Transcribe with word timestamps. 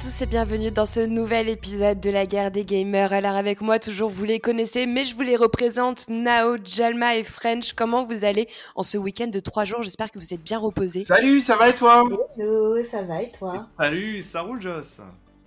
tous 0.00 0.22
et 0.22 0.26
bienvenue 0.26 0.70
dans 0.70 0.86
ce 0.86 1.00
nouvel 1.00 1.48
épisode 1.48 1.98
de 1.98 2.10
la 2.10 2.24
guerre 2.24 2.52
des 2.52 2.64
gamers. 2.64 3.12
Alors 3.12 3.34
avec 3.34 3.60
moi 3.60 3.80
toujours 3.80 4.08
vous 4.08 4.24
les 4.24 4.38
connaissez 4.38 4.86
mais 4.86 5.04
je 5.04 5.16
vous 5.16 5.22
les 5.22 5.34
représente 5.34 6.08
Nao, 6.08 6.56
Jalma 6.64 7.16
et 7.16 7.24
French. 7.24 7.72
Comment 7.72 8.04
vous 8.06 8.24
allez 8.24 8.46
en 8.76 8.84
ce 8.84 8.96
week-end 8.96 9.26
de 9.26 9.40
trois 9.40 9.64
jours? 9.64 9.82
J'espère 9.82 10.12
que 10.12 10.20
vous 10.20 10.32
êtes 10.32 10.42
bien 10.42 10.58
reposés. 10.58 11.04
Salut, 11.04 11.40
ça 11.40 11.56
va 11.56 11.70
et 11.70 11.74
toi? 11.74 12.04
Hello, 12.36 12.80
ça 12.84 13.02
va 13.02 13.22
et 13.22 13.32
toi? 13.32 13.58
Salut, 13.76 14.22
ça 14.22 14.42
roule 14.42 14.62
Joss 14.62 15.00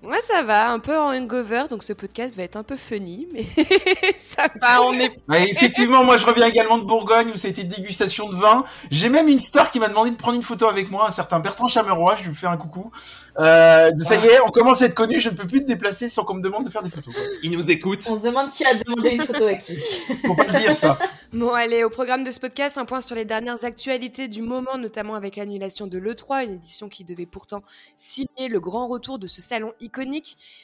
moi, 0.03 0.17
ça 0.21 0.41
va, 0.41 0.71
un 0.71 0.79
peu 0.79 0.97
en 0.97 1.13
hangover, 1.13 1.65
donc 1.69 1.83
ce 1.83 1.93
podcast 1.93 2.35
va 2.35 2.41
être 2.41 2.55
un 2.55 2.63
peu 2.63 2.75
funny, 2.75 3.27
mais 3.31 3.45
ça 4.17 4.47
va, 4.59 4.81
on 4.81 4.93
est. 4.93 5.11
effectivement, 5.49 6.03
moi 6.03 6.17
je 6.17 6.25
reviens 6.25 6.47
également 6.47 6.79
de 6.79 6.83
Bourgogne 6.83 7.29
où 7.29 7.37
c'était 7.37 7.63
dégustation 7.63 8.27
de 8.27 8.35
vin. 8.35 8.63
J'ai 8.89 9.09
même 9.09 9.27
une 9.27 9.39
star 9.39 9.69
qui 9.69 9.79
m'a 9.79 9.89
demandé 9.89 10.09
de 10.09 10.15
prendre 10.15 10.35
une 10.37 10.41
photo 10.41 10.65
avec 10.65 10.89
moi, 10.89 11.07
un 11.07 11.11
certain 11.11 11.39
Bertrand 11.39 11.67
Chameroy, 11.67 12.15
je 12.15 12.29
lui 12.29 12.35
fais 12.35 12.47
un 12.47 12.57
coucou. 12.57 12.91
Euh, 13.39 13.91
ça 13.95 14.15
y 14.15 14.25
est, 14.25 14.41
on 14.41 14.49
commence 14.49 14.81
à 14.81 14.85
être 14.85 14.95
connu, 14.95 15.19
je 15.19 15.29
ne 15.29 15.35
peux 15.35 15.45
plus 15.45 15.61
te 15.61 15.67
déplacer 15.67 16.09
sans 16.09 16.23
qu'on 16.23 16.33
me 16.33 16.41
demande 16.41 16.65
de 16.65 16.71
faire 16.71 16.81
des 16.81 16.89
photos. 16.89 17.13
Il 17.43 17.51
nous 17.51 17.69
écoute. 17.69 18.07
On 18.09 18.17
se 18.17 18.23
demande 18.23 18.49
qui 18.49 18.65
a 18.65 18.73
demandé 18.73 19.11
une 19.11 19.23
photo 19.23 19.45
à 19.45 19.53
qui. 19.53 19.77
Faut 20.25 20.33
pas 20.33 20.45
le 20.45 20.59
dire 20.59 20.75
ça. 20.75 20.97
Bon, 21.33 21.53
allez, 21.53 21.83
au 21.85 21.89
programme 21.89 22.25
de 22.25 22.31
ce 22.31 22.41
podcast, 22.41 22.77
un 22.77 22.83
point 22.83 22.99
sur 22.99 23.15
les 23.15 23.23
dernières 23.23 23.63
actualités 23.63 24.27
du 24.27 24.41
moment, 24.41 24.77
notamment 24.77 25.15
avec 25.15 25.37
l'annulation 25.37 25.87
de 25.87 25.97
l'E3, 25.97 26.43
une 26.43 26.51
édition 26.51 26.89
qui 26.89 27.05
devait 27.05 27.25
pourtant 27.25 27.61
signer 27.95 28.49
le 28.49 28.59
grand 28.59 28.87
retour 28.87 29.17
de 29.17 29.27
ce 29.27 29.41
salon 29.41 29.71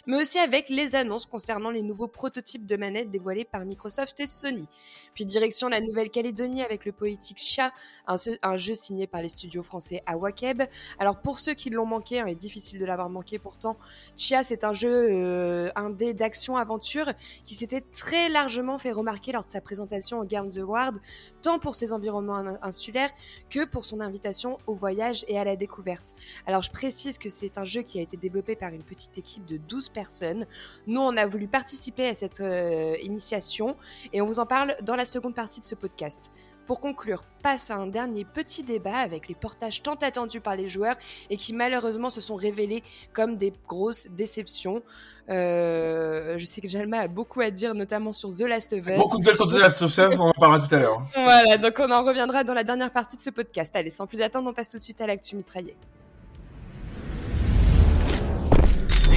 mais 0.06 0.18
aussi 0.18 0.40
avec 0.40 0.70
les 0.70 0.96
annonces 0.96 1.26
concernant 1.26 1.70
les 1.70 1.82
nouveaux 1.82 2.08
prototypes 2.08 2.66
de 2.66 2.78
manettes 2.78 3.12
dévoilés 3.12 3.46
par 3.46 3.66
Microsoft 3.66 4.20
et 4.20 4.28
Sony. 4.28 4.66
Puis 5.14 5.26
direction 5.26 5.68
la 5.68 5.82
Nouvelle-Calédonie 5.82 6.64
avec 6.64 6.86
le 6.86 6.92
poétique 6.92 7.40
Chia, 7.40 7.72
un, 8.08 8.58
jeu 8.58 8.76
signé 8.76 9.08
par 9.08 9.22
les 9.22 9.30
studios 9.30 9.64
français 9.64 10.04
Awakeb. 10.06 10.64
Alors 11.00 11.22
pour 11.22 11.40
ceux 11.40 11.54
qui 11.54 11.70
l'ont 11.70 11.86
manqué, 11.86 12.20
hein, 12.20 12.26
il 12.28 12.32
est 12.32 12.36
difficile 12.36 12.80
de 12.80 12.86
l'avoir 12.86 13.10
manqué 13.10 13.40
pourtant, 13.40 13.78
Chia 14.16 14.44
c'est 14.44 14.64
un 14.64 14.74
jeu 14.74 15.10
euh, 15.12 15.70
indé 15.76 16.14
d'action-aventure 16.14 17.14
qui 17.44 17.56
s'était 17.56 17.82
très 17.82 18.30
largement 18.30 18.78
fait 18.78 18.92
remarquer 18.92 19.32
lors 19.32 19.44
de 19.44 19.50
sa 19.50 19.62
présentation 19.62 20.20
au 20.20 20.26
Games 20.26 20.52
Award, 20.58 21.00
tant 21.42 21.60
pour 21.60 21.76
ses 21.76 21.94
environnements 21.94 22.58
insulaires 22.62 23.12
que 23.50 23.66
pour 23.66 23.86
son 23.86 24.00
invitation 24.00 24.58
au 24.68 24.74
voyage 24.74 25.26
et 25.28 25.38
à 25.38 25.44
la 25.44 25.56
découverte. 25.56 26.14
Alors 26.46 26.62
je 26.62 26.72
précise 26.72 27.18
que 27.18 27.30
c'est 27.30 27.58
un 27.58 27.66
jeu 27.66 27.82
qui 27.82 28.00
a 28.00 28.02
été 28.02 28.18
développé 28.18 28.56
par 28.56 28.74
une 28.74 28.84
petite 28.84 29.17
équipe 29.18 29.46
de 29.46 29.58
12 29.58 29.90
personnes. 29.90 30.46
Nous, 30.86 31.02
on 31.02 31.16
a 31.18 31.26
voulu 31.26 31.48
participer 31.48 32.08
à 32.08 32.14
cette 32.14 32.42
euh, 32.42 32.96
initiation 33.02 33.76
et 34.14 34.22
on 34.22 34.26
vous 34.26 34.40
en 34.40 34.46
parle 34.46 34.76
dans 34.82 34.96
la 34.96 35.06
seconde 35.06 35.36
partie 35.36 35.60
de 35.60 35.66
ce 35.66 35.76
podcast. 35.76 36.32
Pour 36.68 36.82
conclure, 36.82 37.24
passe 37.42 37.72
à 37.72 37.76
un 37.76 37.88
dernier 37.88 38.26
petit 38.26 38.62
débat 38.62 38.98
avec 38.98 39.30
les 39.30 39.36
portages 39.36 39.82
tant 39.82 39.94
attendus 39.94 40.42
par 40.42 40.58
les 40.58 40.68
joueurs 40.68 40.98
et 41.30 41.38
qui 41.38 41.54
malheureusement 41.54 42.10
se 42.10 42.20
sont 42.20 42.36
révélés 42.36 42.84
comme 43.14 43.38
des 43.38 43.54
grosses 43.70 44.08
déceptions. 44.12 44.84
Euh, 45.30 46.38
je 46.38 46.46
sais 46.46 46.60
que 46.60 46.68
Jalma 46.68 47.00
a 47.00 47.08
beaucoup 47.08 47.40
à 47.40 47.52
dire, 47.52 47.74
notamment 47.74 48.12
sur 48.12 48.36
The 48.36 48.42
Last 48.42 48.74
of 48.74 48.86
Us. 48.86 48.98
Beaucoup 48.98 49.18
de 49.18 49.32
sur 49.32 49.48
The 49.48 49.60
Last 49.60 49.82
of 49.82 49.98
Us, 49.98 50.20
on 50.20 50.24
en 50.24 50.34
parlera 50.34 50.68
tout 50.68 50.76
à 50.76 50.80
l'heure. 50.80 51.02
Voilà, 51.16 51.58
donc 51.58 51.76
on 51.80 51.90
en 51.90 52.04
reviendra 52.04 52.44
dans 52.44 52.54
la 52.54 52.66
dernière 52.66 52.92
partie 52.92 53.16
de 53.16 53.22
ce 53.22 53.30
podcast. 53.30 53.74
Allez, 53.74 53.90
sans 53.90 54.06
plus 54.06 54.22
attendre, 54.22 54.50
on 54.50 54.54
passe 54.54 54.70
tout 54.70 54.78
de 54.78 54.84
suite 54.84 55.00
à 55.00 55.08
l'actu 55.08 55.38
mitraillée. 55.38 55.78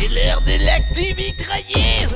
C'est 0.01 0.09
l'heure 0.09 0.41
de 0.41 0.65
l'actu 0.65 1.15
mitraillée 1.15 2.07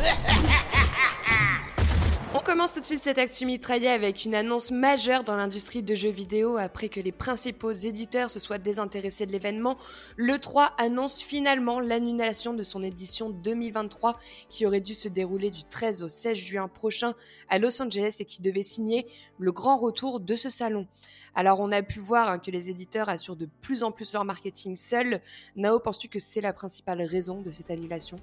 On 2.32 2.38
commence 2.38 2.72
tout 2.72 2.80
de 2.80 2.84
suite 2.84 3.02
cette 3.02 3.18
actu 3.18 3.44
mitraillée 3.44 3.90
avec 3.90 4.24
une 4.24 4.34
annonce 4.34 4.70
majeure 4.70 5.22
dans 5.22 5.36
l'industrie 5.36 5.82
de 5.82 5.94
jeux 5.94 6.10
vidéo 6.10 6.56
après 6.56 6.88
que 6.88 7.00
les 7.00 7.12
principaux 7.12 7.72
éditeurs 7.72 8.30
se 8.30 8.40
soient 8.40 8.56
désintéressés 8.56 9.26
de 9.26 9.32
l'événement. 9.32 9.76
Le 10.16 10.38
3 10.38 10.72
annonce 10.78 11.22
finalement 11.22 11.78
l'annulation 11.78 12.54
de 12.54 12.62
son 12.62 12.82
édition 12.82 13.28
2023 13.28 14.18
qui 14.48 14.64
aurait 14.64 14.80
dû 14.80 14.94
se 14.94 15.08
dérouler 15.08 15.50
du 15.50 15.64
13 15.64 16.04
au 16.04 16.08
16 16.08 16.38
juin 16.38 16.68
prochain 16.68 17.12
à 17.50 17.58
Los 17.58 17.82
Angeles 17.82 18.16
et 18.20 18.24
qui 18.24 18.40
devait 18.40 18.62
signer 18.62 19.06
le 19.38 19.52
grand 19.52 19.76
retour 19.76 20.20
de 20.20 20.36
ce 20.36 20.48
salon. 20.48 20.86
Alors, 21.34 21.60
on 21.60 21.72
a 21.72 21.82
pu 21.82 21.98
voir 21.98 22.28
hein, 22.28 22.38
que 22.38 22.50
les 22.50 22.70
éditeurs 22.70 23.08
assurent 23.08 23.36
de 23.36 23.48
plus 23.60 23.82
en 23.82 23.90
plus 23.90 24.12
leur 24.12 24.24
marketing 24.24 24.76
seuls. 24.76 25.20
Nao, 25.56 25.80
penses-tu 25.80 26.08
que 26.08 26.18
c'est 26.18 26.40
la 26.40 26.52
principale 26.52 27.02
raison 27.02 27.40
de 27.40 27.50
cette 27.50 27.70
annulation? 27.70 28.18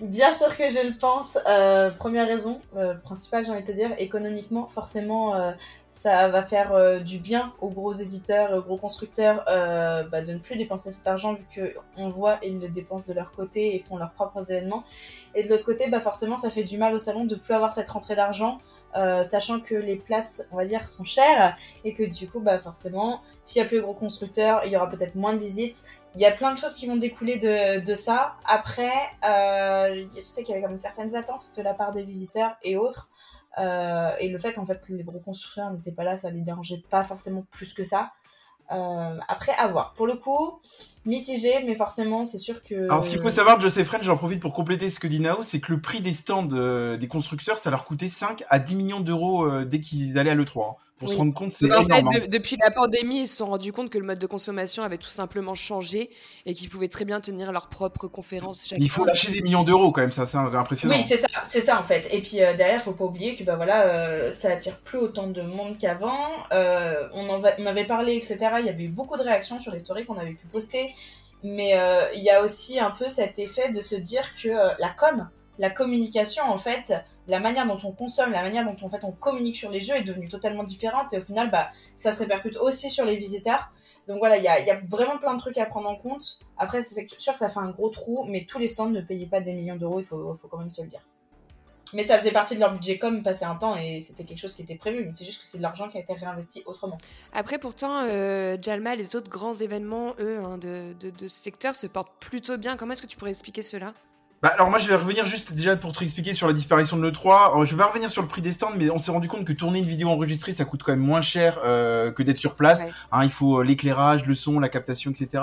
Bien 0.00 0.34
sûr 0.34 0.56
que 0.56 0.68
je 0.68 0.86
le 0.86 0.96
pense. 0.96 1.38
Euh, 1.48 1.90
première 1.90 2.26
raison, 2.26 2.60
euh, 2.76 2.94
principale, 2.94 3.44
j'ai 3.44 3.50
envie 3.50 3.62
de 3.62 3.66
te 3.66 3.72
dire, 3.72 3.90
économiquement, 3.98 4.68
forcément, 4.68 5.34
euh, 5.34 5.52
ça 5.90 6.28
va 6.28 6.42
faire 6.42 7.00
du 7.02 7.18
bien 7.18 7.54
aux 7.62 7.70
gros 7.70 7.94
éditeurs 7.94 8.50
et 8.50 8.58
aux 8.58 8.62
gros 8.62 8.76
constructeurs 8.76 9.42
bah, 9.46 10.20
de 10.20 10.34
ne 10.34 10.38
plus 10.38 10.56
dépenser 10.56 10.92
cet 10.92 11.06
argent 11.06 11.32
vu 11.32 11.46
qu'on 11.96 12.10
voit 12.10 12.38
ils 12.42 12.60
le 12.60 12.68
dépensent 12.68 13.06
de 13.08 13.14
leur 13.14 13.32
côté 13.32 13.74
et 13.74 13.78
font 13.78 13.96
leurs 13.96 14.12
propres 14.12 14.50
événements. 14.52 14.84
Et 15.34 15.44
de 15.44 15.48
l'autre 15.48 15.64
côté, 15.64 15.88
bah, 15.88 16.00
forcément, 16.00 16.36
ça 16.36 16.50
fait 16.50 16.64
du 16.64 16.76
mal 16.76 16.94
au 16.94 16.98
salon 16.98 17.24
de 17.24 17.34
ne 17.34 17.40
plus 17.40 17.54
avoir 17.54 17.72
cette 17.72 17.88
rentrée 17.88 18.14
d'argent. 18.14 18.58
Euh, 18.96 19.22
sachant 19.22 19.60
que 19.60 19.74
les 19.74 19.96
places, 19.96 20.42
on 20.52 20.56
va 20.56 20.64
dire, 20.64 20.88
sont 20.88 21.04
chères 21.04 21.56
et 21.84 21.92
que 21.92 22.02
du 22.02 22.28
coup, 22.28 22.40
bah 22.40 22.58
forcément, 22.58 23.20
s'il 23.44 23.60
y 23.60 23.64
a 23.64 23.68
plus 23.68 23.76
de 23.76 23.82
gros 23.82 23.94
constructeurs, 23.94 24.62
il 24.64 24.72
y 24.72 24.76
aura 24.76 24.88
peut-être 24.88 25.14
moins 25.14 25.34
de 25.34 25.38
visites. 25.38 25.84
Il 26.14 26.22
y 26.22 26.24
a 26.24 26.32
plein 26.32 26.52
de 26.54 26.58
choses 26.58 26.74
qui 26.74 26.86
vont 26.86 26.96
découler 26.96 27.38
de, 27.38 27.94
ça. 27.94 28.36
Après, 28.46 28.90
euh, 29.22 30.06
je 30.16 30.22
sais 30.22 30.44
qu'il 30.44 30.54
y 30.54 30.58
avait 30.58 30.66
comme 30.66 30.78
certaines 30.78 31.14
attentes 31.14 31.52
de 31.56 31.62
la 31.62 31.74
part 31.74 31.92
des 31.92 32.04
visiteurs 32.04 32.56
et 32.62 32.78
autres. 32.78 33.10
Euh, 33.58 34.12
et 34.18 34.28
le 34.28 34.38
fait 34.38 34.58
en 34.58 34.66
fait 34.66 34.82
que 34.82 34.92
les 34.92 35.02
gros 35.02 35.18
constructeurs 35.18 35.70
n'étaient 35.70 35.92
pas 35.92 36.04
là, 36.04 36.18
ça 36.18 36.30
les 36.30 36.42
dérangeait 36.42 36.82
pas 36.90 37.04
forcément 37.04 37.44
plus 37.50 37.74
que 37.74 37.84
ça. 37.84 38.12
Euh, 38.72 39.18
après, 39.28 39.52
à 39.52 39.66
voir. 39.68 39.92
Pour 39.94 40.06
le 40.06 40.14
coup, 40.14 40.60
mitigé, 41.06 41.62
mais 41.64 41.74
forcément, 41.74 42.24
c'est 42.24 42.38
sûr 42.38 42.62
que. 42.62 42.84
Alors, 42.84 43.02
ce 43.02 43.10
qu'il 43.10 43.20
faut 43.20 43.30
savoir, 43.30 43.60
Joseph 43.60 43.86
French, 43.86 44.02
j'en 44.02 44.16
profite 44.16 44.40
pour 44.40 44.52
compléter 44.52 44.90
ce 44.90 45.00
que 45.00 45.06
dit 45.06 45.20
Nao, 45.20 45.42
c'est 45.42 45.60
que 45.60 45.72
le 45.72 45.80
prix 45.80 46.00
des 46.00 46.12
stands 46.12 46.48
euh, 46.52 46.96
des 46.96 47.08
constructeurs, 47.08 47.58
ça 47.58 47.70
leur 47.70 47.84
coûtait 47.84 48.08
5 48.08 48.42
à 48.48 48.58
10 48.58 48.74
millions 48.76 49.00
d'euros 49.00 49.46
euh, 49.46 49.64
dès 49.64 49.80
qu'ils 49.80 50.18
allaient 50.18 50.30
à 50.30 50.34
l'E3 50.34 50.76
pour 50.98 51.10
se 51.10 51.16
rendre 51.16 51.34
compte, 51.34 51.52
c'est 51.52 51.66
énorme. 51.66 51.84
En 51.92 52.10
fait, 52.10 52.22
hein. 52.22 52.26
depuis 52.28 52.56
la 52.56 52.70
pandémie, 52.70 53.20
ils 53.20 53.26
se 53.26 53.36
sont 53.36 53.46
rendus 53.46 53.72
compte 53.72 53.90
que 53.90 53.98
le 53.98 54.04
mode 54.04 54.18
de 54.18 54.26
consommation 54.26 54.82
avait 54.82 54.96
tout 54.96 55.10
simplement 55.10 55.54
changé 55.54 56.08
et 56.46 56.54
qu'ils 56.54 56.70
pouvaient 56.70 56.88
très 56.88 57.04
bien 57.04 57.20
tenir 57.20 57.52
leurs 57.52 57.68
propres 57.68 58.08
conférences. 58.08 58.72
Il 58.78 58.88
faut 58.88 59.04
lâcher 59.04 59.30
des 59.30 59.42
millions 59.42 59.62
d'euros 59.62 59.92
quand 59.92 60.00
même, 60.00 60.10
ça, 60.10 60.24
c'est 60.24 60.38
impressionnant. 60.38 60.94
Oui, 60.94 61.04
c'est 61.06 61.18
ça, 61.18 61.26
c'est 61.50 61.60
ça 61.60 61.78
en 61.78 61.84
fait. 61.84 62.08
Et 62.12 62.20
puis 62.20 62.42
euh, 62.42 62.54
derrière, 62.54 62.80
faut 62.80 62.92
pas 62.92 63.04
oublier 63.04 63.34
que 63.34 63.44
bah 63.44 63.56
voilà, 63.56 63.82
euh, 63.82 64.32
ça 64.32 64.50
attire 64.50 64.78
plus 64.78 64.98
autant 64.98 65.26
de 65.26 65.42
monde 65.42 65.76
qu'avant. 65.78 66.30
Euh, 66.52 67.06
on 67.12 67.28
en 67.28 67.42
on 67.58 67.66
avait 67.66 67.84
parlé, 67.84 68.16
etc. 68.16 68.38
Il 68.60 68.66
y 68.66 68.70
avait 68.70 68.84
eu 68.84 68.88
beaucoup 68.88 69.18
de 69.18 69.22
réactions 69.22 69.60
sur 69.60 69.72
les 69.72 69.80
stories 69.80 70.06
qu'on 70.06 70.18
avait 70.18 70.32
pu 70.32 70.46
poster, 70.46 70.86
mais 71.42 71.78
il 72.14 72.22
y 72.22 72.30
a 72.30 72.42
aussi 72.42 72.78
un 72.80 72.90
peu 72.90 73.08
cet 73.08 73.38
effet 73.38 73.70
de 73.72 73.80
se 73.80 73.94
dire 73.94 74.24
que 74.42 74.48
la 74.80 74.90
com, 74.90 75.28
la 75.58 75.70
communication 75.70 76.44
en 76.44 76.56
fait 76.56 76.92
la 77.28 77.40
manière 77.40 77.66
dont 77.66 77.78
on 77.84 77.92
consomme, 77.92 78.30
la 78.32 78.42
manière 78.42 78.64
dont 78.64 78.76
en 78.84 78.88
fait 78.88 79.04
on 79.04 79.12
communique 79.12 79.56
sur 79.56 79.70
les 79.70 79.80
jeux 79.80 79.96
est 79.96 80.02
devenue 80.02 80.28
totalement 80.28 80.64
différente 80.64 81.12
et 81.12 81.18
au 81.18 81.20
final 81.20 81.50
bah 81.50 81.70
ça 81.96 82.12
se 82.12 82.20
répercute 82.20 82.56
aussi 82.56 82.90
sur 82.90 83.04
les 83.04 83.16
visiteurs. 83.16 83.70
Donc 84.08 84.18
voilà, 84.18 84.36
il 84.36 84.44
y 84.44 84.48
a, 84.48 84.80
vraiment 84.84 85.18
plein 85.18 85.34
de 85.34 85.40
trucs 85.40 85.58
à 85.58 85.66
prendre 85.66 85.88
en 85.88 85.96
compte. 85.96 86.38
Après, 86.56 86.84
c'est 86.84 87.08
sûr 87.18 87.32
que 87.32 87.40
ça 87.40 87.48
fait 87.48 87.58
un 87.58 87.70
gros 87.70 87.88
trou, 87.88 88.24
mais 88.28 88.44
tous 88.44 88.60
les 88.60 88.68
stands 88.68 88.88
ne 88.88 89.00
payaient 89.00 89.26
pas 89.26 89.40
des 89.40 89.52
millions 89.52 89.74
d'euros, 89.74 89.98
il 89.98 90.04
faut, 90.04 90.32
faut 90.34 90.46
quand 90.46 90.58
même 90.58 90.70
se 90.70 90.82
le 90.82 90.88
dire. 90.88 91.00
Mais 91.96 92.04
ça 92.04 92.18
faisait 92.18 92.30
partie 92.30 92.56
de 92.56 92.60
leur 92.60 92.74
budget 92.74 92.98
comme 92.98 93.22
passé 93.22 93.46
un 93.46 93.54
temps 93.54 93.74
et 93.74 94.02
c'était 94.02 94.24
quelque 94.24 94.38
chose 94.38 94.52
qui 94.52 94.60
était 94.60 94.74
prévu. 94.74 95.02
Mais 95.06 95.12
c'est 95.14 95.24
juste 95.24 95.40
que 95.40 95.48
c'est 95.48 95.56
de 95.56 95.62
l'argent 95.62 95.88
qui 95.88 95.96
a 95.96 96.00
été 96.00 96.12
réinvesti 96.12 96.62
autrement. 96.66 96.98
Après, 97.32 97.56
pourtant, 97.56 98.00
euh, 98.02 98.58
Jalma, 98.60 98.94
les 98.96 99.16
autres 99.16 99.30
grands 99.30 99.54
événements, 99.54 100.14
eux, 100.20 100.38
hein, 100.44 100.58
de, 100.58 100.92
de, 101.00 101.08
de, 101.08 101.26
ce 101.26 101.40
secteur 101.40 101.74
se 101.74 101.86
portent 101.86 102.12
plutôt 102.20 102.58
bien. 102.58 102.76
Comment 102.76 102.92
est-ce 102.92 103.00
que 103.00 103.06
tu 103.06 103.16
pourrais 103.16 103.30
expliquer 103.30 103.62
cela? 103.62 103.94
Bah, 104.42 104.50
alors 104.54 104.68
moi 104.68 104.78
je 104.78 104.86
vais 104.86 104.94
revenir 104.94 105.24
juste 105.24 105.54
déjà 105.54 105.76
pour 105.76 105.92
te 105.92 106.04
expliquer 106.04 106.34
sur 106.34 106.46
la 106.46 106.52
disparition 106.52 106.98
de 106.98 107.02
l'E3. 107.02 107.64
Je 107.64 107.70
vais 107.70 107.78
pas 107.78 107.88
revenir 107.88 108.10
sur 108.10 108.20
le 108.20 108.28
prix 108.28 108.42
des 108.42 108.52
stands, 108.52 108.72
mais 108.76 108.90
on 108.90 108.98
s'est 108.98 109.10
rendu 109.10 109.28
compte 109.28 109.46
que 109.46 109.52
tourner 109.54 109.78
une 109.78 109.86
vidéo 109.86 110.10
enregistrée 110.10 110.52
ça 110.52 110.66
coûte 110.66 110.82
quand 110.82 110.92
même 110.92 111.00
moins 111.00 111.22
cher 111.22 111.58
euh, 111.64 112.12
que 112.12 112.22
d'être 112.22 112.36
sur 112.36 112.54
place. 112.54 112.84
Hein, 113.12 113.24
il 113.24 113.30
faut 113.30 113.60
euh, 113.60 113.64
l'éclairage, 113.64 114.26
le 114.26 114.34
son, 114.34 114.60
la 114.60 114.68
captation, 114.68 115.10
etc. 115.10 115.42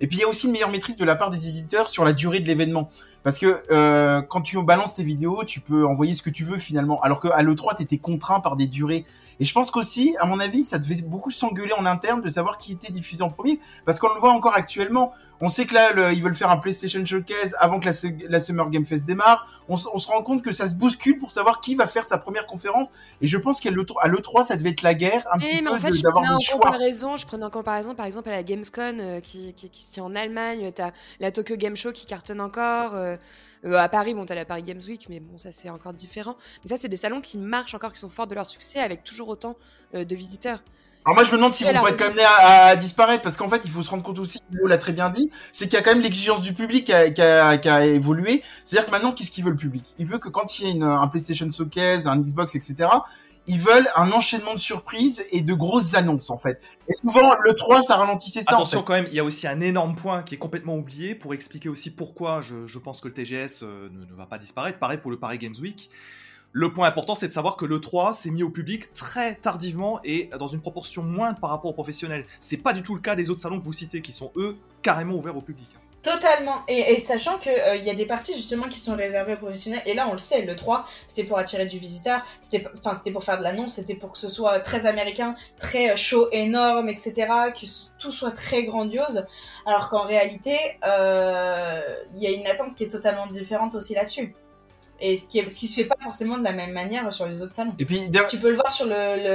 Et 0.00 0.08
puis 0.08 0.18
il 0.18 0.20
y 0.20 0.24
a 0.24 0.28
aussi 0.28 0.46
une 0.46 0.52
meilleure 0.52 0.70
maîtrise 0.70 0.96
de 0.96 1.04
la 1.06 1.16
part 1.16 1.30
des 1.30 1.48
éditeurs 1.48 1.88
sur 1.88 2.04
la 2.04 2.12
durée 2.12 2.40
de 2.40 2.46
l'événement. 2.46 2.90
Parce 3.24 3.38
que 3.38 3.64
euh, 3.70 4.20
quand 4.20 4.42
tu 4.42 4.62
balances 4.62 4.94
tes 4.94 5.02
vidéos, 5.02 5.44
tu 5.44 5.60
peux 5.60 5.86
envoyer 5.86 6.14
ce 6.14 6.22
que 6.22 6.30
tu 6.30 6.44
veux 6.44 6.58
finalement. 6.58 7.00
Alors 7.00 7.20
qu'à 7.20 7.42
l'E3, 7.42 7.76
tu 7.76 7.82
étais 7.82 7.96
contraint 7.98 8.40
par 8.40 8.54
des 8.54 8.66
durées. 8.66 9.06
Et 9.40 9.44
je 9.44 9.52
pense 9.52 9.70
qu'aussi, 9.70 10.14
à 10.20 10.26
mon 10.26 10.38
avis, 10.38 10.62
ça 10.62 10.78
devait 10.78 11.00
beaucoup 11.02 11.30
s'engueuler 11.30 11.72
en 11.72 11.86
interne 11.86 12.20
de 12.20 12.28
savoir 12.28 12.58
qui 12.58 12.72
était 12.72 12.92
diffusé 12.92 13.22
en 13.22 13.30
premier. 13.30 13.58
Parce 13.86 13.98
qu'on 13.98 14.12
le 14.14 14.20
voit 14.20 14.30
encore 14.30 14.54
actuellement. 14.54 15.12
On 15.40 15.48
sait 15.48 15.66
que 15.66 15.74
là, 15.74 16.12
ils 16.12 16.22
veulent 16.22 16.34
faire 16.34 16.50
un 16.50 16.58
PlayStation 16.58 17.04
Showcase 17.04 17.54
avant 17.58 17.80
que 17.80 17.88
la, 18.28 18.40
Summer 18.40 18.70
Game 18.70 18.84
Fest 18.84 19.04
démarre. 19.04 19.46
On, 19.68 19.76
se 19.76 20.06
rend 20.06 20.22
compte 20.22 20.42
que 20.42 20.52
ça 20.52 20.68
se 20.68 20.74
bouscule 20.74 21.18
pour 21.18 21.30
savoir 21.30 21.60
qui 21.60 21.74
va 21.74 21.86
faire 21.86 22.04
sa 22.04 22.18
première 22.18 22.46
conférence. 22.46 22.88
Et 23.20 23.26
je 23.26 23.36
pense 23.36 23.58
qu'à 23.58 23.70
l'E3, 23.70 24.46
ça 24.46 24.56
devait 24.56 24.70
être 24.70 24.82
la 24.82 24.94
guerre 24.94 25.24
un 25.32 25.38
petit 25.38 25.62
peu 25.62 25.70
en 25.70 25.78
fait, 25.78 25.90
d'avoir 26.02 26.36
des 26.36 26.44
choix. 26.44 26.60
Comparaison, 26.60 27.16
je 27.16 27.26
prenais 27.26 27.44
en 27.44 27.50
comparaison, 27.50 27.94
par 27.94 28.06
exemple, 28.06 28.28
à 28.28 28.32
la 28.32 28.42
Gamescom 28.42 29.00
euh, 29.00 29.20
qui, 29.20 29.54
qui, 29.54 29.70
qui, 29.70 29.84
qui 29.92 30.00
en 30.00 30.14
Allemagne. 30.14 30.70
T'as 30.72 30.92
la 31.20 31.32
Tokyo 31.32 31.56
Game 31.56 31.76
Show 31.76 31.92
qui 31.92 32.06
cartonne 32.06 32.40
encore. 32.40 32.94
Euh, 32.94 33.13
euh, 33.64 33.76
à 33.76 33.88
Paris, 33.88 34.14
bon, 34.14 34.26
t'as 34.26 34.34
la 34.34 34.44
Paris 34.44 34.62
Games 34.62 34.80
Week, 34.86 35.06
mais 35.08 35.20
bon, 35.20 35.38
ça 35.38 35.52
c'est 35.52 35.70
encore 35.70 35.92
différent. 35.92 36.36
Mais 36.62 36.68
ça, 36.68 36.76
c'est 36.76 36.88
des 36.88 36.96
salons 36.96 37.20
qui 37.20 37.38
marchent 37.38 37.74
encore, 37.74 37.92
qui 37.92 38.00
sont 38.00 38.10
forts 38.10 38.26
de 38.26 38.34
leur 38.34 38.48
succès, 38.48 38.80
avec 38.80 39.04
toujours 39.04 39.28
autant 39.28 39.56
euh, 39.94 40.04
de 40.04 40.14
visiteurs. 40.14 40.62
Alors 41.04 41.16
moi 41.16 41.24
je 41.24 41.32
me 41.32 41.36
demande 41.36 41.52
s'ils 41.52 41.66
vont 41.66 41.82
pas 41.82 41.90
être 41.90 41.98
quand 41.98 42.14
même 42.14 42.26
à, 42.26 42.76
disparaître 42.76 43.22
parce 43.22 43.36
qu'en 43.36 43.48
fait 43.48 43.60
il 43.64 43.70
faut 43.70 43.82
se 43.82 43.90
rendre 43.90 44.02
compte 44.02 44.18
aussi, 44.18 44.38
Léo 44.50 44.66
l'a 44.66 44.78
très 44.78 44.92
bien 44.92 45.10
dit, 45.10 45.30
c'est 45.52 45.66
qu'il 45.66 45.74
y 45.74 45.76
a 45.76 45.82
quand 45.82 45.92
même 45.92 46.02
l'exigence 46.02 46.40
du 46.40 46.54
public 46.54 46.86
qui 46.86 46.94
a, 46.94 47.10
qui 47.10 47.20
a, 47.20 47.58
qui 47.58 47.68
a 47.68 47.84
évolué. 47.84 48.42
C'est-à-dire 48.64 48.86
que 48.86 48.90
maintenant 48.90 49.12
qu'est-ce 49.12 49.30
qu'il 49.30 49.44
veut 49.44 49.50
le 49.50 49.56
public? 49.56 49.94
Il 49.98 50.06
veut 50.06 50.18
que 50.18 50.30
quand 50.30 50.58
il 50.58 50.64
y 50.64 50.68
a 50.68 50.70
une, 50.70 50.82
un 50.82 51.06
PlayStation 51.08 51.50
Showcase, 51.52 52.08
un 52.08 52.16
Xbox, 52.16 52.54
etc. 52.54 52.88
Ils 53.46 53.60
veulent 53.60 53.88
un 53.96 54.10
enchaînement 54.12 54.54
de 54.54 54.58
surprises 54.58 55.26
et 55.30 55.42
de 55.42 55.52
grosses 55.52 55.92
annonces 55.92 56.30
en 56.30 56.38
fait. 56.38 56.62
Et 56.88 56.94
souvent 56.96 57.34
le 57.38 57.52
3 57.52 57.82
ça 57.82 57.96
ralentissait 57.96 58.42
ça. 58.42 58.54
Attention 58.54 58.78
en 58.78 58.80
fait. 58.80 58.86
quand 58.86 58.94
même, 58.94 59.06
il 59.08 59.14
y 59.14 59.20
a 59.20 59.24
aussi 59.24 59.46
un 59.46 59.60
énorme 59.60 59.96
point 59.96 60.22
qui 60.22 60.36
est 60.36 60.38
complètement 60.38 60.76
oublié 60.76 61.14
pour 61.14 61.34
expliquer 61.34 61.68
aussi 61.68 61.90
pourquoi 61.90 62.40
je, 62.40 62.66
je 62.66 62.78
pense 62.78 63.02
que 63.02 63.08
le 63.08 63.14
TGS 63.14 63.62
euh, 63.62 63.90
ne, 63.90 64.06
ne 64.06 64.14
va 64.16 64.24
pas 64.24 64.38
disparaître. 64.38 64.78
Pareil 64.78 64.96
pour 64.96 65.10
le 65.10 65.18
Paris 65.18 65.36
Games 65.36 65.56
Week. 65.60 65.90
Le 66.56 66.72
point 66.72 66.86
important, 66.86 67.16
c'est 67.16 67.26
de 67.26 67.32
savoir 67.32 67.56
que 67.56 67.64
le 67.64 67.80
3 67.80 68.14
s'est 68.14 68.30
mis 68.30 68.44
au 68.44 68.48
public 68.48 68.92
très 68.92 69.34
tardivement 69.34 69.98
et 70.04 70.30
dans 70.38 70.46
une 70.46 70.60
proportion 70.60 71.02
moindre 71.02 71.40
par 71.40 71.50
rapport 71.50 71.72
aux 71.72 71.74
professionnels. 71.74 72.24
C'est 72.38 72.58
pas 72.58 72.72
du 72.72 72.80
tout 72.80 72.94
le 72.94 73.00
cas 73.00 73.16
des 73.16 73.28
autres 73.28 73.40
salons 73.40 73.58
que 73.58 73.64
vous 73.64 73.72
citez, 73.72 74.00
qui 74.00 74.12
sont 74.12 74.30
eux 74.36 74.56
carrément 74.80 75.16
ouverts 75.16 75.36
au 75.36 75.40
public. 75.40 75.66
Totalement. 76.00 76.62
Et, 76.68 77.00
sachant 77.00 77.38
qu'il 77.38 77.50
euh, 77.50 77.74
y 77.74 77.90
a 77.90 77.94
des 77.94 78.06
parties 78.06 78.36
justement 78.36 78.68
qui 78.68 78.78
sont 78.78 78.94
réservées 78.94 79.32
aux 79.32 79.38
professionnels. 79.38 79.82
Et 79.84 79.94
là, 79.94 80.06
on 80.08 80.12
le 80.12 80.18
sait, 80.18 80.42
le 80.42 80.54
3, 80.54 80.86
c'était 81.08 81.26
pour 81.26 81.38
attirer 81.38 81.66
du 81.66 81.78
visiteur, 81.78 82.24
c'était 82.40 83.10
pour 83.10 83.24
faire 83.24 83.38
de 83.38 83.42
l'annonce, 83.42 83.74
c'était 83.74 83.96
pour 83.96 84.12
que 84.12 84.18
ce 84.18 84.30
soit 84.30 84.60
très 84.60 84.86
américain, 84.86 85.34
très 85.58 85.96
chaud, 85.96 86.26
euh, 86.26 86.36
énorme, 86.36 86.88
etc. 86.88 87.14
Que 87.52 87.66
tout 87.98 88.12
soit 88.12 88.30
très 88.30 88.62
grandiose. 88.62 89.26
Alors 89.66 89.88
qu'en 89.88 90.06
réalité, 90.06 90.56
euh, 90.86 91.80
il 92.14 92.22
y 92.22 92.28
a 92.28 92.30
une 92.30 92.46
attente 92.46 92.76
qui 92.76 92.84
est 92.84 92.88
totalement 92.88 93.26
différente 93.26 93.74
aussi 93.74 93.94
là-dessus. 93.94 94.36
Et 95.06 95.18
ce 95.18 95.26
qui, 95.26 95.38
est, 95.38 95.46
ce 95.50 95.56
qui 95.56 95.68
se 95.68 95.82
fait 95.82 95.86
pas 95.86 95.98
forcément 96.00 96.38
de 96.38 96.44
la 96.44 96.54
même 96.54 96.72
manière 96.72 97.12
sur 97.12 97.26
les 97.26 97.42
autres 97.42 97.52
salons. 97.52 97.74
Et 97.78 97.84
puis, 97.84 98.08
tu 98.30 98.38
peux 98.38 98.48
le 98.48 98.54
voir 98.54 98.70
sur 98.70 98.86
le, 98.86 98.92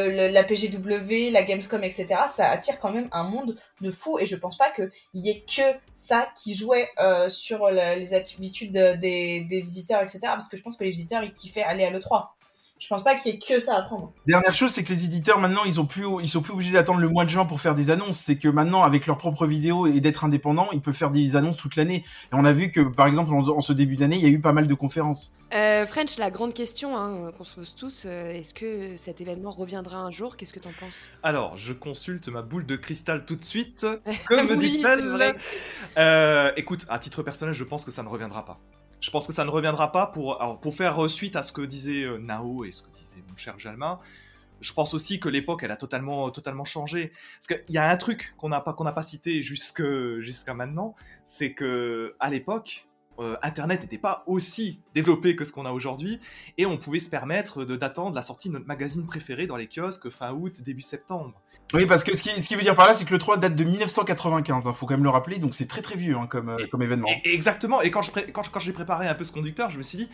le, 0.10 0.34
la 0.34 0.44
PGW, 0.44 1.30
la 1.32 1.44
Gamescom, 1.44 1.84
etc. 1.84 2.08
Ça 2.28 2.50
attire 2.50 2.80
quand 2.80 2.92
même 2.92 3.08
un 3.12 3.22
monde 3.22 3.56
de 3.80 3.92
fou. 3.92 4.18
Et 4.18 4.26
je 4.26 4.36
pense 4.36 4.58
pas 4.58 4.72
qu'il 4.72 4.90
y 5.14 5.30
ait 5.30 5.46
que 5.46 5.62
ça 5.94 6.28
qui 6.36 6.56
jouait 6.56 6.90
euh, 7.00 7.30
sur 7.30 7.70
les 7.70 8.16
habitudes 8.16 8.72
des, 8.72 9.42
des 9.42 9.62
visiteurs, 9.62 10.02
etc. 10.02 10.22
Parce 10.24 10.50
que 10.50 10.58
je 10.58 10.64
pense 10.64 10.76
que 10.76 10.84
les 10.84 10.90
visiteurs, 10.90 11.24
ils 11.24 11.34
kiffaient 11.34 11.62
aller 11.62 11.84
à 11.84 11.92
l'E3 11.92 12.30
je 12.80 12.88
pense 12.88 13.04
pas 13.04 13.16
qu'il 13.16 13.34
y 13.34 13.36
ait 13.36 13.40
que 13.40 13.60
ça 13.60 13.76
à 13.76 13.82
prendre. 13.82 14.14
Dernière 14.26 14.54
chose, 14.54 14.72
c'est 14.72 14.86
que 14.86 14.94
les 14.94 15.04
éditeurs 15.04 15.40
maintenant, 15.40 15.64
ils 15.66 15.82
ont 15.82 15.86
plus, 15.86 16.06
ils 16.22 16.30
sont 16.30 16.42
plus 16.42 16.54
obligés 16.54 16.72
d'attendre 16.72 17.02
le 17.02 17.10
mois 17.10 17.26
de 17.26 17.30
juin 17.30 17.46
pour 17.46 17.60
faire 17.60 17.76
des 17.76 17.92
annonces. 17.92 18.18
C'est 18.18 18.38
que 18.38 18.48
maintenant, 18.48 18.84
avec 18.84 19.06
leurs 19.06 19.18
propres 19.18 19.46
vidéos 19.46 19.86
et 19.86 20.00
d'être 20.00 20.24
indépendants, 20.24 20.70
ils 20.72 20.80
peuvent 20.80 20.96
faire 20.96 21.12
des 21.12 21.36
annonces 21.36 21.58
toute 21.58 21.76
l'année. 21.76 22.06
Et 22.32 22.34
on 22.34 22.46
a 22.46 22.54
vu 22.54 22.72
que, 22.72 22.80
par 22.80 23.06
exemple, 23.06 23.34
en, 23.34 23.60
ce 23.60 23.74
début 23.74 23.98
d'année, 23.98 24.16
il 24.16 24.22
y 24.22 24.28
a 24.28 24.30
eu 24.30 24.40
pas 24.40 24.54
mal 24.54 24.66
de 24.66 24.74
conférences. 24.74 25.34
Euh, 25.54 25.86
French, 25.86 26.18
la 26.18 26.32
grande 26.32 26.54
question 26.54 26.98
hein, 26.98 27.32
qu'on 27.38 27.44
se 27.44 27.56
pose 27.56 27.76
tous, 27.76 28.04
euh, 28.06 28.32
est-ce 28.32 28.54
que 28.54 28.96
cet 28.96 29.20
événement 29.20 29.50
reviendra 29.50 29.98
un 29.98 30.12
jour? 30.12 30.38
Qu'est-ce 30.38 30.54
que 30.54 30.60
t'en 30.60 30.72
penses? 30.80 31.10
Alors, 31.22 31.58
je 31.58 31.74
consulte 31.74 32.30
ma 32.30 32.44
boule 32.44 32.66
de 32.66 32.78
cristal 32.78 33.26
tout 33.26 33.36
de 33.36 33.44
suite. 33.44 33.86
Comme 34.28 34.48
me 34.48 34.56
dit-elle? 34.56 35.36
Euh, 35.98 36.52
écoute, 36.56 36.86
à 36.90 36.98
titre 36.98 37.24
personnel, 37.24 37.54
je 37.54 37.64
pense 37.66 37.84
que 37.84 37.92
ça 37.92 38.04
ne 38.04 38.08
reviendra 38.08 38.46
pas. 38.46 38.58
Je 39.02 39.12
pense 39.12 39.28
que 39.28 39.34
ça 39.34 39.46
ne 39.46 39.50
reviendra 39.50 39.92
pas 39.92 40.08
pour, 40.08 40.60
pour 40.62 40.76
faire 40.76 41.10
suite 41.10 41.36
à 41.36 41.44
ce 41.44 41.54
que 41.54 41.62
disait 41.62 42.04
euh, 42.04 42.18
Nao 42.18 42.66
et 42.66 42.72
ce 42.72 42.82
que 42.82 42.92
disait 42.92 43.24
mon 43.30 43.38
cher 43.38 43.58
Jalma. 43.58 44.00
Je 44.62 44.74
pense 44.74 44.94
aussi 44.94 45.20
que 45.22 45.30
l'époque, 45.30 45.64
elle 45.64 45.72
a 45.72 45.78
totalement, 45.78 46.30
totalement 46.32 46.66
changé. 46.66 47.14
Parce 47.40 47.48
qu'il 47.48 47.74
y 47.74 47.78
a 47.78 47.90
un 47.90 47.96
truc 47.96 48.34
qu'on 48.38 48.50
n'a 48.50 48.60
pas, 48.60 48.74
pas 48.74 49.02
cité 49.02 49.42
jusqu'à 49.42 50.54
maintenant, 50.54 50.96
c'est 51.24 51.54
que 51.54 52.16
à 52.20 52.30
l'époque, 52.30 52.90
euh, 53.20 53.38
Internet 53.42 53.82
n'était 53.82 53.98
pas 53.98 54.24
aussi 54.28 54.82
développé 54.94 55.36
que 55.36 55.44
ce 55.46 55.52
qu'on 55.52 55.66
a 55.66 55.72
aujourd'hui, 55.72 56.20
et 56.58 56.66
on 56.66 56.78
pouvait 56.78 57.00
se 57.00 57.10
permettre 57.10 57.64
d'attendre 57.64 58.16
la 58.16 58.22
sortie 58.22 58.50
de 58.50 58.54
notre 58.54 58.68
magazine 58.68 59.06
préféré 59.06 59.48
dans 59.48 59.58
les 59.58 59.68
kiosques 59.68 60.10
fin 60.10 60.34
août, 60.34 60.62
début 60.62 60.82
septembre. 60.82 61.42
Oui, 61.74 61.86
parce 61.86 62.04
que 62.04 62.16
ce 62.18 62.22
qui, 62.22 62.42
ce 62.42 62.48
qui 62.48 62.56
veut 62.56 62.64
dire 62.64 62.76
par 62.76 62.88
là, 62.88 62.96
c'est 62.96 63.06
que 63.06 63.14
le 63.14 63.20
3 63.20 63.38
date 63.38 63.56
de 63.56 63.64
1995, 63.64 64.64
il 64.64 64.68
hein, 64.68 64.74
faut 64.74 64.88
quand 64.88 64.96
même 64.96 65.04
le 65.04 65.10
rappeler, 65.10 65.38
donc 65.38 65.54
c'est 65.54 65.68
très 65.68 65.82
très 65.82 65.96
vieux 65.96 66.16
hein, 66.16 66.26
comme, 66.28 66.50
euh, 66.50 66.66
comme 66.72 66.82
événement. 66.82 67.08
exactement, 67.24 67.82
et 67.82 67.92
quand 67.92 68.02
j'ai 68.02 68.12
quand, 68.32 68.50
quand 68.50 68.74
préparé 68.74 69.08
un 69.08 69.14
peu 69.14 69.24
ce 69.24 69.32
conducteur, 69.32 69.70
je 69.70 69.78
me 69.78 69.84
suis 69.84 70.00
dit, 70.00 70.10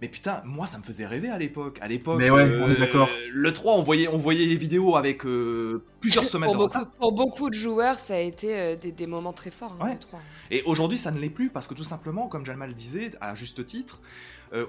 mais 0.00 0.08
putain, 0.08 0.40
moi 0.44 0.66
ça 0.66 0.78
me 0.78 0.84
faisait 0.84 1.06
rêver 1.06 1.30
à 1.30 1.38
l'époque. 1.38 1.78
À 1.80 1.88
l'époque, 1.88 2.18
mais 2.18 2.30
ouais, 2.30 2.58
on 2.60 2.70
est 2.70 2.78
d'accord. 2.78 3.08
Euh, 3.08 3.28
le 3.32 3.52
3, 3.52 3.74
on 3.74 3.82
voyait, 3.82 4.06
on 4.06 4.18
voyait 4.18 4.46
les 4.46 4.54
vidéos 4.54 4.94
avec 4.94 5.26
euh, 5.26 5.84
plusieurs 5.98 6.24
semaines 6.28 6.50
pour, 6.50 6.56
beaucoup, 6.56 6.86
pour 6.98 7.12
beaucoup 7.12 7.50
de 7.50 7.54
joueurs, 7.54 7.98
ça 7.98 8.14
a 8.14 8.18
été 8.18 8.76
des, 8.76 8.92
des, 8.92 9.06
moments 9.08 9.32
très 9.32 9.50
forts, 9.50 9.76
hein, 9.80 9.94
le 9.94 9.98
3. 9.98 10.20
Et 10.52 10.62
aujourd'hui, 10.62 10.98
ça 10.98 11.10
ne 11.10 11.18
l'est 11.18 11.28
plus, 11.28 11.50
parce 11.50 11.66
que 11.66 11.74
tout 11.74 11.82
simplement, 11.82 12.28
comme 12.28 12.46
Jalmal 12.46 12.68
le 12.68 12.74
disait, 12.74 13.10
à 13.20 13.34
juste 13.34 13.66
titre, 13.66 14.00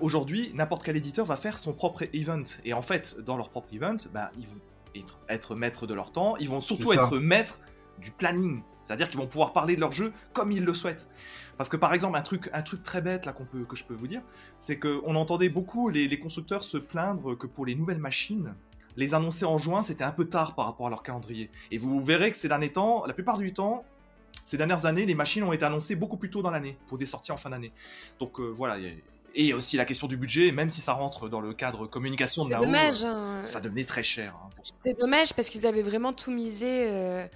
aujourd'hui, 0.02 0.52
n'importe 0.56 0.84
quel 0.84 0.96
éditeur 0.96 1.28
va 1.28 1.38
faire 1.38 1.60
son 1.60 1.74
propre 1.74 2.06
event. 2.14 2.42
Et 2.64 2.74
en 2.74 2.82
fait, 2.82 3.18
dans 3.20 3.38
leur 3.38 3.50
propre 3.50 3.68
event, 3.72 3.98
bah, 4.12 4.32
ils 4.40 4.48
vont 4.48 4.56
être, 4.96 5.20
être 5.30 5.56
maîtres 5.56 5.88
de 5.88 5.94
leur 5.94 6.12
temps, 6.12 6.38
ils 6.38 6.50
vont 6.50 6.62
surtout 6.62 6.94
être 6.94 7.18
maîtres 7.18 7.60
du 8.00 8.12
planning. 8.12 8.62
C'est-à-dire 8.86 9.10
qu'ils 9.10 9.20
vont 9.20 9.28
pouvoir 9.28 9.52
parler 9.52 9.76
de 9.76 9.82
leur 9.82 9.92
jeu 9.92 10.14
comme 10.34 10.52
ils 10.52 10.64
le 10.64 10.74
souhaitent. 10.74 11.10
Parce 11.58 11.70
que 11.70 11.78
par 11.78 11.94
exemple, 11.94 12.18
un 12.18 12.22
truc, 12.22 12.50
un 12.54 12.62
truc 12.62 12.84
très 12.84 13.02
bête 13.02 13.26
là 13.26 13.34
qu'on 13.34 13.46
peut, 13.46 13.66
que 13.66 13.76
je 13.76 13.84
peux 13.84 13.94
vous 13.94 14.08
dire, 14.08 14.22
c'est 14.60 14.78
qu'on 14.78 15.16
entendait 15.16 15.50
beaucoup 15.50 15.90
les, 15.90 16.20
constructeurs 16.20 16.64
se 16.64 16.78
plaindre 16.78 17.38
que 17.38 17.48
pour 17.48 17.66
les 17.66 17.76
nouvelles 17.76 18.00
machines, 18.00 18.54
les 18.98 19.14
annoncer 19.14 19.46
en 19.46 19.58
juin, 19.58 19.84
c'était 19.84 20.04
un 20.04 20.12
peu 20.12 20.26
tard 20.26 20.56
par 20.56 20.66
rapport 20.66 20.88
à 20.88 20.90
leur 20.90 21.04
calendrier. 21.04 21.50
Et 21.72 21.78
vous 21.78 22.00
verrez 22.02 22.32
que 22.32 22.38
ces 22.38 22.48
derniers 22.48 22.72
temps, 22.72 23.06
la 23.06 23.14
plupart 23.14 23.38
du 23.38 23.54
temps, 23.54 23.86
ces 24.44 24.58
dernières 24.58 24.86
années, 24.86 25.06
les 25.06 25.16
machines 25.16 25.44
ont 25.44 25.54
été 25.54 25.66
annoncées 25.66 25.96
beaucoup 25.96 26.18
plus 26.18 26.30
tôt 26.30 26.42
dans 26.42 26.52
l'année, 26.52 26.78
pour 26.88 26.98
des 26.98 27.06
sorties 27.06 27.32
en 27.32 27.38
fin 27.38 27.50
d'année. 27.50 27.72
Donc 28.20 28.40
euh, 28.40 28.44
voilà, 28.44 28.78
et 29.36 29.54
aussi 29.54 29.78
la 29.78 29.86
question 29.86 30.08
du 30.08 30.18
budget, 30.18 30.52
même 30.52 30.70
si 30.70 30.82
ça 30.82 30.94
rentre 30.94 31.30
dans 31.30 31.42
le 31.42 31.54
cadre 31.54 31.86
communication 31.88 32.46
de 32.46 32.52
la 32.52 32.60
dommage, 32.60 33.04
hein. 33.04 33.42
ça 33.42 33.60
devenait 33.60 33.84
très 33.84 34.04
cher. 34.04 34.34
Hein, 34.36 34.50
c'est 34.80 34.98
dommage 34.98 35.34
parce 35.34 35.50
qu'ils 35.50 35.68
avaient 35.68 35.84
vraiment 35.84 36.14
tout 36.14 36.32
misé. 36.32 36.90
Euh, 36.90 37.28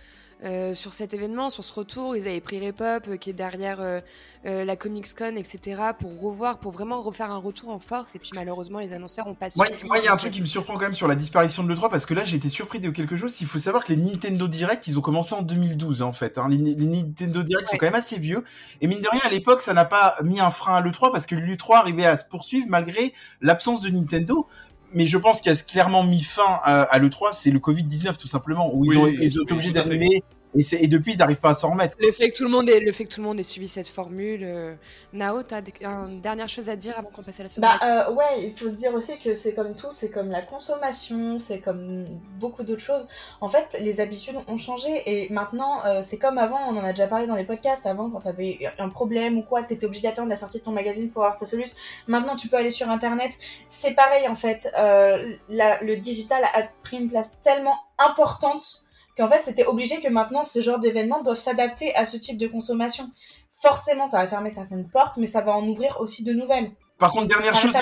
euh, 0.45 0.74
sur 0.74 0.94
cet 0.94 1.13
événement, 1.13 1.50
sur 1.50 1.65
ce 1.65 1.74
retour. 1.74 2.15
Ils 2.15 2.25
avaient 2.25 2.39
pris 2.39 2.65
Repop, 2.65 3.09
euh, 3.09 3.18
qui 3.18 3.30
est 3.30 3.33
derrière 3.33 3.80
euh, 3.81 4.00
la 4.44 4.75
Comics 4.77 5.13
Con, 5.13 5.36
etc., 5.36 5.81
pour 6.00 6.21
revoir, 6.21 6.59
pour 6.59 6.71
vraiment 6.71 7.01
refaire 7.01 7.30
un 7.30 7.39
retour 7.39 7.69
en 7.69 7.80
force. 7.80 8.15
Et 8.15 8.19
puis 8.19 8.31
malheureusement, 8.33 8.80
les 8.80 8.94
annonceurs 8.94 9.27
ont 9.27 9.33
pas. 9.33 9.47
Moi, 9.57 9.68
il 9.97 10.06
y 10.06 10.07
a 10.07 10.13
un 10.13 10.18
truc 10.18 10.31
qui 10.31 10.39
me 10.39 10.45
surprend 10.45 10.75
quand 10.75 10.86
même 10.86 10.94
sur 10.94 11.09
la 11.09 11.15
disparition 11.15 11.63
de 11.63 11.74
l'E3, 11.74 11.89
parce 11.89 12.06
que 12.06 12.13
là, 12.13 12.24
j'ai 12.24 12.38
été 12.38 12.47
surpris 12.47 12.80
de 12.80 12.89
quelque 12.89 13.18
chose. 13.18 13.36
Il 13.41 13.47
faut 13.47 13.59
savoir 13.59 13.83
que 13.83 13.91
les 13.91 13.97
Nintendo 13.97 14.47
Direct, 14.47 14.88
ils 14.88 14.97
ont 14.97 15.01
commencé 15.01 15.36
en 15.36 15.41
2012, 15.41 16.03
en 16.03 16.13
fait. 16.13 16.38
Hein. 16.38 16.47
Les, 16.50 16.57
Nintendo 16.57 17.44
Direct 17.44 17.68
sont 17.68 17.77
quand 17.77 17.88
même 17.88 17.95
assez 17.95 18.18
vieux. 18.18 18.45
Et 18.80 18.88
mine 18.88 19.01
de 19.01 19.09
rien, 19.12 19.21
à 19.25 19.30
l'époque, 19.30 19.62
ça 19.62 19.74
n'a 19.74 19.83
pas 19.83 20.15
mis 20.24 20.39
un 20.39 20.51
frein 20.51 20.75
à 20.75 20.81
l'E3, 20.81 21.12
parce 21.12 21.25
que 21.25 21.35
l'E3 21.35 21.80
arrivait 21.80 22.06
à 22.06 22.15
se 22.15 22.24
poursuivre 22.24 22.68
malgré 22.69 23.13
l'absence 23.42 23.81
de 23.81 23.89
Nintendo 23.89 24.47
mais 24.94 25.06
je 25.06 25.18
pense 25.18 25.41
qu'il 25.41 25.51
a 25.51 25.56
clairement 25.56 26.03
mis 26.03 26.23
fin 26.23 26.59
à, 26.64 26.99
l'E3, 26.99 27.30
c'est 27.33 27.52
le 27.52 27.59
Covid-19 27.59 28.18
tout 28.18 28.28
simplement, 28.28 28.73
où 28.73 28.85
ils, 28.85 28.97
ont, 28.97 29.07
ils 29.07 29.40
ont 29.40 29.44
été 29.44 29.54
obligés 29.54 29.71
d'arriver 29.71 30.23
et, 30.56 30.83
et, 30.83 30.87
depuis, 30.87 31.13
ils 31.13 31.18
n'arrivent 31.18 31.39
pas 31.39 31.51
à 31.51 31.56
s'en 31.56 31.71
remettre. 31.71 31.95
Le 31.99 32.11
fait, 32.11 32.29
que 32.29 32.37
tout 32.37 32.44
le, 32.44 32.49
monde 32.49 32.68
ait, 32.69 32.79
le 32.79 32.91
fait 32.91 33.03
que 33.06 33.13
tout 33.13 33.21
le 33.21 33.27
monde 33.27 33.39
ait 33.39 33.44
suivi 33.44 33.68
cette 33.68 33.87
formule. 33.87 34.41
Euh... 34.44 34.75
Nao, 35.13 35.44
tu 35.44 35.53
as 35.53 35.61
une 35.83 36.21
dernière 36.21 36.49
chose 36.49 36.69
à 36.69 36.75
dire 36.75 36.97
avant 36.97 37.09
qu'on 37.09 37.21
passe 37.21 37.39
à 37.39 37.44
la 37.44 37.49
seconde? 37.49 37.69
Bah 37.69 38.07
euh, 38.09 38.13
ouais, 38.13 38.44
il 38.45 38.53
faut 38.53 38.68
se 38.68 38.75
dire 38.75 38.94
aussi 38.95 39.19
que 39.19 39.35
c'est 39.35 39.53
comme 39.53 39.75
tout, 39.75 39.91
c'est 39.91 40.09
comme 40.09 40.29
la 40.29 40.41
consommation, 40.41 41.37
c'est 41.37 41.59
comme 41.59 42.07
beaucoup 42.39 42.63
d'autres 42.63 42.81
choses. 42.81 43.07
En 43.41 43.47
fait, 43.47 43.77
les 43.79 43.99
habitudes 43.99 44.37
ont 44.47 44.57
changé 44.57 45.03
et 45.06 45.31
maintenant, 45.31 45.85
euh, 45.85 46.01
c'est 46.01 46.18
comme 46.18 46.39
avant, 46.39 46.59
on 46.68 46.77
en 46.77 46.83
a 46.83 46.91
déjà 46.91 47.07
parlé 47.07 47.27
dans 47.27 47.35
les 47.35 47.45
podcasts, 47.45 47.85
avant 47.85 48.09
quand 48.09 48.21
tu 48.21 48.27
avais 48.27 48.59
un 48.79 48.89
problème 48.89 49.37
ou 49.37 49.44
quoi, 49.44 49.61
tu 49.63 49.73
étais 49.73 49.85
obligé 49.85 50.07
d'attendre 50.07 50.29
la 50.29 50.35
sortie 50.35 50.59
de 50.59 50.63
ton 50.63 50.71
magazine 50.71 51.11
pour 51.11 51.23
avoir 51.23 51.37
ta 51.37 51.45
solution. 51.45 51.75
Maintenant, 52.07 52.35
tu 52.35 52.47
peux 52.47 52.57
aller 52.57 52.71
sur 52.71 52.89
Internet. 52.89 53.33
C'est 53.68 53.94
pareil 53.94 54.27
en 54.27 54.35
fait, 54.35 54.71
euh, 54.77 55.35
la, 55.47 55.79
le 55.83 55.97
digital 55.97 56.44
a 56.44 56.63
pris 56.83 56.97
une 56.97 57.09
place 57.09 57.33
tellement 57.44 57.77
importante 57.99 58.83
qu'en 59.19 59.28
fait, 59.28 59.42
c'était 59.44 59.66
obligé 59.66 59.99
que 59.99 60.07
maintenant, 60.07 60.44
ce 60.44 60.61
genre 60.61 60.80
d'événements 60.80 61.21
doivent 61.21 61.38
s'adapter 61.38 61.94
à 61.95 62.06
ce 62.06 62.16
type 62.16 62.38
de 62.38 62.47
consommation. 62.47 63.11
Forcément, 63.54 64.07
ça 64.07 64.19
va 64.19 64.28
fermer 64.28 64.49
certaines 64.49 64.88
portes, 64.88 65.18
mais 65.18 65.28
ça 65.28 65.42
va 65.42 65.52
en 65.52 65.68
ouvrir 65.68 65.99
aussi 65.99 66.23
de 66.23 66.31
nouvelles. 66.31 66.71
Par 66.97 67.11
contre, 67.11 67.28
dernière 67.28 67.54
chose, 67.54 67.73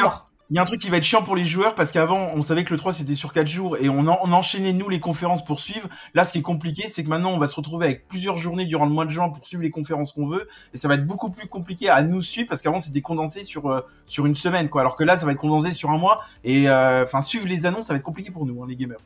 il 0.50 0.56
y, 0.56 0.60
a 0.60 0.62
un 0.62 0.66
truc 0.66 0.80
qui 0.80 0.90
va 0.90 0.98
être 0.98 1.04
chiant 1.04 1.22
pour 1.22 1.36
les 1.36 1.44
joueurs 1.44 1.76
parce 1.76 1.92
qu'avant, 1.92 2.30
on 2.34 2.42
savait 2.42 2.64
que 2.64 2.74
le 2.74 2.80
3 2.80 2.94
c'était 2.94 3.16
sur 3.16 3.34
4 3.34 3.46
jours 3.46 3.78
et 3.78 3.90
on, 3.90 4.00
on, 4.00 4.32
enchaînait 4.32 4.72
nous 4.72 4.88
les 4.88 5.02
conférences 5.02 5.44
pour 5.44 5.60
suivre. 5.60 5.90
Là, 6.14 6.24
ce 6.24 6.32
qui 6.32 6.40
est 6.40 6.44
compliqué, 6.44 6.88
c'est 6.88 7.04
que 7.04 7.10
maintenant 7.10 7.32
on 7.32 7.38
va 7.38 7.48
se 7.48 7.56
retrouver 7.56 7.86
avec 7.86 8.08
plusieurs 8.08 8.38
journées 8.38 8.66
durant 8.66 8.86
le 8.86 8.92
mois 8.92 9.04
de 9.04 9.10
juin 9.10 9.30
pour 9.30 9.46
suivre 9.46 9.62
les 9.62 9.72
conférences 9.72 10.14
qu'on 10.14 10.26
veut 10.26 10.48
et 10.74 10.78
ça 10.78 10.88
va 10.88 10.94
être 10.94 11.06
beaucoup 11.06 11.30
plus 11.30 11.50
compliqué 11.50 11.90
à 11.90 12.02
nous 12.02 12.22
suivre 12.22 12.48
parce 12.48 12.62
qu'avant 12.62 12.78
c'était 12.78 13.02
condensé 13.02 13.44
sur 13.44 13.70
euh, 13.70 13.82
sur 14.06 14.26
une 14.26 14.36
semaine 14.36 14.70
quoi. 14.70 14.82
Alors 14.82 14.96
que 14.96 15.04
là, 15.04 15.18
ça 15.18 15.26
va 15.26 15.34
être 15.34 15.38
condensé 15.38 15.72
sur 15.72 15.92
un 15.92 15.98
mois 15.98 16.22
et 16.46 16.70
euh, 16.70 17.04
enfin 17.04 17.20
suivre 17.20 17.48
les 17.48 17.66
annonces, 17.66 17.88
ça 17.88 17.94
va 17.94 17.98
être 17.98 18.06
compliqué 18.06 18.32
pour 18.32 18.46
nous, 18.46 18.64
hein, 18.64 18.68
les 18.70 18.78
gamers. 18.78 19.00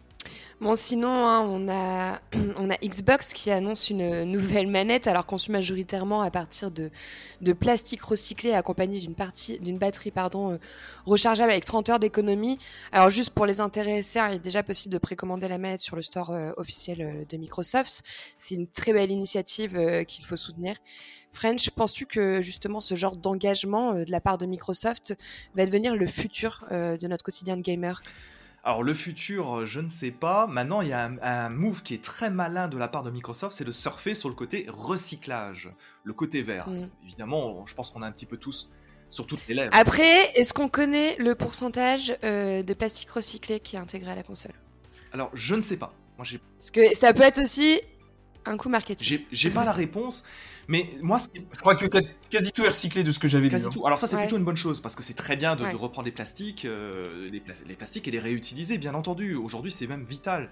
Bon, 0.61 0.75
sinon, 0.75 1.09
hein, 1.09 1.39
on, 1.39 1.67
a, 1.69 2.21
on 2.59 2.69
a 2.69 2.77
Xbox 2.77 3.33
qui 3.33 3.49
annonce 3.49 3.89
une 3.89 4.25
nouvelle 4.25 4.67
manette, 4.67 5.07
alors 5.07 5.25
conçue 5.25 5.51
majoritairement 5.51 6.21
à 6.21 6.29
partir 6.29 6.69
de, 6.69 6.91
de 7.41 7.53
plastique 7.53 8.03
recyclé 8.03 8.53
accompagné 8.53 8.99
d'une 8.99 9.15
partie 9.15 9.59
d'une 9.59 9.79
batterie 9.79 10.11
pardon, 10.11 10.51
euh, 10.51 10.57
rechargeable 11.03 11.49
avec 11.49 11.65
30 11.65 11.89
heures 11.89 11.99
d'économie. 11.99 12.59
Alors, 12.91 13.09
juste 13.09 13.31
pour 13.31 13.47
les 13.47 13.59
intéressés, 13.59 14.19
hein, 14.19 14.27
il 14.29 14.35
est 14.35 14.39
déjà 14.39 14.61
possible 14.61 14.93
de 14.93 14.99
précommander 14.99 15.47
la 15.47 15.57
manette 15.57 15.81
sur 15.81 15.95
le 15.95 16.03
store 16.03 16.29
euh, 16.29 16.51
officiel 16.57 17.01
euh, 17.01 17.25
de 17.27 17.37
Microsoft. 17.37 18.03
C'est 18.37 18.53
une 18.53 18.67
très 18.67 18.93
belle 18.93 19.09
initiative 19.09 20.05
qu'il 20.05 20.25
faut 20.25 20.35
soutenir. 20.35 20.75
French, 21.31 21.71
penses-tu 21.71 22.05
que 22.05 22.39
justement 22.41 22.81
ce 22.81 22.93
genre 22.93 23.15
d'engagement 23.15 23.95
de 23.95 24.11
la 24.11 24.21
part 24.21 24.37
de 24.37 24.45
Microsoft 24.45 25.15
va 25.55 25.65
devenir 25.65 25.95
le 25.95 26.05
futur 26.05 26.65
de 26.69 27.07
notre 27.07 27.23
quotidien 27.23 27.57
de 27.57 27.61
gamer? 27.61 28.01
Alors 28.63 28.83
le 28.83 28.93
futur, 28.93 29.65
je 29.65 29.79
ne 29.79 29.89
sais 29.89 30.11
pas. 30.11 30.45
Maintenant, 30.47 30.81
il 30.81 30.89
y 30.89 30.93
a 30.93 31.11
un, 31.21 31.49
move 31.49 31.81
qui 31.81 31.95
est 31.95 32.03
très 32.03 32.29
malin 32.29 32.67
de 32.67 32.77
la 32.77 32.87
part 32.87 33.03
de 33.03 33.09
Microsoft, 33.09 33.55
c'est 33.55 33.65
de 33.65 33.71
surfer 33.71 34.13
sur 34.13 34.29
le 34.29 34.35
côté 34.35 34.67
recyclage, 34.69 35.69
le 36.03 36.13
côté 36.13 36.41
vert. 36.41 36.69
Mm. 36.69 36.75
Évidemment, 37.05 37.65
je 37.65 37.73
pense 37.73 37.89
qu'on 37.89 38.03
a 38.03 38.07
un 38.07 38.11
petit 38.11 38.27
peu 38.27 38.37
tous 38.37 38.69
sur 39.09 39.25
toutes 39.25 39.47
les 39.47 39.55
lèvres. 39.55 39.71
Après, 39.73 40.31
est-ce 40.35 40.53
qu'on 40.53 40.69
connaît 40.69 41.15
le 41.17 41.33
pourcentage 41.35 42.15
de 42.21 42.73
plastique 42.73 43.09
recyclé 43.09 43.59
qui 43.59 43.75
est 43.75 43.79
intégré 43.79 44.11
à 44.11 44.15
la 44.15 44.23
console? 44.23 44.53
Alors, 45.11 45.31
je 45.33 45.55
ne 45.55 45.61
sais 45.61 45.77
pas. 45.77 45.93
Moi, 46.17 46.25
Parce 46.57 46.71
que 46.71 46.95
ça 46.95 47.13
peut 47.13 47.23
être 47.23 47.41
aussi 47.41 47.81
un 48.45 48.57
coup 48.57 48.69
marketing. 48.69 49.25
J'ai 49.31 49.49
pas 49.49 49.65
la 49.65 49.71
réponse. 49.71 50.23
Mais 50.71 50.89
moi, 51.01 51.19
je 51.35 51.59
crois 51.59 51.75
que 51.75 51.85
quasi 52.29 52.53
tout 52.53 52.63
est 52.63 52.69
recyclé 52.69 53.03
de 53.03 53.11
ce 53.11 53.19
que 53.19 53.27
j'avais 53.27 53.49
Quasi 53.49 53.65
hein. 53.65 53.71
tout. 53.73 53.85
Alors 53.85 53.99
ça, 53.99 54.07
c'est 54.07 54.15
plutôt 54.15 54.37
une 54.37 54.45
bonne 54.45 54.55
chose 54.55 54.79
parce 54.79 54.95
que 54.95 55.03
c'est 55.03 55.15
très 55.15 55.35
bien 55.35 55.57
de, 55.57 55.65
reprendre 55.75 56.05
les 56.05 56.13
plastiques, 56.13 56.63
euh, 56.63 57.29
les, 57.29 57.43
les, 57.67 57.75
plastiques 57.75 58.07
et 58.07 58.11
les 58.11 58.19
réutiliser, 58.19 58.77
bien 58.77 58.93
entendu. 58.93 59.35
Aujourd'hui, 59.35 59.69
c'est 59.69 59.85
même 59.85 60.05
vital. 60.05 60.49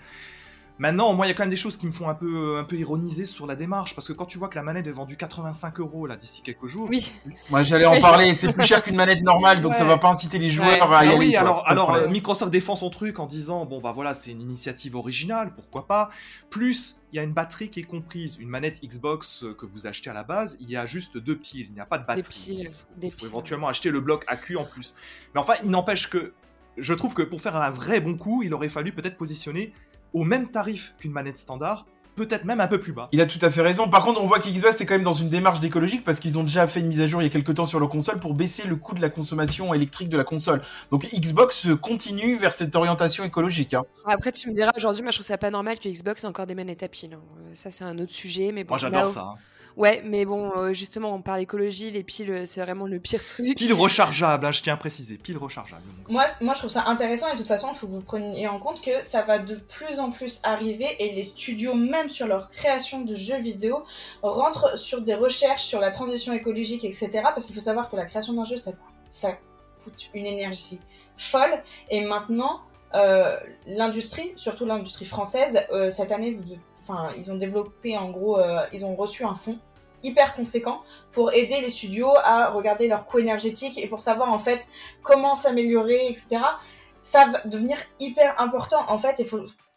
Maintenant, 0.80 1.14
moi, 1.14 1.26
il 1.26 1.30
y 1.30 1.32
a 1.32 1.36
quand 1.36 1.44
même 1.44 1.50
des 1.50 1.58
choses 1.58 1.76
qui 1.76 1.86
me 1.86 1.92
font 1.92 2.08
un 2.08 2.16
peu, 2.16 2.58
un 2.58 2.64
peu 2.64 2.78
ironiser 2.78 3.26
sur 3.26 3.46
la 3.46 3.56
démarche, 3.56 3.96
parce 3.96 4.08
que 4.08 4.14
quand 4.14 4.26
tu 4.26 4.38
vois 4.38 4.48
que 4.48 4.56
la 4.56 4.64
manette 4.64 4.88
est 4.88 4.92
vendue 4.92 5.18
85 5.18 5.78
euros 5.82 6.08
là 6.08 6.16
d'ici 6.16 6.42
quelques 6.42 6.68
jours. 6.68 6.88
Oui. 6.90 7.14
Moi, 7.50 7.64
j'allais 7.64 7.86
en 7.86 8.00
parler. 8.00 8.34
C'est 8.34 8.54
plus 8.54 8.66
cher 8.66 8.82
qu'une 8.82 8.96
manette 8.96 9.22
normale, 9.22 9.60
donc 9.60 9.76
ça 9.76 9.84
va 9.84 9.98
pas 9.98 10.10
inciter 10.10 10.40
les 10.40 10.50
joueurs 10.50 10.92
à 10.94 11.06
y 11.06 11.10
ah 11.10 11.12
aller. 11.12 11.18
Oui, 11.18 11.36
alors, 11.36 11.64
alors 11.68 11.94
euh, 11.96 12.08
Microsoft 12.08 12.50
défend 12.50 12.78
son 12.78 12.90
truc 12.90 13.20
en 13.20 13.26
disant 13.26 13.66
bon 13.66 13.82
bah 13.82 13.92
voilà, 13.92 14.14
c'est 14.14 14.32
une 14.32 14.42
initiative 14.42 14.96
originale, 14.96 15.54
pourquoi 15.54 15.86
pas. 15.86 16.12
Plus, 16.50 17.02
il 17.12 17.18
y 17.18 17.20
a 17.20 17.24
une 17.24 17.34
batterie 17.34 17.70
qui 17.70 17.82
est 17.82 17.84
comprise. 17.84 18.38
Une 18.40 18.50
manette 18.50 18.82
Xbox 18.82 19.44
euh, 19.44 19.54
que 19.54 19.66
vous 19.66 19.86
achetez 19.86 20.10
à 20.10 20.14
la 20.14 20.24
base, 20.24 20.58
il 20.62 20.70
y 20.70 20.78
a 20.78 20.86
juste 20.86 21.18
deux 21.18 21.36
piles, 21.36 21.68
il 21.70 21.74
n'y 21.74 21.82
a 21.82 21.86
pas 21.86 21.98
de 21.98 22.06
batterie. 22.06 22.72
Des 22.96 23.10
piles. 23.12 23.28
éventuellement 23.28 23.68
acheter 23.68 23.90
le 23.90 24.00
bloc 24.00 24.24
AQ 24.28 24.56
en 24.56 24.64
plus. 24.64 24.96
Mais 25.36 25.42
enfin, 25.42 25.56
il 25.62 25.72
n'empêche 25.72 26.10
que 26.10 26.32
je 26.78 26.94
trouve 26.94 27.14
que 27.14 27.24
pour 27.24 27.42
faire 27.42 27.58
un 27.58 27.70
vrai 27.70 28.00
bon 28.00 28.16
coup, 28.16 28.44
il 28.44 28.54
aurait 28.54 28.70
fallu 28.70 28.94
peut-être 28.94 29.18
positionner 29.18 29.74
au 30.14 30.24
même 30.24 30.50
tarif 30.50 30.96
qu'une 31.00 31.12
manette 31.12 31.38
standard, 31.38 31.86
peut-être 32.20 32.44
même 32.44 32.60
un 32.60 32.68
peu 32.68 32.80
plus 32.80 32.92
bas. 32.92 33.08
Il 33.14 33.22
a 33.22 33.26
tout 33.26 33.40
à 33.42 33.50
fait 33.50 33.62
raison. 33.62 33.88
Par 33.88 34.04
contre, 34.04 34.22
on 34.22 34.26
voit 34.26 34.40
qu'Xbox 34.40 34.82
est 34.82 34.86
quand 34.86 34.96
même 34.96 35.04
dans 35.04 35.14
une 35.14 35.30
démarche 35.30 35.60
d'écologique 35.62 36.04
parce 36.04 36.20
qu'ils 36.20 36.38
ont 36.38 36.44
déjà 36.44 36.68
fait 36.68 36.82
une 36.82 36.88
mise 36.88 37.02
à 37.02 37.08
jour 37.08 37.22
il 37.22 37.26
y 37.26 37.28
a 37.28 37.32
quelques 37.32 37.54
temps 37.54 37.66
sur 37.66 37.80
leur 37.80 37.90
console 37.90 38.20
pour 38.20 38.34
baisser 38.34 38.68
le 38.68 38.76
coût 38.76 38.94
de 38.94 39.02
la 39.02 39.10
consommation 39.10 39.74
électrique 39.74 40.10
de 40.10 40.18
la 40.18 40.26
console. 40.26 40.62
Donc 40.92 41.08
Xbox 41.14 41.68
continue 41.82 42.36
vers 42.36 42.54
cette 42.54 42.76
orientation 42.76 43.24
écologique. 43.24 43.74
Hein. 43.74 43.84
Après, 44.06 44.32
tu 44.32 44.50
me 44.50 44.54
diras 44.54 44.72
aujourd'hui, 44.76 45.02
moi 45.02 45.12
je 45.12 45.18
trouve 45.18 45.28
ça 45.28 45.38
pas 45.38 45.52
normal 45.52 45.80
que 45.80 45.88
Xbox 45.88 46.24
ait 46.24 46.28
encore 46.28 46.46
des 46.46 46.56
manettes 46.56 46.84
à 46.84 46.90
pile. 46.90 47.14
Hein. 47.14 47.22
Euh, 47.40 47.52
ça, 47.54 47.72
c'est 47.72 47.86
un 47.86 47.98
autre 48.00 48.14
sujet. 48.14 48.52
Mais 48.52 48.66
moi 48.68 48.78
j'adore 48.78 49.08
ça. 49.08 49.22
Hein. 49.22 49.36
Ouais, 49.78 50.02
mais 50.04 50.26
bon, 50.26 50.52
euh, 50.56 50.74
justement, 50.74 51.14
on 51.14 51.22
parle 51.22 51.42
écologie, 51.42 51.92
les 51.92 52.04
piles, 52.04 52.32
euh, 52.32 52.46
c'est 52.46 52.62
vraiment 52.62 52.86
le 52.86 53.00
pire 53.00 53.24
truc. 53.26 53.58
Piles 53.58 53.74
rechargeables, 53.74 54.46
hein, 54.46 54.52
je 54.52 54.62
tiens 54.62 54.74
à 54.74 54.78
préciser, 54.78 55.18
piles 55.18 55.38
rechargeables. 55.38 55.84
Moi, 56.10 56.26
moi, 56.42 56.54
je 56.54 56.60
trouve 56.60 56.72
ça 56.72 56.86
intéressant 56.88 57.28
et 57.30 57.34
de 57.34 57.38
toute 57.38 57.48
façon, 57.48 57.70
il 57.74 57.78
faut 57.78 57.88
que 57.88 57.92
vous 57.92 58.02
preniez 58.02 58.48
en 58.48 58.60
compte 58.60 58.82
que 58.82 59.04
ça 59.04 59.22
va 59.22 59.40
de 59.40 59.56
plus 59.56 60.00
en 60.00 60.12
plus 60.12 60.42
arriver 60.44 60.88
et 61.00 61.14
les 61.14 61.24
studios, 61.24 61.76
même 61.76 62.10
sur 62.10 62.28
leur 62.28 62.50
création 62.50 63.02
de 63.02 63.16
jeux 63.16 63.40
vidéo, 63.40 63.84
rentrent 64.22 64.78
sur 64.78 65.02
des 65.02 65.16
recherches 65.16 65.64
sur 65.64 65.80
la 65.80 65.92
transition 65.92 66.34
écologique, 66.34 66.84
etc. 66.84 67.10
Parce 67.24 67.46
qu'il 67.46 67.56
faut 67.56 67.62
savoir 67.62 67.90
que 67.90 67.96
la 67.96 68.06
création 68.06 68.34
d'un 68.34 68.46
jeu, 68.46 68.58
ça, 68.58 68.72
ça 69.10 69.38
coûte 69.84 70.10
une 70.14 70.26
énergie 70.26 70.80
folle. 71.16 71.64
Et 71.90 72.02
maintenant, 72.06 72.62
euh, 72.96 73.38
l'industrie, 73.66 74.34
surtout 74.36 74.66
l'industrie 74.66 75.06
française, 75.06 75.66
cette 75.92 76.12
année, 76.12 76.32
vous, 76.32 76.56
enfin, 76.80 77.12
ils 77.18 77.32
ont 77.32 77.36
développé 77.36 77.98
en 77.98 78.10
gros, 78.10 78.40
ils 78.74 78.86
ont 78.86 78.96
reçu 78.96 79.24
un 79.24 79.36
fonds 79.36 79.60
hyper 80.04 80.36
conséquent 80.36 80.82
pour 81.12 81.34
aider 81.34 81.62
les 81.62 81.70
studios 81.70 82.12
à 82.24 82.50
regarder 82.50 82.88
leur 82.88 83.06
coût 83.06 83.20
énergétique 83.20 83.78
et 83.78 83.88
pour 83.88 84.02
savoir 84.02 84.32
en 84.32 84.40
fait 84.40 84.68
comment 85.04 85.36
s'améliorer, 85.36 86.08
etc. 86.08 86.42
Ça 87.02 87.26
va 87.28 87.42
devenir 87.46 87.78
hyper 88.00 88.40
important 88.40 88.84
en 88.88 88.98
fait 88.98 89.20
et 89.20 89.28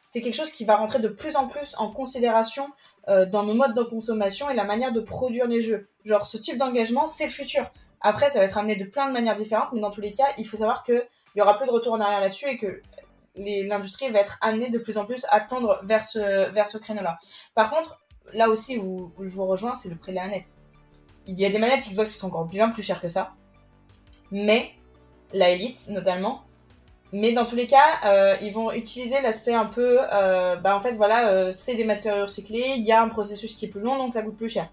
c'est 0.05 0.21
quelque 0.21 0.35
chose 0.35 0.53
qui 0.53 0.65
va 0.65 0.77
rentrer 0.77 0.99
de 0.99 1.09
plus 1.09 1.37
en 1.37 1.49
plus 1.49 1.75
en 1.79 1.91
considération 1.91 2.67
euh, 3.09 3.27
dans 3.27 3.45
nos 3.45 3.55
modes 3.55 3.75
de 3.75 3.83
consommation 3.83 4.51
et 4.51 4.55
la 4.55 4.65
manière 4.65 4.93
de 4.93 5.01
produire 5.01 5.47
les 5.47 5.63
jeux. 5.63 5.89
Genre 6.05 6.27
ce 6.27 6.37
type 6.37 6.59
d'engagement, 6.59 7.07
c'est 7.07 7.25
le 7.25 7.31
futur. 7.31 7.71
Après, 8.01 8.31
ça 8.31 8.41
va 8.41 8.45
être 8.45 8.59
amené 8.59 8.77
de 8.77 8.85
plein 8.85 9.07
de 9.07 9.13
manières 9.13 9.37
différentes, 9.37 9.73
mais 9.73 9.81
dans 9.81 9.91
tous 9.91 10.01
les 10.01 10.13
cas, 10.13 10.27
il 10.37 10.47
faut 10.47 10.57
savoir 10.57 10.83
qu'il 10.83 11.07
y 11.37 11.41
aura 11.41 11.57
plus 11.57 11.67
de 11.67 11.71
retour 11.71 11.93
en 11.93 12.01
arrière 12.01 12.21
là-dessus 12.21 12.49
et 12.49 12.59
que 12.59 12.83
l'industrie 13.35 14.11
va 14.11 14.21
être 14.21 14.39
amenée 14.41 14.71
de 14.71 14.79
plus 14.79 14.99
en 14.99 15.05
plus 15.05 15.27
à 15.31 15.41
tendre 15.41 15.81
vers 15.85 16.03
ce, 16.03 16.51
vers 16.51 16.69
ce 16.69 16.79
créneau-là. 16.79 17.19
Par 17.55 17.71
contre, 17.71 18.03
là 18.33 18.49
aussi 18.49 18.79
où, 18.79 19.13
je 19.21 19.29
vous 19.29 19.47
rejoins, 19.47 19.75
c'est 19.75 19.89
le 19.89 19.97
prix 19.97 20.13
de 20.13 20.17
la 20.17 20.25
manette. 20.25 20.47
Il 21.27 21.39
y 21.39 21.47
a 21.47 21.51
des 21.51 21.59
manettes 21.59 21.89
Xbox 21.89 22.13
qui 22.13 22.19
sont 22.19 22.29
encore 22.29 22.47
bien 22.47 22.69
plus 22.69 22.83
chères 22.83 23.01
que 23.01 23.09
ça. 23.09 23.35
Mais, 24.31 24.73
la 25.33 25.51
Elite 25.51 25.89
notamment. 25.89 26.43
Mais 27.13 27.33
dans 27.33 27.45
tous 27.45 27.57
les 27.57 27.67
cas, 27.67 28.01
euh, 28.07 28.37
ils 28.41 28.53
vont 28.53 28.73
utiliser 28.73 29.21
l'aspect 29.21 29.53
un 29.53 29.67
peu, 29.67 29.99
euh, 30.01 30.57
bah 30.57 30.75
en 30.75 30.81
fait 30.81 30.95
voilà, 30.95 31.29
euh, 31.29 31.53
c'est 31.53 31.75
des 31.75 31.85
matériaux 31.85 32.25
recyclés, 32.25 32.75
il 32.77 32.85
y 32.85 32.93
a 32.93 33.03
un 33.03 33.09
processus 33.11 33.55
qui 33.55 33.67
est 33.67 33.69
plus 33.69 33.83
long 33.83 33.99
donc 33.99 34.15
ça 34.15 34.23
coûte 34.23 34.39
plus 34.39 34.49
cher 34.49 34.71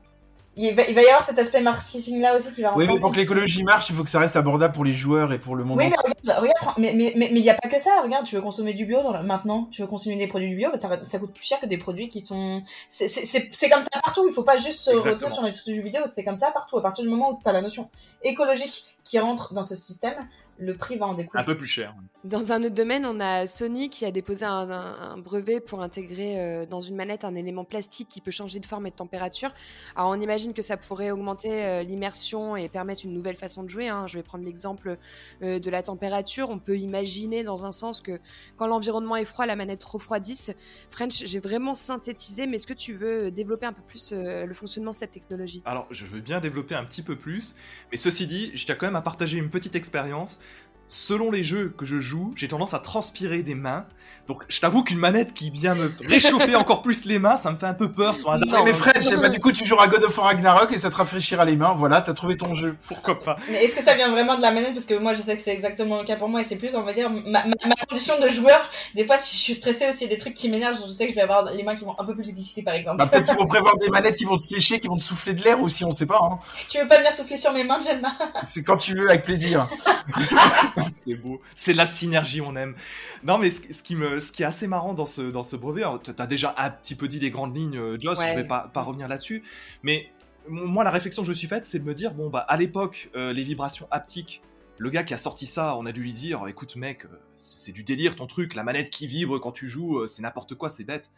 il 0.55 0.75
va, 0.75 0.83
y 0.83 1.07
avoir 1.07 1.25
cet 1.25 1.39
aspect 1.39 1.61
marketing 1.61 2.19
là 2.19 2.37
aussi 2.37 2.51
qui 2.51 2.61
va 2.61 2.71
rentrer. 2.71 2.87
Oui, 2.87 2.93
mais 2.93 2.99
pour 2.99 3.11
que 3.11 3.17
l'écologie 3.17 3.63
marche, 3.63 3.89
il 3.89 3.95
faut 3.95 4.03
que 4.03 4.09
ça 4.09 4.19
reste 4.19 4.35
abordable 4.35 4.73
pour 4.73 4.83
les 4.83 4.91
joueurs 4.91 5.31
et 5.31 5.39
pour 5.39 5.55
le 5.55 5.63
monde. 5.63 5.77
Oui, 5.77 5.85
mais 5.89 6.33
regarde, 6.33 6.77
mais 6.77 6.91
il 6.91 6.97
mais, 6.97 7.29
mais, 7.31 7.39
n'y 7.39 7.49
a 7.49 7.53
pas 7.53 7.69
que 7.69 7.79
ça. 7.79 8.01
Regarde, 8.03 8.25
tu 8.25 8.35
veux 8.35 8.41
consommer 8.41 8.73
du 8.73 8.85
bio 8.85 8.99
maintenant, 9.23 9.69
tu 9.71 9.81
veux 9.81 9.87
consommer 9.87 10.17
des 10.17 10.27
produits 10.27 10.49
du 10.49 10.55
bio, 10.55 10.69
bah, 10.71 10.77
ça, 10.77 11.03
ça 11.03 11.19
coûte 11.19 11.33
plus 11.33 11.45
cher 11.45 11.59
que 11.59 11.65
des 11.65 11.77
produits 11.77 12.09
qui 12.09 12.21
sont. 12.21 12.61
C'est 12.89 13.69
comme 13.69 13.81
ça 13.81 13.99
partout. 14.03 14.25
Il 14.27 14.33
faut 14.33 14.43
pas 14.43 14.57
juste 14.57 14.79
se 14.79 14.91
retenir 14.91 15.31
sur 15.31 15.43
l'industrie 15.43 15.71
du 15.71 15.77
jeu 15.77 15.83
vidéo, 15.83 16.01
c'est 16.11 16.23
comme 16.23 16.37
ça 16.37 16.51
partout. 16.51 16.77
À 16.77 16.81
partir 16.81 17.03
du 17.03 17.09
moment 17.09 17.31
où 17.31 17.39
tu 17.41 17.47
as 17.47 17.53
la 17.53 17.61
notion 17.61 17.89
écologique 18.23 18.85
qui 19.03 19.19
rentre 19.19 19.53
dans 19.53 19.63
ce 19.63 19.75
système, 19.75 20.27
le 20.59 20.75
prix 20.75 20.97
va 20.97 21.07
en 21.07 21.13
découler. 21.13 21.41
Un 21.41 21.45
peu 21.45 21.57
plus 21.57 21.67
cher. 21.67 21.95
Dans 22.25 22.51
un 22.51 22.61
autre 22.63 22.75
domaine, 22.75 23.05
on 23.05 23.21
a 23.21 23.47
Sony 23.47 23.89
qui 23.89 24.05
a 24.05 24.11
déposé 24.11 24.45
un, 24.45 25.17
brevet 25.17 25.61
pour 25.61 25.81
intégrer 25.81 26.39
euh, 26.39 26.65
dans 26.65 26.81
une 26.81 26.97
manette 26.97 27.23
un 27.23 27.33
élément 27.33 27.63
plastique 27.63 28.09
qui 28.09 28.19
peut 28.19 28.31
changer 28.31 28.59
de 28.59 28.65
forme 28.65 28.85
et 28.87 28.91
de 28.91 28.95
température. 28.95 29.51
Alors 29.95 30.09
on 30.09 30.19
imagine 30.19 30.53
que 30.53 30.61
ça 30.61 30.75
pourrait 30.75 31.11
augmenter 31.11 31.63
euh, 31.63 31.83
l'immersion 31.83 32.57
et 32.57 32.67
permettre 32.67 33.05
une 33.05 33.13
nouvelle 33.13 33.37
façon 33.37 33.63
de 33.63 33.69
jouer. 33.69 33.87
Hein. 33.87 34.05
Je 34.07 34.17
vais 34.17 34.23
prendre 34.23 34.43
l'exemple 34.43 34.97
euh, 35.41 35.59
de 35.59 35.71
la 35.71 35.81
température. 35.81 36.49
On 36.49 36.59
peut 36.59 36.77
imaginer 36.77 37.43
dans 37.43 37.65
un 37.65 37.71
sens 37.71 38.01
que 38.01 38.19
quand 38.57 38.67
l'environnement 38.67 39.15
est 39.15 39.25
froid, 39.25 39.45
la 39.45 39.55
manette 39.55 39.83
refroidisse. 39.85 40.51
French, 40.89 41.23
j'ai 41.25 41.39
vraiment 41.39 41.73
synthétisé, 41.73 42.47
mais 42.47 42.57
est-ce 42.57 42.67
que 42.67 42.73
tu 42.73 42.93
veux 42.93 43.31
développer 43.31 43.65
un 43.65 43.73
peu 43.73 43.83
plus 43.87 44.11
le 44.13 44.53
fonctionnement 44.53 44.91
de 44.91 44.95
cette 44.95 45.11
technologie? 45.11 45.63
Alors 45.63 45.87
je 45.89 46.05
veux 46.05 46.19
bien 46.19 46.41
développer 46.41 46.75
un 46.75 46.83
petit 46.83 47.01
peu 47.01 47.15
plus, 47.15 47.55
mais 47.91 47.97
ceci 47.97 48.27
dit, 48.27 48.51
je 48.55 48.65
tiens 48.65 48.75
quand 48.75 48.87
même 48.87 48.97
à 48.97 49.01
partager 49.01 49.37
une 49.37 49.49
petite 49.49 49.75
expérience 49.75 50.41
selon 50.89 51.31
les 51.31 51.43
jeux 51.43 51.73
que 51.77 51.85
je 51.85 52.01
joue, 52.01 52.33
j'ai 52.35 52.47
tendance 52.47 52.73
à 52.73 52.79
transpirer 52.79 53.43
des 53.43 53.55
mains. 53.55 53.85
Donc, 54.27 54.43
je 54.47 54.59
t'avoue 54.59 54.83
qu'une 54.83 54.99
manette 54.99 55.33
qui 55.33 55.49
vient 55.49 55.73
me 55.73 55.91
réchauffer 56.07 56.55
encore 56.55 56.83
plus 56.83 57.05
les 57.05 57.17
mains, 57.17 57.35
ça 57.35 57.51
me 57.51 57.57
fait 57.57 57.65
un 57.65 57.73
peu 57.73 57.91
peur 57.91 58.15
sur 58.15 58.31
un 58.31 58.39
C'est 58.63 58.75
Fred, 58.75 59.03
bah, 59.19 59.29
du 59.29 59.39
coup, 59.39 59.51
tu 59.51 59.65
joueras 59.65 59.87
God 59.87 60.03
of 60.03 60.15
War 60.17 60.27
Ragnarok 60.27 60.71
et 60.71 60.77
ça 60.77 60.91
te 60.91 60.95
rafraîchira 60.95 61.45
les 61.45 61.55
mains. 61.55 61.73
Voilà, 61.75 62.01
t'as 62.01 62.13
trouvé 62.13 62.37
ton 62.37 62.53
jeu. 62.53 62.75
Pourquoi 62.87 63.19
pas 63.19 63.37
Mais 63.49 63.63
est-ce 63.63 63.75
que 63.75 63.81
ça 63.81 63.95
vient 63.95 64.11
vraiment 64.11 64.35
de 64.35 64.41
la 64.41 64.51
manette? 64.51 64.75
Parce 64.75 64.85
que 64.85 64.93
moi, 64.93 65.13
je 65.13 65.21
sais 65.23 65.35
que 65.35 65.41
c'est 65.41 65.53
exactement 65.53 65.99
le 65.99 66.05
cas 66.05 66.15
pour 66.15 66.29
moi 66.29 66.41
et 66.41 66.43
c'est 66.43 66.57
plus, 66.57 66.75
on 66.75 66.83
va 66.83 66.93
dire, 66.93 67.09
ma, 67.09 67.41
condition 67.87 68.19
de 68.19 68.29
joueur. 68.29 68.69
Des 68.93 69.03
fois, 69.03 69.17
si 69.17 69.35
je 69.35 69.41
suis 69.41 69.55
stressé 69.55 69.89
aussi, 69.89 70.03
il 70.03 70.09
y 70.09 70.13
a 70.13 70.15
des 70.15 70.21
trucs 70.21 70.35
qui 70.35 70.47
m'énervent, 70.49 70.77
je 70.85 70.91
sais 70.91 71.05
que 71.05 71.11
je 71.11 71.15
vais 71.15 71.23
avoir 71.23 71.51
les 71.51 71.63
mains 71.63 71.75
qui 71.75 71.85
vont 71.85 71.95
un 71.97 72.05
peu 72.05 72.13
plus 72.13 72.33
glisser, 72.33 72.61
par 72.61 72.75
exemple. 72.75 72.97
Bah, 72.97 73.07
peut-être 73.07 73.25
qu'ils 73.25 73.37
vont 73.37 73.47
prévoir 73.47 73.77
des 73.77 73.89
manettes 73.89 74.15
qui 74.15 74.25
vont 74.25 74.37
te 74.37 74.43
sécher, 74.43 74.79
qui 74.79 74.87
vont 74.87 74.97
te 74.97 75.03
souffler 75.03 75.33
de 75.33 75.43
l'air 75.43 75.59
aussi, 75.61 75.83
on 75.85 75.91
sait 75.91 76.05
pas. 76.05 76.19
Hein. 76.21 76.39
Tu 76.69 76.79
veux 76.79 76.87
pas 76.87 76.97
venir 76.97 77.13
souffler 77.13 77.37
sur 77.37 77.51
mes 77.51 77.63
mains, 77.63 77.81
Jelma? 77.81 78.15
C'est 78.45 78.63
quand 78.63 78.77
tu 78.77 78.93
veux, 78.93 79.09
avec 79.09 79.23
plaisir. 79.23 79.67
c'est 80.95 81.15
beau 81.15 81.39
c'est 81.55 81.73
la 81.73 81.85
synergie, 81.85 82.41
on 82.41 82.55
aime. 82.55 82.75
Non, 83.23 83.37
mais 83.37 83.51
ce, 83.51 83.83
qui 83.83 83.95
me, 83.95 84.19
ce 84.19 84.31
qui 84.31 84.43
est 84.43 84.45
assez 84.45 84.67
marrant 84.67 84.93
dans 84.93 85.05
ce, 85.05 85.21
dans 85.21 85.43
ce 85.43 85.55
brevet, 85.55 85.83
tu 86.03 86.11
as 86.17 86.27
déjà 86.27 86.55
un 86.57 86.69
petit 86.69 86.95
peu 86.95 87.07
dit 87.07 87.19
les 87.19 87.31
grandes 87.31 87.55
lignes, 87.55 87.77
euh, 87.77 87.97
Joss, 87.99 88.19
je 88.19 88.35
vais 88.35 88.47
pas, 88.47 88.69
pas 88.73 88.81
revenir 88.81 89.07
là-dessus, 89.07 89.43
mais 89.83 90.09
moi, 90.47 90.83
la 90.83 90.89
réflexion 90.89 91.21
que 91.21 91.27
je 91.27 91.31
me 91.31 91.35
suis 91.35 91.47
faite, 91.47 91.65
c'est 91.65 91.79
de 91.79 91.83
me 91.83 91.93
dire, 91.93 92.13
bon, 92.13 92.29
bah, 92.29 92.39
à 92.39 92.57
l'époque, 92.57 93.11
euh, 93.15 93.33
les 93.33 93.43
vibrations 93.43 93.87
haptiques, 93.91 94.41
le 94.77 94.89
gars 94.89 95.03
qui 95.03 95.13
a 95.13 95.17
sorti 95.17 95.45
ça, 95.45 95.75
on 95.77 95.85
a 95.85 95.91
dû 95.91 96.01
lui 96.01 96.13
dire, 96.13 96.47
écoute, 96.47 96.75
mec, 96.75 97.05
euh, 97.05 97.09
c'est 97.35 97.71
du 97.71 97.83
délire 97.83 98.15
ton 98.15 98.25
truc, 98.25 98.55
la 98.55 98.63
manette 98.63 98.89
qui 98.89 99.05
vibre 99.05 99.39
quand 99.39 99.51
tu 99.51 99.67
joues, 99.67 100.07
c'est 100.07 100.21
n'importe 100.21 100.55
quoi, 100.55 100.69
c'est 100.69 100.85
bête. 100.85 101.11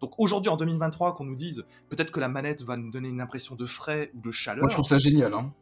Donc 0.00 0.12
aujourd'hui, 0.18 0.48
en 0.48 0.56
2023, 0.56 1.14
qu'on 1.14 1.24
nous 1.24 1.34
dise, 1.34 1.66
peut-être 1.88 2.12
que 2.12 2.20
la 2.20 2.28
manette 2.28 2.62
va 2.62 2.76
nous 2.76 2.90
donner 2.90 3.08
une 3.08 3.20
impression 3.20 3.56
de 3.56 3.66
frais 3.66 4.12
ou 4.14 4.20
de 4.20 4.30
chaleur. 4.30 4.62
Moi, 4.62 4.68
je 4.68 4.74
trouve 4.74 4.86
ça 4.86 4.98
génial, 4.98 5.34
hein. 5.34 5.52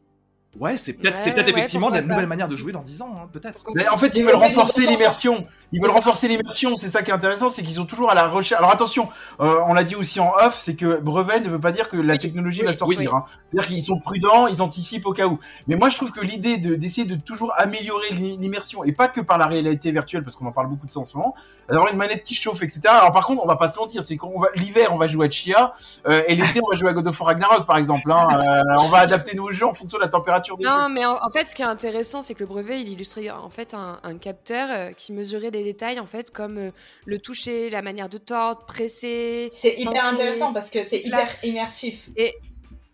Ouais, 0.60 0.76
c'est 0.76 0.94
peut-être 0.94 1.18
c'est 1.18 1.32
peut-être 1.32 1.48
effectivement 1.48 1.88
la 1.88 2.00
nouvelle 2.00 2.26
manière 2.26 2.48
de 2.48 2.56
jouer 2.56 2.72
dans 2.72 2.82
10 2.82 3.02
ans, 3.02 3.14
hein, 3.16 3.28
peut-être. 3.32 3.62
Mais 3.74 3.88
en 3.88 3.96
fait, 3.96 4.16
ils 4.16 4.24
veulent 4.24 4.34
renforcer 4.36 4.86
l'immersion. 4.86 5.46
Ils 5.72 5.80
veulent 5.80 5.90
renforcer 5.90 6.28
l'immersion. 6.28 6.76
C'est 6.76 6.88
ça 6.88 7.02
qui 7.02 7.10
est 7.10 7.14
intéressant, 7.14 7.50
c'est 7.50 7.62
qu'ils 7.62 7.74
sont 7.74 7.84
toujours 7.84 8.10
à 8.10 8.14
la 8.14 8.26
recherche. 8.26 8.58
Alors 8.58 8.72
attention, 8.72 9.08
euh, 9.40 9.60
on 9.66 9.74
l'a 9.74 9.84
dit 9.84 9.94
aussi 9.94 10.20
en 10.20 10.32
off, 10.40 10.58
c'est 10.62 10.74
que 10.74 10.98
brevet 10.98 11.40
ne 11.40 11.48
veut 11.48 11.60
pas 11.60 11.72
dire 11.72 11.88
que 11.88 11.96
la 11.96 12.16
technologie 12.16 12.62
va 12.62 12.72
sortir. 12.72 13.14
Hein. 13.14 13.24
C'est-à-dire 13.46 13.68
qu'ils 13.68 13.82
sont 13.82 13.98
prudents, 13.98 14.46
ils 14.46 14.62
anticipent 14.62 15.06
au 15.06 15.12
cas 15.12 15.26
où. 15.26 15.38
Mais 15.66 15.76
moi, 15.76 15.90
je 15.90 15.96
trouve 15.96 16.12
que 16.12 16.20
l'idée 16.20 16.56
de 16.56 16.74
d'essayer 16.74 17.06
de 17.06 17.16
toujours 17.16 17.52
améliorer 17.56 18.10
l'immersion 18.10 18.84
et 18.84 18.92
pas 18.92 19.08
que 19.08 19.20
par 19.20 19.38
la 19.38 19.46
réalité 19.46 19.92
virtuelle, 19.92 20.22
parce 20.22 20.36
qu'on 20.36 20.46
en 20.46 20.52
parle 20.52 20.68
beaucoup 20.68 20.86
de 20.86 20.92
ça 20.92 21.00
en 21.00 21.04
ce 21.04 21.16
moment, 21.16 21.34
avoir 21.68 21.88
une 21.90 21.98
manette 21.98 22.22
qui 22.22 22.34
chauffe, 22.34 22.62
etc. 22.62 22.80
Alors 22.88 23.12
par 23.12 23.26
contre, 23.26 23.42
on 23.44 23.48
va 23.48 23.56
pas 23.56 23.68
se 23.68 23.78
mentir, 23.78 24.02
c'est 24.02 24.16
qu'on 24.16 24.40
va 24.40 24.48
l'hiver, 24.54 24.88
on 24.92 24.96
va 24.98 25.06
jouer 25.06 25.26
à 25.26 25.30
Chia, 25.30 25.72
euh, 26.06 26.22
et 26.28 26.34
l'été, 26.34 26.60
on 26.62 26.70
va 26.70 26.76
jouer 26.76 26.90
à 26.90 26.92
God 26.92 27.06
of 27.06 27.20
War 27.20 27.28
Ragnarok, 27.28 27.66
par 27.66 27.76
exemple. 27.76 28.10
Hein. 28.10 28.28
Euh, 28.32 28.76
on 28.78 28.88
va 28.88 28.98
adapter 28.98 29.36
nos 29.36 29.50
jeux 29.50 29.66
en 29.66 29.74
fonction 29.74 29.98
de 29.98 30.02
la 30.02 30.08
température 30.08 30.45
température 30.46 30.56
des 30.56 30.64
Non, 30.64 30.88
mais 30.88 31.04
en, 31.04 31.18
en 31.22 31.30
fait, 31.30 31.48
ce 31.48 31.54
qui 31.54 31.62
est 31.62 31.66
intéressant, 31.66 32.22
c'est 32.22 32.34
que 32.34 32.40
le 32.40 32.46
brevet, 32.46 32.80
il 32.80 32.88
illustrait 32.88 33.30
en 33.30 33.50
fait 33.50 33.74
un, 33.74 34.00
un 34.02 34.18
capteur 34.18 34.68
euh, 34.70 34.92
qui 34.92 35.12
mesurait 35.12 35.50
des 35.50 35.64
détails, 35.64 36.00
en 36.00 36.06
fait, 36.06 36.30
comme 36.30 36.58
euh, 36.58 36.70
le 37.04 37.18
toucher, 37.18 37.70
la 37.70 37.82
manière 37.82 38.08
de 38.08 38.18
tordre, 38.18 38.64
presser. 38.66 39.50
C'est 39.52 39.74
hyper 39.76 40.04
intéressant 40.04 40.52
parce 40.52 40.70
que 40.70 40.84
c'est 40.84 41.00
hyper 41.00 41.28
immersif. 41.42 42.08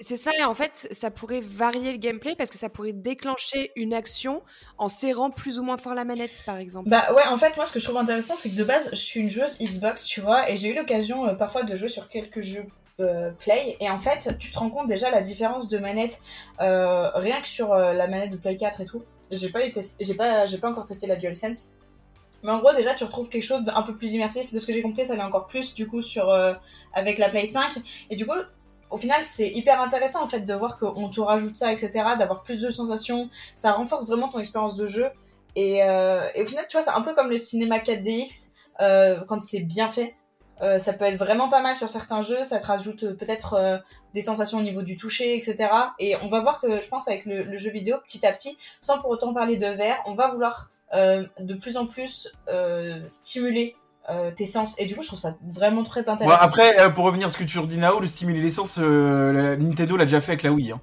C'est 0.01 0.17
ça, 0.17 0.33
et 0.37 0.43
en 0.43 0.55
fait, 0.55 0.89
ça 0.91 1.13
pourrait 1.13 1.41
varier 1.41 1.93
le 1.93 1.99
gameplay 1.99 2.35
parce 2.35 2.51
que 2.51 2.59
ça 2.59 2.69
pourrait 2.69 2.93
déclencher 2.93 3.71
une 3.77 3.95
action 3.95 4.43
en 4.77 4.89
serrant 4.89 5.31
plus 5.31 5.61
ou 5.61 5.63
moins 5.63 5.77
fort 5.77 5.95
la 5.95 6.05
manette, 6.05 6.43
par 6.45 6.57
exemple. 6.57 6.91
Bah 6.91 7.07
ouais, 7.15 7.25
en 7.29 7.39
fait, 7.39 7.55
moi, 7.57 7.67
ce 7.67 7.73
que 7.73 7.79
je 7.79 7.85
trouve 7.85 7.99
intéressant, 7.99 8.35
c'est 8.37 8.51
que 8.51 8.57
de 8.57 8.65
base, 8.65 8.89
je 8.91 8.97
suis 8.97 9.21
une 9.21 9.31
joueuse 9.31 9.59
Xbox, 9.61 10.03
tu 10.03 10.21
vois, 10.21 10.51
et 10.51 10.57
j'ai 10.57 10.71
eu 10.71 10.75
l'occasion 10.75 11.29
euh, 11.29 11.35
parfois 11.35 11.63
de 11.63 11.77
jouer 11.77 11.89
sur 11.89 12.09
quelques 12.09 12.41
jeux 12.41 12.67
euh, 13.01 13.31
Play, 13.39 13.77
et 13.81 13.91
en 13.91 13.99
fait, 13.99 14.37
tu 14.39 14.51
te 14.51 14.59
rends 14.59 14.71
compte 14.71 14.87
déjà 14.87 15.11
la 15.11 15.23
différence 15.23 15.69
de 15.69 15.79
manette, 15.79 16.21
euh, 16.61 17.11
rien 17.15 17.41
que 17.41 17.49
sur 17.49 17.73
euh, 17.73 17.93
la 17.93 18.07
manette 18.07 18.31
de 18.31 18.37
Play 18.37 18.57
4 18.57 18.81
et 18.81 18.85
tout. 18.85 19.03
J'ai 19.31 19.49
pas, 19.49 19.61
j'ai 20.01 20.15
pas, 20.15 20.47
j'ai 20.47 20.59
pas 20.59 20.71
encore 20.71 20.87
testé 20.87 21.07
la 21.07 21.17
DualSense. 21.17 21.71
Mais 22.43 22.51
en 22.51 22.59
gros, 22.59 22.75
déjà, 22.75 22.95
tu 22.95 23.05
retrouves 23.05 23.29
quelque 23.29 23.45
chose 23.45 23.65
d'un 23.65 23.83
peu 23.83 23.97
plus 23.97 24.13
immersif. 24.13 24.53
De 24.53 24.59
ce 24.59 24.67
que 24.67 24.73
j'ai 24.73 24.83
compris, 24.83 25.07
ça 25.07 25.15
l'est 25.15 25.23
encore 25.23 25.47
plus, 25.47 25.75
du 25.75 25.87
coup, 25.87 26.03
sur, 26.03 26.31
avec 26.93 27.19
la 27.19 27.29
Play 27.29 27.47
5. 27.47 27.79
Et 28.11 28.17
du 28.17 28.27
coup, 28.27 28.35
au 28.91 28.97
final, 28.99 29.23
c'est 29.23 29.49
hyper 29.49 29.81
intéressant, 29.81 30.23
en 30.23 30.27
fait, 30.27 30.41
de 30.41 30.53
voir 30.53 30.77
qu'on 30.77 31.09
te 31.09 31.21
rajoute 31.21 31.55
ça, 31.55 31.73
etc., 31.73 31.91
d'avoir 32.19 32.43
plus 32.43 32.59
de 32.59 32.71
sensations. 32.71 33.31
Ça 33.57 33.73
renforce 33.73 34.07
vraiment 34.07 34.29
ton 34.29 34.41
expérience 34.41 34.75
de 34.75 34.89
jeu. 34.89 35.07
Et, 35.55 35.77
et 35.77 36.43
au 36.43 36.47
final, 36.47 36.67
tu 36.69 36.77
vois, 36.77 36.83
c'est 36.83 36.91
un 36.91 37.03
peu 37.03 37.15
comme 37.15 37.31
le 37.31 37.39
cinéma 37.39 37.79
4DX, 37.79 38.53
euh, 38.81 39.21
quand 39.27 39.43
c'est 39.43 39.61
bien 39.61 39.89
fait. 39.89 40.15
Euh, 40.63 40.79
ça 40.79 40.93
peut 40.93 41.05
être 41.05 41.19
vraiment 41.19 41.49
pas 41.49 41.61
mal 41.61 41.77
sur 41.77 41.89
certains 41.89 42.23
jeux, 42.23 42.45
ça 42.45 42.59
te 42.59 42.67
rajoute 42.67 43.03
euh, 43.03 43.15
peut-être 43.15 43.55
euh, 43.55 43.79
des 44.15 44.23
sensations 44.23 44.59
au 44.59 44.63
niveau 44.63 44.83
du 44.83 44.97
toucher, 44.97 45.37
etc. 45.37 45.71
Et 45.99 46.15
on 46.23 46.29
va 46.29 46.41
voir 46.41 46.61
que, 46.61 46.81
je 46.81 46.89
pense, 46.89 47.09
avec 47.09 47.27
le, 47.27 47.57
jeu 47.57 47.71
vidéo, 47.71 47.97
petit 48.07 48.25
à 48.27 48.33
petit, 48.33 48.57
sans 48.81 48.99
pour 48.99 49.11
autant 49.11 49.35
parler 49.35 49.57
de 49.57 49.67
VR, 49.67 49.97
on 50.07 50.15
va 50.15 50.29
vouloir 50.29 50.71
de 50.95 51.55
plus 51.55 51.79
en 51.79 51.87
plus 51.87 52.31
stimuler 53.09 53.77
tes 54.37 54.45
sens. 54.45 54.75
Et 54.79 54.85
du 54.85 54.95
coup, 54.95 55.01
je 55.03 55.07
trouve 55.07 55.19
ça 55.19 55.37
vraiment 55.51 55.85
très 55.85 56.11
intéressant. 56.11 56.43
après, 56.43 56.93
pour 56.95 57.05
revenir 57.05 57.29
à 57.29 57.31
ce 57.31 57.39
que 57.39 57.45
tu 57.45 57.59
redis 57.59 57.79
Nao, 57.79 57.99
le 57.99 58.07
stimuler 58.07 58.43
l'essence, 58.43 58.79
euh, 58.79 59.33
la- 59.33 59.57
Nintendo 59.57 59.97
l'a 59.97 60.05
déjà 60.05 60.21
fait 60.21 60.33
avec 60.33 60.43
la 60.43 60.53
Wii. 60.53 60.73
Hein. 60.73 60.81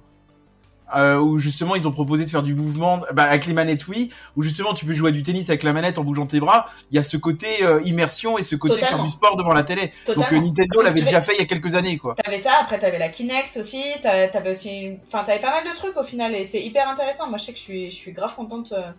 Euh, 0.96 1.18
où 1.18 1.38
justement 1.38 1.76
ils 1.76 1.86
ont 1.86 1.92
proposé 1.92 2.24
de 2.24 2.30
faire 2.30 2.42
du 2.42 2.54
mouvement 2.54 3.00
bah, 3.12 3.24
avec 3.24 3.46
les 3.46 3.52
manettes 3.52 3.86
Wii, 3.86 4.10
où 4.36 4.42
justement 4.42 4.74
tu 4.74 4.84
peux 4.84 4.92
jouer 4.92 5.12
du 5.12 5.22
tennis 5.22 5.48
avec 5.48 5.62
la 5.62 5.72
manette 5.72 5.98
en 5.98 6.04
bougeant 6.04 6.26
tes 6.26 6.40
bras. 6.40 6.66
Il 6.90 6.96
y 6.96 6.98
a 6.98 7.02
ce 7.02 7.16
côté 7.16 7.46
euh, 7.62 7.80
immersion 7.84 8.38
et 8.38 8.42
ce 8.42 8.56
côté 8.56 8.74
Totalement. 8.74 8.96
faire 8.96 9.04
du 9.06 9.10
sport 9.12 9.36
devant 9.36 9.52
la 9.52 9.62
télé. 9.62 9.82
Donc 9.82 9.92
euh, 10.08 10.14
Totalement. 10.14 10.42
Nintendo 10.46 10.82
l'avait 10.82 11.02
déjà 11.02 11.20
fait 11.20 11.32
il 11.34 11.38
y 11.38 11.42
a 11.42 11.46
quelques 11.46 11.74
années 11.74 11.96
quoi. 11.96 12.14
T'avais 12.24 12.38
ça, 12.38 12.52
après 12.60 12.78
t'avais 12.78 12.98
la 12.98 13.08
Kinect 13.08 13.56
aussi, 13.56 13.82
t'a- 14.02 14.28
t'avais 14.28 14.50
aussi, 14.50 14.98
enfin 15.06 15.22
t'avais 15.24 15.38
pas 15.40 15.50
mal 15.50 15.64
de 15.64 15.76
trucs 15.76 15.96
au 15.96 16.02
final 16.04 16.34
et 16.34 16.44
c'est 16.44 16.60
hyper 16.60 16.88
intéressant. 16.88 17.28
Moi 17.28 17.38
je 17.38 17.44
sais 17.44 17.52
que 17.52 17.58
je 17.58 17.62
suis, 17.64 17.90
je 17.90 17.96
suis 17.96 18.12
grave 18.12 18.34
contente, 18.34 18.72
euh, 18.72 18.90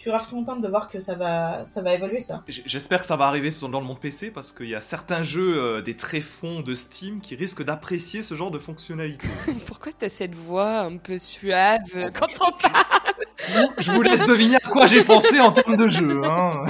je 0.00 0.04
suis 0.04 0.10
grave 0.12 0.30
contente 0.30 0.62
de 0.62 0.68
voir 0.68 0.88
que 0.88 0.98
ça 0.98 1.14
va, 1.14 1.64
ça 1.66 1.82
va 1.82 1.92
évoluer 1.92 2.22
ça. 2.22 2.42
J'espère 2.48 3.00
que 3.00 3.06
ça 3.06 3.16
va 3.16 3.26
arriver 3.26 3.50
dans 3.60 3.80
le 3.80 3.86
monde 3.86 4.00
PC 4.00 4.30
parce 4.30 4.50
qu'il 4.50 4.70
y 4.70 4.74
a 4.74 4.80
certains 4.80 5.22
jeux 5.22 5.58
euh, 5.58 5.82
des 5.82 5.94
tréfonds 5.94 6.60
de 6.60 6.72
Steam 6.72 7.20
qui 7.20 7.34
risquent 7.34 7.62
d'apprécier 7.62 8.22
ce 8.22 8.34
genre 8.34 8.50
de 8.50 8.58
fonctionnalité. 8.58 9.28
Pourquoi 9.66 9.92
t'as 9.92 10.08
cette 10.08 10.34
voix 10.34 10.78
un 10.78 10.96
peu 10.96 11.18
suave 11.18 11.82
euh, 11.96 12.08
quand 12.18 12.28
on 12.40 12.50
parle? 12.50 13.74
Je 13.76 13.92
vous 13.92 14.00
laisse 14.00 14.24
deviner 14.24 14.56
à 14.56 14.70
quoi 14.70 14.86
j'ai 14.86 15.04
pensé 15.04 15.38
en 15.38 15.52
termes 15.52 15.76
de 15.76 15.88
jeu. 15.88 16.22
Hein. 16.24 16.64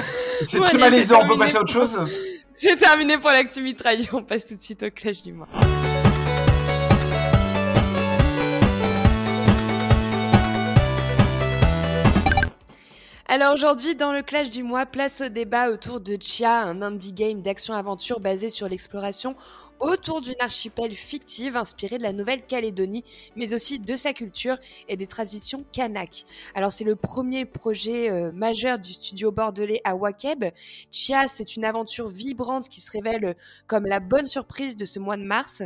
C'est 0.45 0.59
Ouais, 0.59 0.67
très 0.67 0.79
malaisant, 0.79 1.21
on 1.23 1.29
peut 1.29 1.39
passer 1.39 1.59
à 1.59 1.61
autre 1.61 1.73
chose 1.73 2.05
C'est 2.53 2.75
terminé 2.75 3.17
pour 3.17 3.31
l'actu 3.31 3.63
mitraillé, 3.63 4.09
on 4.13 4.25
passe 4.25 4.45
tout 4.45 4.57
de 4.57 4.61
suite 4.61 4.83
au 4.83 4.91
clash 4.91 5.23
du 5.23 5.33
mois. 5.35 5.47
Alors 13.33 13.55
aujourd'hui, 13.55 13.95
dans 13.95 14.13
le 14.13 14.23
clash 14.23 14.51
du 14.51 14.65
mois, 14.65 14.87
place 14.87 15.21
au 15.21 15.29
débat 15.29 15.71
autour 15.71 16.01
de 16.01 16.17
Chia, 16.21 16.63
un 16.63 16.83
indie 16.83 17.13
game 17.13 17.43
d'action-aventure 17.43 18.19
basé 18.19 18.51
sur 18.51 18.69
l'exploration 18.69 19.37
autour 19.79 20.21
d'une 20.21 20.41
archipel 20.41 20.93
fictive 20.93 21.57
inspirée 21.57 21.99
de 21.99 22.03
la 22.03 22.13
Nouvelle-Calédonie, 22.13 23.05
mais 23.37 23.55
aussi 23.55 23.79
de 23.79 23.95
sa 23.95 24.15
culture 24.15 24.59
et 24.89 24.97
des 24.97 25.07
traditions 25.07 25.65
kanak. 25.71 26.25
Alors 26.57 26.73
c'est 26.73 26.83
le 26.83 26.97
premier 26.97 27.45
projet 27.45 28.11
euh, 28.11 28.33
majeur 28.33 28.81
du 28.81 28.93
studio 28.93 29.31
bordelais 29.31 29.81
à 29.85 29.95
Wakeb. 29.95 30.47
Chia, 30.91 31.29
c'est 31.29 31.55
une 31.55 31.65
aventure 31.65 32.09
vibrante 32.09 32.69
qui 32.69 32.81
se 32.81 32.91
révèle 32.91 33.37
comme 33.69 33.87
la 33.87 34.01
bonne 34.01 34.27
surprise 34.27 34.77
de 34.77 34.85
ce 34.85 34.99
mois 34.99 35.17
de 35.17 35.23
mars. 35.23 35.63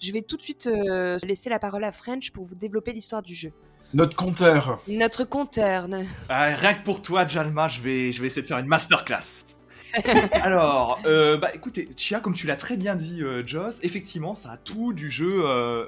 Je 0.00 0.12
vais 0.12 0.22
tout 0.22 0.38
de 0.38 0.42
suite 0.42 0.66
euh, 0.66 1.18
laisser 1.24 1.50
la 1.50 1.58
parole 1.58 1.84
à 1.84 1.92
French 1.92 2.30
pour 2.30 2.46
vous 2.46 2.54
développer 2.54 2.94
l'histoire 2.94 3.20
du 3.20 3.34
jeu. 3.34 3.52
Notre 3.94 4.16
compteur. 4.16 4.80
Notre 4.88 5.24
compteur. 5.24 5.88
ne- 5.88 6.04
Ah, 6.28 6.46
rien 6.54 6.74
que 6.74 6.82
pour 6.84 7.02
toi, 7.02 7.26
Jalma, 7.26 7.68
je 7.68 7.80
vais, 7.80 8.12
je 8.12 8.20
vais 8.20 8.26
essayer 8.28 8.42
de 8.42 8.46
faire 8.46 8.58
une 8.58 8.66
masterclass. 8.66 9.42
Alors, 10.32 10.98
euh, 11.04 11.36
bah 11.36 11.54
écoutez, 11.54 11.88
Chia, 11.96 12.20
comme 12.20 12.34
tu 12.34 12.46
l'as 12.46 12.56
très 12.56 12.76
bien 12.78 12.94
dit, 12.94 13.22
euh, 13.22 13.42
Joss, 13.46 13.78
effectivement, 13.82 14.34
ça 14.34 14.52
a 14.52 14.56
tout 14.56 14.92
du 14.94 15.10
jeu. 15.10 15.42
euh, 15.44 15.86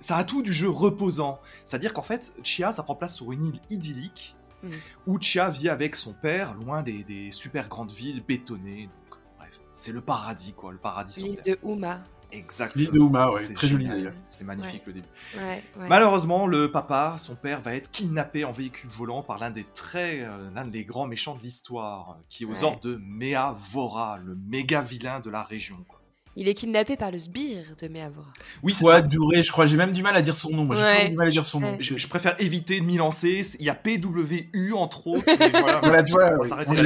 ça 0.00 0.16
a 0.16 0.24
tout 0.24 0.42
du 0.42 0.52
jeu 0.52 0.68
reposant. 0.68 1.38
C'est-à-dire 1.66 1.92
qu'en 1.92 2.02
fait, 2.02 2.32
Chia, 2.42 2.72
ça 2.72 2.82
prend 2.82 2.94
place 2.94 3.16
sur 3.16 3.32
une 3.32 3.46
île 3.46 3.60
idyllique 3.70 4.34
Mhm. 4.62 4.72
où 5.06 5.20
Chia 5.20 5.50
vit 5.50 5.68
avec 5.68 5.94
son 5.96 6.14
père, 6.14 6.54
loin 6.54 6.82
des, 6.82 7.04
des 7.04 7.30
super 7.30 7.68
grandes 7.68 7.92
villes 7.92 8.22
bétonnées. 8.26 8.84
Donc, 9.10 9.18
bref, 9.38 9.60
c'est 9.72 9.92
le 9.92 10.00
paradis, 10.00 10.54
quoi, 10.54 10.72
le 10.72 10.78
paradis 10.78 11.12
sur 11.20 11.24
L'île 11.26 11.36
Terre. 11.42 11.56
de 11.62 11.68
Uma. 11.68 12.00
Exactement. 12.34 12.82
L'île 12.84 12.90
de 12.92 12.98
Houma, 12.98 13.30
ouais, 13.30 13.40
C'est 13.40 13.54
très 13.54 13.68
joli 13.68 13.86
d'ailleurs. 13.86 14.12
C'est 14.28 14.44
magnifique 14.44 14.82
le 14.86 14.92
début. 14.94 15.06
Ouais, 15.36 15.62
ouais. 15.78 15.88
Malheureusement, 15.88 16.46
le 16.46 16.70
papa, 16.70 17.16
son 17.18 17.34
père, 17.34 17.60
va 17.60 17.74
être 17.74 17.90
kidnappé 17.90 18.44
en 18.44 18.50
véhicule 18.50 18.90
volant 18.90 19.22
par 19.22 19.38
l'un 19.38 19.50
des 19.50 19.64
très, 19.74 20.20
euh, 20.20 20.50
l'un 20.54 20.66
des 20.66 20.84
grands 20.84 21.06
méchants 21.06 21.36
de 21.36 21.42
l'histoire, 21.42 22.18
qui 22.28 22.42
est 22.42 22.46
aux 22.46 22.50
Ouais. 22.50 22.64
ordres 22.64 22.80
de 22.80 23.00
Mea 23.02 23.56
Vora, 23.72 24.18
le 24.22 24.34
méga 24.34 24.82
vilain 24.82 25.20
de 25.20 25.30
la 25.30 25.42
région. 25.42 25.76
quoi. 25.88 26.00
Il 26.36 26.48
est 26.48 26.54
kidnappé 26.54 26.96
par 26.96 27.10
le 27.12 27.18
sbire 27.18 27.64
de 27.80 27.86
Meavora. 27.88 28.26
Oui, 28.64 28.72
c'est 28.74 28.80
Quoi, 28.82 28.94
ça. 28.96 29.02
Douré, 29.02 29.42
je 29.44 29.52
crois, 29.52 29.66
j'ai 29.66 29.76
même 29.76 29.92
du 29.92 30.02
mal 30.02 30.16
à 30.16 30.20
dire 30.22 30.34
son 30.34 30.50
nom. 30.50 30.64
Moi, 30.64 30.74
j'ai 30.74 30.82
Ouais. 30.82 30.94
toujours 30.96 31.10
du 31.10 31.16
mal 31.16 31.28
à 31.28 31.30
dire 31.30 31.44
son 31.44 31.60
nom. 31.60 31.70
Ouais. 31.72 31.76
Je, 31.80 31.96
je 31.96 32.08
préfère 32.08 32.34
éviter 32.40 32.80
de 32.80 32.84
m'y 32.84 32.96
lancer. 32.96 33.42
Il 33.60 33.64
y 33.64 33.70
a 33.70 33.74
PWU 33.76 34.72
entre 34.74 35.06
autres. 35.06 35.24
voilà. 35.60 35.78
Voilà, 35.80 36.02
tu 36.02 36.10
vois, 36.12 36.32
On 36.34 36.38
va 36.42 36.44
s'arrêter. 36.48 36.76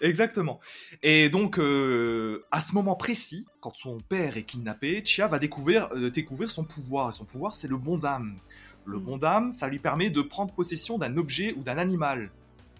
Exactement. 0.00 0.60
Et 1.02 1.28
donc, 1.28 1.58
euh, 1.58 2.44
à 2.50 2.60
ce 2.60 2.72
moment 2.74 2.94
précis, 2.94 3.46
quand 3.60 3.76
son 3.76 3.98
père 4.08 4.36
est 4.36 4.44
kidnappé, 4.44 5.02
Chia 5.04 5.26
va 5.28 5.38
découvrir, 5.38 5.88
euh, 5.94 6.10
découvrir 6.10 6.50
son 6.50 6.64
pouvoir. 6.64 7.10
Et 7.10 7.12
son 7.12 7.24
pouvoir, 7.24 7.54
c'est 7.54 7.68
le 7.68 7.76
bon 7.76 7.98
d'âme. 7.98 8.36
Le 8.86 8.98
Mm. 8.98 9.02
bon 9.02 9.16
d'âme, 9.18 9.52
ça 9.52 9.68
lui 9.68 9.78
permet 9.78 10.08
de 10.10 10.22
prendre 10.22 10.52
possession 10.54 10.96
d'un 10.98 11.16
objet 11.18 11.54
ou 11.56 11.62
d'un 11.62 11.76
animal. 11.78 12.30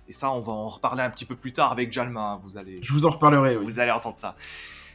Et 0.09 0.13
ça, 0.13 0.33
on 0.33 0.41
va 0.41 0.53
en 0.53 0.69
reparler 0.69 1.03
un 1.03 1.11
petit 1.11 1.25
peu 1.27 1.37
plus 1.37 1.53
tard 1.53 1.71
avec 1.73 1.93
Jalma. 1.93 2.21
hein, 2.33 2.41
Vous 2.43 2.57
allez, 2.57 2.79
Je 2.83 2.93
vous 2.93 3.05
en 3.07 3.11
reparlerai, 3.11 3.57
oui. 3.59 3.65
vous 3.65 3.79
allez 3.79 3.93
entendre 3.93 4.17
ça. 4.17 4.35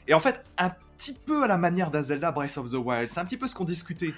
Et 0.08 0.14
en 0.14 0.20
fait, 0.20 0.44
un 0.58 0.72
petit 0.98 1.14
peu 1.14 1.44
à 1.44 1.48
la 1.48 1.58
manière 1.58 1.92
d'un 1.92 2.02
Zelda 2.02 2.32
Breath 2.32 2.58
of 2.58 2.70
the 2.72 2.76
Wild, 2.76 3.10
c'est 3.10 3.20
un 3.20 3.26
petit 3.26 3.38
peu 3.38 3.48
ce 3.48 3.56
qu'on 3.56 3.64
discutait. 3.66 4.14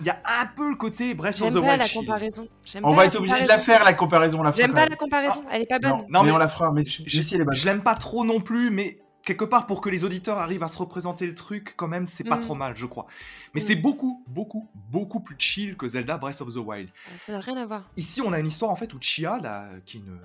Il 0.00 0.06
y 0.06 0.10
a 0.10 0.18
un 0.40 0.46
peu 0.46 0.68
le 0.70 0.76
côté 0.76 1.14
Breath 1.14 1.34
of 1.34 1.40
J'aime 1.40 1.50
the 1.50 1.54
pas 1.54 1.60
Wild. 1.68 1.78
la 1.78 1.86
chill. 1.86 2.00
comparaison. 2.00 2.48
J'aime 2.64 2.84
On 2.84 2.90
pas 2.90 2.96
va 2.96 3.02
la 3.02 3.08
être 3.08 3.16
obligé 3.16 3.34
de 3.34 3.38
la 3.40 3.44
comparaison. 3.46 3.64
faire, 3.64 3.84
la 3.84 3.92
comparaison. 3.94 4.42
la 4.42 4.52
J'aime 4.52 4.72
pas 4.72 4.86
la 4.86 4.96
comparaison, 4.96 5.44
elle 5.50 5.62
est 5.62 5.66
pas 5.66 5.78
bonne. 5.78 5.90
Non, 5.90 5.98
Non, 5.98 6.20
mais, 6.22 6.24
mais- 6.26 6.32
on 6.32 6.38
la 6.38 6.48
fera, 6.48 6.72
mais 6.72 6.82
Je- 6.82 7.02
Jessie, 7.06 7.34
elle 7.34 7.40
est 7.42 7.44
bonne. 7.44 7.54
Je 7.54 7.64
l'aime 7.66 7.82
pas 7.82 7.94
trop 7.94 8.24
non 8.24 8.40
plus, 8.40 8.70
mais 8.70 8.98
quelque 9.24 9.44
part 9.44 9.66
pour 9.66 9.80
que 9.80 9.88
les 9.88 10.04
auditeurs 10.04 10.38
arrivent 10.38 10.62
à 10.62 10.68
se 10.68 10.78
représenter 10.78 11.26
le 11.26 11.34
truc, 11.34 11.74
quand 11.76 11.88
même, 11.88 12.06
c'est 12.06 12.22
pas 12.24 12.36
Mm. 12.36 12.40
trop 12.40 12.54
mal, 12.54 12.76
je 12.76 12.86
crois. 12.86 13.06
Mais 13.54 13.60
Mm. 13.60 13.64
c'est 13.64 13.74
beaucoup, 13.74 14.24
beaucoup, 14.28 14.68
beaucoup 14.90 15.18
plus 15.20 15.34
chill 15.38 15.76
que 15.76 15.88
Zelda 15.88 16.16
Breath 16.16 16.40
of 16.42 16.54
the 16.54 16.58
Wild. 16.58 16.88
Ça 17.18 17.32
n'a 17.32 17.40
rien 17.40 17.56
à 17.56 17.66
voir. 17.66 17.90
Ici, 17.96 18.20
on 18.22 18.32
a 18.32 18.38
une 18.38 18.46
histoire 18.46 18.70
en 18.70 18.76
fait 18.76 18.94
où 18.94 18.98
Chia, 19.00 19.38
là, 19.42 19.68
qui 19.84 19.96
est 19.96 20.00
une 20.00 20.18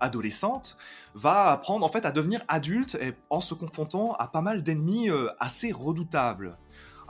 adolescente, 0.00 0.76
va 1.14 1.50
apprendre 1.52 1.84
en 1.84 1.88
fait 1.88 2.04
à 2.04 2.10
devenir 2.10 2.42
adulte 2.48 2.96
et 3.00 3.14
en 3.30 3.40
se 3.40 3.54
confrontant 3.54 4.14
à 4.14 4.28
pas 4.28 4.40
mal 4.40 4.62
d'ennemis 4.62 5.10
euh, 5.10 5.28
assez 5.40 5.72
redoutables. 5.72 6.56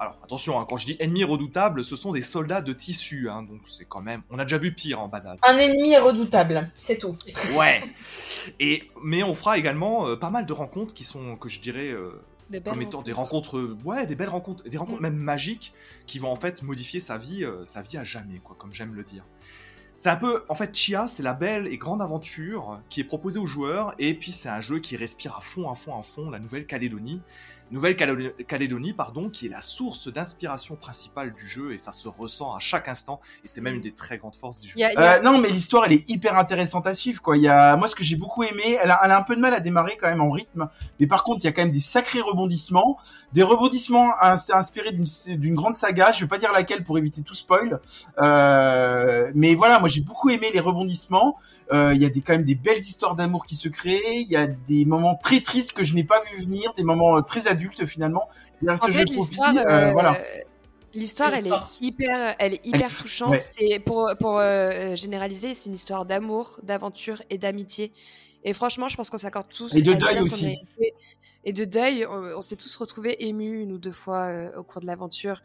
Alors 0.00 0.16
attention, 0.22 0.60
hein, 0.60 0.66
quand 0.68 0.76
je 0.76 0.86
dis 0.86 0.96
ennemis 1.00 1.24
redoutables, 1.24 1.84
ce 1.84 1.96
sont 1.96 2.12
des 2.12 2.20
soldats 2.20 2.60
de 2.60 2.72
tissu, 2.72 3.28
hein, 3.28 3.42
donc 3.42 3.62
c'est 3.68 3.84
quand 3.84 4.00
même. 4.00 4.22
On 4.30 4.38
a 4.38 4.44
déjà 4.44 4.58
vu 4.58 4.72
pire 4.72 5.00
en 5.00 5.08
badass. 5.08 5.40
Un 5.42 5.56
ennemi 5.56 5.96
redoutable, 5.96 6.70
c'est 6.76 6.98
tout. 6.98 7.16
Ouais. 7.56 7.80
Et 8.60 8.88
mais 9.02 9.24
on 9.24 9.34
fera 9.34 9.58
également 9.58 10.06
euh, 10.06 10.14
pas 10.16 10.30
mal 10.30 10.46
de 10.46 10.52
rencontres 10.52 10.94
qui 10.94 11.02
sont 11.04 11.34
que 11.36 11.48
je 11.48 11.60
dirais 11.60 11.88
euh, 11.90 12.12
Des 12.48 12.60
comme 12.60 12.80
étant 12.80 13.02
des 13.02 13.12
rencontres. 13.12 13.54
rencontres, 13.54 13.58
euh, 13.58 13.76
ouais, 13.84 14.06
des 14.06 14.14
belles 14.14 14.28
rencontres, 14.28 14.62
des 14.68 14.78
rencontres 14.78 15.00
Mm. 15.00 15.02
même 15.02 15.16
magiques 15.16 15.74
qui 16.06 16.20
vont 16.20 16.30
en 16.30 16.36
fait 16.36 16.62
modifier 16.62 17.00
sa 17.00 17.18
vie, 17.18 17.44
euh, 17.44 17.66
sa 17.66 17.82
vie 17.82 17.98
à 17.98 18.04
jamais, 18.04 18.38
quoi, 18.38 18.54
comme 18.56 18.72
j'aime 18.72 18.94
le 18.94 19.02
dire. 19.02 19.24
C'est 19.98 20.10
un 20.10 20.16
peu, 20.16 20.44
en 20.48 20.54
fait, 20.54 20.72
Chia, 20.76 21.08
c'est 21.08 21.24
la 21.24 21.34
belle 21.34 21.66
et 21.66 21.76
grande 21.76 22.00
aventure 22.00 22.78
qui 22.88 23.00
est 23.00 23.04
proposée 23.04 23.40
aux 23.40 23.46
joueurs, 23.46 23.96
et 23.98 24.14
puis 24.14 24.30
c'est 24.30 24.48
un 24.48 24.60
jeu 24.60 24.78
qui 24.78 24.96
respire 24.96 25.36
à 25.36 25.40
fond, 25.40 25.68
à 25.68 25.74
fond, 25.74 25.98
à 25.98 26.04
fond 26.04 26.30
la 26.30 26.38
Nouvelle-Calédonie. 26.38 27.20
Nouvelle-Calédonie, 27.70 28.92
pardon, 28.92 29.28
qui 29.30 29.46
est 29.46 29.50
la 29.50 29.60
source 29.60 30.08
d'inspiration 30.12 30.76
principale 30.76 31.34
du 31.34 31.46
jeu 31.46 31.72
et 31.72 31.78
ça 31.78 31.92
se 31.92 32.08
ressent 32.08 32.54
à 32.54 32.58
chaque 32.58 32.88
instant 32.88 33.20
et 33.44 33.48
c'est 33.48 33.60
même 33.60 33.76
une 33.76 33.80
des 33.80 33.92
très 33.92 34.18
grandes 34.18 34.36
forces 34.36 34.60
du 34.60 34.68
jeu. 34.68 34.74
Euh, 34.78 35.20
non, 35.20 35.38
mais 35.38 35.50
l'histoire 35.50 35.84
elle 35.86 35.92
est 35.92 36.08
hyper 36.08 36.38
intéressante 36.38 36.86
à 36.86 36.94
suivre 36.94 37.20
quoi. 37.20 37.36
Il 37.36 37.42
y 37.42 37.48
a 37.48 37.76
moi 37.76 37.88
ce 37.88 37.94
que 37.94 38.04
j'ai 38.04 38.16
beaucoup 38.16 38.42
aimé, 38.42 38.78
elle 38.82 38.90
a, 38.90 39.00
elle 39.04 39.10
a, 39.10 39.18
un 39.18 39.22
peu 39.22 39.36
de 39.36 39.40
mal 39.40 39.52
à 39.52 39.60
démarrer 39.60 39.96
quand 40.00 40.08
même 40.08 40.20
en 40.20 40.30
rythme, 40.30 40.68
mais 41.00 41.06
par 41.06 41.24
contre 41.24 41.40
il 41.42 41.46
y 41.46 41.48
a 41.48 41.52
quand 41.52 41.62
même 41.62 41.72
des 41.72 41.80
sacrés 41.80 42.20
rebondissements, 42.20 42.98
des 43.32 43.42
rebondissements 43.42 44.12
inspirés 44.22 44.92
d'une 44.92 45.54
grande 45.54 45.74
saga. 45.74 46.12
Je 46.12 46.20
vais 46.20 46.28
pas 46.28 46.38
dire 46.38 46.52
laquelle 46.52 46.84
pour 46.84 46.98
éviter 46.98 47.22
tout 47.22 47.34
spoil, 47.34 47.80
euh, 48.20 49.30
mais 49.34 49.54
voilà, 49.54 49.78
moi 49.80 49.88
j'ai 49.88 50.00
beaucoup 50.00 50.30
aimé 50.30 50.50
les 50.52 50.60
rebondissements. 50.60 51.36
Euh, 51.72 51.92
il 51.94 52.00
y 52.00 52.06
a 52.06 52.08
des 52.08 52.22
quand 52.22 52.32
même 52.32 52.44
des 52.44 52.54
belles 52.54 52.78
histoires 52.78 53.14
d'amour 53.14 53.44
qui 53.46 53.56
se 53.56 53.68
créent. 53.68 54.20
Il 54.20 54.28
y 54.28 54.36
a 54.36 54.46
des 54.46 54.84
moments 54.84 55.16
très 55.16 55.40
tristes 55.40 55.72
que 55.72 55.84
je 55.84 55.94
n'ai 55.94 56.04
pas 56.04 56.22
vu 56.30 56.42
venir, 56.42 56.72
des 56.74 56.84
moments 56.84 57.20
très 57.22 57.48
adulte 57.58 57.86
finalement. 57.86 58.28
en 58.66 58.76
fait, 58.76 59.04
l'histoire, 59.10 59.56
euh, 59.56 59.92
voilà. 59.92 60.18
L'histoire, 60.94 61.34
elle, 61.34 61.46
est 61.46 61.80
hyper, 61.82 62.34
elle 62.38 62.54
est 62.54 62.66
hyper 62.66 62.94
touchante. 62.94 63.38
C'est 63.38 63.78
pour 63.78 64.10
pour 64.18 64.38
euh, 64.38 64.94
généraliser, 64.96 65.54
c'est 65.54 65.68
une 65.68 65.74
histoire 65.74 66.06
d'amour, 66.06 66.58
d'aventure 66.62 67.22
et 67.30 67.38
d'amitié. 67.38 67.92
Et 68.44 68.52
franchement, 68.52 68.88
je 68.88 68.96
pense 68.96 69.10
qu'on 69.10 69.18
s'accorde 69.18 69.48
tous. 69.48 69.74
Et 69.74 69.82
de 69.82 69.94
deuil 69.94 70.20
aussi. 70.20 70.58
Et 71.44 71.52
de 71.52 71.64
deuil, 71.64 72.06
on, 72.06 72.40
s'est 72.40 72.56
tous 72.56 72.74
retrouvés 72.76 73.24
émus 73.26 73.62
une 73.62 73.72
ou 73.72 73.78
deux 73.78 73.92
fois 73.92 74.26
euh, 74.26 74.58
au 74.58 74.62
cours 74.62 74.80
de 74.80 74.86
l'aventure. 74.86 75.42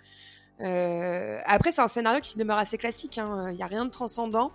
Euh, 0.61 1.39
après, 1.45 1.71
c'est 1.71 1.81
un 1.81 1.87
scénario 1.87 2.21
qui 2.21 2.37
demeure 2.37 2.57
assez 2.57 2.77
classique. 2.77 3.17
Il 3.17 3.21
hein. 3.21 3.51
n'y 3.53 3.63
a 3.63 3.65
rien 3.65 3.85
de 3.85 3.89
transcendant, 3.89 4.51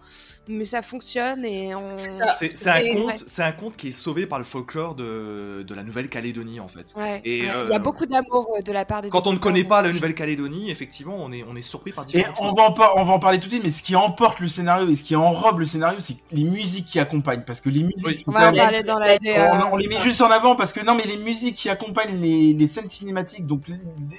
mais 0.47 0.65
ça 0.65 0.81
fonctionne 0.81 1.45
et 1.45 1.75
on. 1.75 1.95
C'est 1.97 2.69
un 2.69 2.95
conte. 2.95 3.17
C'est 3.17 3.43
un 3.43 3.53
conte 3.53 3.77
qui 3.77 3.89
est 3.89 3.93
sauvé 3.93 4.27
par 4.27 4.39
le 4.39 4.45
folklore 4.45 4.95
de, 4.95 5.65
de 5.67 5.75
la 5.75 5.83
Nouvelle-Calédonie 5.83 6.61
en 6.61 6.69
fait. 6.69 6.95
et 7.25 7.39
il 7.39 7.45
y 7.45 7.49
a 7.49 7.57
euh, 7.57 7.79
beaucoup 7.79 8.07
d'amour 8.07 8.49
euh, 8.57 8.63
de 8.63 8.73
la 8.73 8.85
part 8.85 9.03
des. 9.03 9.09
Quand 9.09 9.27
on 9.27 9.33
ne 9.33 9.39
connaît 9.39 9.65
pas 9.65 9.83
la 9.83 9.93
Nouvelle-Calédonie, 9.93 10.71
effectivement, 10.71 11.17
on 11.19 11.33
est 11.33 11.43
on 11.43 11.57
est 11.57 11.61
surpris 11.63 11.91
par 11.91 12.05
différentes. 12.05 12.37
Et 12.39 12.43
on 12.43 12.53
va 12.53 12.63
en 12.63 12.75
on 12.97 13.05
va 13.05 13.13
en 13.15 13.19
parler 13.19 13.41
tout 13.41 13.47
de 13.47 13.53
suite, 13.53 13.65
mais 13.65 13.73
ce 13.73 13.83
qui 13.83 13.97
emporte 13.97 14.39
le 14.39 14.49
scénario 14.49 14.89
et 14.89 14.95
ce 14.95 15.03
qui 15.03 15.17
enrobe 15.17 15.59
le 15.59 15.67
scénario, 15.67 15.99
c'est 15.99 16.17
les 16.31 16.45
musiques 16.45 16.87
qui 16.87 17.01
accompagnent, 17.01 17.43
parce 17.43 17.61
que 17.61 17.71
les 17.71 17.83
musiques. 17.83 18.27
on 18.29 18.33
va 18.33 18.51
en 18.51 18.53
parler 18.53 18.85
dans 18.85 18.99
la. 18.99 19.17
On, 19.27 19.73
on, 19.73 19.77
les 19.77 19.89
met 19.89 19.99
juste 19.99 20.21
en 20.21 20.31
avant 20.31 20.55
parce 20.55 20.73
que 20.73 20.81
non, 20.85 20.95
mais 20.95 21.05
les 21.05 21.17
musiques 21.17 21.57
qui 21.57 21.69
accompagnent 21.69 22.21
les, 22.21 22.53
les 22.53 22.67
scènes 22.69 22.89
cinématiques, 22.89 23.47
donc 23.47 23.63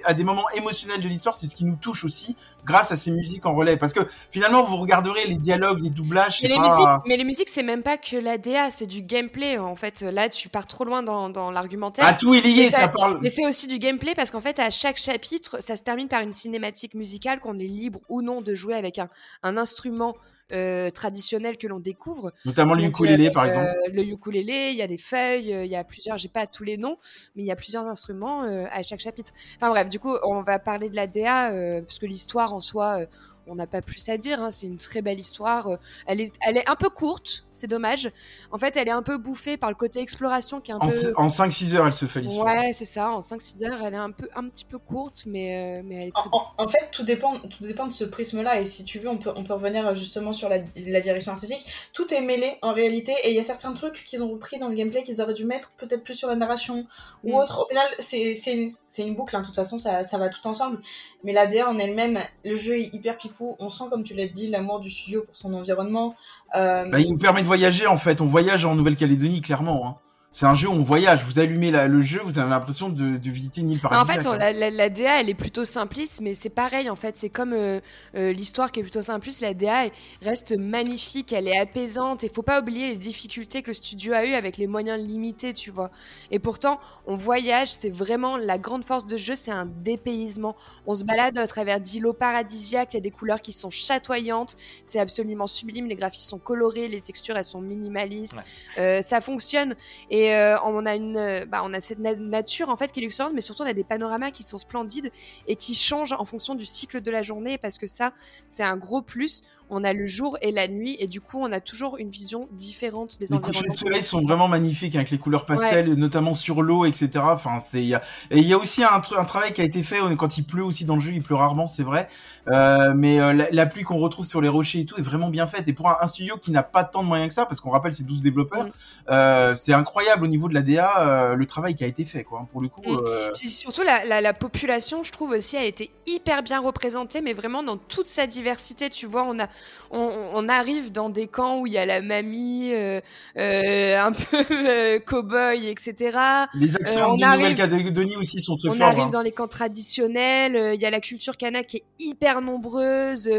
à 0.03 0.13
des 0.13 0.25
moments 0.25 0.49
émotionnels 0.55 0.99
de 0.99 1.07
l'histoire, 1.07 1.35
c'est 1.35 1.47
ce 1.47 1.55
qui 1.55 1.68
nous 1.69 1.75
touche 1.75 2.03
aussi 2.03 2.35
grâce 2.65 2.91
à 2.91 2.97
ces 2.97 3.11
musiques 3.11 3.45
en 3.45 3.55
relais. 3.55 3.77
Parce 3.77 3.93
que 3.93 4.01
finalement, 4.31 4.63
vous 4.63 4.77
regarderez 4.77 5.25
les 5.25 5.37
dialogues, 5.37 5.79
les 5.81 5.89
doublages. 5.89 6.41
Mais, 6.43 6.49
les, 6.49 6.59
musiques, 6.59 6.87
mais 7.05 7.17
les 7.17 7.23
musiques, 7.23 7.49
c'est 7.49 7.63
même 7.63 7.83
pas 7.83 7.97
que 7.97 8.17
la 8.17 8.37
DA, 8.37 8.69
c'est 8.69 8.85
du 8.85 9.01
gameplay. 9.01 9.57
En 9.57 9.75
fait, 9.75 10.01
là, 10.01 10.29
tu 10.29 10.49
pars 10.49 10.67
trop 10.67 10.83
loin 10.83 11.03
dans, 11.03 11.29
dans 11.29 11.51
l'argumentaire. 11.51 12.05
Ah, 12.07 12.13
tout 12.13 12.33
est 12.33 12.41
lié, 12.41 12.69
ça, 12.69 12.87
parle. 12.87 13.19
Mais 13.21 13.29
c'est 13.29 13.45
aussi 13.45 13.67
du 13.67 13.79
gameplay 13.79 14.13
parce 14.15 14.31
qu'en 14.31 14.41
fait, 14.41 14.59
à 14.59 14.69
chaque 14.69 14.97
chapitre, 14.97 15.61
ça 15.61 15.75
se 15.75 15.83
termine 15.83 16.07
par 16.07 16.21
une 16.21 16.33
cinématique 16.33 16.93
musicale 16.93 17.39
qu'on 17.39 17.57
est 17.57 17.67
libre 17.67 17.99
ou 18.09 18.21
non 18.21 18.41
de 18.41 18.53
jouer 18.53 18.75
avec 18.75 18.99
un, 18.99 19.09
un 19.43 19.57
instrument 19.57 20.15
euh, 20.51 20.89
traditionnels 20.89 21.57
que 21.57 21.67
l'on 21.67 21.79
découvre. 21.79 22.33
Notamment 22.45 22.73
le 22.73 22.83
ukulélé, 22.83 23.27
euh, 23.27 23.31
par 23.31 23.45
exemple. 23.45 23.71
le 23.91 24.03
ukulélé, 24.03 24.69
il 24.71 24.77
y 24.77 24.81
a 24.81 24.87
des 24.87 24.97
feuilles, 24.97 25.53
euh, 25.53 25.65
il 25.65 25.71
y 25.71 25.75
a 25.75 25.83
plusieurs, 25.83 26.17
j'ai 26.17 26.27
pas 26.27 26.47
tous 26.47 26.63
les 26.63 26.77
noms, 26.77 26.97
mais 27.35 27.43
il 27.43 27.45
y 27.45 27.51
a 27.51 27.55
plusieurs 27.55 27.85
instruments 27.85 28.41
à 28.41 28.81
chaque 28.81 28.99
chapitre. 28.99 29.31
Enfin 29.57 29.69
bref, 29.69 29.89
du 29.89 29.99
coup, 29.99 30.15
on 30.23 30.41
va 30.41 30.59
parler 30.59 30.89
de 30.89 30.95
la 30.95 31.07
DA, 31.07 31.51
parce 31.81 31.99
que 31.99 32.05
l'histoire 32.05 32.53
en 32.53 32.59
soi, 32.59 33.05
on 33.49 33.55
n'a 33.55 33.67
pas 33.67 33.81
plus 33.81 34.07
à 34.09 34.17
dire. 34.17 34.41
Hein. 34.41 34.51
C'est 34.51 34.67
une 34.67 34.77
très 34.77 35.01
belle 35.01 35.19
histoire. 35.19 35.67
Euh, 35.67 35.77
elle 36.05 36.21
est, 36.21 36.31
elle 36.45 36.57
est 36.57 36.69
un 36.69 36.75
peu 36.75 36.89
courte, 36.89 37.45
c'est 37.51 37.67
dommage. 37.67 38.09
En 38.51 38.57
fait, 38.57 38.77
elle 38.77 38.87
est 38.87 38.91
un 38.91 39.01
peu 39.01 39.17
bouffée 39.17 39.57
par 39.57 39.69
le 39.69 39.75
côté 39.75 39.99
exploration 39.99 40.61
qui 40.61 40.71
est 40.71 40.75
un 40.75 40.77
en, 40.77 40.87
peu. 40.87 41.13
En 41.17 41.27
5-6 41.27 41.75
heures, 41.75 41.87
elle 41.87 41.93
se 41.93 42.05
fait 42.05 42.21
l'histoire. 42.21 42.45
Ouais, 42.45 42.73
c'est 42.73 42.85
ça. 42.85 43.11
En 43.11 43.19
5-6 43.19 43.65
heures, 43.65 43.81
elle 43.83 43.93
est 43.93 43.97
un, 43.97 44.11
peu, 44.11 44.29
un 44.35 44.47
petit 44.47 44.65
peu 44.65 44.77
courte, 44.77 45.23
mais, 45.25 45.79
euh, 45.79 45.81
mais 45.83 45.95
elle 45.95 46.07
est 46.09 46.15
très 46.15 46.29
en, 46.31 46.45
en, 46.57 46.67
fait, 46.67 46.89
tout 46.91 47.03
dépend, 47.03 47.39
tout 47.39 47.63
dépend 47.63 47.87
de 47.87 47.93
ce 47.93 48.03
prisme-là. 48.03 48.59
Et 48.59 48.65
si 48.65 48.85
tu 48.85 48.99
veux, 48.99 49.09
on 49.09 49.17
peut, 49.17 49.31
on 49.35 49.43
peut 49.43 49.53
revenir 49.53 49.87
euh, 49.87 49.95
justement 49.95 50.33
sur 50.33 50.49
la, 50.49 50.59
la 50.75 51.01
direction 51.01 51.31
artistique. 51.31 51.65
Tout 51.93 52.13
est 52.13 52.21
mêlé 52.21 52.57
en 52.61 52.73
réalité. 52.73 53.13
Et 53.23 53.29
il 53.29 53.35
y 53.35 53.39
a 53.39 53.43
certains 53.43 53.73
trucs 53.73 54.03
qu'ils 54.05 54.23
ont 54.23 54.29
repris 54.29 54.59
dans 54.59 54.69
le 54.69 54.75
gameplay 54.75 55.03
qu'ils 55.03 55.21
auraient 55.21 55.33
dû 55.33 55.45
mettre 55.45 55.71
peut-être 55.77 56.03
plus 56.03 56.15
sur 56.15 56.29
la 56.29 56.35
narration 56.35 56.85
ou 57.23 57.31
mm. 57.31 57.35
autre. 57.35 57.61
Au 57.63 57.65
final, 57.65 57.87
c'est 57.99 58.53
une, 58.53 58.69
une, 58.97 59.15
boucle. 59.15 59.35
Hein. 59.35 59.41
De 59.41 59.45
toute 59.45 59.55
façon, 59.55 59.79
ça, 59.79 60.03
ça 60.03 60.17
va 60.17 60.29
tout 60.29 60.45
ensemble. 60.47 60.79
Mais 61.23 61.33
la 61.33 61.47
DA 61.47 61.69
en 61.69 61.77
elle-même, 61.77 62.19
le 62.45 62.55
jeu 62.55 62.77
est 62.77 62.93
hyper 62.93 63.17
pipou. 63.17 63.38
On 63.59 63.69
sent, 63.69 63.85
comme 63.89 64.03
tu 64.03 64.13
l'as 64.13 64.27
dit, 64.27 64.49
l'amour 64.49 64.79
du 64.79 64.89
studio 64.89 65.23
pour 65.23 65.35
son 65.35 65.53
environnement. 65.53 66.15
Euh... 66.55 66.85
Bah, 66.85 66.99
il 66.99 67.09
nous 67.09 67.17
permet 67.17 67.41
de 67.41 67.47
voyager 67.47 67.87
en 67.87 67.97
fait. 67.97 68.21
On 68.21 68.25
voyage 68.25 68.65
en 68.65 68.75
Nouvelle-Calédonie 68.75 69.41
clairement. 69.41 69.87
Hein. 69.87 69.95
C'est 70.31 70.45
un 70.45 70.53
jeu 70.53 70.69
où 70.69 70.73
on 70.73 70.83
voyage. 70.83 71.23
Vous 71.23 71.39
allumez 71.39 71.71
le 71.71 72.01
jeu, 72.01 72.21
vous 72.23 72.37
avez 72.37 72.51
l'impression 72.51 72.89
de, 72.89 73.17
de, 73.17 73.31
visiter 73.31 73.61
une 73.61 73.71
île 73.71 73.79
paradisiaque. 73.79 74.27
En 74.27 74.33
fait, 74.33 74.53
la, 74.53 74.69
la, 74.69 74.89
DA, 74.89 75.21
elle 75.21 75.29
est 75.29 75.33
plutôt 75.33 75.65
simpliste, 75.65 76.21
mais 76.21 76.35
c'est 76.35 76.51
pareil. 76.51 76.87
En 76.91 76.95
fait, 76.95 77.17
c'est 77.17 77.29
comme 77.29 77.51
euh, 77.53 77.79
euh, 78.13 78.31
l'histoire 78.31 78.71
qui 78.71 78.79
est 78.79 78.83
plutôt 78.83 79.01
simpliste. 79.01 79.41
La 79.41 79.55
DA 79.55 79.85
reste 80.21 80.55
magnifique, 80.55 81.33
elle 81.33 81.47
est 81.47 81.57
apaisante. 81.57 82.23
Et 82.23 82.29
faut 82.29 82.43
pas 82.43 82.61
oublier 82.61 82.89
les 82.89 82.97
difficultés 82.97 83.63
que 83.63 83.69
le 83.69 83.73
studio 83.73 84.13
a 84.13 84.23
eu 84.23 84.33
avec 84.35 84.57
les 84.57 84.67
moyens 84.67 85.01
limités, 85.01 85.51
tu 85.51 85.71
vois. 85.71 85.89
Et 86.29 86.37
pourtant, 86.37 86.79
on 87.07 87.15
voyage. 87.15 87.71
C'est 87.71 87.89
vraiment 87.89 88.37
la 88.37 88.59
grande 88.59 88.83
force 88.83 89.07
de 89.07 89.17
jeu, 89.17 89.33
c'est 89.33 89.51
un 89.51 89.65
dépaysement. 89.65 90.55
On 90.85 90.93
se 90.93 91.05
balade 91.05 91.39
à 91.39 91.47
travers 91.47 91.79
d'îlots 91.79 92.13
paradisiaques. 92.13 92.93
Il 92.93 92.97
y 92.97 92.99
a 92.99 93.01
des 93.01 93.09
couleurs 93.09 93.41
qui 93.41 93.51
sont 93.51 93.71
chatoyantes. 93.71 94.55
C'est 94.85 94.99
absolument 94.99 95.47
sublime. 95.47 95.87
Les 95.87 95.95
graphismes 95.95 96.29
sont 96.29 96.37
colorés, 96.37 96.87
les 96.87 97.01
textures 97.01 97.35
elles 97.35 97.43
sont 97.43 97.61
minimalistes. 97.61 98.37
Euh, 98.77 99.01
ça 99.01 99.21
fonctionne. 99.21 99.75
Et 100.11 100.18
et 100.19 100.35
euh, 100.35 100.59
on 100.65 100.85
a 100.85 100.95
une, 100.95 101.15
euh, 101.15 101.45
bah, 101.45 101.61
on 101.63 101.73
a 101.73 101.79
cette 101.79 101.99
nature 101.99 102.67
en 102.67 102.75
fait 102.75 102.91
qui 102.91 102.99
est 102.99 103.03
luxuriante, 103.03 103.33
mais 103.33 103.39
surtout 103.39 103.63
on 103.63 103.65
a 103.65 103.73
des 103.73 103.85
panoramas 103.85 104.31
qui 104.31 104.43
sont 104.43 104.57
splendides 104.57 105.11
et 105.47 105.55
qui 105.55 105.73
changent 105.73 106.11
en 106.11 106.25
fonction 106.25 106.55
du 106.55 106.65
cycle 106.65 106.99
de 106.99 107.09
la 107.09 107.21
journée 107.21 107.57
parce 107.57 107.77
que 107.77 107.87
ça, 107.87 108.11
c'est 108.45 108.63
un 108.63 108.75
gros 108.75 109.01
plus 109.01 109.43
on 109.69 109.83
a 109.83 109.93
le 109.93 110.05
jour 110.05 110.37
et 110.41 110.51
la 110.51 110.67
nuit, 110.67 110.95
et 110.99 111.07
du 111.07 111.21
coup, 111.21 111.39
on 111.39 111.51
a 111.51 111.59
toujours 111.59 111.97
une 111.97 112.09
vision 112.09 112.47
différente 112.51 113.19
des 113.19 113.33
environnements. 113.33 113.47
Les 113.47 113.53
couchers 113.53 113.69
de 113.69 113.75
soleil 113.75 114.03
sont 114.03 114.21
vraiment 114.21 114.47
magnifiques 114.47 114.95
avec 114.95 115.11
les 115.11 115.17
couleurs 115.17 115.45
pastel, 115.45 115.93
notamment 115.93 116.33
sur 116.33 116.61
l'eau, 116.61 116.85
etc. 116.85 117.09
Enfin, 117.23 117.59
c'est 117.59 117.79
et 117.79 118.37
il 118.37 118.45
y 118.45 118.53
a 118.53 118.57
aussi 118.57 118.83
un, 118.83 119.01
un 119.17 119.25
travail 119.25 119.53
qui 119.53 119.61
a 119.61 119.63
été 119.63 119.83
fait 119.83 119.97
quand 120.17 120.37
il 120.37 120.43
pleut 120.43 120.63
aussi 120.63 120.85
dans 120.85 120.95
le 120.95 121.01
jeu. 121.01 121.11
Il 121.11 121.21
pleut 121.21 121.35
rarement, 121.35 121.67
c'est 121.67 121.83
vrai, 121.83 122.07
euh, 122.47 122.93
mais 122.95 123.19
euh, 123.19 123.47
la, 123.51 123.65
pluie 123.65 123.83
qu'on 123.83 123.99
retrouve 123.99 124.25
sur 124.25 124.41
les 124.41 124.47
rochers 124.49 124.79
et 124.79 124.85
tout 124.85 124.97
est 124.97 125.03
vraiment 125.03 125.29
bien 125.29 125.47
faite. 125.47 125.67
Et 125.67 125.73
pour 125.73 125.89
un, 125.89 126.07
studio 126.07 126.37
qui 126.37 126.51
n'a 126.51 126.63
pas 126.63 126.83
tant 126.83 127.03
de 127.03 127.07
moyens 127.07 127.29
que 127.29 127.33
ça, 127.33 127.45
parce 127.45 127.59
qu'on 127.59 127.69
rappelle 127.71 127.93
c'est 127.93 128.03
12 128.03 128.21
développeurs, 128.21 128.65
mm. 128.65 128.71
euh, 129.09 129.55
c'est 129.55 129.73
incroyable 129.73 130.23
au 130.23 130.27
niveau 130.27 130.49
de 130.49 130.53
la 130.53 130.61
DA 130.61 131.33
le 131.35 131.45
travail 131.45 131.75
qui 131.75 131.83
a 131.83 131.87
été 131.87 132.05
fait, 132.05 132.23
quoi. 132.23 132.39
Hein, 132.41 132.47
pour 132.51 132.61
le 132.61 132.69
coup. 132.69 132.81
Mm. 132.81 133.35
Surtout 133.35 133.83
la, 133.83 134.21
la, 134.21 134.33
population, 134.33 135.03
je 135.03 135.11
trouve 135.11 135.31
aussi 135.31 135.57
a 135.57 135.63
été 135.63 135.91
hyper 136.07 136.43
bien 136.43 136.59
représentée, 136.59 137.21
mais 137.21 137.33
vraiment 137.33 137.63
dans 137.63 137.77
toute 137.77 138.07
sa 138.07 138.27
diversité. 138.27 138.89
Tu 138.89 139.05
vois, 139.05 139.23
on 139.23 139.39
a 139.39 139.47
on, 139.91 140.47
arrive 140.47 140.91
dans 140.91 141.09
des 141.09 141.27
camps 141.27 141.59
où 141.59 141.67
il 141.67 141.73
y 141.73 141.77
a 141.77 141.85
la 141.85 142.01
mamie, 142.01 142.71
euh, 142.73 143.01
euh, 143.37 143.99
un 143.99 144.11
peu 144.13 144.45
euh, 144.51 144.99
cow-boy, 144.99 145.67
etc. 145.67 146.17
Les 146.53 146.75
accents 146.75 147.15
de 147.15 147.23
Nouvelle-Calédonie 147.23 148.15
aussi 148.15 148.39
sont 148.41 148.55
très 148.55 148.69
on 148.69 148.73
forts. 148.73 148.81
On 148.81 148.89
arrive 148.89 149.03
hein. 149.03 149.09
dans 149.09 149.21
les 149.21 149.31
camps 149.31 149.47
traditionnels. 149.47 150.75
Il 150.75 150.81
y 150.81 150.85
a 150.85 150.89
la 150.89 150.99
culture 150.99 151.37
kanak 151.37 151.67
qui 151.67 151.77
est 151.77 151.83
hyper 151.99 152.41
nombreuse. 152.41 153.29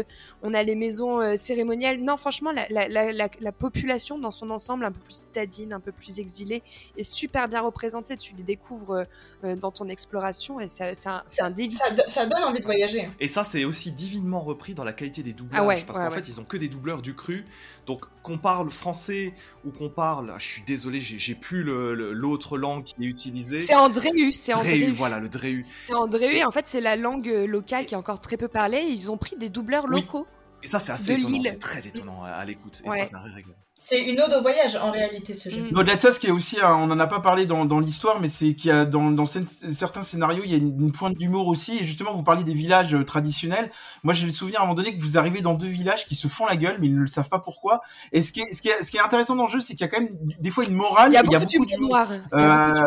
On 0.43 0.53
a 0.53 0.63
les 0.63 0.75
maisons 0.75 1.35
cérémoniales. 1.35 1.99
Non, 1.99 2.17
franchement, 2.17 2.51
la, 2.51 3.51
population 3.51 4.17
dans 4.17 4.31
son 4.31 4.49
ensemble, 4.49 4.85
un 4.85 4.91
peu 4.91 4.99
plus 4.99 5.13
citadine, 5.13 5.73
un 5.73 5.79
peu 5.79 5.91
plus 5.91 6.19
exilée, 6.19 6.63
est 6.97 7.03
super 7.03 7.47
bien 7.47 7.61
représentée. 7.61 8.17
Tu 8.17 8.33
les 8.35 8.43
découvres 8.43 9.05
dans 9.43 9.71
ton 9.71 9.87
exploration 9.87 10.59
et 10.59 10.67
c'est 10.67 11.07
un, 11.07 11.23
un 11.39 11.49
délice. 11.49 11.81
Ça, 12.09 12.25
donne 12.25 12.43
envie 12.43 12.59
de 12.59 12.65
voyager. 12.65 13.09
Et 13.19 13.27
ça, 13.27 13.43
c'est 13.43 13.65
aussi 13.65 13.91
divinement 13.91 14.41
repris 14.41 14.73
dans 14.73 14.83
la 14.83 14.93
qualité 14.93 15.23
des 15.23 15.33
doublages. 15.33 15.61
Ah 15.61 15.93
parce 15.93 16.10
qu'en 16.11 16.23
fait, 16.23 16.27
ils 16.27 16.39
ont 16.39 16.43
que 16.43 16.57
des 16.57 16.69
doubleurs 16.69 17.01
du 17.01 17.15
cru. 17.15 17.45
Donc 17.85 18.05
qu'on 18.21 18.37
parle 18.37 18.69
français 18.69 19.33
ou 19.65 19.71
qu'on 19.71 19.89
parle, 19.89 20.33
je 20.37 20.45
suis 20.45 20.61
désolé, 20.63 20.99
j'ai 20.99 21.35
plus 21.35 21.63
l'autre 21.63 22.57
langue 22.57 22.83
qui 22.83 22.95
est 23.03 23.07
utilisée. 23.07 23.61
C'est 23.61 23.75
Andréu, 23.75 24.31
c'est 24.33 24.53
Andréu. 24.53 24.91
voilà, 24.91 25.19
le 25.19 25.29
Dréu. 25.29 25.65
C'est 25.83 25.93
Andréu, 25.93 26.43
en 26.43 26.51
fait 26.51 26.67
c'est 26.67 26.81
la 26.81 26.95
langue 26.95 27.27
euh, 27.27 27.47
locale 27.47 27.85
qui 27.85 27.95
est 27.95 27.97
encore 27.97 28.21
très 28.21 28.37
peu 28.37 28.47
parlée. 28.47 28.81
ils 28.81 29.11
ont 29.11 29.17
pris 29.17 29.35
des 29.35 29.49
doubleurs 29.49 29.87
locaux. 29.87 30.27
Et 30.63 30.67
ça 30.67 30.79
c'est 30.79 30.91
assez 30.91 31.13
étonnant, 31.13 31.41
c'est 31.43 31.59
très 31.59 31.87
étonnant 31.87 32.23
à, 32.23 32.45
l'écoute. 32.45 32.83
Et 32.85 32.89
ça 32.89 33.05
c'est 33.05 33.15
un 33.15 33.21
règle. 33.21 33.55
C'est 33.83 33.99
une 33.99 34.21
ode 34.21 34.31
au 34.31 34.41
voyage 34.41 34.75
en 34.75 34.91
réalité 34.91 35.33
ce 35.33 35.49
jeu. 35.49 35.67
Au-delà 35.73 35.95
de 35.95 36.01
ça, 36.01 36.11
ce 36.11 36.19
qui 36.19 36.27
est 36.27 36.31
aussi, 36.31 36.59
euh, 36.59 36.67
on 36.67 36.85
n'en 36.85 36.99
a 36.99 37.07
pas 37.07 37.19
parlé 37.19 37.47
dans, 37.47 37.65
dans 37.65 37.79
l'histoire, 37.79 38.21
mais 38.21 38.27
c'est 38.27 38.53
qu'il 38.53 38.69
y 38.69 38.71
a 38.71 38.85
dans, 38.85 39.09
dans 39.09 39.25
certains 39.25 40.03
scénarios, 40.03 40.43
il 40.45 40.51
y 40.51 40.53
a 40.53 40.57
une, 40.57 40.91
pointe 40.91 41.17
d'humour 41.17 41.47
aussi. 41.47 41.79
Et 41.79 41.83
justement, 41.83 42.13
vous 42.13 42.21
parliez 42.21 42.43
des 42.43 42.53
villages 42.53 42.93
euh, 42.93 43.03
traditionnels. 43.03 43.71
Moi, 44.03 44.13
j'ai 44.13 44.27
le 44.27 44.31
souvenir 44.31 44.59
à 44.59 44.63
un 44.63 44.65
moment 44.67 44.75
donné 44.75 44.93
que 44.95 45.01
vous 45.01 45.17
arrivez 45.17 45.41
dans 45.41 45.55
deux 45.55 45.65
villages 45.65 46.05
qui 46.05 46.13
se 46.13 46.27
font 46.27 46.45
la 46.45 46.57
gueule, 46.57 46.77
mais 46.79 46.87
ils 46.87 46.95
ne 46.95 47.01
le 47.01 47.07
savent 47.07 47.27
pas 47.27 47.39
pourquoi. 47.39 47.81
Et 48.11 48.21
ce 48.21 48.31
qui 48.31 48.41
est, 48.41 48.53
ce 48.53 48.61
qui 48.61 48.69
est, 48.69 48.83
ce 48.83 48.91
qui 48.91 48.97
est 48.97 49.01
intéressant 49.01 49.35
dans 49.35 49.47
le 49.47 49.51
jeu, 49.51 49.61
c'est 49.61 49.73
qu'il 49.73 49.81
y 49.81 49.85
a 49.85 49.87
quand 49.87 49.99
même 49.99 50.15
des 50.39 50.51
fois 50.51 50.63
une 50.63 50.75
morale. 50.75 51.09
Il 51.11 51.15
y 51.15 51.17
a 51.17 51.23
beaucoup, 51.23 51.65
d'humour 51.65 51.89
noir. 51.89 52.07
Euh, 52.33 52.85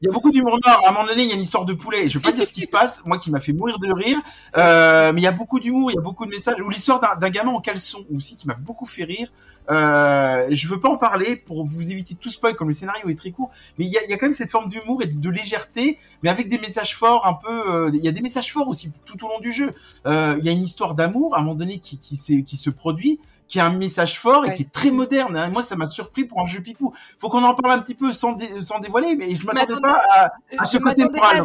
il 0.00 0.06
y 0.06 0.08
a 0.08 0.12
beaucoup 0.12 0.30
d'humour 0.30 0.58
noir. 0.64 0.80
À 0.84 0.90
un 0.90 0.92
moment 0.92 1.06
donné, 1.06 1.22
il 1.24 1.28
y 1.28 1.32
a 1.32 1.34
une 1.34 1.42
histoire 1.42 1.64
de 1.64 1.74
poulet. 1.74 2.08
Je 2.08 2.18
vais 2.18 2.22
pas 2.22 2.32
dire 2.32 2.46
ce 2.46 2.52
qui 2.52 2.62
se 2.62 2.68
passe, 2.68 3.04
moi 3.04 3.18
qui 3.18 3.30
m'a 3.30 3.40
fait 3.40 3.52
mourir 3.52 3.78
de 3.78 3.92
rire. 3.92 4.18
Euh, 4.56 5.12
mais 5.12 5.20
il 5.20 5.24
y 5.24 5.26
a 5.26 5.32
beaucoup 5.32 5.60
d'humour, 5.60 5.90
il 5.90 5.94
y 5.94 5.98
a 5.98 6.02
beaucoup 6.02 6.24
de 6.24 6.30
messages. 6.30 6.60
Ou 6.60 6.70
l'histoire 6.70 7.18
d'un 7.18 7.30
gamin 7.30 7.52
en 7.52 7.60
caleçon 7.60 8.06
aussi 8.14 8.36
qui 8.36 8.46
m'a 8.46 8.54
beaucoup 8.54 8.86
fait 8.86 9.04
rire. 9.04 9.30
Euh, 9.70 10.48
je 10.50 10.68
veux 10.68 10.80
pas 10.80 10.88
en 10.88 10.96
parler 10.96 11.36
pour 11.36 11.64
vous 11.64 11.92
éviter 11.92 12.14
tout 12.14 12.30
spoil, 12.30 12.56
comme 12.56 12.68
le 12.68 12.74
scénario 12.74 13.08
est 13.08 13.14
très 13.14 13.30
court. 13.30 13.50
Mais 13.78 13.84
il 13.84 13.90
y 13.90 13.98
a, 13.98 14.04
y 14.06 14.12
a, 14.12 14.16
quand 14.16 14.26
même 14.26 14.34
cette 14.34 14.50
forme 14.50 14.68
d'humour 14.68 15.02
et 15.02 15.06
de, 15.06 15.30
légèreté, 15.30 15.98
mais 16.22 16.30
avec 16.30 16.48
des 16.48 16.58
messages 16.58 16.96
forts, 16.96 17.26
un 17.26 17.34
peu. 17.34 17.70
Euh, 17.70 17.90
il 17.92 18.04
y 18.04 18.08
a 18.08 18.12
des 18.12 18.22
messages 18.22 18.52
forts 18.52 18.68
aussi 18.68 18.90
tout 19.04 19.24
au 19.24 19.28
long 19.28 19.38
du 19.38 19.52
jeu. 19.52 19.72
Euh, 20.06 20.36
il 20.38 20.44
y 20.44 20.48
a 20.48 20.52
une 20.52 20.62
histoire 20.62 20.94
d'amour 20.94 21.34
à 21.34 21.38
un 21.38 21.42
moment 21.42 21.54
donné 21.54 21.78
qui, 21.78 21.98
qui, 21.98 22.44
qui 22.44 22.56
se 22.56 22.70
produit 22.70 23.20
qui 23.50 23.58
a 23.58 23.66
un 23.66 23.70
message 23.70 24.20
fort 24.20 24.46
et 24.46 24.54
qui 24.54 24.62
est 24.62 24.70
très 24.70 24.92
moderne. 24.92 25.36
Hein. 25.36 25.50
Moi, 25.50 25.64
ça 25.64 25.74
m'a 25.74 25.86
surpris 25.86 26.24
pour 26.24 26.40
un 26.40 26.46
jeu 26.46 26.60
pipou. 26.60 26.94
Faut 27.18 27.28
qu'on 27.28 27.42
en 27.42 27.54
parle 27.54 27.80
un 27.80 27.82
petit 27.82 27.96
peu 27.96 28.12
sans, 28.12 28.38
sans 28.60 28.78
dévoiler, 28.78 29.16
mais 29.16 29.34
je 29.34 29.44
m'attendais 29.44 29.80
pas 29.80 30.00
à, 30.12 30.32
à 30.56 30.64
ce 30.64 30.78
côté 30.78 31.04
moral. 31.08 31.42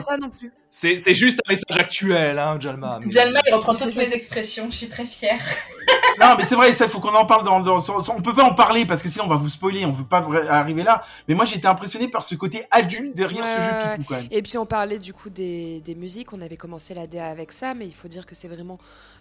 C'est 0.78 1.14
juste 1.14 1.40
un 1.48 1.54
message 1.54 1.78
actuel, 1.78 2.38
hein, 2.38 2.58
Jalma. 2.60 3.00
Jalma, 3.08 3.40
il 3.48 3.54
reprend 3.54 3.76
toutes 3.76 3.96
mes 3.96 4.12
expressions. 4.12 4.68
Je 4.70 4.76
suis 4.76 4.90
très 4.90 5.06
fière. 5.06 5.40
non, 6.20 6.36
mais 6.38 6.44
c'est 6.44 6.56
vrai, 6.56 6.74
ça, 6.74 6.90
faut 6.90 7.00
qu'on 7.00 7.16
en 7.16 7.26
parle 7.26 7.46
dans, 7.46 7.62
dans, 7.62 7.80
on 8.10 8.22
peut 8.22 8.34
pas 8.34 8.44
en 8.44 8.54
parler 8.54 8.86
parce 8.86 9.02
que 9.02 9.08
sinon 9.08 9.24
on 9.24 9.30
va 9.30 9.38
vous 9.38 9.48
spoiler, 9.48 9.86
on 9.86 9.92
veut 9.92 10.04
pas 10.04 10.28
arriver 10.50 10.84
là. 10.84 11.02
Mais 11.30 11.34
moi, 11.34 11.46
j'étais 11.46 11.68
impressionné 11.68 12.10
par 12.10 12.26
ce 12.26 12.36
côté 12.36 12.66
adulte 12.72 13.16
derrière 13.16 13.48
ce 13.48 13.54
jeu 13.54 13.94
pipou, 13.94 14.04
quand 14.10 14.16
même. 14.16 14.28
Et 14.32 14.42
puis, 14.42 14.58
on 14.58 14.66
parlait 14.66 15.00
du 15.00 15.14
coup 15.14 15.30
des, 15.30 15.80
des 15.80 15.96
musiques. 15.96 16.34
On 16.34 16.42
avait 16.42 16.58
commencé 16.58 16.94
la 16.94 17.08
DA 17.08 17.26
avec 17.26 17.54
ça, 17.54 17.74
mais 17.74 17.86
il 17.88 17.94
faut 17.94 18.10
dire 18.10 18.26
que 18.26 18.36
c'est 18.36 18.50
vraiment 18.50 18.78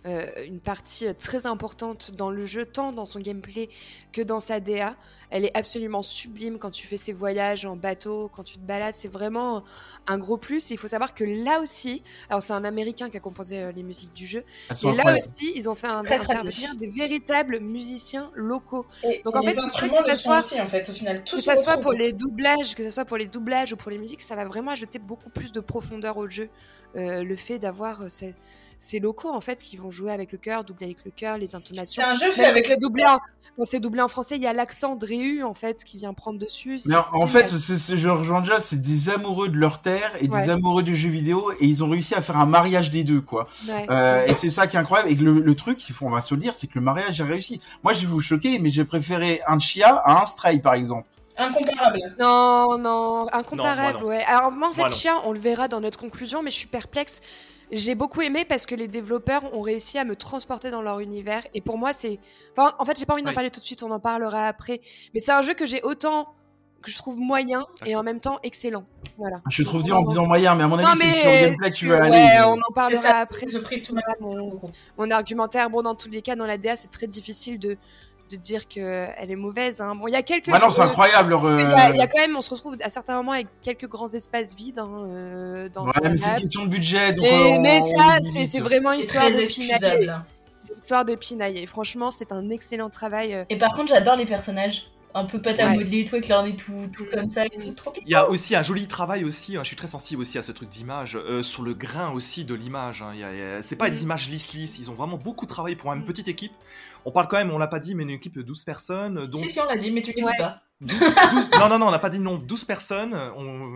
euh, 0.07 0.27
une 0.49 0.59
partie 0.59 1.15
très 1.15 1.47
importante 1.47 2.11
dans 2.17 2.31
le 2.31 2.47
jeu, 2.47 2.65
tant 2.67 2.91
dans 2.91 3.07
son 3.07 3.21
gameplay 3.21 3.69
que 4.13 4.23
dans 4.23 4.41
sa 4.41 4.59
DA. 4.59 4.97
Elle 5.35 5.45
est 5.45 5.57
absolument 5.57 6.01
sublime 6.01 6.59
quand 6.61 6.71
tu 6.71 6.87
fais 6.87 6.97
ces 6.97 7.13
voyages 7.13 7.65
en 7.65 7.75
bateau, 7.75 8.31
quand 8.33 8.45
tu 8.45 8.55
te 8.55 8.61
balades. 8.61 8.95
C'est 8.95 9.09
vraiment 9.09 9.65
un 10.07 10.17
gros 10.17 10.37
plus. 10.37 10.71
il 10.71 10.79
faut 10.79 10.87
savoir 10.87 11.13
que 11.13 11.25
là 11.25 11.59
aussi, 11.59 12.05
alors 12.31 12.41
c'est 12.41 12.53
un 12.53 12.63
Américain 12.63 13.11
qui 13.11 13.17
a 13.17 13.21
composé 13.21 13.59
euh, 13.59 13.73
les 13.73 13.83
musiques 13.83 14.13
du 14.13 14.29
jeu, 14.29 14.45
et 14.71 14.93
là 14.93 15.17
aussi, 15.17 15.51
ils 15.57 15.69
ont 15.69 15.75
fait 15.75 15.89
un, 15.89 15.99
intervenir 15.99 16.77
des 16.77 16.87
véritables 16.87 17.59
musiciens 17.59 18.31
locaux. 18.37 18.87
Donc 19.25 19.35
en 19.35 19.43
fait, 19.43 19.55
tout 19.55 19.69
ça, 19.69 19.89
que 19.89 20.03
ça 20.05 20.15
soit, 20.15 20.61
en 20.61 20.67
fait, 20.67 20.89
au 20.89 20.93
final, 20.93 21.25
que 21.25 21.41
ça 21.41 21.57
soit 21.57 21.79
pour 21.79 21.93
les 21.93 22.13
doublages, 22.13 22.77
que 22.77 22.85
ça 22.85 22.91
soit 22.93 23.05
pour 23.05 23.17
les 23.17 23.27
doublages 23.27 23.73
ou 23.73 23.77
pour 23.77 23.91
les 23.91 23.99
musiques, 23.99 24.21
ça 24.21 24.37
va 24.37 24.45
vraiment 24.45 24.71
ajouter 24.71 25.01
beaucoup 25.01 25.31
plus 25.31 25.51
de 25.51 25.59
profondeur 25.59 26.17
au 26.17 26.29
jeu. 26.29 26.49
Euh, 26.97 27.25
le 27.25 27.35
fait 27.35 27.59
d'avoir 27.59 28.03
euh, 28.03 28.09
ces, 28.85 28.99
locaux 28.99 29.31
en 29.31 29.41
fait 29.41 29.59
qui 29.59 29.77
vont 29.77 29.91
jouer 29.91 30.13
avec 30.13 30.33
le 30.33 30.39
cœur, 30.39 30.65
doubler 30.65 30.87
avec 30.87 31.05
le 31.05 31.11
cœur, 31.11 31.39
les 31.39 31.55
intonations. 31.55 32.03
C'est 32.03 32.09
un 32.09 32.15
jeu 32.15 32.33
fait 32.33 32.45
avec 32.45 32.69
le 32.69 32.77
doublé. 32.77 33.05
En, 33.05 33.19
quand 33.57 33.65
c'est 33.65 33.81
doublé 33.81 34.01
en 34.01 34.09
français, 34.09 34.37
il 34.37 34.43
y 34.43 34.47
a 34.47 34.53
l'accent 34.53 34.97
de 34.97 35.07
Réu 35.07 35.43
en 35.45 35.55
fait 35.55 35.85
qui 35.85 35.97
vient 35.97 36.13
prendre 36.13 36.39
dessus. 36.39 36.81
Mais 36.87 36.97
en, 37.13 37.27
fait, 37.27 37.49
je 37.49 38.09
rejoins 38.09 38.41
déjà, 38.41 38.61
c'est 38.61 38.81
des 38.81 39.11
amoureux 39.11 39.49
de 39.49 39.57
leur 39.57 39.81
terre 39.81 40.13
et 40.21 40.29
des 40.29 40.51
amoureux 40.51 40.83
du 40.83 40.97
jeu 40.97 41.09
vidéo 41.09 41.53
et 41.61 41.67
ils 41.67 41.85
ont 41.85 41.89
réussi 41.89 42.15
à 42.15 42.23
faire 42.23 42.37
un 42.37 42.47
mariage 42.47 42.91
des 42.91 43.05
deux 43.05 43.21
quoi. 43.21 43.47
Euh, 43.69 44.27
et 44.27 44.35
c'est 44.35 44.51
ça 44.51 44.67
qui 44.67 44.77
est 44.77 44.81
incroyable. 44.81 45.11
Et 45.11 45.15
le, 45.15 45.41
le 45.41 45.55
truc, 45.55 45.85
on 46.01 46.11
va 46.11 46.21
se 46.21 46.35
le 46.35 46.41
dire, 46.41 46.55
c'est 46.55 46.67
que 46.67 46.79
le 46.79 46.85
mariage 46.85 47.21
a 47.21 47.25
réussi. 47.25 47.61
Moi, 47.83 47.93
je 47.93 48.01
vais 48.01 48.07
vous 48.07 48.21
choquer, 48.21 48.59
mais 48.59 48.71
j'ai 48.71 48.85
préféré 48.85 49.41
un 49.47 49.59
Chia 49.59 49.97
à 50.05 50.23
un 50.23 50.27
Stray 50.27 50.59
par 50.59 50.75
exemple. 50.75 51.09
Incomparable. 51.37 51.99
Non, 52.19 52.79
non, 52.79 53.25
incomparable, 53.33 54.05
ouais. 54.05 54.23
Alors 54.25 54.53
moi, 54.53 54.69
en 54.69 54.73
fait, 54.73 54.89
Chia, 54.93 55.21
on 55.25 55.33
le 55.33 55.39
verra 55.39 55.69
dans 55.69 55.81
notre 55.81 55.99
conclusion, 55.99 56.43
mais 56.43 56.51
je 56.51 56.57
suis 56.57 56.69
perplexe. 56.69 57.21
J'ai 57.73 57.95
beaucoup 57.95 58.21
aimé 58.23 58.45
parce 58.45 58.67
que 58.67 58.75
les 58.75 58.89
développeurs 58.89 59.53
ont 59.55 59.63
réussi 59.63 59.99
à 59.99 60.05
me 60.05 60.17
transporter 60.17 60.71
dans 60.71 60.83
leur 60.83 61.01
univers. 61.01 61.43
Et 61.55 61.61
pour 61.61 61.79
moi, 61.79 61.93
c'est. 61.93 62.19
Enfin, 62.57 62.75
en 62.79 62.85
fait, 62.85 62.99
j'ai 62.99 63.07
pas 63.07 63.15
envie 63.15 63.23
d'en 63.23 63.35
parler 63.35 63.51
tout 63.51 63.61
de 63.61 63.65
suite, 63.65 63.83
on 63.83 63.91
en 63.91 64.01
parlera 64.01 64.47
après. 64.47 64.81
Mais 65.13 65.21
c'est 65.21 65.33
un 65.33 65.43
jeu 65.43 65.55
que 65.55 65.67
j'ai 65.67 65.83
autant. 65.83 66.35
que 66.83 66.91
je 66.91 66.99
trouve 66.99 67.19
moyen 67.19 67.67
et 67.87 67.97
en 67.97 68.03
même 68.03 68.21
temps 68.21 68.39
excellent. 68.43 68.85
Voilà. 69.17 69.41
Je 69.49 69.63
trouve 69.63 69.83
dur 69.83 69.97
en 69.97 70.03
disant 70.03 70.27
moyen, 70.27 70.55
mais 70.55 70.65
à 70.65 70.69
mon 70.69 70.79
avis, 70.79 70.99
c'est 70.99 71.13
sur 71.13 71.31
le 71.31 71.47
gameplay 71.47 71.71
que 71.71 71.75
tu 71.75 71.87
veux 71.87 71.97
aller. 71.97 72.11
Ouais, 72.11 72.41
on 72.45 72.59
en 72.59 72.73
parlera 72.75 73.21
après. 73.21 73.47
Je 73.49 73.59
prie 73.59 73.81
sous 73.81 73.97
mon, 74.21 74.61
mon 74.99 75.11
argumentaire. 75.11 75.71
Bon, 75.71 75.83
dans 75.83 75.95
tous 75.95 76.11
les 76.11 76.21
cas, 76.21 76.37
dans 76.37 76.47
la 76.47 76.59
DA, 76.59 76.77
c'est 76.77 76.91
très 76.91 77.07
difficile 77.07 77.59
de 77.59 77.79
de 78.37 78.41
dire 78.41 78.69
qu'elle 78.69 79.31
est 79.31 79.37
mauvaise. 79.37 79.81
Hein. 79.81 79.95
Bon, 79.95 80.07
il 80.07 80.13
y 80.13 80.17
a 80.17 80.23
quelques. 80.23 80.49
Ah 80.53 80.59
non, 80.59 80.71
c'est 80.71 80.83
incroyable. 80.83 81.37
Il 81.93 81.97
y, 81.97 82.01
a 82.01 82.07
quand 82.07 82.21
même, 82.21 82.37
on 82.37 82.41
se 82.41 82.51
retrouve 82.51 82.77
à 82.83 82.89
certains 82.89 83.17
moments 83.17 83.33
avec 83.33 83.49
quelques 83.63 83.89
grands 83.89 84.13
espaces 84.13 84.55
vides. 84.55 84.79
Hein, 84.79 85.07
euh, 85.09 85.69
dans 85.69 85.87
ouais, 85.87 85.93
mais 86.03 86.17
c'est 86.17 86.31
une 86.31 86.37
question 86.37 86.65
de 86.65 86.71
budget. 86.71 87.13
Donc 87.13 87.27
mais 87.61 87.81
ça, 87.81 88.19
c'est 88.23 88.61
vraiment 88.61 88.93
histoire 88.93 89.31
de 89.31 89.47
pinailler. 89.47 90.11
C'est 90.59 90.79
histoire 90.79 91.05
de 91.05 91.15
pinailler. 91.15 91.67
Franchement, 91.67 92.11
c'est 92.11 92.33
un 92.33 92.51
excellent 92.51 92.91
travail. 92.91 93.35
Euh. 93.35 93.45
Et 93.51 93.59
par 93.59 93.75
contre, 93.75 93.89
j'adore 93.89 94.17
les 94.17 94.27
personnages 94.27 94.87
un 95.15 95.25
peu 95.25 95.41
pâte 95.41 95.61
à 95.61 95.69
modeler 95.69 96.01
et 96.01 96.05
tout, 96.05 96.17
avec 96.17 96.29
leur 96.29 96.43
nez 96.43 96.57
tout, 96.57 96.89
tout 96.93 97.07
comme 97.13 97.29
ça. 97.29 97.45
Il 97.47 98.09
y 98.09 98.15
a 98.15 98.29
aussi 98.29 98.57
un 98.57 98.63
joli 98.63 98.89
travail 98.89 99.25
aussi, 99.25 99.57
hein, 99.57 99.61
je 99.63 99.69
suis 99.69 99.77
très 99.77 99.87
sensible 99.87 100.21
aussi 100.21 100.39
à 100.39 100.43
ce 100.43 100.51
truc 100.51 100.69
d'image, 100.69 101.17
euh, 101.17 101.43
sur 101.43 101.63
le 101.63 101.73
grain 101.73 102.11
aussi 102.11 102.45
de 102.45 102.55
l'image. 102.55 103.03
Hein, 103.03 103.15
c'est 103.61 103.77
pas 103.77 103.91
des 103.91 104.03
images 104.03 104.29
lisses 104.29 104.53
lisses, 104.53 104.79
ils 104.79 104.91
ont 104.91 104.95
vraiment 104.95 105.17
beaucoup 105.17 105.47
travaillé 105.47 105.77
pour 105.77 105.93
une 105.93 106.01
mm. 106.01 106.05
petite 106.05 106.29
équipe. 106.29 106.53
On 107.05 107.13
parle 107.13 107.29
quand 107.29 107.37
même, 107.37 107.51
on 107.51 107.59
l'a 107.59 107.67
pas 107.67 107.81
dit, 107.81 107.95
mais 107.95 108.03
une 108.03 108.11
équipe 108.11 108.35
de 108.35 108.43
12 108.43 108.65
personnes. 108.65 109.27
Donc... 109.27 109.43
Si, 109.43 109.51
si, 109.51 109.61
on 109.61 109.67
l'a 109.67 109.77
dit, 109.77 109.91
mais 109.91 110.03
tu 110.03 110.13
l'écoutes 110.13 110.33
pas. 110.39 110.61
non, 110.81 111.69
non, 111.69 111.79
non, 111.79 111.89
on 111.89 111.91
n'a 111.91 111.99
pas 111.99 112.11
dit 112.11 112.19
non, 112.19 112.37
12 112.37 112.65
personnes. 112.65 113.17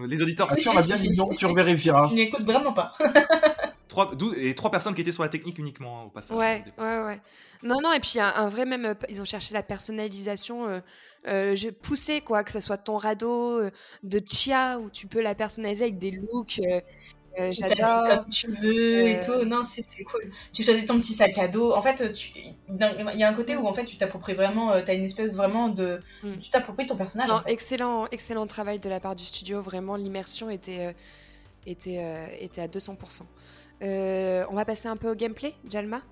Les 0.09 0.23
auditeurs. 0.23 0.49
Si, 0.57 0.69
on 0.69 0.77
a 0.77 0.83
bien 0.83 0.97
dit 0.97 1.11
non, 1.17 1.29
tu 1.29 1.47
revérifieras. 1.47 2.09
Tu 2.09 2.15
n'écoutes 2.15 2.45
vraiment 2.45 2.73
pas. 2.73 2.93
3, 3.89 4.13
et 4.37 4.55
trois 4.55 4.71
personnes 4.71 4.95
qui 4.95 5.01
étaient 5.01 5.13
sur 5.13 5.23
la 5.23 5.29
technique 5.29 5.59
uniquement 5.59 6.01
hein, 6.01 6.05
au 6.05 6.11
passage. 6.11 6.37
Ouais, 6.37 6.65
ouais, 6.79 7.05
ouais. 7.05 7.21
Non, 7.63 7.77
non, 7.83 7.93
et 7.93 8.01
puis 8.01 8.21
un, 8.21 8.33
un 8.35 8.49
vrai 8.49 8.65
même, 8.67 8.85
euh, 8.85 8.95
ils 9.09 9.21
ont 9.21 9.25
cherché 9.25 9.55
la 9.55 9.63
personnalisation. 9.63 10.69
Euh, 10.69 10.81
euh, 11.27 11.55
j'ai 11.57 11.73
poussé 11.73 12.21
quoi, 12.21 12.45
que 12.45 12.53
ce 12.53 12.61
soit 12.61 12.79
ton 12.79 12.97
radeau 12.97 13.61
de 14.03 14.23
Chia 14.25 14.79
où 14.79 14.89
tu 14.91 15.07
peux 15.07 15.21
la 15.21 15.35
personnaliser 15.35 15.85
avec 15.85 15.99
des 15.99 16.13
looks. 16.13 16.61
Euh, 17.39 17.53
j'adore. 17.53 18.09
Comme 18.09 18.29
tu 18.29 18.49
veux 18.49 19.07
et 19.09 19.21
tout. 19.21 19.45
Non, 19.45 19.63
c'est 19.65 19.83
cool. 20.05 20.31
Tu 20.53 20.63
choisis 20.63 20.87
ton 20.87 20.99
petit 20.99 21.13
sac 21.13 21.37
à 21.39 21.49
dos. 21.49 21.73
En 21.73 21.83
fait, 21.83 22.03
il 22.69 23.19
y 23.19 23.23
a 23.23 23.29
un 23.29 23.35
côté 23.35 23.57
où 23.57 23.67
en 23.67 23.73
fait 23.73 23.85
tu 23.85 23.97
t'appropries 23.97 24.35
vraiment. 24.35 24.81
tu 24.83 24.91
as 24.91 24.95
une 24.95 25.05
espèce 25.05 25.37
vraiment 25.37 25.69
de. 25.69 26.01
Mm. 26.23 26.39
Tu 26.39 26.51
t'appropries 26.51 26.87
ton 26.87 26.97
personnage. 26.97 27.29
Non, 27.29 27.41
excellent, 27.47 28.07
excellent 28.11 28.47
travail 28.47 28.79
de 28.79 28.89
la 28.89 29.01
part 29.01 29.17
du 29.17 29.25
studio. 29.25 29.61
Vraiment, 29.61 29.97
l'immersion 29.97 30.51
était, 30.51 30.95
était, 31.67 32.39
était 32.41 32.63
à 32.63 32.67
200%. 32.69 33.23
on 33.81 34.55
va 34.55 34.65
passer 34.65 34.89
un 34.89 34.97
peu 34.97 35.11
au 35.11 35.15
gameplay, 35.15 35.55
Jalma? 35.69 36.03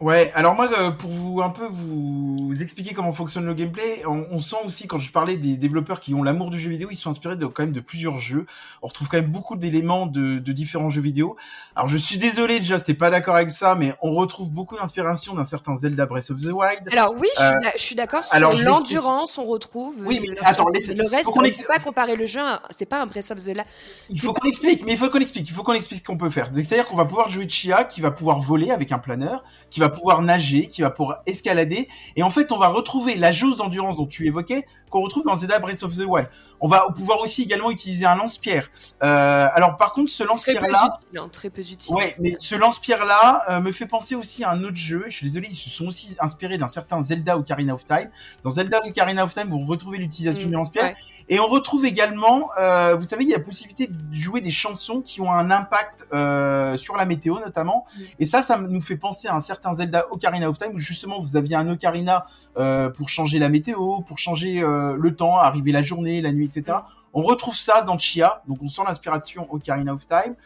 Ouais, 0.00 0.32
alors 0.34 0.54
moi, 0.54 0.66
euh, 0.78 0.90
pour 0.92 1.10
vous 1.10 1.42
un 1.42 1.50
peu 1.50 1.66
vous 1.66 2.54
expliquer 2.58 2.94
comment 2.94 3.12
fonctionne 3.12 3.44
le 3.44 3.52
gameplay, 3.52 4.02
on, 4.06 4.40
sent 4.40 4.56
aussi 4.64 4.86
quand 4.86 4.98
je 4.98 5.12
parlais 5.12 5.36
des 5.36 5.58
développeurs 5.58 6.00
qui 6.00 6.14
ont 6.14 6.22
l'amour 6.22 6.48
du 6.48 6.58
jeu 6.58 6.70
vidéo, 6.70 6.88
ils 6.90 6.96
sont 6.96 7.10
inspirés 7.10 7.36
de 7.36 7.44
quand 7.44 7.64
même 7.64 7.72
de 7.72 7.80
plusieurs 7.80 8.18
jeux. 8.18 8.46
On 8.80 8.86
retrouve 8.86 9.08
quand 9.08 9.18
même 9.18 9.30
beaucoup 9.30 9.56
d'éléments 9.56 10.06
de, 10.06 10.38
de, 10.38 10.52
différents 10.52 10.88
jeux 10.88 11.02
vidéo. 11.02 11.36
Alors 11.76 11.90
je 11.90 11.98
suis 11.98 12.16
désolé, 12.16 12.60
déjà, 12.60 12.78
c'était 12.78 12.94
pas 12.94 13.10
d'accord 13.10 13.36
avec 13.36 13.50
ça, 13.50 13.74
mais 13.74 13.94
on 14.00 14.14
retrouve 14.14 14.50
beaucoup 14.50 14.74
d'inspiration 14.74 15.34
d'un 15.34 15.44
certain 15.44 15.76
Zelda 15.76 16.06
Breath 16.06 16.30
of 16.30 16.40
the 16.40 16.46
Wild. 16.46 16.88
Alors 16.90 17.12
oui, 17.20 17.28
je 17.36 17.78
suis, 17.78 17.94
euh, 17.94 17.96
d'accord 17.98 18.24
sur 18.24 18.38
l'endurance, 18.40 19.36
on 19.36 19.44
retrouve. 19.44 19.96
Oui, 20.06 20.18
mais 20.22 20.34
attends, 20.42 20.64
le 20.72 21.08
reste, 21.10 21.28
on 21.36 21.42
ne 21.42 21.50
peut 21.50 21.64
pas 21.68 21.78
comparer 21.78 22.16
le 22.16 22.24
jeu. 22.24 22.40
C'est 22.70 22.86
pas 22.86 23.02
un 23.02 23.06
Breath 23.06 23.32
of 23.32 23.44
the 23.44 23.48
Wild. 23.48 23.64
Il 24.08 24.18
faut 24.18 24.32
qu'on 24.32 24.48
explique, 24.48 24.82
mais 24.86 24.92
il 24.92 24.98
faut 24.98 25.10
qu'on 25.10 25.20
explique. 25.20 25.46
Il 25.46 25.52
faut 25.52 25.62
qu'on 25.62 25.74
explique 25.74 25.98
ce 25.98 26.04
qu'on 26.04 26.16
peut 26.16 26.30
faire. 26.30 26.50
C'est-à-dire 26.54 26.86
qu'on 26.86 26.96
va 26.96 27.04
pouvoir 27.04 27.28
jouer 27.28 27.46
Chia, 27.46 27.84
qui 27.84 28.00
va 28.00 28.10
pouvoir 28.10 28.40
voler 28.40 28.70
avec 28.70 28.92
un 28.92 28.98
planeur, 28.98 29.44
qui 29.68 29.78
va 29.78 29.89
pouvoir 29.90 30.22
nager, 30.22 30.66
qui 30.66 30.82
va 30.82 30.90
pouvoir 30.90 31.22
escalader. 31.26 31.88
Et 32.16 32.22
en 32.22 32.30
fait, 32.30 32.52
on 32.52 32.58
va 32.58 32.68
retrouver 32.68 33.16
la 33.16 33.32
jauge 33.32 33.56
d'endurance 33.56 33.96
dont 33.96 34.06
tu 34.06 34.26
évoquais, 34.26 34.66
qu'on 34.90 35.02
retrouve 35.02 35.24
dans 35.24 35.36
Zelda 35.36 35.58
Breath 35.58 35.82
of 35.82 35.96
the 35.96 36.04
Wild. 36.06 36.28
On 36.60 36.68
va 36.68 36.86
pouvoir 36.94 37.20
aussi 37.20 37.42
également 37.42 37.70
utiliser 37.70 38.06
un 38.06 38.16
lance-pierre. 38.16 38.68
Euh, 39.02 39.48
alors 39.52 39.76
par 39.76 39.92
contre, 39.92 40.10
ce 40.10 40.24
lance-pierre-là... 40.24 40.90
Hein, 41.16 41.28
très 41.32 41.50
peu 41.50 41.62
utile. 41.62 41.94
Ouais, 41.94 42.14
mais 42.18 42.34
ce 42.38 42.54
lance-pierre-là 42.54 43.44
euh, 43.48 43.60
me 43.60 43.72
fait 43.72 43.86
penser 43.86 44.14
aussi 44.14 44.44
à 44.44 44.50
un 44.50 44.62
autre 44.64 44.76
jeu. 44.76 45.04
Je 45.08 45.14
suis 45.14 45.26
désolé, 45.26 45.48
ils 45.50 45.56
se 45.56 45.70
sont 45.70 45.86
aussi 45.86 46.16
inspirés 46.20 46.58
d'un 46.58 46.68
certain 46.68 47.02
Zelda 47.02 47.36
Ocarina 47.36 47.74
of 47.74 47.86
Time. 47.86 48.10
Dans 48.44 48.50
Zelda 48.50 48.80
Ocarina 48.86 49.24
of 49.24 49.34
Time, 49.34 49.48
vous 49.48 49.64
retrouvez 49.66 49.98
l'utilisation 49.98 50.46
mm, 50.46 50.50
du 50.50 50.54
lance-pierre. 50.54 50.94
Et 51.30 51.38
on 51.38 51.46
retrouve 51.46 51.84
également, 51.84 52.50
euh, 52.58 52.96
vous 52.96 53.04
savez, 53.04 53.22
il 53.22 53.30
y 53.30 53.34
a 53.34 53.38
la 53.38 53.44
possibilité 53.44 53.86
de 53.86 53.94
jouer 54.12 54.40
des 54.40 54.50
chansons 54.50 55.00
qui 55.00 55.20
ont 55.20 55.30
un 55.30 55.52
impact 55.52 56.08
euh, 56.12 56.76
sur 56.76 56.96
la 56.96 57.04
météo 57.04 57.38
notamment. 57.38 57.86
Mm. 57.96 58.02
Et 58.18 58.26
ça, 58.26 58.42
ça 58.42 58.58
nous 58.58 58.80
fait 58.80 58.96
penser 58.96 59.28
à 59.28 59.36
un 59.36 59.40
certain 59.40 59.72
Zelda 59.76 60.06
Ocarina 60.10 60.50
of 60.50 60.58
Time 60.58 60.74
où 60.74 60.80
justement 60.80 61.20
vous 61.20 61.36
aviez 61.36 61.54
un 61.54 61.68
ocarina 61.68 62.26
euh, 62.58 62.90
pour 62.90 63.08
changer 63.08 63.38
la 63.38 63.48
météo, 63.48 64.00
pour 64.00 64.18
changer 64.18 64.60
euh, 64.60 64.96
le 64.98 65.14
temps, 65.14 65.36
arriver 65.36 65.70
la 65.70 65.82
journée, 65.82 66.20
la 66.20 66.32
nuit, 66.32 66.49
On 67.12 67.22
retrouve 67.22 67.56
ça 67.56 67.82
dans 67.82 67.98
Chia, 67.98 68.42
donc 68.46 68.58
on 68.62 68.68
sent 68.68 68.82
l'inspiration 68.86 69.52
Ocarina 69.52 69.92
of 69.92 70.06
Time. 70.06 70.36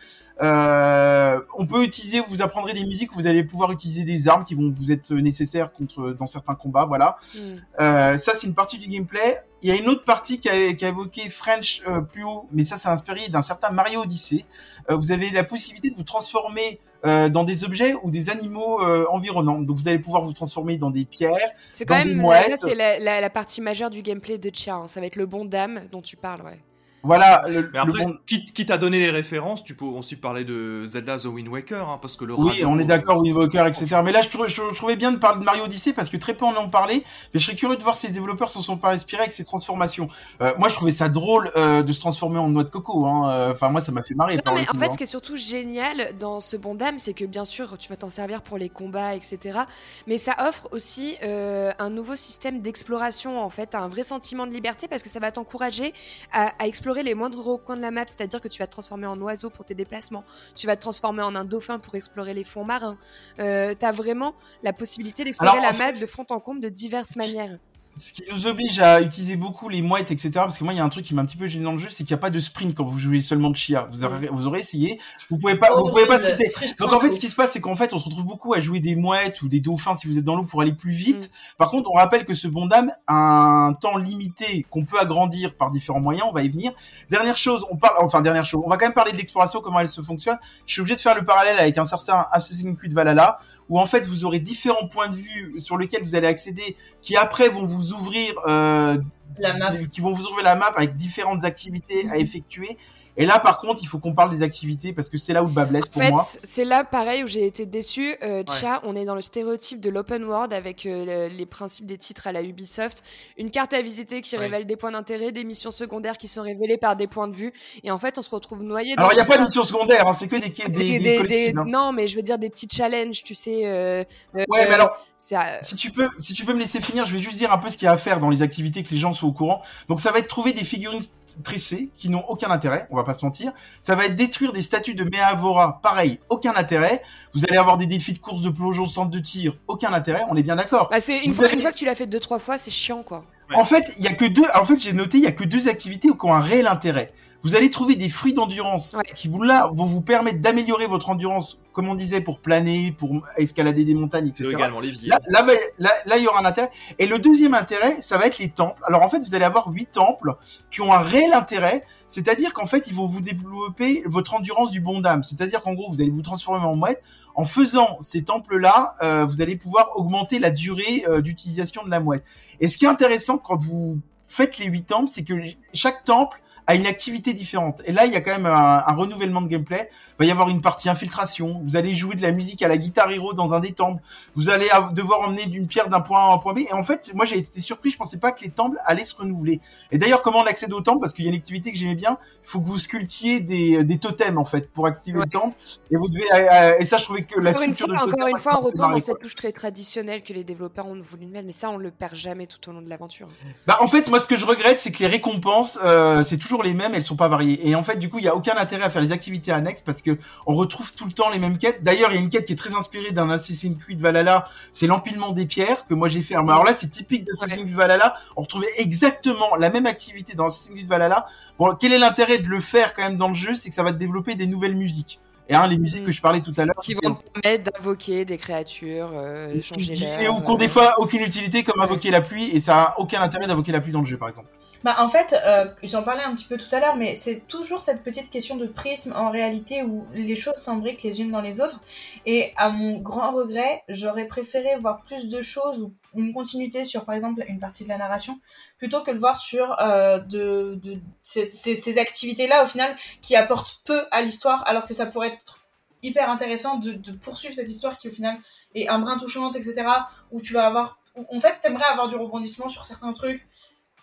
Euh, 0.42 1.40
on 1.56 1.66
peut 1.66 1.84
utiliser, 1.84 2.20
vous 2.26 2.42
apprendrez 2.42 2.72
des 2.72 2.84
musiques, 2.84 3.12
vous 3.12 3.26
allez 3.26 3.44
pouvoir 3.44 3.70
utiliser 3.70 4.04
des 4.04 4.28
armes 4.28 4.44
qui 4.44 4.54
vont 4.54 4.68
vous 4.68 4.90
être 4.90 5.12
nécessaires 5.14 5.72
contre 5.72 6.10
dans 6.10 6.26
certains 6.26 6.54
combats, 6.54 6.84
voilà. 6.86 7.16
Mm. 7.34 7.38
Euh, 7.80 8.18
ça 8.18 8.32
c'est 8.36 8.46
une 8.46 8.54
partie 8.54 8.78
du 8.78 8.88
gameplay. 8.88 9.38
Il 9.62 9.68
y 9.68 9.72
a 9.72 9.76
une 9.76 9.88
autre 9.88 10.04
partie 10.04 10.40
qui 10.40 10.50
a, 10.50 10.74
qui 10.74 10.84
a 10.84 10.88
évoqué 10.88 11.30
French 11.30 11.82
euh, 11.88 12.00
plus 12.02 12.24
haut, 12.24 12.46
mais 12.52 12.64
ça 12.64 12.76
c'est 12.76 12.88
inspiré 12.88 13.28
d'un 13.28 13.40
certain 13.40 13.70
Mario 13.70 14.02
Odyssey. 14.02 14.44
Vous 14.90 15.12
avez 15.12 15.30
la 15.30 15.44
possibilité 15.44 15.90
de 15.90 15.96
vous 15.96 16.02
transformer 16.02 16.78
dans 17.02 17.44
des 17.44 17.64
objets 17.64 17.94
ou 18.02 18.10
des 18.10 18.28
animaux 18.28 18.82
environnants. 19.10 19.60
Donc 19.60 19.78
vous 19.78 19.88
allez 19.88 19.98
pouvoir 19.98 20.22
vous 20.22 20.34
transformer 20.34 20.76
dans 20.76 20.90
des 20.90 21.06
pierres, 21.06 21.50
c'est 21.72 21.86
quand 21.86 22.02
même, 22.02 22.22
Ça 22.22 22.56
c'est 22.56 22.74
la, 22.74 22.98
la, 22.98 23.20
la, 23.20 23.30
partie 23.30 23.62
majeure 23.62 23.88
du 23.88 24.02
gameplay 24.02 24.36
de 24.36 24.50
Chia. 24.54 24.74
Hein. 24.74 24.88
Ça 24.88 25.00
va 25.00 25.06
être 25.06 25.16
le 25.16 25.24
bon 25.24 25.46
dame 25.46 25.88
dont 25.90 26.02
tu 26.02 26.16
parles, 26.16 26.42
ouais. 26.42 26.60
Voilà, 27.04 27.44
le, 27.48 27.70
Mais 27.72 27.78
après, 27.78 28.04
le 28.06 28.18
quitte, 28.26 28.52
quitte 28.54 28.70
à 28.70 28.78
donner 28.78 28.98
les 28.98 29.10
références, 29.10 29.62
tu 29.62 29.74
peux 29.76 29.84
aussi 29.84 30.16
parler 30.16 30.44
de 30.44 30.86
Zelda 30.86 31.18
The 31.18 31.26
Wind 31.26 31.48
Waker, 31.48 31.88
hein, 31.88 31.98
parce 32.00 32.16
que 32.16 32.24
le 32.24 32.34
Oui, 32.34 32.64
on 32.64 32.78
est 32.78 32.84
d'accord, 32.84 33.18
Wind 33.22 33.36
Walker, 33.36 33.64
etc. 33.68 34.00
Mais 34.04 34.10
là, 34.12 34.22
je, 34.22 34.28
trou- 34.30 34.48
je- 34.48 34.54
je 34.70 34.74
trouvais 34.74 34.96
bien 34.96 35.12
de 35.12 35.18
parler 35.18 35.40
de 35.40 35.44
Mario 35.44 35.64
Odyssey 35.64 35.92
parce 35.92 36.08
que 36.08 36.16
très 36.16 36.34
peu 36.34 36.44
en 36.46 36.56
ont 36.56 36.68
parlé. 36.70 37.04
Mais 37.34 37.40
je 37.40 37.44
serais 37.46 37.56
curieux 37.56 37.76
de 37.76 37.82
voir 37.82 37.96
si 37.96 38.06
les 38.06 38.12
développeurs 38.12 38.50
s'en 38.50 38.62
sont 38.62 38.76
pas 38.78 38.92
inspirés 38.92 39.22
avec 39.22 39.32
ces 39.32 39.44
transformations. 39.44 40.08
Euh, 40.40 40.52
moi, 40.58 40.68
je 40.68 40.74
trouvais 40.74 40.92
ça 40.92 41.08
drôle 41.08 41.50
euh, 41.56 41.82
de 41.82 41.92
se 41.92 42.00
transformer 42.00 42.38
en 42.38 42.48
noix 42.48 42.64
de 42.64 42.70
coco. 42.70 43.04
hein. 43.06 43.30
Euh, 43.30 43.52
Enfin, 43.52 43.68
moi, 43.68 43.80
ça 43.80 43.92
m'a 43.92 44.02
fait 44.02 44.14
marrer. 44.14 44.36
Non, 44.36 44.42
par 44.42 44.54
mais 44.54 44.66
en 44.68 44.78
fait, 44.78 44.86
hein. 44.86 44.92
ce 44.92 44.96
qui 44.96 45.02
est 45.02 45.06
surtout 45.06 45.36
génial 45.36 46.16
dans 46.18 46.40
ce 46.40 46.56
bon 46.56 46.74
dame, 46.74 46.98
c'est 46.98 47.12
que 47.14 47.24
bien 47.24 47.44
sûr, 47.44 47.76
tu 47.76 47.88
vas 47.88 47.96
t'en 47.96 48.08
servir 48.08 48.40
pour 48.42 48.56
les 48.58 48.68
combats, 48.68 49.14
etc. 49.14 49.58
Mais 50.06 50.16
ça 50.18 50.34
offre 50.48 50.68
aussi 50.72 51.16
euh, 51.22 51.72
un 51.78 51.90
nouveau 51.90 52.16
système 52.16 52.60
d'exploration, 52.62 53.40
en 53.42 53.50
fait, 53.50 53.74
un 53.74 53.88
vrai 53.88 54.02
sentiment 54.04 54.46
de 54.46 54.52
liberté 54.52 54.88
parce 54.88 55.02
que 55.02 55.08
ça 55.08 55.20
va 55.20 55.30
t'encourager 55.32 55.92
à, 56.32 56.52
à 56.58 56.66
explorer 56.66 56.93
les 57.02 57.14
moindres 57.14 57.42
recoins 57.42 57.76
de 57.76 57.82
la 57.82 57.90
map. 57.90 58.04
C'est-à-dire 58.06 58.40
que 58.40 58.48
tu 58.48 58.58
vas 58.58 58.66
te 58.66 58.72
transformer 58.72 59.06
en 59.06 59.20
oiseau 59.20 59.50
pour 59.50 59.64
tes 59.64 59.74
déplacements, 59.74 60.24
tu 60.54 60.66
vas 60.66 60.76
te 60.76 60.82
transformer 60.82 61.22
en 61.22 61.34
un 61.34 61.44
dauphin 61.44 61.78
pour 61.78 61.94
explorer 61.94 62.34
les 62.34 62.44
fonds 62.44 62.64
marins. 62.64 62.96
Euh, 63.38 63.74
tu 63.78 63.84
as 63.84 63.92
vraiment 63.92 64.34
la 64.62 64.72
possibilité 64.72 65.24
d'explorer 65.24 65.60
la 65.60 65.72
map 65.72 65.92
fait, 65.92 66.00
de 66.00 66.06
fond 66.06 66.26
en 66.30 66.40
comble 66.40 66.60
de 66.60 66.68
diverses 66.68 67.16
manières. 67.16 67.58
Ce 67.96 68.12
qui 68.12 68.24
nous 68.32 68.46
oblige 68.48 68.80
à 68.80 69.00
utiliser 69.00 69.36
beaucoup 69.36 69.68
les 69.68 69.80
mouettes, 69.80 70.10
etc. 70.10 70.30
Parce 70.34 70.58
que 70.58 70.64
moi, 70.64 70.72
il 70.72 70.76
y 70.76 70.80
a 70.80 70.84
un 70.84 70.88
truc 70.88 71.04
qui 71.04 71.14
m'a 71.14 71.22
un 71.22 71.26
petit 71.26 71.36
peu 71.36 71.46
gêné 71.46 71.64
dans 71.64 71.72
le 71.72 71.78
jeu, 71.78 71.88
c'est 71.90 72.02
qu'il 72.02 72.12
n'y 72.14 72.18
a 72.18 72.20
pas 72.20 72.30
de 72.30 72.40
sprint 72.40 72.74
quand 72.74 72.84
vous 72.84 72.98
jouez 72.98 73.20
seulement 73.20 73.50
de 73.50 73.56
Chia. 73.56 73.88
Vous 73.92 74.02
aurez, 74.02 74.28
vous 74.32 74.46
aurez 74.48 74.60
essayé, 74.60 74.98
vous 75.30 75.38
pouvez 75.38 75.54
pas, 75.56 75.74
vous 75.76 75.88
pouvez 75.90 76.06
pas 76.06 76.18
sprinter. 76.18 76.50
Donc 76.80 76.92
en 76.92 76.98
fait, 76.98 77.12
ce 77.12 77.20
qui 77.20 77.28
se 77.28 77.36
passe, 77.36 77.52
c'est 77.52 77.60
qu'en 77.60 77.76
fait, 77.76 77.94
on 77.94 77.98
se 77.98 78.04
retrouve 78.04 78.26
beaucoup 78.26 78.52
à 78.52 78.60
jouer 78.60 78.80
des 78.80 78.96
mouettes 78.96 79.42
ou 79.42 79.48
des 79.48 79.60
dauphins 79.60 79.94
si 79.94 80.08
vous 80.08 80.18
êtes 80.18 80.24
dans 80.24 80.34
l'eau 80.34 80.42
pour 80.42 80.60
aller 80.60 80.72
plus 80.72 80.90
vite. 80.90 81.30
Mm. 81.30 81.56
Par 81.58 81.70
contre, 81.70 81.88
on 81.90 81.94
rappelle 81.94 82.24
que 82.24 82.34
ce 82.34 82.48
bon 82.48 82.66
dame 82.66 82.90
a 83.06 83.14
un 83.14 83.74
temps 83.74 83.96
limité 83.96 84.66
qu'on 84.70 84.84
peut 84.84 84.98
agrandir 84.98 85.54
par 85.54 85.70
différents 85.70 86.00
moyens. 86.00 86.26
On 86.28 86.32
va 86.32 86.42
y 86.42 86.48
venir. 86.48 86.72
Dernière 87.10 87.36
chose, 87.36 87.64
on 87.70 87.76
parle, 87.76 87.96
enfin 88.00 88.22
dernière 88.22 88.44
chose, 88.44 88.62
on 88.64 88.68
va 88.68 88.76
quand 88.76 88.86
même 88.86 88.94
parler 88.94 89.12
de 89.12 89.18
l'exploration, 89.18 89.60
comment 89.60 89.78
elle 89.78 89.88
se 89.88 90.02
fonctionne. 90.02 90.38
Je 90.66 90.72
suis 90.72 90.80
obligé 90.80 90.96
de 90.96 91.00
faire 91.00 91.14
le 91.14 91.24
parallèle 91.24 91.58
avec 91.58 91.78
un 91.78 91.84
certain 91.84 92.26
Assassin's 92.32 92.76
Creed 92.76 92.92
Valhalla, 92.92 93.38
où 93.68 93.80
en 93.80 93.86
fait 93.86 94.06
vous 94.06 94.24
aurez 94.24 94.40
différents 94.40 94.88
points 94.88 95.08
de 95.08 95.16
vue 95.16 95.54
sur 95.58 95.78
lesquels 95.78 96.02
vous 96.02 96.14
allez 96.14 96.26
accéder, 96.26 96.76
qui 97.00 97.16
après 97.16 97.48
vont 97.48 97.64
vous 97.64 97.92
ouvrir, 97.92 98.34
euh, 98.46 98.96
La 99.38 99.56
map. 99.56 99.76
qui 99.90 100.00
vont 100.00 100.12
vous 100.12 100.26
ouvrir 100.26 100.44
la 100.44 100.54
map 100.56 100.72
avec 100.76 100.96
différentes 100.96 101.44
activités 101.44 102.08
à 102.10 102.18
effectuer. 102.18 102.76
Et 103.16 103.26
là, 103.26 103.38
par 103.38 103.60
contre, 103.60 103.80
il 103.82 103.86
faut 103.86 103.98
qu'on 103.98 104.12
parle 104.12 104.30
des 104.30 104.42
activités 104.42 104.92
parce 104.92 105.08
que 105.08 105.18
c'est 105.18 105.32
là 105.32 105.42
où 105.42 105.46
le 105.46 105.52
bas 105.52 105.64
blesse 105.66 105.84
En 105.86 105.90
pour 105.92 106.02
fait, 106.02 106.10
moi. 106.10 106.26
c'est 106.42 106.64
là 106.64 106.82
pareil 106.84 107.22
où 107.22 107.26
j'ai 107.28 107.46
été 107.46 107.64
déçue. 107.64 108.16
Euh, 108.22 108.42
Tcha, 108.42 108.80
on 108.84 108.96
est 108.96 109.04
dans 109.04 109.14
le 109.14 109.20
stéréotype 109.20 109.80
de 109.80 109.88
l'open 109.90 110.24
world 110.24 110.52
avec 110.52 110.84
euh, 110.86 111.28
le- 111.28 111.34
les 111.36 111.46
principes 111.46 111.86
des 111.86 111.96
titres 111.96 112.26
à 112.26 112.32
la 112.32 112.42
Ubisoft. 112.42 113.02
Une 113.38 113.50
carte 113.50 113.72
à 113.72 113.80
visiter 113.82 114.20
qui 114.20 114.34
Ouais. 114.36 114.42
révèle 114.42 114.66
des 114.66 114.76
points 114.76 114.90
d'intérêt, 114.90 115.30
des 115.30 115.44
missions 115.44 115.70
secondaires 115.70 116.18
qui 116.18 116.26
sont 116.28 116.42
révélées 116.42 116.76
par 116.76 116.96
des 116.96 117.06
points 117.06 117.28
de 117.28 117.36
vue. 117.36 117.52
Et 117.84 117.90
en 117.92 117.98
fait, 117.98 118.18
on 118.18 118.22
se 118.22 118.30
retrouve 118.30 118.62
noyé 118.64 118.96
dans 118.96 119.02
Alors, 119.02 119.12
il 119.12 119.16
n'y 119.16 119.20
a 119.20 119.24
pas 119.24 119.34
de 119.34 119.38
ça. 119.38 119.44
mission 119.44 119.62
secondaire, 119.64 120.08
hein, 120.08 120.12
c'est 120.12 120.26
que 120.28 120.36
des, 120.36 120.48
des, 120.48 120.68
des, 120.68 120.68
Des- 120.68 120.98
des- 120.98 121.16
collectifs, 121.16 121.52
des- 121.54 121.58
hein. 121.60 121.64
Non, 121.68 121.92
mais 121.92 122.08
je 122.08 122.16
veux 122.16 122.22
dire 122.22 122.38
des 122.38 122.50
petits 122.50 122.68
challenges, 122.70 123.22
tu 123.22 123.34
sais. 123.34 123.64
euh, 123.64 124.02
euh, 124.34 124.44
Ouais, 124.48 124.66
mais 124.68 124.74
alors, 124.74 124.96
c'est, 125.16 125.36
si 125.62 125.76
tu 125.76 125.90
peux, 125.92 126.08
si 126.18 126.34
tu 126.34 126.44
peux 126.44 126.52
me 126.52 126.58
laisser 126.58 126.80
finir, 126.80 127.06
je 127.06 127.12
vais 127.12 127.20
juste 127.20 127.36
dire 127.36 127.52
un 127.52 127.58
peu 127.58 127.70
ce 127.70 127.76
qu'il 127.76 127.86
y 127.86 127.88
a 127.88 127.92
à 127.92 127.96
faire 127.96 128.18
dans 128.18 128.28
les 128.30 128.42
activités 128.42 128.82
que 128.82 128.90
les 128.90 128.98
gens 128.98 129.12
soient 129.12 129.28
au 129.28 129.32
courant. 129.32 129.62
Donc 129.88 130.00
ça 130.00 130.10
va 130.10 130.18
être 130.18 130.28
trouver 130.28 130.52
des 130.52 130.64
figurines 130.64 131.00
tressées 131.42 131.90
qui 131.94 132.08
n'ont 132.10 132.24
aucun 132.28 132.50
intérêt, 132.50 132.86
on 132.90 132.96
va 132.96 133.04
pas 133.04 133.14
se 133.14 133.24
mentir. 133.24 133.52
Ça 133.82 133.94
va 133.94 134.04
être 134.06 134.16
détruire 134.16 134.52
des 134.52 134.62
statues 134.62 134.94
de 134.94 135.04
Meavora, 135.04 135.80
pareil, 135.82 136.20
aucun 136.28 136.54
intérêt. 136.54 137.02
Vous 137.34 137.44
allez 137.48 137.56
avoir 137.58 137.76
des 137.78 137.86
défis 137.86 138.12
de 138.12 138.18
course 138.18 138.40
de 138.42 138.50
plongeon, 138.50 138.86
centre 138.86 139.10
de 139.10 139.18
tir, 139.20 139.56
aucun 139.68 139.92
intérêt, 139.92 140.22
on 140.28 140.36
est 140.36 140.42
bien 140.42 140.56
d'accord. 140.56 140.88
bah, 140.90 141.00
c'est 141.00 141.24
une, 141.24 141.34
fois, 141.34 141.46
avez- 141.46 141.54
une 141.54 141.60
fois 141.60 141.72
que 141.72 141.78
tu 141.78 141.84
l'as 141.86 141.94
fait 141.94 142.06
deux 142.06 142.20
trois 142.20 142.38
fois, 142.38 142.58
c'est 142.58 142.70
chiant 142.70 143.02
quoi. 143.02 143.24
Ouais. 143.50 143.56
En 143.56 143.64
fait, 143.64 143.92
il 143.98 144.04
y 144.04 144.08
a 144.08 144.12
que 144.12 144.24
deux. 144.24 144.44
En 144.54 144.64
fait, 144.64 144.78
j'ai 144.80 144.92
noté, 144.94 145.18
il 145.18 145.24
y 145.24 145.26
a 145.26 145.32
que 145.32 145.44
deux 145.44 145.68
activités 145.68 146.08
qui 146.08 146.26
ont 146.26 146.32
un 146.32 146.40
réel 146.40 146.66
intérêt. 146.66 147.12
Vous 147.44 147.54
allez 147.54 147.68
trouver 147.68 147.94
des 147.94 148.08
fruits 148.08 148.32
d'endurance 148.32 148.94
Ouais. 148.94 149.04
qui 149.14 149.28
vous 149.28 149.42
là 149.42 149.68
vont 149.72 149.84
vous 149.84 150.00
permettre 150.00 150.40
d'améliorer 150.40 150.86
votre 150.86 151.10
endurance, 151.10 151.58
comme 151.74 151.88
on 151.88 151.94
disait, 151.94 152.22
pour 152.22 152.38
planer, 152.38 152.90
pour 152.92 153.20
escalader 153.36 153.84
des 153.84 153.94
montagnes, 153.94 154.32
C'est 154.34 154.44
etc. 154.44 154.56
également 154.56 154.80
les 154.80 154.90
villes. 154.90 155.10
Là, 155.10 155.18
là, 155.28 155.46
là, 155.78 155.90
là, 156.06 156.16
il 156.16 156.24
y 156.24 156.26
aura 156.26 156.40
un 156.40 156.44
intérêt. 156.46 156.70
Et 156.98 157.06
le 157.06 157.18
deuxième 157.18 157.52
intérêt, 157.52 158.00
ça 158.00 158.16
va 158.16 158.26
être 158.26 158.38
les 158.38 158.48
temples. 158.48 158.82
Alors 158.86 159.02
en 159.02 159.10
fait, 159.10 159.18
vous 159.18 159.34
allez 159.34 159.44
avoir 159.44 159.68
huit 159.68 159.90
temples 159.90 160.36
qui 160.70 160.80
ont 160.80 160.92
un 160.92 160.98
réel 161.00 161.34
intérêt. 161.34 161.84
C'est-à-dire 162.08 162.54
qu'en 162.54 162.66
fait, 162.66 162.86
ils 162.86 162.94
vont 162.94 163.06
vous 163.06 163.20
développer 163.20 164.02
votre 164.06 164.32
endurance 164.34 164.70
du 164.70 164.80
bon 164.80 165.00
dame. 165.00 165.22
C'est-à-dire 165.22 165.62
qu'en 165.62 165.74
gros, 165.74 165.90
vous 165.90 166.00
allez 166.00 166.10
vous 166.10 166.22
transformer 166.22 166.64
en 166.64 166.76
mouette. 166.76 167.02
En 167.34 167.44
faisant 167.44 167.98
ces 168.00 168.22
temples-là, 168.22 168.94
euh, 169.02 169.26
vous 169.26 169.42
allez 169.42 169.56
pouvoir 169.56 169.90
augmenter 169.96 170.38
la 170.38 170.50
durée 170.50 171.04
euh, 171.08 171.20
d'utilisation 171.20 171.84
de 171.84 171.90
la 171.90 172.00
mouette. 172.00 172.24
Et 172.60 172.68
ce 172.68 172.78
qui 172.78 172.84
est 172.86 172.88
intéressant 172.88 173.36
quand 173.36 173.60
vous 173.60 173.98
faites 174.24 174.56
les 174.58 174.66
huit 174.66 174.84
temples, 174.86 175.08
c'est 175.12 175.24
que 175.24 175.34
chaque 175.74 176.04
temple 176.04 176.40
a 176.66 176.74
une 176.74 176.86
activité 176.86 177.34
différente. 177.34 177.82
Et 177.84 177.92
là, 177.92 178.06
il 178.06 178.12
y 178.12 178.16
a 178.16 178.20
quand 178.20 178.30
même 178.32 178.46
un, 178.46 178.82
un 178.86 178.92
renouvellement 178.94 179.42
de 179.42 179.48
gameplay. 179.48 179.90
Il 179.92 180.14
va 180.20 180.24
y 180.24 180.30
avoir 180.30 180.48
une 180.48 180.60
partie 180.62 180.88
infiltration. 180.88 181.60
Vous 181.64 181.76
allez 181.76 181.94
jouer 181.94 182.14
de 182.14 182.22
la 182.22 182.30
musique 182.30 182.62
à 182.62 182.68
la 182.68 182.76
guitare 182.78 183.10
hero 183.10 183.34
dans 183.34 183.52
un 183.52 183.60
des 183.60 183.72
temples. 183.72 184.02
Vous 184.34 184.48
allez 184.48 184.68
devoir 184.92 185.20
emmener 185.20 185.46
d'une 185.46 185.66
pierre 185.66 185.88
d'un 185.88 186.00
point 186.00 186.20
A 186.20 186.30
à 186.30 186.34
un 186.34 186.38
point 186.38 186.54
B. 186.54 186.60
Et 186.60 186.72
en 186.72 186.82
fait, 186.82 187.10
moi, 187.14 187.24
j'ai 187.26 187.36
été 187.38 187.60
surpris. 187.60 187.90
Je 187.90 187.98
pensais 187.98 188.16
pas 188.18 188.32
que 188.32 188.42
les 188.44 188.50
temples 188.50 188.76
allaient 188.86 189.04
se 189.04 189.14
renouveler. 189.16 189.60
Et 189.92 189.98
d'ailleurs, 189.98 190.22
comment 190.22 190.38
on 190.38 190.46
accède 190.46 190.72
aux 190.72 190.80
temples 190.80 191.00
Parce 191.00 191.12
qu'il 191.12 191.24
y 191.24 191.28
a 191.28 191.30
une 191.30 191.36
activité 191.36 191.70
que 191.72 191.78
j'aimais 191.78 191.94
bien. 191.96 192.16
Il 192.44 192.48
faut 192.48 192.60
que 192.60 192.66
vous 192.68 192.78
sculptiez 192.78 193.40
des, 193.40 193.84
des 193.84 193.98
totems, 193.98 194.38
en 194.38 194.44
fait, 194.44 194.70
pour 194.70 194.86
activer 194.86 195.18
Ouais. 195.18 195.24
le 195.26 195.30
temple. 195.30 195.54
Et 195.90 195.96
vous 195.96 196.08
devez, 196.08 196.24
euh, 196.32 196.36
euh, 196.52 196.76
et 196.80 196.84
ça, 196.84 196.96
je 196.98 197.04
trouvais 197.04 197.22
que 197.24 197.38
la 197.38 197.50
Encore 197.50 197.62
une 197.62 197.74
sculpture 197.74 197.86
fois, 197.86 198.06
de 198.06 198.10
totem. 198.10 198.14
encore 198.22 198.28
une 198.28 198.38
fois, 198.38 198.58
on 198.58 198.62
retombe 198.64 198.90
dans 198.92 199.00
cette 199.00 199.18
touche 199.20 199.34
très 199.36 199.52
traditionnelle 199.52 200.22
que 200.22 200.32
les 200.32 200.44
développeurs 200.44 200.86
ont 200.86 200.98
voulu 201.00 201.26
mettre, 201.26 201.46
mais 201.46 201.52
ça, 201.52 201.68
on 201.70 201.76
le 201.76 201.90
perd 201.90 202.14
jamais 202.14 202.46
tout 202.46 202.68
au 202.70 202.72
long 202.72 202.80
de 202.82 202.88
l'aventure. 202.88 203.28
Bah, 203.66 203.78
en 203.80 203.86
fait, 203.86 204.08
moi, 204.08 204.18
ce 204.20 204.26
que 204.26 204.36
je 204.36 204.46
regrette, 204.46 204.78
c'est 204.78 204.90
que 204.92 204.98
les 205.00 205.06
récompenses, 205.08 205.78
euh, 205.84 206.22
c'est 206.22 206.38
toujours 206.38 206.53
les 206.62 206.74
mêmes, 206.74 206.94
elles 206.94 207.02
sont 207.02 207.16
pas 207.16 207.28
variées. 207.28 207.68
Et 207.68 207.74
en 207.74 207.82
fait, 207.82 207.96
du 207.96 208.08
coup, 208.08 208.18
il 208.18 208.24
y 208.24 208.28
a 208.28 208.36
aucun 208.36 208.56
intérêt 208.56 208.84
à 208.84 208.90
faire 208.90 209.02
les 209.02 209.12
activités 209.12 209.52
annexes 209.52 209.80
parce 209.80 210.02
que 210.02 210.18
on 210.46 210.54
retrouve 210.54 210.94
tout 210.94 211.06
le 211.06 211.12
temps 211.12 211.30
les 211.30 211.38
mêmes 211.38 211.58
quêtes. 211.58 211.82
D'ailleurs, 211.82 212.10
il 212.12 212.14
y 212.16 212.18
a 212.18 212.20
une 212.20 212.28
quête 212.30 212.44
qui 212.44 212.52
est 212.52 212.56
très 212.56 212.74
inspirée 212.74 213.12
d'un 213.12 213.30
Assassin's 213.30 213.78
Creed 213.78 214.00
Valhalla, 214.00 214.48
c'est 214.72 214.86
l'empilement 214.86 215.32
des 215.32 215.46
pierres 215.46 215.86
que 215.86 215.94
moi 215.94 216.08
j'ai 216.08 216.22
fait. 216.22 216.34
Alors 216.34 216.64
là, 216.64 216.74
c'est 216.74 216.88
typique 216.90 217.24
d'Assassin's 217.24 217.62
Creed 217.62 217.74
Valhalla. 217.74 218.14
On 218.36 218.42
retrouvait 218.42 218.70
exactement 218.78 219.56
la 219.56 219.70
même 219.70 219.86
activité 219.86 220.34
dans 220.34 220.46
Assassin's 220.46 220.74
Creed 220.76 220.88
Valhalla. 220.88 221.26
Bon, 221.58 221.74
quel 221.74 221.92
est 221.92 221.98
l'intérêt 221.98 222.38
de 222.38 222.46
le 222.46 222.60
faire 222.60 222.94
quand 222.94 223.02
même 223.02 223.16
dans 223.16 223.28
le 223.28 223.34
jeu? 223.34 223.54
C'est 223.54 223.68
que 223.68 223.74
ça 223.74 223.82
va 223.82 223.92
te 223.92 223.98
développer 223.98 224.34
des 224.34 224.46
nouvelles 224.46 224.76
musiques. 224.76 225.20
Et 225.48 225.54
hein, 225.54 225.66
les 225.66 225.76
musiques 225.76 226.00
Mhm. 226.00 226.06
que 226.06 226.12
je 226.12 226.22
parlais 226.22 226.40
tout 226.40 226.54
à 226.56 226.64
l'heure, 226.64 226.76
Qui 226.82 226.94
vont 226.94 227.16
te 227.16 227.40
permettre 227.40 227.70
d'invoquer 227.70 228.24
des 228.24 228.38
créatures, 228.38 229.10
euh, 229.12 229.60
changer 229.60 229.92
et 230.20 230.28
ou 230.28 230.38
euh, 230.38 230.56
des 230.56 230.68
fois 230.68 230.94
aucune 230.98 231.20
utilité 231.20 231.62
comme 231.62 231.80
invoquer 231.82 232.10
la 232.10 232.22
pluie 232.22 232.48
et 232.50 232.60
ça 232.60 232.82
a 232.82 232.98
aucun 232.98 233.20
intérêt 233.20 233.46
d'invoquer 233.46 233.72
la 233.72 233.80
pluie 233.80 233.92
dans 233.92 234.00
le 234.00 234.06
jeu 234.06 234.16
par 234.16 234.30
exemple. 234.30 234.48
Bah, 234.84 234.96
en 234.98 235.08
fait, 235.08 235.34
euh, 235.46 235.64
j'en 235.82 236.02
parlais 236.02 236.22
un 236.22 236.34
petit 236.34 236.44
peu 236.44 236.58
tout 236.58 236.68
à 236.70 236.78
l'heure, 236.78 236.96
mais 236.96 237.16
c'est 237.16 237.48
toujours 237.48 237.80
cette 237.80 238.02
petite 238.02 238.28
question 238.28 238.56
de 238.56 238.66
prisme 238.66 239.14
en 239.16 239.30
réalité 239.30 239.82
où 239.82 240.06
les 240.12 240.36
choses 240.36 240.56
s'embriquent 240.56 241.02
les 241.02 241.22
unes 241.22 241.30
dans 241.30 241.40
les 241.40 241.62
autres. 241.62 241.80
Et 242.26 242.52
à 242.58 242.68
mon 242.68 242.98
grand 242.98 243.32
regret, 243.32 243.82
j'aurais 243.88 244.26
préféré 244.26 244.76
voir 244.78 245.02
plus 245.02 245.28
de 245.30 245.40
choses 245.40 245.80
ou 245.80 245.94
une 246.14 246.34
continuité 246.34 246.84
sur, 246.84 247.06
par 247.06 247.14
exemple, 247.14 247.42
une 247.48 247.60
partie 247.60 247.84
de 247.84 247.88
la 247.88 247.96
narration, 247.96 248.38
plutôt 248.76 249.02
que 249.02 249.10
de 249.10 249.16
voir 249.16 249.38
sur 249.38 249.74
euh, 249.80 250.18
de, 250.18 250.78
ces, 251.22 251.98
activités-là, 251.98 252.62
au 252.62 252.66
final, 252.66 252.94
qui 253.22 253.36
apportent 253.36 253.80
peu 253.86 254.02
à 254.10 254.20
l'histoire, 254.20 254.64
alors 254.66 254.84
que 254.84 254.92
ça 254.92 255.06
pourrait 255.06 255.28
être 255.28 255.60
hyper 256.02 256.28
intéressant 256.28 256.76
de, 256.76 256.92
de 256.92 257.12
poursuivre 257.12 257.54
cette 257.54 257.70
histoire 257.70 257.96
qui, 257.96 258.08
au 258.08 258.12
final, 258.12 258.36
est 258.74 258.86
un 258.88 258.98
brin 258.98 259.16
touchante, 259.16 259.56
etc., 259.56 259.86
où 260.30 260.42
tu 260.42 260.52
vas 260.52 260.66
avoir... 260.66 260.98
En 261.32 261.40
fait, 261.40 261.58
t'aimerais 261.62 261.86
avoir 261.90 262.08
du 262.08 262.16
rebondissement 262.16 262.68
sur 262.68 262.84
certains 262.84 263.14
trucs, 263.14 263.48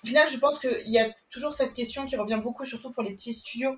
au 0.03 0.07
final, 0.07 0.27
je 0.29 0.37
pense 0.37 0.59
qu'il 0.59 0.89
y 0.89 0.99
a 0.99 1.05
toujours 1.29 1.53
cette 1.53 1.73
question 1.73 2.05
qui 2.05 2.15
revient 2.15 2.39
beaucoup, 2.41 2.65
surtout 2.65 2.91
pour 2.91 3.03
les 3.03 3.11
petits 3.11 3.33
studios. 3.33 3.77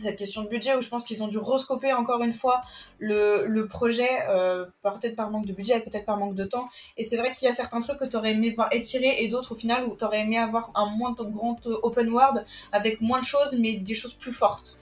Cette 0.00 0.16
question 0.16 0.42
de 0.42 0.48
budget 0.48 0.76
où 0.76 0.80
je 0.80 0.88
pense 0.88 1.04
qu'ils 1.04 1.22
ont 1.22 1.28
dû 1.28 1.38
rescoper 1.38 1.92
encore 1.92 2.22
une 2.22 2.32
fois 2.32 2.62
le, 2.98 3.64
projet, 3.64 4.08
euh, 4.28 4.64
peut-être 4.82 5.16
par 5.16 5.30
manque 5.30 5.46
de 5.46 5.52
budget, 5.52 5.80
peut-être 5.80 6.06
par 6.06 6.16
manque 6.16 6.34
de 6.34 6.44
temps. 6.44 6.68
Et 6.96 7.04
c'est 7.04 7.16
vrai 7.16 7.30
qu'il 7.32 7.46
y 7.46 7.50
a 7.50 7.54
certains 7.54 7.80
trucs 7.80 7.98
que 7.98 8.04
tu 8.06 8.16
aurais 8.16 8.32
aimé 8.32 8.50
voir 8.50 8.68
étirés 8.72 9.22
et 9.22 9.28
d'autres 9.28 9.52
au 9.52 9.54
final 9.56 9.84
où 9.86 9.96
tu 9.96 10.04
aurais 10.04 10.20
aimé 10.20 10.38
avoir 10.38 10.70
un 10.74 10.86
moins 10.86 11.12
grand 11.12 11.58
euh, 11.66 11.76
open 11.82 12.08
world 12.08 12.46
avec 12.72 13.00
moins 13.00 13.20
de 13.20 13.24
choses 13.24 13.54
mais 13.58 13.78
des 13.78 13.94
choses 13.94 14.14
plus 14.14 14.32
fortes. 14.32 14.79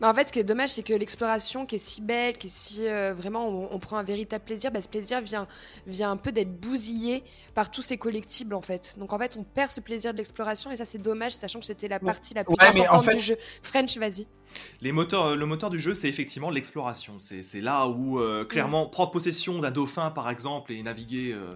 Mais 0.00 0.06
en 0.06 0.14
fait, 0.14 0.28
ce 0.28 0.32
qui 0.32 0.38
est 0.38 0.44
dommage, 0.44 0.70
c'est 0.70 0.82
que 0.82 0.92
l'exploration, 0.94 1.66
qui 1.66 1.74
est 1.74 1.78
si 1.78 2.00
belle, 2.00 2.38
qui 2.38 2.46
est 2.46 2.50
si 2.50 2.86
euh, 2.86 3.12
vraiment, 3.14 3.48
on, 3.48 3.68
on 3.74 3.78
prend 3.78 3.96
un 3.96 4.02
véritable 4.02 4.44
plaisir, 4.44 4.70
bah, 4.70 4.80
ce 4.80 4.88
plaisir 4.88 5.20
vient, 5.20 5.46
vient 5.86 6.10
un 6.10 6.16
peu 6.16 6.30
d'être 6.32 6.60
bousillé 6.60 7.24
par 7.54 7.70
tous 7.70 7.82
ces 7.82 7.98
collectibles, 7.98 8.54
en 8.54 8.60
fait. 8.60 8.94
Donc, 8.98 9.12
en 9.12 9.18
fait, 9.18 9.36
on 9.38 9.42
perd 9.44 9.70
ce 9.70 9.80
plaisir 9.80 10.12
de 10.12 10.18
l'exploration, 10.18 10.70
et 10.70 10.76
ça, 10.76 10.84
c'est 10.84 10.98
dommage, 10.98 11.32
sachant 11.32 11.58
que 11.60 11.66
c'était 11.66 11.88
la 11.88 11.98
partie 11.98 12.34
la 12.34 12.44
plus 12.44 12.54
Ouais, 12.60 12.72
mais 12.74 12.80
en 12.80 12.84
importante 13.00 13.04
fait- 13.06 13.16
du 13.16 13.22
jeu. 13.24 13.36
French, 13.62 13.96
vas-y. 13.98 14.26
Les 14.80 14.92
moteurs, 14.92 15.36
le 15.36 15.46
moteur 15.46 15.68
du 15.70 15.78
jeu, 15.78 15.94
c'est 15.94 16.08
effectivement 16.08 16.50
l'exploration. 16.50 17.18
C'est 17.18 17.42
c'est 17.42 17.60
là 17.60 17.86
où, 17.86 18.18
euh, 18.18 18.44
clairement, 18.46 18.86
prendre 18.86 19.10
possession 19.10 19.58
d'un 19.58 19.70
dauphin, 19.70 20.10
par 20.10 20.30
exemple, 20.30 20.72
et 20.72 20.82
naviguer 20.82 21.32
euh, 21.32 21.54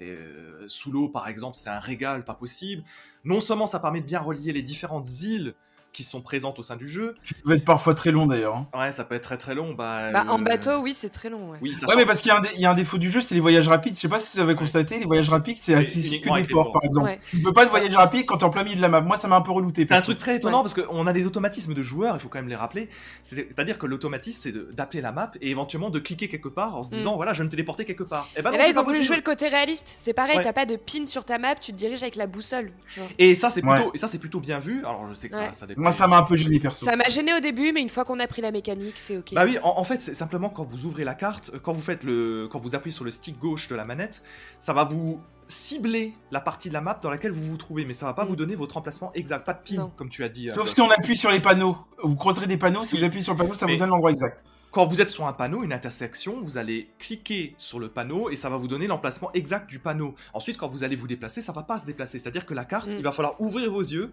euh, 0.00 0.64
sous 0.66 0.90
l'eau, 0.90 1.08
par 1.08 1.28
exemple, 1.28 1.56
c'est 1.56 1.70
un 1.70 1.78
régal 1.78 2.24
pas 2.24 2.34
possible. 2.34 2.82
Non 3.24 3.38
seulement 3.40 3.66
ça 3.66 3.78
permet 3.78 4.00
de 4.00 4.06
bien 4.06 4.20
relier 4.20 4.52
les 4.52 4.62
différentes 4.62 5.08
îles 5.22 5.54
qui 5.92 6.04
sont 6.04 6.20
présentes 6.22 6.58
au 6.58 6.62
sein 6.62 6.76
du 6.76 6.88
jeu. 6.88 7.14
Qui 7.26 7.34
peuvent 7.34 7.56
être 7.56 7.64
parfois 7.64 7.94
très 7.94 8.10
long 8.12 8.26
d'ailleurs. 8.26 8.56
hein. 8.56 8.66
Ouais, 8.74 8.92
ça 8.92 9.04
peut 9.04 9.14
être 9.14 9.24
très 9.24 9.36
très 9.38 9.54
long. 9.54 9.74
Bah, 9.74 10.10
Bah, 10.12 10.24
en 10.28 10.38
bateau, 10.38 10.80
oui, 10.80 10.94
c'est 10.94 11.10
très 11.10 11.28
long. 11.28 11.50
ouais. 11.50 11.58
Oui, 11.60 11.74
ça 11.74 11.86
Ouais, 11.86 11.96
mais 11.96 12.06
parce 12.06 12.20
qu'il 12.22 12.28
y, 12.30 12.32
a 12.32 12.38
un 12.38 12.40
dé- 12.40 12.48
il 12.54 12.60
y 12.60 12.66
a 12.66 12.70
un 12.70 12.74
défaut 12.74 12.98
du 12.98 13.10
jeu, 13.10 13.20
c'est 13.20 13.34
les 13.34 13.40
voyages 13.40 13.68
rapides. 13.68 13.94
Je 13.94 14.00
sais 14.00 14.08
pas 14.08 14.20
si 14.20 14.36
vous 14.36 14.42
avez 14.42 14.54
constaté, 14.54 14.98
les 14.98 15.04
voyages 15.06 15.28
rapides, 15.28 15.58
c'est 15.58 15.74
que 15.84 16.34
des 16.40 16.44
ports, 16.48 16.72
par 16.72 16.82
exemple. 16.84 17.06
Ouais. 17.06 17.20
Tu 17.28 17.36
ne 17.38 17.42
peux 17.42 17.52
pas 17.52 17.64
de 17.64 17.70
voyage 17.70 17.94
rapide 17.94 18.24
quand 18.26 18.38
t'es 18.38 18.44
en 18.44 18.50
plein 18.50 18.64
milieu 18.64 18.76
de 18.76 18.80
la 18.80 18.88
map. 18.88 19.00
Moi, 19.02 19.16
ça 19.18 19.28
m'a 19.28 19.36
un 19.36 19.40
peu 19.42 19.52
relouté. 19.52 19.86
C'est 19.86 19.94
un 19.94 20.00
truc 20.00 20.18
très 20.18 20.36
étonnant 20.36 20.62
Ouais. 20.62 20.70
parce 20.72 20.74
qu'on 20.88 21.06
a 21.06 21.12
des 21.12 21.26
automatismes 21.26 21.74
de 21.74 21.82
joueurs, 21.82 22.14
il 22.16 22.20
faut 22.20 22.28
quand 22.28 22.38
même 22.38 22.48
les 22.48 22.56
rappeler. 22.56 22.88
C'est- 23.22 23.46
C'est-à-dire 23.54 23.78
que 23.78 23.86
l'automatisme, 23.86 24.40
c'est 24.42 24.74
d'appeler 24.74 25.02
la 25.02 25.12
map 25.12 25.30
et 25.40 25.50
éventuellement 25.50 25.90
de 25.90 25.98
cliquer 25.98 26.28
quelque 26.28 26.48
part 26.48 26.76
en 26.76 26.84
se 26.84 26.90
disant 26.90 27.16
voilà, 27.16 27.32
je 27.32 27.38
vais 27.38 27.44
me 27.44 27.50
téléporter 27.50 27.84
quelque 27.84 28.02
part. 28.02 28.28
Et, 28.36 28.42
ben 28.42 28.50
Mm. 28.50 28.54
Et 28.54 28.56
non, 28.56 28.62
là, 28.64 28.68
ils 28.70 28.78
ont 28.80 28.82
voulu 28.84 29.02
jouer 29.04 29.16
le 29.16 29.22
côté 29.22 29.48
réaliste. 29.48 29.92
C'est 29.98 30.12
pareil, 30.14 30.38
Ouais. 30.38 30.42
t'as 30.44 30.52
pas 30.52 30.66
de 30.66 30.76
pin 30.76 31.06
sur 31.06 31.24
ta 31.24 31.38
map, 31.38 31.54
tu 31.54 31.72
te 31.72 31.76
diriges 31.76 32.02
avec 32.02 32.16
la 32.16 32.26
boussole. 32.26 32.70
Et 33.18 33.34
ça, 33.34 33.50
c'est 33.50 33.62
plutôt, 33.62 33.90
et 33.94 33.98
ça, 33.98 34.08
c'est 34.08 34.18
plutôt 34.18 34.40
bien 34.40 34.58
vu. 34.58 34.80
Alors, 34.80 35.06
je 35.10 35.14
sais 35.14 35.28
que 35.28 35.34
ça 35.52 35.66
dépend. 35.66 35.81
Moi, 35.82 35.92
ça 35.92 36.06
m'a 36.06 36.18
un 36.18 36.22
peu 36.22 36.36
gêné 36.36 36.58
perso. 36.60 36.84
Ça 36.86 36.96
m'a 36.96 37.08
gêné 37.08 37.34
au 37.34 37.40
début, 37.40 37.72
mais 37.72 37.82
une 37.82 37.88
fois 37.88 38.04
qu'on 38.04 38.18
a 38.20 38.26
pris 38.26 38.42
la 38.42 38.50
mécanique, 38.52 38.98
c'est 38.98 39.16
ok. 39.18 39.34
Bah 39.34 39.42
oui, 39.44 39.58
en, 39.62 39.78
en 39.78 39.84
fait, 39.84 40.00
c'est 40.00 40.14
simplement 40.14 40.48
quand 40.48 40.64
vous 40.64 40.86
ouvrez 40.86 41.04
la 41.04 41.14
carte, 41.14 41.50
euh, 41.54 41.58
quand 41.58 41.72
vous 41.72 41.80
faites 41.82 42.02
le, 42.04 42.48
quand 42.50 42.58
vous 42.58 42.74
appuyez 42.74 42.94
sur 42.94 43.04
le 43.04 43.10
stick 43.10 43.38
gauche 43.38 43.68
de 43.68 43.74
la 43.74 43.84
manette, 43.84 44.22
ça 44.58 44.72
va 44.72 44.84
vous 44.84 45.20
cibler 45.48 46.14
la 46.30 46.40
partie 46.40 46.68
de 46.68 46.74
la 46.74 46.80
map 46.80 46.98
dans 47.02 47.10
laquelle 47.10 47.32
vous 47.32 47.44
vous 47.44 47.56
trouvez, 47.56 47.84
mais 47.84 47.92
ça 47.92 48.06
va 48.06 48.14
pas 48.14 48.24
Mm. 48.24 48.28
vous 48.28 48.36
donner 48.36 48.54
votre 48.54 48.76
emplacement 48.78 49.10
exact, 49.14 49.44
pas 49.44 49.52
de 49.52 49.58
pin, 49.62 49.82
Non. 49.82 49.92
comme 49.96 50.08
tu 50.08 50.24
as 50.24 50.28
dit. 50.28 50.48
euh, 50.48 50.54
Sauf 50.54 50.68
si 50.70 50.80
on 50.80 50.90
appuie 50.90 51.16
sur 51.16 51.30
les 51.30 51.40
panneaux. 51.40 51.76
Vous 52.02 52.16
croiserez 52.16 52.46
des 52.46 52.56
panneaux, 52.56 52.84
si 52.84 52.96
vous 52.96 53.04
appuyez 53.04 53.22
sur 53.22 53.34
le 53.34 53.38
panneau, 53.38 53.54
ça 53.54 53.66
Mais- 53.66 53.72
vous 53.72 53.78
donne 53.78 53.90
l'endroit 53.90 54.10
exact. 54.10 54.44
Quand 54.70 54.86
vous 54.86 55.02
êtes 55.02 55.10
sur 55.10 55.26
un 55.26 55.34
panneau, 55.34 55.62
une 55.64 55.72
intersection, 55.74 56.40
vous 56.42 56.56
allez 56.56 56.88
cliquer 56.98 57.54
sur 57.58 57.78
le 57.78 57.88
panneau 57.90 58.30
et 58.30 58.36
ça 58.36 58.48
va 58.48 58.56
vous 58.56 58.68
donner 58.68 58.86
l'emplacement 58.86 59.30
exact 59.34 59.68
du 59.68 59.78
panneau. 59.78 60.14
Ensuite, 60.32 60.56
quand 60.56 60.68
vous 60.68 60.82
allez 60.82 60.96
vous 60.96 61.06
déplacer, 61.06 61.42
ça 61.42 61.52
va 61.52 61.62
pas 61.62 61.78
se 61.78 61.84
déplacer. 61.84 62.18
C'est-à-dire 62.18 62.46
que 62.46 62.54
la 62.54 62.64
carte, 62.64 62.86
Mm. 62.88 62.92
il 62.96 63.02
va 63.02 63.12
falloir 63.12 63.38
ouvrir 63.38 63.70
vos 63.70 63.82
yeux 63.82 64.12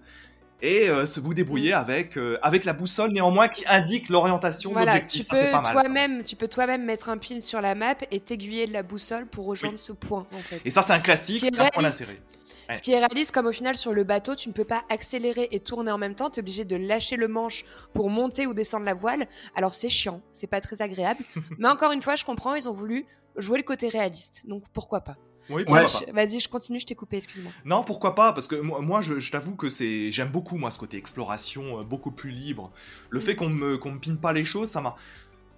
et 0.62 0.90
euh, 0.90 1.06
se 1.06 1.20
vous 1.20 1.34
débrouiller 1.34 1.74
avec, 1.74 2.18
euh, 2.18 2.38
avec 2.42 2.66
la 2.66 2.74
boussole 2.74 3.12
néanmoins 3.12 3.48
qui 3.48 3.64
indique 3.68 4.10
l'orientation 4.10 4.70
de 4.72 4.76
Voilà, 4.76 4.94
l'objectif. 4.96 5.28
tu 5.28 5.36
peux 5.36 5.72
toi-même, 5.72 6.24
tu 6.24 6.36
peux 6.36 6.48
toi-même 6.48 6.84
mettre 6.84 7.10
un 7.10 7.18
pin 7.18 7.40
sur 7.40 7.62
la 7.62 7.76
map 7.76 7.96
et 8.12 8.20
t'aiguiller 8.20 8.68
de 8.68 8.74
la 8.74 8.84
boussole 8.84 9.26
pour 9.26 9.46
rejoindre 9.46 9.78
ce 9.78 9.94
point 9.94 10.28
en 10.34 10.40
fait. 10.40 10.62
Et 10.66 10.72
ça, 10.72 10.82
c'est 10.82 10.94
un 10.94 11.00
classique, 11.00 11.40
c'est 11.40 11.48
un 11.48 11.70
point 11.70 11.82
réaliste. 11.82 12.00
d'intérêt. 12.02 12.20
Ouais. 12.70 12.76
Ce 12.76 12.84
qui 12.84 12.92
est 12.92 13.00
réaliste, 13.00 13.32
comme 13.34 13.48
au 13.48 13.52
final 13.52 13.76
sur 13.76 13.94
le 13.94 14.04
bateau, 14.04 14.36
tu 14.36 14.48
ne 14.48 14.54
peux 14.54 14.64
pas 14.66 14.84
accélérer 14.90 15.48
et 15.52 15.60
tourner 15.60 15.92
en 15.92 15.98
même 15.98 16.14
temps, 16.14 16.30
tu 16.30 16.40
es 16.40 16.44
obligé 16.44 16.66
de 16.66 16.76
lâcher 16.76 17.16
le 17.16 17.28
manche 17.28 17.66
pour 17.94 18.12
monter 18.12 18.46
ou 18.46 18.54
descendre 18.54 18.86
la 18.86 18.94
voile. 18.94 19.28
Alors 19.56 19.74
c'est 19.74 19.90
chiant, 19.90 20.22
c'est 20.34 20.48
pas 20.48 20.62
très 20.62 20.82
agréable. 20.82 21.24
Mais 21.58 21.68
encore 21.68 21.92
une 21.92 22.02
fois, 22.02 22.16
je 22.16 22.26
comprends, 22.26 22.54
ils 22.54 22.70
ont 22.70 22.74
voulu 22.74 23.06
jouer 23.38 23.58
le 23.58 23.64
côté 23.64 23.88
réaliste. 23.90 24.46
Donc 24.48 24.64
pourquoi 24.72 25.02
pas 25.02 25.16
Oui, 25.50 25.64
pourquoi 25.64 25.84
Ouais. 25.84 26.12
Vas-y, 26.14 26.40
je 26.40 26.50
continue, 26.50 26.80
je 26.80 26.86
t'ai 26.86 26.96
coupé, 26.96 27.18
excuse-moi. 27.18 27.52
Non, 27.66 27.84
pourquoi 27.84 28.16
pas 28.16 28.34
Parce 28.34 28.48
que 28.48 28.56
moi, 28.56 28.82
moi, 28.82 29.02
je, 29.02 29.20
je 29.20 29.32
t'avoue 29.32 29.56
que 29.56 29.70
c'est, 29.70 30.12
j'aime 30.12 30.30
beaucoup 30.30 30.58
moi 30.58 30.72
ce 30.72 30.80
côté 30.80 30.98
exploration, 30.98 31.80
euh, 31.80 31.84
beaucoup 31.84 32.12
plus 32.12 32.32
libre. 32.32 32.72
Le 33.10 33.20
fait 33.20 33.36
qu'on 33.36 33.50
me, 33.50 33.78
qu'on 33.78 33.92
me 33.94 34.00
pine 34.00 34.18
pas 34.18 34.34
les 34.34 34.46
choses, 34.46 34.70
ça 34.70 34.82
m'a. 34.82 34.96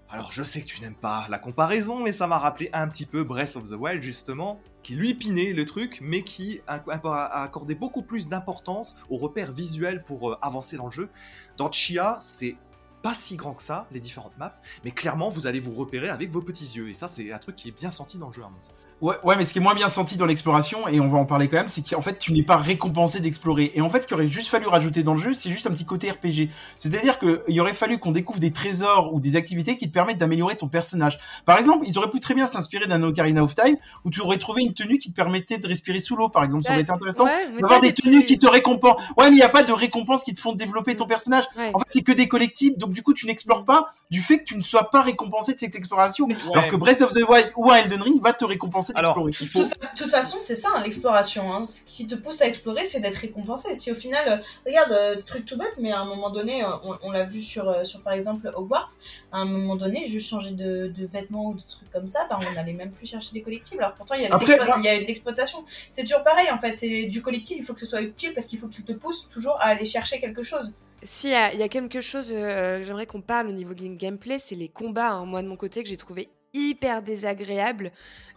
Alors, 0.10 0.34
je 0.34 0.44
sais 0.44 0.60
que 0.62 0.66
tu 0.66 0.82
n'aimes 0.82 0.94
pas 0.96 1.28
la 1.30 1.40
comparaison, 1.40 2.02
mais 2.04 2.12
ça 2.12 2.28
m'a 2.28 2.38
rappelé 2.38 2.70
un 2.74 2.88
petit 2.90 3.06
peu 3.06 3.24
Breath 3.24 3.56
of 3.56 3.70
the 3.70 3.76
Wild 3.80 4.04
justement, 4.04 4.60
qui 4.84 4.96
lui 4.96 5.14
pinait 5.14 5.54
le 5.54 5.64
truc, 5.66 6.00
mais 6.02 6.24
qui 6.24 6.60
a, 6.68 6.84
a- 6.90 7.00
a 7.24 7.44
accordé 7.44 7.76
beaucoup 7.76 8.02
plus 8.02 8.28
d'importance 8.28 8.98
aux 9.10 9.18
repères 9.18 9.54
visuels 9.54 10.04
pour 10.04 10.32
euh, 10.32 10.38
avancer 10.42 10.76
dans 10.76 10.88
le 10.88 10.92
jeu. 10.92 11.10
Dans 11.56 11.72
Chia, 11.72 12.18
c'est 12.20 12.58
pas 13.02 13.14
si 13.14 13.36
grand 13.36 13.54
que 13.54 13.64
ça, 13.64 13.88
les 13.92 14.00
différentes 14.00 14.38
maps, 14.38 14.54
mais 14.86 14.92
clairement, 14.92 15.30
vous 15.30 15.48
allez 15.48 15.60
vous 15.60 15.72
repérer 15.74 16.10
avec 16.10 16.32
vos 16.32 16.42
petits 16.42 16.66
yeux, 16.76 16.90
et 16.90 16.94
ça, 16.94 17.08
c'est 17.08 17.32
un 17.32 17.38
truc 17.40 17.56
qui 17.56 17.70
est 17.70 17.72
bien 17.78 17.90
senti 17.92 18.18
dans 18.18 18.28
le 18.28 18.34
jeu 18.34 18.44
à 18.44 18.50
mon 18.50 18.62
sens. 18.62 18.88
Ouais, 19.02 19.16
ouais, 19.24 19.36
mais 19.38 19.46
ce 19.46 19.54
qui 19.54 19.60
est 19.60 19.62
moins 19.62 19.74
bien 19.76 19.90
senti 19.90 20.18
dans 20.18 20.26
l'exploration, 20.26 20.88
et 20.88 21.00
on 21.00 21.08
va 21.08 21.18
en 21.18 21.26
parler 21.26 21.48
quand 21.48 21.58
même, 21.58 21.68
c'est 21.70 21.82
qu'en 21.88 22.02
fait, 22.02 22.20
tu 22.20 22.32
n'es 22.34 22.44
pas 22.44 22.58
récompensé 22.58 23.20
d'explorer. 23.20 23.72
Et 23.76 23.82
en 23.82 23.90
fait, 23.90 24.02
ce 24.04 24.08
qu'il 24.08 24.16
aurait 24.16 24.28
juste 24.28 24.48
fallu 24.50 24.68
rajouter 24.68 25.04
dans 25.04 25.14
le 25.14 25.20
jeu, 25.22 25.34
c'est 25.34 25.50
juste 25.50 25.66
un 25.68 25.72
petit 25.72 25.86
côté 25.86 26.12
RPG. 26.12 26.50
C'est-à-dire 26.78 27.18
qu'il 27.20 27.60
aurait 27.62 27.74
fallu 27.74 27.98
qu'on 27.98 28.12
découvre 28.12 28.40
des 28.40 28.52
trésors 28.52 29.14
ou 29.14 29.20
des 29.20 29.36
activités 29.36 29.76
qui 29.78 29.88
te 29.88 29.94
permettent 29.94 30.18
d'améliorer 30.20 30.56
ton 30.56 30.68
personnage. 30.68 31.18
Par 31.46 31.58
exemple, 31.58 31.86
ils 31.88 31.98
auraient 31.98 32.10
pu 32.10 32.20
très 32.20 32.34
bien 32.36 32.46
s'inspirer 32.46 32.88
d'un 32.88 33.02
Ocarina 33.04 33.44
of 33.44 33.56
Time, 33.56 33.78
où 34.06 34.10
tu 34.10 34.22
aurais 34.22 34.38
trouvé 34.38 34.62
une 34.64 34.74
tenue 34.74 34.98
qui 34.98 35.10
te 35.12 35.16
permettait 35.16 35.58
de 35.58 35.68
respirer 35.68 36.00
sous 36.00 36.16
l'eau, 36.16 36.30
par 36.30 36.44
exemple. 36.44 36.64
Ça 36.66 36.74
aurait 36.74 36.82
été 36.82 36.92
intéressant. 36.92 37.26
Ouais, 37.26 37.52
D'avoir 37.60 37.82
des 37.82 37.92
petits- 37.94 38.04
tenues 38.04 38.26
qui 38.26 38.38
te 38.38 38.48
récompensent. 38.48 38.98
Ouais, 39.18 39.26
mais 39.26 39.32
il 39.32 39.36
n'y 39.36 39.42
a 39.44 39.50
pas 39.50 39.64
de 39.64 39.72
récompenses 39.74 40.24
qui 40.24 40.34
te 40.34 40.40
font 40.40 40.54
développer 40.54 40.96
ton 40.96 41.06
personnage. 41.08 41.46
Ouais. 41.58 41.72
En 41.74 41.80
fait, 41.80 41.86
c'est 41.90 42.02
que 42.04 42.12
des 42.12 42.28
collectifs, 42.28 42.78
donc 42.78 42.91
du 42.92 43.04
coup, 43.04 43.14
tu 43.14 43.26
n'explores 43.26 43.66
pas 43.66 43.88
du 44.10 44.22
fait 44.22 44.40
que 44.40 44.44
tu 44.44 44.58
ne 44.58 44.62
sois 44.64 44.90
pas 44.90 45.02
récompensé 45.02 45.54
de 45.54 45.60
cette 45.60 45.76
exploration. 45.76 46.28
Alors 46.54 46.68
que 46.68 46.76
Breath 46.76 47.02
of 47.02 47.14
the 47.14 47.24
Wild 47.28 47.52
ou 47.56 47.72
un 47.72 47.76
Elden 47.78 48.02
Ring 48.02 48.22
va 48.22 48.34
te 48.34 48.46
récompenser 48.46 48.94
d'explorer. 48.94 49.32
De 49.32 49.36
faut... 49.36 49.60
toute, 49.64 49.70
fa- 49.70 49.92
de 49.94 49.98
toute 49.98 50.10
façon, 50.12 50.38
c'est 50.42 50.56
ça 50.56 50.70
hein, 50.76 50.82
l'exploration. 50.84 51.54
Hein. 51.54 51.66
Ce 51.66 51.84
qui 51.86 52.08
te 52.08 52.16
pousse 52.16 52.42
à 52.42 52.48
explorer, 52.48 52.86
c'est 52.86 53.00
d'être 53.00 53.16
récompensé. 53.18 53.76
Si 53.76 53.92
au 53.92 53.96
final, 53.96 54.28
euh, 54.28 54.38
regarde, 54.66 54.92
euh, 54.92 55.22
truc 55.26 55.46
tout 55.46 55.58
bête, 55.58 55.74
mais 55.80 55.92
à 55.92 56.00
un 56.02 56.06
moment 56.06 56.30
donné, 56.30 56.64
euh, 56.64 56.68
on, 56.84 56.98
on 57.04 57.12
l'a 57.12 57.24
vu 57.24 57.42
sur, 57.42 57.70
euh, 57.70 57.84
sur 57.84 58.02
par 58.02 58.14
exemple 58.14 58.52
Hogwarts, 58.56 58.90
à 59.32 59.40
un 59.40 59.46
moment 59.46 59.76
donné, 59.76 60.08
juste 60.08 60.30
changer 60.30 60.52
de, 60.52 60.88
de 60.96 61.06
vêtements 61.06 61.48
ou 61.48 61.54
de 61.54 61.62
trucs 61.62 61.90
comme 61.92 62.08
ça, 62.08 62.28
bah, 62.30 62.40
on 62.42 62.54
n'allait 62.54 62.74
même 62.74 62.92
plus 62.92 63.08
chercher 63.08 63.32
des 63.34 63.42
collectifs. 63.42 63.80
Alors 63.80 63.94
pourtant, 63.94 64.16
il 64.16 64.22
y 64.24 64.26
avait, 64.26 64.34
Après, 64.34 64.46
de 64.46 64.52
l'explo- 64.60 64.66
moi- 64.68 64.78
il 64.80 64.86
y 64.86 64.90
avait 64.90 65.02
de 65.02 65.08
l'exploitation. 65.08 65.64
C'est 65.90 66.04
toujours 66.04 66.24
pareil 66.24 66.50
en 66.52 66.58
fait. 66.60 66.76
C'est 66.78 67.06
du 67.06 67.22
collectif, 67.22 67.58
il 67.60 67.64
faut 67.66 67.74
que 67.74 67.80
ce 67.80 67.86
soit 67.86 68.02
utile 68.02 68.34
parce 68.34 68.48
qu'il 68.48 68.60
faut 68.60 68.68
qu'il 68.68 68.84
te 68.84 68.92
pousse 68.94 69.28
toujours 69.30 69.56
à 69.60 69.66
aller 69.66 69.86
chercher 69.86 70.20
quelque 70.20 70.44
chose. 70.44 70.72
Si, 71.04 71.28
il 71.28 71.32
y, 71.32 71.64
a- 71.64 71.70
quelque 71.70 72.00
chose 72.02 72.32
euh, 72.32 72.78
que 72.80 72.84
j'aimerais 72.84 73.08
qu'on 73.08 73.22
parle 73.22 73.48
au 73.48 73.52
niveau 73.52 73.74
game- 73.74 73.98
gameplay, 73.98 74.38
c'est 74.38 74.56
les 74.56 74.70
combats, 74.70 75.12
hein, 75.12 75.26
moi 75.26 75.42
de 75.42 75.48
mon 75.48 75.56
côté, 75.56 75.82
que 75.84 75.90
j'ai 75.90 75.98
trouvé 75.98 76.30
hyper 76.54 77.02
désagréables. 77.02 77.92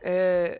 Euh, 0.06 0.56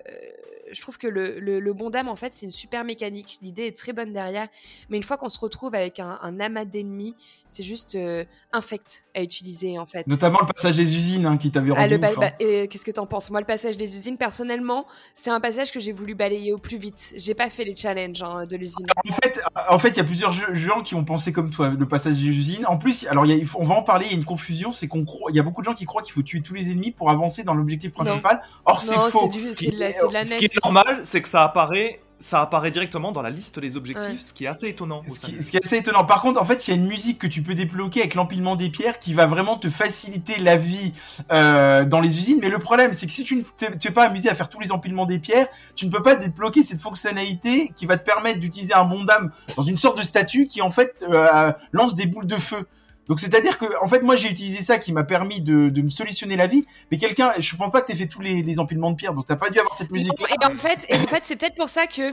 je 0.74 0.80
trouve 0.82 0.98
que 0.98 1.06
le, 1.06 1.38
le, 1.40 1.60
le 1.60 1.72
bon 1.72 1.88
dame, 1.90 2.08
en 2.08 2.16
fait, 2.16 2.32
c'est 2.34 2.44
une 2.46 2.50
super 2.52 2.84
mécanique. 2.84 3.38
L'idée 3.42 3.66
est 3.66 3.76
très 3.76 3.92
bonne 3.92 4.12
derrière. 4.12 4.48
Mais 4.90 4.96
une 4.96 5.02
fois 5.02 5.16
qu'on 5.16 5.28
se 5.28 5.38
retrouve 5.38 5.74
avec 5.74 6.00
un, 6.00 6.18
un 6.22 6.40
amas 6.40 6.64
d'ennemis, 6.64 7.14
c'est 7.46 7.62
juste 7.62 7.94
euh, 7.94 8.24
infect 8.52 9.04
à 9.14 9.22
utiliser, 9.22 9.78
en 9.78 9.86
fait. 9.86 10.06
Notamment 10.06 10.38
le 10.40 10.46
passage 10.46 10.76
des 10.76 10.94
usines 10.94 11.26
hein, 11.26 11.36
qui 11.36 11.50
t'avait 11.50 11.70
Ah, 11.76 11.82
rendu 11.82 11.96
le 11.98 12.08
ouf, 12.08 12.18
hein. 12.20 12.30
et 12.40 12.68
Qu'est-ce 12.68 12.84
que 12.84 12.90
t'en 12.90 13.06
penses? 13.06 13.30
Moi, 13.30 13.40
le 13.40 13.46
passage 13.46 13.76
des 13.76 13.96
usines, 13.96 14.18
personnellement, 14.18 14.86
c'est 15.14 15.30
un 15.30 15.40
passage 15.40 15.70
que 15.72 15.80
j'ai 15.80 15.92
voulu 15.92 16.14
balayer 16.14 16.52
au 16.52 16.58
plus 16.58 16.76
vite. 16.76 17.14
J'ai 17.16 17.34
pas 17.34 17.48
fait 17.50 17.64
les 17.64 17.76
challenges 17.76 18.22
hein, 18.22 18.46
de 18.46 18.56
l'usine. 18.56 18.86
En 19.08 19.12
fait, 19.12 19.40
en 19.70 19.78
fait, 19.78 19.88
il 19.90 19.96
y 19.98 20.00
a 20.00 20.04
plusieurs 20.04 20.32
gens 20.54 20.82
qui 20.82 20.94
ont 20.94 21.04
pensé 21.04 21.32
comme 21.32 21.50
toi, 21.50 21.70
le 21.70 21.86
passage 21.88 22.16
des 22.16 22.26
usines. 22.26 22.66
En 22.66 22.78
plus, 22.78 23.06
alors 23.06 23.26
y 23.26 23.32
a- 23.32 23.44
on 23.58 23.64
va 23.64 23.74
en 23.76 23.82
parler. 23.82 24.06
Il 24.06 24.12
y 24.12 24.14
a 24.14 24.18
une 24.18 24.24
confusion, 24.24 24.72
c'est 24.72 24.88
qu'on 24.88 25.04
croit, 25.04 25.30
il 25.30 25.36
y 25.36 25.40
a 25.40 25.42
beaucoup 25.42 25.60
de 25.60 25.66
gens 25.66 25.74
qui 25.74 25.84
croient 25.84 26.02
qu'il 26.02 26.12
faut 26.12 26.22
tuer 26.22 26.40
tous 26.40 26.54
les 26.54 26.70
ennemis 26.70 26.90
pour 26.90 27.10
avancer 27.10 27.44
dans 27.44 27.54
l'objectif 27.54 27.92
principal. 27.92 28.42
Or, 28.64 28.80
c'est 28.80 28.94
Non, 28.96 29.02
faux. 29.02 29.30
c'est 29.30 29.70
de 29.70 29.78
la- 29.78 29.92
Ce 30.24 30.34
qui 30.36 30.42
net. 30.42 30.42
est 30.44 30.63
normal, 30.64 31.00
c'est 31.04 31.22
que 31.22 31.28
ça 31.28 31.42
apparaît, 31.44 32.00
ça 32.20 32.40
apparaît 32.40 32.70
directement 32.70 33.12
dans 33.12 33.20
la 33.22 33.28
liste 33.30 33.58
des 33.58 33.76
objectifs, 33.76 34.08
Ouais. 34.08 34.18
ce 34.18 34.32
qui 34.32 34.44
est 34.44 34.48
assez 34.48 34.68
étonnant. 34.68 35.02
Ce 35.02 35.20
qui, 35.20 35.32
du 35.32 35.42
ce 35.42 35.50
qui 35.50 35.56
est 35.58 35.64
assez 35.64 35.76
étonnant. 35.76 36.04
Par 36.04 36.22
contre, 36.22 36.40
en 36.40 36.44
fait, 36.44 36.66
il 36.66 36.70
y 36.70 36.74
a 36.74 36.76
une 36.76 36.86
musique 36.86 37.18
que 37.18 37.26
tu 37.26 37.42
peux 37.42 37.54
débloquer 37.54 38.00
avec 38.00 38.14
l'empilement 38.14 38.56
des 38.56 38.70
pierres 38.70 38.98
qui 38.98 39.12
va 39.12 39.26
vraiment 39.26 39.56
te 39.58 39.68
faciliter 39.68 40.38
la 40.40 40.56
vie 40.56 40.94
euh, 41.32 41.84
dans 41.84 42.00
les 42.00 42.16
usines. 42.18 42.38
Mais 42.40 42.48
le 42.48 42.58
problème, 42.58 42.92
c'est 42.94 43.06
que 43.06 43.12
si 43.12 43.24
tu 43.24 43.36
ne 43.36 43.42
t'es 43.42 43.76
tu 43.76 43.88
es 43.88 43.90
pas 43.90 44.04
amusé 44.06 44.30
à 44.30 44.34
faire 44.34 44.48
tous 44.48 44.60
les 44.60 44.72
empilements 44.72 45.04
des 45.06 45.18
pierres, 45.18 45.48
tu 45.76 45.84
ne 45.86 45.90
peux 45.90 46.02
pas 46.02 46.14
débloquer 46.14 46.62
cette 46.62 46.80
fonctionnalité 46.80 47.72
qui 47.76 47.84
va 47.84 47.98
te 47.98 48.04
permettre 48.04 48.40
d'utiliser 48.40 48.74
un 48.74 48.84
bon 48.84 49.04
dame 49.04 49.30
dans 49.56 49.62
une 49.62 49.76
sorte 49.78 49.98
de 49.98 50.02
statue 50.02 50.46
qui 50.46 50.62
en 50.62 50.70
fait 50.70 50.94
euh, 51.02 51.52
lance 51.72 51.94
des 51.94 52.06
boules 52.06 52.26
de 52.26 52.36
feu. 52.36 52.66
Donc 53.08 53.20
c'est-à-dire 53.20 53.58
que 53.58 53.66
en 53.82 53.88
fait 53.88 54.02
moi 54.02 54.16
j'ai 54.16 54.28
utilisé 54.28 54.60
ça 54.60 54.78
qui 54.78 54.92
m'a 54.92 55.04
permis 55.04 55.40
de, 55.40 55.68
de 55.68 55.82
me 55.82 55.88
solutionner 55.88 56.36
la 56.36 56.46
vie, 56.46 56.64
mais 56.90 56.98
quelqu'un, 56.98 57.32
je 57.38 57.56
pense 57.56 57.70
pas 57.70 57.82
que 57.82 57.86
t'aies 57.88 57.96
fait 57.96 58.06
tous 58.06 58.20
les, 58.20 58.42
les 58.42 58.60
empilements 58.60 58.90
de 58.90 58.96
pierres, 58.96 59.14
donc 59.14 59.26
t'as 59.26 59.36
pas 59.36 59.50
dû 59.50 59.58
avoir 59.58 59.76
cette 59.76 59.90
musique. 59.90 60.12
Et 60.20 60.46
en 60.46 60.50
fait, 60.50 60.86
et 60.88 60.96
en 60.96 61.06
fait 61.06 61.20
c'est 61.22 61.36
peut-être 61.36 61.56
pour 61.56 61.68
ça 61.68 61.86
que 61.86 62.10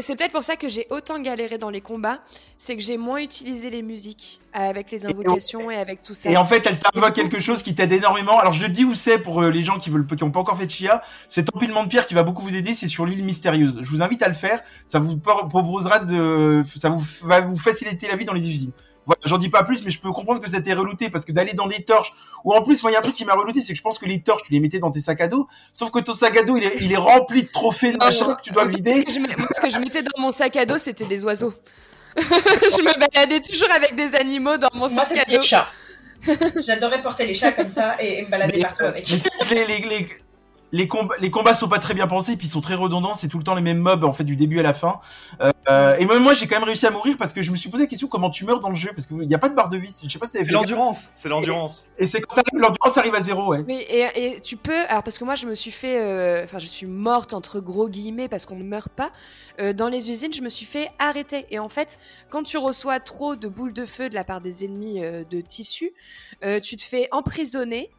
c'est 0.00 0.16
peut-être 0.16 0.32
pour 0.32 0.42
ça 0.42 0.56
que 0.56 0.68
j'ai 0.68 0.86
autant 0.90 1.20
galéré 1.20 1.58
dans 1.58 1.70
les 1.70 1.80
combats 1.80 2.20
c'est 2.56 2.76
que 2.76 2.82
j'ai 2.82 2.96
moins 2.96 3.20
utilisé 3.20 3.70
les 3.70 3.82
musiques 3.82 4.40
avec 4.52 4.90
les 4.90 5.06
invocations 5.06 5.70
et 5.70 5.76
avec 5.76 6.02
tout 6.02 6.14
ça 6.14 6.30
Et 6.30 6.36
en 6.36 6.44
fait, 6.44 6.66
elle 6.66 6.78
t'invoque 6.78 7.14
quelque 7.14 7.40
chose 7.40 7.62
qui 7.62 7.74
t'aide 7.74 7.92
énormément. 7.92 8.38
Alors, 8.38 8.52
je 8.52 8.66
te 8.66 8.70
dis 8.70 8.84
où 8.84 8.94
c'est 8.94 9.18
pour 9.18 9.42
euh, 9.42 9.50
les 9.50 9.62
gens 9.62 9.78
qui 9.78 9.90
veulent, 9.90 10.06
qui 10.06 10.22
ont 10.24 10.30
pas 10.30 10.40
encore 10.40 10.58
fait 10.58 10.66
de 10.66 10.70
Chia. 10.70 11.02
Cet 11.28 11.54
empilement 11.54 11.84
de 11.84 11.88
pierre 11.88 12.06
qui 12.06 12.14
va 12.14 12.22
beaucoup 12.22 12.42
vous 12.42 12.54
aider, 12.54 12.74
c'est 12.74 12.88
sur 12.88 13.06
l'île 13.06 13.24
mystérieuse. 13.24 13.78
Je 13.82 13.90
vous 13.90 14.02
invite 14.02 14.22
à 14.22 14.28
le 14.28 14.34
faire. 14.34 14.60
Ça 14.86 14.98
vous 14.98 15.16
proposera 15.16 16.00
de, 16.00 16.62
ça 16.76 16.88
vous 16.88 17.04
va 17.22 17.40
vous 17.40 17.56
faciliter 17.56 18.08
la 18.08 18.16
vie 18.16 18.24
dans 18.24 18.32
les 18.32 18.48
usines. 18.48 18.72
Voilà, 19.06 19.20
j'en 19.24 19.38
dis 19.38 19.48
pas 19.50 19.62
plus, 19.64 19.84
mais 19.84 19.90
je 19.90 20.00
peux 20.00 20.10
comprendre 20.12 20.40
que 20.40 20.48
ça 20.48 20.60
t'est 20.60 20.72
relouté 20.74 21.10
parce 21.10 21.24
que 21.24 21.32
d'aller 21.32 21.52
dans 21.52 21.66
des 21.66 21.84
torches, 21.84 22.12
ou 22.44 22.54
en 22.54 22.62
plus, 22.62 22.82
moi, 22.82 22.90
il 22.90 22.94
y 22.94 22.96
a 22.96 23.00
un 23.00 23.02
truc 23.02 23.14
qui 23.14 23.24
m'a 23.24 23.34
relouté, 23.34 23.60
c'est 23.60 23.72
que 23.72 23.76
je 23.78 23.82
pense 23.82 23.98
que 23.98 24.06
les 24.06 24.22
torches, 24.22 24.42
tu 24.44 24.52
les 24.52 24.60
mettais 24.60 24.78
dans 24.78 24.90
tes 24.90 25.00
sacs 25.00 25.20
à 25.20 25.28
dos, 25.28 25.46
sauf 25.72 25.90
que 25.90 25.98
ton 25.98 26.12
sac 26.14 26.36
à 26.36 26.42
dos, 26.42 26.56
il 26.56 26.64
est, 26.64 26.76
il 26.80 26.92
est 26.92 26.96
rempli 26.96 27.42
de 27.42 27.48
trophées 27.48 27.92
de 27.92 27.98
machin 27.98 28.34
que 28.34 28.42
tu 28.42 28.52
dois 28.52 28.66
Ce 28.66 28.72
que 28.72 28.76
vider. 28.76 29.04
je 29.08 29.18
moi, 29.20 29.28
ce 29.54 29.60
que 29.60 29.68
je 29.70 29.78
mettais 29.78 30.02
dans 30.02 30.20
mon 30.20 30.30
sac 30.30 30.56
à 30.56 30.64
dos 30.66 30.78
c'était 30.78 31.06
des 31.06 31.24
oiseaux 31.24 31.52
je 32.16 32.82
me 32.82 32.98
baladais 32.98 33.40
toujours 33.40 33.70
avec 33.72 33.96
des 33.96 34.14
animaux 34.14 34.56
dans 34.56 34.68
mon 34.74 34.80
Moi, 34.80 34.88
sac 34.88 35.00
à 35.00 35.06
c'était 35.20 35.30
les 35.32 35.36
dos 35.38 35.42
chats. 35.42 35.68
J'adorais 36.64 37.02
porter 37.02 37.26
les 37.26 37.34
chats 37.34 37.52
comme 37.52 37.72
ça 37.72 37.96
et, 38.00 38.18
et 38.18 38.22
me 38.22 38.30
balader 38.30 38.52
Mais, 38.56 38.62
partout 38.62 38.84
euh, 38.84 38.88
avec. 38.88 39.10
mais 39.10 39.18
c'est 39.18 39.30
que 39.30 39.54
les, 39.54 39.66
les, 39.66 39.78
les, 39.80 40.08
les, 40.74 40.88
combats, 40.88 41.14
les 41.20 41.30
combats 41.30 41.54
sont 41.54 41.68
pas 41.68 41.78
très 41.78 41.94
bien 41.94 42.08
pensés, 42.08 42.36
puis 42.36 42.48
ils 42.48 42.50
sont 42.50 42.60
très 42.60 42.74
redondants. 42.74 43.14
C'est 43.14 43.28
tout 43.28 43.38
le 43.38 43.44
temps 43.44 43.54
les 43.54 43.62
mêmes 43.62 43.78
mobs 43.78 44.02
en 44.02 44.12
fait 44.12 44.24
du 44.24 44.34
début 44.34 44.58
à 44.58 44.62
la 44.62 44.74
fin. 44.74 44.98
Euh, 45.68 45.94
et 45.96 46.04
même 46.04 46.22
moi, 46.22 46.34
j'ai 46.34 46.48
quand 46.48 46.56
même 46.56 46.64
réussi 46.64 46.84
à 46.84 46.90
mourir 46.90 47.16
parce 47.16 47.32
que 47.32 47.42
je 47.42 47.52
me 47.52 47.56
suis 47.56 47.70
posé 47.70 47.84
la 47.84 47.88
question 47.88 48.08
comment 48.08 48.28
tu 48.28 48.44
meurs 48.44 48.58
dans 48.58 48.70
le 48.70 48.74
jeu? 48.74 48.90
Parce 48.94 49.06
qu'il 49.06 49.18
n'y 49.18 49.34
a 49.34 49.38
pas 49.38 49.48
de 49.48 49.54
barre 49.54 49.68
de 49.68 49.76
vie. 49.76 49.94
Je 50.02 50.08
sais 50.08 50.18
pas 50.18 50.26
si 50.26 50.32
c'est 50.32 50.50
l'endurance. 50.50 51.10
C'est 51.14 51.28
l'endurance. 51.28 51.86
Et, 51.96 52.08
c'est 52.08 52.20
quand 52.20 52.34
l'endurance 52.52 52.98
arrive 52.98 53.14
à 53.14 53.22
zéro, 53.22 53.46
ouais. 53.46 53.64
Oui, 53.66 53.84
et, 53.88 54.08
et, 54.16 54.40
tu 54.40 54.56
peux. 54.56 54.84
Alors 54.88 55.04
parce 55.04 55.16
que 55.16 55.24
moi, 55.24 55.36
je 55.36 55.46
me 55.46 55.54
suis 55.54 55.70
fait. 55.70 56.00
Euh, 56.00 56.42
enfin, 56.42 56.58
je 56.58 56.66
suis 56.66 56.86
morte 56.86 57.34
entre 57.34 57.60
gros 57.60 57.88
guillemets 57.88 58.28
parce 58.28 58.44
qu'on 58.44 58.56
ne 58.56 58.64
meurt 58.64 58.90
pas. 58.90 59.10
Euh, 59.60 59.72
dans 59.72 59.88
les 59.88 60.10
usines, 60.10 60.32
je 60.32 60.42
me 60.42 60.48
suis 60.48 60.66
fait 60.66 60.90
arrêter. 60.98 61.46
Et 61.50 61.60
en 61.60 61.68
fait, 61.68 61.98
quand 62.30 62.42
tu 62.42 62.58
reçois 62.58 62.98
trop 62.98 63.36
de 63.36 63.46
boules 63.46 63.72
de 63.72 63.86
feu 63.86 64.08
de 64.08 64.14
la 64.16 64.24
part 64.24 64.40
des 64.40 64.64
ennemis 64.64 65.00
de 65.00 65.40
tissu, 65.40 65.92
tu 66.62 66.76
te 66.76 66.82
fais 66.82 67.06
emprisonner. 67.12 67.90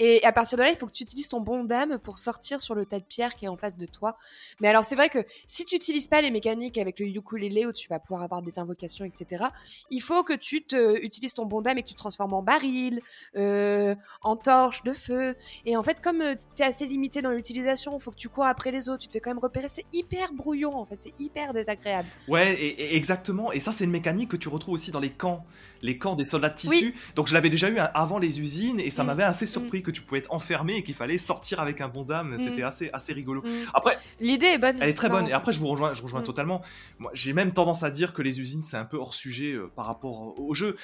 Et 0.00 0.24
à 0.24 0.32
partir 0.32 0.56
de 0.56 0.62
là, 0.62 0.70
il 0.70 0.76
faut 0.76 0.86
que 0.86 0.92
tu 0.92 1.02
utilises 1.02 1.28
ton 1.28 1.40
bon 1.40 1.62
d'âme 1.62 1.98
pour 1.98 2.18
sortir 2.18 2.58
sur 2.58 2.74
le 2.74 2.86
tas 2.86 2.98
de 2.98 3.04
pierres 3.04 3.36
qui 3.36 3.44
est 3.44 3.48
en 3.48 3.58
face 3.58 3.76
de 3.76 3.84
toi. 3.84 4.16
Mais 4.58 4.68
alors, 4.68 4.82
c'est 4.82 4.96
vrai 4.96 5.10
que 5.10 5.18
si 5.46 5.66
tu 5.66 5.74
n'utilises 5.74 6.08
pas 6.08 6.22
les 6.22 6.30
mécaniques 6.30 6.78
avec 6.78 6.98
le 6.98 7.06
ukulélé 7.06 7.66
où 7.66 7.72
tu 7.72 7.86
vas 7.88 7.98
pouvoir 7.98 8.22
avoir 8.22 8.40
des 8.40 8.58
invocations, 8.58 9.04
etc., 9.04 9.44
il 9.90 10.00
faut 10.00 10.24
que 10.24 10.32
tu 10.32 10.62
te, 10.62 10.98
utilises 11.04 11.34
ton 11.34 11.44
bon 11.44 11.60
d'âme 11.60 11.76
et 11.76 11.82
que 11.82 11.88
tu 11.88 11.94
te 11.94 11.98
transformes 11.98 12.32
en 12.32 12.42
baril, 12.42 13.02
euh, 13.36 13.94
en 14.22 14.36
torche 14.36 14.82
de 14.84 14.94
feu. 14.94 15.36
Et 15.66 15.76
en 15.76 15.82
fait, 15.82 16.00
comme 16.00 16.22
euh, 16.22 16.34
tu 16.56 16.62
es 16.62 16.66
assez 16.66 16.86
limité 16.86 17.20
dans 17.20 17.30
l'utilisation, 17.30 17.94
il 17.98 18.00
faut 18.00 18.10
que 18.10 18.16
tu 18.16 18.30
cours 18.30 18.46
après 18.46 18.70
les 18.70 18.88
autres, 18.88 19.02
tu 19.02 19.08
te 19.08 19.12
fais 19.12 19.20
quand 19.20 19.30
même 19.30 19.38
repérer. 19.38 19.68
C'est 19.68 19.86
hyper 19.92 20.32
brouillon, 20.32 20.74
en 20.76 20.86
fait. 20.86 20.96
C'est 21.00 21.14
hyper 21.20 21.52
désagréable. 21.52 22.08
Ouais, 22.26 22.54
et, 22.54 22.96
exactement. 22.96 23.52
Et 23.52 23.60
ça, 23.60 23.72
c'est 23.72 23.84
une 23.84 23.90
mécanique 23.90 24.30
que 24.30 24.38
tu 24.38 24.48
retrouves 24.48 24.74
aussi 24.74 24.92
dans 24.92 25.00
les 25.00 25.10
camps 25.10 25.44
les 25.82 25.98
camps 25.98 26.14
des 26.14 26.24
soldats 26.24 26.50
de 26.50 26.54
tissu. 26.54 26.94
Donc 27.16 27.26
je 27.26 27.34
l'avais 27.34 27.48
déjà 27.48 27.70
eu 27.70 27.78
avant 27.78 28.18
les 28.18 28.40
usines 28.40 28.80
et 28.80 28.90
ça 28.90 29.02
mm. 29.02 29.06
m'avait 29.06 29.22
assez 29.22 29.46
surpris 29.46 29.80
mm. 29.80 29.82
que 29.82 29.89
tu 29.90 30.02
pouvais 30.02 30.20
être 30.20 30.32
enfermé 30.32 30.76
et 30.76 30.82
qu'il 30.82 30.94
fallait 30.94 31.18
sortir 31.18 31.60
avec 31.60 31.80
un 31.80 31.88
bon 31.88 32.04
dame. 32.04 32.34
Mm. 32.34 32.38
C'était 32.38 32.62
assez, 32.62 32.90
assez 32.92 33.12
rigolo. 33.12 33.42
Après, 33.74 33.98
l'idée 34.18 34.46
est 34.46 34.58
bonne. 34.58 34.76
Elle 34.80 34.90
est 34.90 34.94
très 34.94 35.08
bonne. 35.08 35.28
Et 35.28 35.32
après, 35.32 35.52
je 35.52 35.60
vous 35.60 35.68
rejoins, 35.68 35.94
je 35.94 36.02
rejoins 36.02 36.22
totalement. 36.22 36.62
Moi, 36.98 37.10
j'ai 37.14 37.32
même 37.32 37.52
tendance 37.52 37.82
à 37.82 37.90
dire 37.90 38.12
que 38.12 38.22
les 38.22 38.40
usines 38.40 38.62
c'est 38.62 38.76
un 38.76 38.84
peu 38.84 38.96
hors 38.96 39.14
sujet 39.14 39.52
euh, 39.52 39.70
par 39.74 39.86
rapport 39.86 40.38
au 40.38 40.54
jeu. 40.54 40.76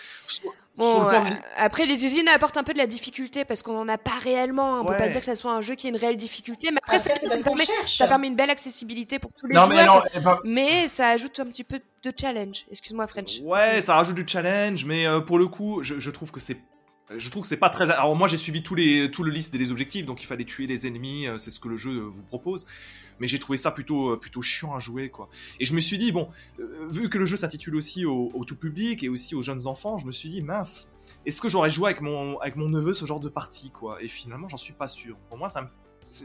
Bon, 0.77 1.09
après, 1.57 1.87
les 1.87 2.05
usines 2.05 2.29
apportent 2.29 2.59
un 2.59 2.63
peu 2.63 2.75
de 2.75 2.79
la 2.79 2.87
difficulté 2.87 3.45
parce 3.45 3.63
qu'on 3.63 3.73
n'en 3.73 3.89
a 3.89 3.97
pas 3.97 4.19
réellement. 4.23 4.81
On 4.81 4.85
peut 4.85 4.95
pas 4.97 5.09
dire 5.09 5.21
que 5.21 5.25
ça 5.25 5.37
soit 5.37 5.53
un 5.53 5.63
jeu 5.63 5.75
qui 5.75 5.87
a 5.87 5.91
une 5.91 5.97
réelle 5.97 6.17
difficulté, 6.17 6.71
mais 6.71 6.81
après, 6.83 6.99
ça, 6.99 7.15
permet, 7.15 7.65
ça, 7.87 8.07
permet, 8.07 8.27
une 8.29 8.37
belle 8.37 8.51
accessibilité 8.51 9.19
pour 9.19 9.33
tous 9.33 9.47
les 9.47 9.55
joueurs. 9.55 10.07
Mais, 10.45 10.89
ça 10.89 11.09
ajoute 11.09 11.41
un 11.41 11.47
petit 11.47 11.65
peu 11.65 11.81
de 12.03 12.13
challenge. 12.19 12.65
Excuse-moi, 12.71 13.07
French. 13.07 13.41
Ouais, 13.43 13.81
ça 13.81 13.95
rajoute 13.95 14.17
du 14.17 14.27
challenge, 14.27 14.85
mais 14.85 15.07
euh, 15.07 15.21
pour 15.21 15.39
le 15.39 15.47
coup, 15.47 15.83
je, 15.83 15.99
je 15.99 16.11
trouve 16.11 16.31
que 16.31 16.41
c'est 16.41 16.59
je 17.17 17.31
trouve 17.31 17.43
que 17.43 17.49
c'est 17.49 17.57
pas 17.57 17.71
très. 17.71 17.91
Alors 17.91 18.17
moi 18.17 18.29
j'ai 18.29 18.37
suivi 18.37 18.63
tous 18.63 18.75
les 18.75 19.11
tout 19.11 19.23
le 19.23 19.31
liste 19.31 19.55
des 19.55 19.71
objectifs, 19.71 20.07
donc 20.07 20.23
il 20.23 20.27
fallait 20.27 20.45
tuer 20.45 20.67
les 20.67 20.87
ennemis, 20.87 21.27
euh, 21.27 21.39
c'est 21.39 21.51
ce 21.51 21.61
que 21.61 21.69
le 21.69 21.77
jeu 21.77 22.01
vous 22.01 22.23
propose 22.23 22.67
mais 23.19 23.27
j'ai 23.27 23.39
trouvé 23.39 23.57
ça 23.57 23.71
plutôt, 23.71 24.11
euh, 24.11 24.17
plutôt 24.17 24.43
chiant 24.43 24.75
à 24.75 24.79
jouer, 24.79 25.11
quoi. 25.11 25.29
Et 25.61 25.65
je 25.65 25.75
me 25.75 25.81
suis 25.81 25.99
dit, 25.99 26.13
bon, 26.13 26.29
euh, 26.61 26.87
vu 26.91 27.09
que 27.09 27.19
le 27.19 27.27
jeu 27.27 27.37
s'intitule 27.37 27.77
aussi 27.77 28.05
au, 28.05 28.45
tout 28.47 28.57
public 28.57 29.03
et 29.03 29.09
aussi 29.09 29.35
aux 29.35 29.43
jeunes 29.43 29.67
enfants, 29.67 29.99
je 29.99 30.07
me 30.07 30.13
suis 30.13 30.29
dit, 30.29 30.43
mince, 30.43 30.91
est-ce 31.25 31.41
que 31.41 31.49
j'aurais 31.49 31.71
joué 31.71 31.87
avec 31.87 32.01
mon, 32.01 32.39
avec 32.41 32.57
mon 32.57 32.69
neveu 32.69 32.93
ce 32.93 33.05
genre 33.05 33.21
de 33.21 33.29
partie, 33.29 33.71
quoi? 33.71 34.03
Et 34.03 34.09
finalement, 34.09 34.49
j'en 34.49 34.57
suis 34.57 34.75
pas 34.75 34.89
sûr. 34.89 35.17
Pour 35.29 35.39
moi, 35.39 35.49
ça 35.49 35.71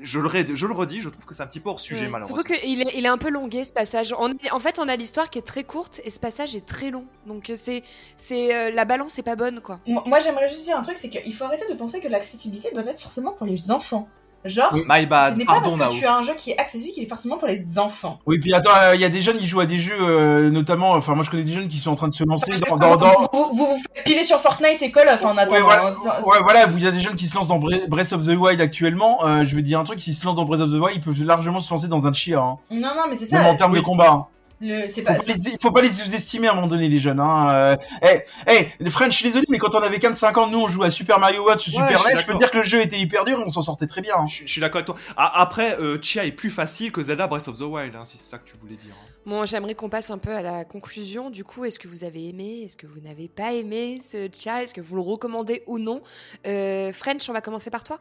je 0.02 0.20
le, 0.20 0.56
je 0.56 0.66
le 0.68 0.74
redis, 0.74 1.02
je 1.02 1.10
trouve 1.10 1.26
que 1.26 1.34
c'est 1.34 1.44
un 1.44 1.48
petit 1.48 1.60
peu 1.60 1.70
hors 1.70 1.82
sujet, 1.82 2.08
malheureusement. 2.08 2.36
Surtout 2.38 2.54
qu'il 2.54 2.82
est, 2.82 2.92
il 2.96 3.06
est 3.06 3.10
un 3.10 3.18
peu 3.18 3.30
longué 3.30 3.64
ce 3.64 3.74
passage. 3.74 4.14
en 4.14 4.60
fait, 4.60 4.80
on 4.80 4.88
a 4.88 4.96
l'histoire 4.96 5.30
qui 5.30 5.40
est 5.40 5.44
très 5.44 5.64
courte 5.64 6.02
et 6.04 6.10
ce 6.10 6.20
passage 6.20 6.56
est 6.56 6.66
très 6.66 6.92
long. 6.92 7.06
Donc, 7.26 7.50
euh, 7.50 7.56
c'est, 7.56 7.84
c'est 8.16 8.72
la 8.72 8.86
balance 8.86 9.18
est 9.20 9.24
pas 9.24 9.36
bonne, 9.36 9.62
quoi. 9.62 9.80
Moi, 9.88 10.20
j'aimerais 10.20 10.50
juste 10.50 10.64
dire 10.66 10.78
un 10.78 10.82
truc 10.82 10.98
c'est 10.98 11.10
qu'il 11.10 11.34
faut 11.34 11.44
arrêter 11.46 11.66
de 11.72 11.78
penser 11.78 12.00
que 12.00 12.08
l'accessibilité 12.08 12.70
doit 12.74 12.86
être 12.86 13.02
forcément 13.02 13.32
pour 13.32 13.46
les 13.46 13.72
enfants. 13.72 14.08
Genre, 14.44 14.74
My 14.74 15.06
bad. 15.06 15.34
ce 15.34 15.38
n'est 15.38 15.46
pas 15.46 15.62
parce 15.62 15.76
que 15.76 16.00
tu 16.00 16.06
as 16.06 16.16
un 16.16 16.24
jeu 16.24 16.34
qui 16.36 16.52
est 16.52 16.58
accessible 16.58 16.94
qu'il 16.94 17.04
est 17.04 17.08
forcément 17.10 17.38
pour 17.38 17.48
les 17.48 17.78
enfants. 17.78 18.20
Oui, 18.26 18.40
puis 18.40 18.54
attends, 18.54 18.72
il 18.94 18.96
euh, 18.96 18.96
y 18.96 19.06
a 19.06 19.10
des 19.10 19.22
jeunes 19.22 19.38
qui 19.38 19.46
jouent 19.46 19.60
à 19.60 19.66
des 19.68 19.78
jeux, 19.78 19.98
euh, 20.00 20.50
notamment, 20.50 20.92
enfin 20.92 21.14
moi 21.14 21.24
je 21.24 21.30
connais 21.30 21.44
des 21.44 21.52
jeunes 21.52 21.68
qui 21.68 21.78
sont 21.78 21.92
en 21.92 21.96
train 21.96 22.08
de 22.08 22.14
se 22.14 22.24
lancer 22.24 22.52
dans... 22.68 22.78
dans, 22.78 22.96
dans... 22.96 23.30
Vous, 23.32 23.50
vous, 23.54 23.66
vous, 23.68 23.78
faites 23.78 24.04
piler 24.04 24.24
sur 24.24 24.40
Fortnite 24.40 24.82
et 24.82 24.92
Call 24.92 25.10
of 25.10 25.24
en 25.24 25.38
attendant. 25.38 25.56
Ouais, 25.56 25.62
voilà, 25.62 25.86
ouais, 25.86 26.40
voilà 26.42 26.66
il 26.76 26.84
y 26.84 26.88
a 26.88 26.92
des 26.92 27.02
jeunes 27.02 27.16
qui 27.16 27.28
se 27.28 27.36
lancent 27.36 27.50
dans 27.50 27.60
Breath 27.60 28.14
of 28.14 28.26
the 28.26 28.36
Wild 28.36 28.62
actuellement. 28.62 29.24
Euh, 29.26 29.44
je 29.44 29.56
vais 29.56 29.62
dire 29.62 29.80
un 29.80 29.84
truc, 29.84 30.00
s'ils 30.00 30.16
se 30.16 30.26
lancent 30.26 30.36
dans 30.36 30.46
Breath 30.46 30.62
of 30.62 30.72
the 30.72 30.82
Wild, 30.82 30.96
ils 30.96 31.02
peuvent 31.02 31.24
largement 31.24 31.60
se 31.60 31.70
lancer 31.72 31.88
dans 31.88 32.08
un 32.08 32.14
chia. 32.14 32.40
Hein. 32.40 32.58
Non, 32.72 32.90
non, 32.96 33.04
mais 33.10 33.18
c'est 33.18 33.28
ça. 33.28 33.38
Même 33.38 33.48
en 33.48 33.58
termes 33.58 33.76
de 33.76 33.82
combat. 33.82 34.12
Hein. 34.12 34.26
Le, 34.62 34.88
faut, 34.88 35.02
pas... 35.02 35.18
les, 35.18 35.58
faut 35.60 35.72
pas 35.72 35.82
les 35.82 35.88
sous-estimer 35.88 36.48
à 36.48 36.52
un 36.52 36.56
moment 36.56 36.68
donné, 36.68 36.88
les 36.88 37.00
jeunes. 37.00 37.20
Hein. 37.20 37.50
Euh, 37.52 37.76
hey, 38.04 38.22
hey, 38.46 38.90
French, 38.92 39.14
je 39.14 39.18
suis 39.18 39.26
désolé, 39.26 39.46
mais 39.50 39.58
quand 39.58 39.74
on 39.74 39.80
avait 39.80 39.98
15-5 39.98 40.40
ans, 40.40 40.48
nous, 40.48 40.60
on 40.60 40.68
jouait 40.68 40.88
à 40.88 40.90
Super 40.92 41.20
Mario 41.20 41.42
World 41.42 41.60
ou 41.60 41.72
Super 41.72 42.06
NES. 42.08 42.22
Je 42.22 42.26
peux 42.28 42.34
te 42.34 42.38
dire 42.38 42.52
que 42.52 42.58
le 42.58 42.64
jeu 42.64 42.80
était 42.80 43.00
hyper 43.00 43.24
dur 43.24 43.40
et 43.40 43.44
on 43.44 43.50
s'en 43.50 43.64
sortait 43.64 43.88
très 43.88 44.02
bien. 44.02 44.14
Hein. 44.18 44.28
Je, 44.28 44.46
suis 44.46 44.62
d'accord 44.62 44.78
avec 44.78 44.86
toi. 44.86 44.96
Après, 45.18 45.80
euh, 45.80 46.00
Chia 46.00 46.26
est 46.26 46.32
plus 46.32 46.52
facile 46.52 46.92
que 46.92 47.02
Zelda 47.02 47.26
Breath 47.26 47.48
of 47.48 47.58
the 47.58 47.62
Wild, 47.62 47.96
hein, 47.96 48.06
si 48.06 48.18
c'est 48.18 48.30
ça 48.30 48.38
que 48.38 48.48
tu 48.48 48.56
voulais 48.62 48.76
dire. 48.76 48.94
Hein. 48.94 49.12
Bon, 49.26 49.46
j'aimerais 49.46 49.74
qu'on 49.74 49.90
passe 49.90 50.12
un 50.12 50.20
peu 50.20 50.32
à 50.32 50.42
la 50.44 50.64
conclusion. 50.64 51.32
Du 51.32 51.44
coup, 51.44 51.66
est-ce 51.66 51.80
que 51.80 51.88
vous 51.88 52.04
avez 52.04 52.30
aimé 52.30 52.62
Est-ce 52.64 52.78
que 52.78 52.88
vous 52.88 53.00
n'avez 53.00 53.28
pas 53.28 53.54
aimé 53.54 54.00
ce 54.00 54.30
Chia? 54.32 54.62
Est-ce 54.62 54.74
que 54.74 54.82
vous 54.82 54.96
le 54.96 55.02
recommandez 55.02 55.64
ou 55.66 55.80
non? 55.80 56.02
Euh, 56.46 56.92
French, 56.92 57.28
on 57.30 57.34
va 57.34 57.42
commencer 57.42 57.72
par 57.72 57.84
toi 57.84 58.00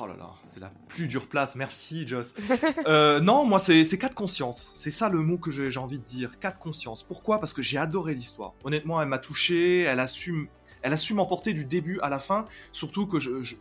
Oh 0.00 0.06
là 0.06 0.16
là, 0.16 0.30
c'est 0.42 0.60
la 0.60 0.70
plus 0.88 1.08
dure 1.08 1.26
place, 1.26 1.56
merci 1.56 2.06
Joss. 2.06 2.34
Euh, 2.86 3.20
non, 3.20 3.44
moi 3.44 3.58
c'est 3.58 3.98
cas 3.98 4.08
de 4.08 4.14
conscience, 4.14 4.70
c'est 4.74 4.90
ça 4.90 5.08
le 5.08 5.18
mot 5.18 5.36
que 5.36 5.50
j'ai 5.50 5.78
envie 5.78 5.98
de 5.98 6.04
dire, 6.04 6.38
cas 6.38 6.52
de 6.52 6.58
conscience. 6.58 7.02
Pourquoi? 7.02 7.38
Parce 7.38 7.52
que 7.52 7.60
j'ai 7.60 7.76
adoré 7.76 8.14
l'histoire. 8.14 8.54
Honnêtement, 8.64 9.02
elle 9.02 9.08
m'a 9.08 9.18
touché, 9.18 9.82
elle 9.82 10.00
a 10.00 10.06
su 10.06 10.48
elle 10.82 10.92
a 10.92 10.96
su 10.96 11.14
m'emporter 11.14 11.52
du 11.52 11.64
début 11.64 11.98
à 12.00 12.08
la 12.08 12.18
fin, 12.18 12.46
surtout 12.72 13.06
que 13.06 13.18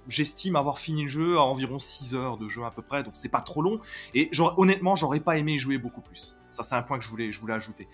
j'estime 0.08 0.56
avoir 0.56 0.78
fini 0.80 1.04
le 1.04 1.10
jeu 1.10 1.38
à 1.38 1.42
environ 1.42 1.80
6 1.80 2.16
heures 2.16 2.38
de 2.38 2.48
jeu 2.48 2.64
à 2.64 2.72
peu 2.72 2.82
près, 2.82 3.04
donc 3.04 3.16
c'est 3.16 3.30
pas 3.30 3.42
trop 3.42 3.62
long, 3.62 3.80
et 4.14 4.30
honnêtement 4.58 4.96
j'aurais 4.96 5.20
pas 5.20 5.38
aimé 5.38 5.54
y 5.54 5.60
jouer 5.60 5.78
beaucoup 5.78 6.02
plus. 6.02 6.38
Ça 6.52 6.64
c'est 6.64 6.76
un 6.76 6.84
point 6.84 6.98
que 7.00 7.04
je 7.04 7.10
voulais, 7.10 7.32
je 7.32 7.40
voulais 7.40 7.54
ajouter. 7.54 7.88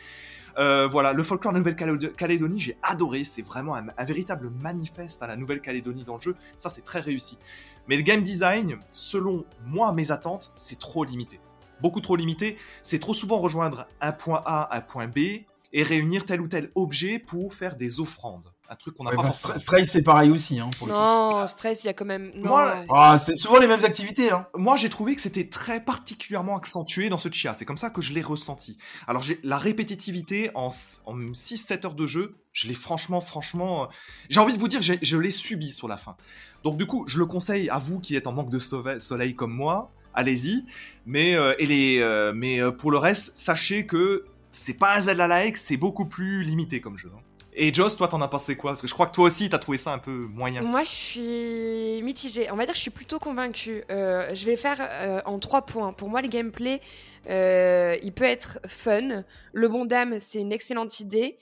Euh, 0.59 0.87
voilà, 0.87 1.13
le 1.13 1.23
folklore 1.23 1.53
Nouvelle-Calédonie, 1.53 2.59
j'ai 2.59 2.77
adoré, 2.83 3.23
c'est 3.23 3.41
vraiment 3.41 3.75
un, 3.75 4.05
véritable 4.05 4.51
manifeste 4.61 5.23
à 5.23 5.27
la 5.27 5.35
Nouvelle-Calédonie 5.35 6.03
dans 6.03 6.15
le 6.15 6.21
jeu, 6.21 6.35
ça 6.57 6.69
c'est 6.69 6.83
très 6.83 6.99
réussi. 6.99 7.37
Mais 7.87 7.97
le 7.97 8.01
game 8.01 8.23
design, 8.23 8.77
selon 8.91 9.45
moi, 9.65 9.91
mes 9.91 10.11
attentes, 10.11 10.51
c'est 10.55 10.79
trop 10.79 11.03
limité. 11.03 11.39
Beaucoup 11.81 11.99
trop 11.99 12.15
limité, 12.15 12.57
c'est 12.81 12.99
trop 12.99 13.13
souvent 13.13 13.39
rejoindre 13.39 13.87
un 13.99 14.13
point 14.13 14.41
A 14.45 14.75
un 14.75 14.81
point 14.81 15.07
B 15.07 15.43
et 15.73 15.83
réunir 15.83 16.23
tel 16.23 16.39
ou 16.39 16.47
tel 16.47 16.71
objet 16.75 17.19
pour 17.19 17.53
faire 17.53 17.75
des 17.75 17.99
offrandes. 17.99 18.52
Un 18.69 18.75
truc 18.75 18.95
qu'on 18.95 19.05
a 19.05 19.11
pas 19.11 19.31
Strace, 19.31 19.85
c'est 19.85 20.03
pareil 20.03 20.31
aussi. 20.31 20.59
Hein, 20.59 20.69
non, 20.87 21.45
Strace, 21.47 21.83
il 21.83 21.87
y 21.87 21.89
a 21.89 21.93
quand 21.93 22.05
même. 22.05 22.31
Ah, 22.89 23.17
c'est 23.19 23.35
souvent 23.35 23.59
les 23.59 23.67
mêmes 23.67 23.83
activités. 23.83 24.31
Hein. 24.31 24.47
Moi, 24.55 24.77
j'ai 24.77 24.89
trouvé 24.89 25.15
que 25.15 25.21
c'était 25.21 25.47
très 25.47 25.83
particulièrement 25.83 26.57
accentué 26.57 27.09
dans 27.09 27.17
ce 27.17 27.29
chia. 27.29 27.53
C'est 27.53 27.65
comme 27.65 27.77
ça 27.77 27.89
que 27.89 28.01
je 28.01 28.13
l'ai 28.13 28.21
ressenti. 28.21 28.77
Alors, 29.07 29.21
j'ai 29.21 29.39
la 29.43 29.57
répétitivité 29.57 30.49
en, 30.55 30.69
en 31.05 31.15
6-7 31.17 31.85
heures 31.85 31.93
de 31.93 32.07
jeu, 32.07 32.35
je 32.53 32.67
l'ai 32.67 32.73
franchement, 32.73 33.21
franchement. 33.21 33.89
J'ai 34.29 34.39
envie 34.39 34.53
de 34.53 34.59
vous 34.59 34.67
dire, 34.67 34.81
je 34.81 35.17
l'ai 35.17 35.31
subi 35.31 35.71
sur 35.71 35.87
la 35.87 35.97
fin. 35.97 36.15
Donc 36.63 36.77
du 36.77 36.85
coup, 36.85 37.03
je 37.07 37.19
le 37.19 37.25
conseille 37.25 37.69
à 37.69 37.77
vous 37.77 37.99
qui 37.99 38.15
êtes 38.15 38.27
en 38.27 38.31
manque 38.31 38.49
de 38.49 38.59
soleil 38.59 39.35
comme 39.35 39.53
moi, 39.53 39.91
allez-y. 40.13 40.63
Mais, 41.05 41.35
euh, 41.35 41.53
et 41.59 42.01
euh, 42.01 42.31
mais 42.33 42.61
euh, 42.61 42.71
pour 42.71 42.91
le 42.91 42.97
reste, 42.97 43.37
sachez 43.37 43.85
que 43.85 44.25
c'est 44.49 44.75
pas 44.75 44.95
un 44.95 45.01
Zelda-like, 45.01 45.57
c'est 45.57 45.77
beaucoup 45.77 46.05
plus 46.05 46.43
limité 46.43 46.79
comme 46.79 46.97
jeu. 46.97 47.11
Hein. 47.13 47.21
Et 47.55 47.73
Joss, 47.73 47.97
toi, 47.97 48.07
t'en 48.07 48.21
as 48.21 48.27
pensé 48.27 48.55
quoi? 48.55 48.71
Parce 48.71 48.81
que 48.81 48.87
je 48.87 48.93
crois 48.93 49.05
que 49.07 49.13
toi 49.15 49.25
aussi, 49.25 49.49
t'as 49.49 49.59
trouvé 49.59 49.77
ça 49.77 49.93
un 49.93 49.99
peu 49.99 50.11
moyen. 50.11 50.61
Moi, 50.61 50.83
je 50.83 50.89
suis 50.89 52.01
mitigée. 52.03 52.49
On 52.51 52.55
va 52.55 52.65
dire 52.65 52.73
que 52.73 52.77
je 52.77 52.81
suis 52.81 52.91
plutôt 52.91 53.19
convaincue. 53.19 53.83
je 53.89 54.45
vais 54.45 54.55
faire 54.55 55.21
en 55.25 55.39
trois 55.39 55.65
points. 55.65 55.93
Pour 55.93 56.09
moi, 56.09 56.21
le 56.21 56.27
gameplay, 56.27 56.81
il 57.27 58.11
peut 58.15 58.25
être 58.25 58.59
fun. 58.67 59.23
Le 59.53 59.67
bon 59.67 59.85
dame, 59.85 60.19
c'est 60.19 60.39
une 60.39 60.51
excellente 60.51 60.99
idée. 60.99 61.37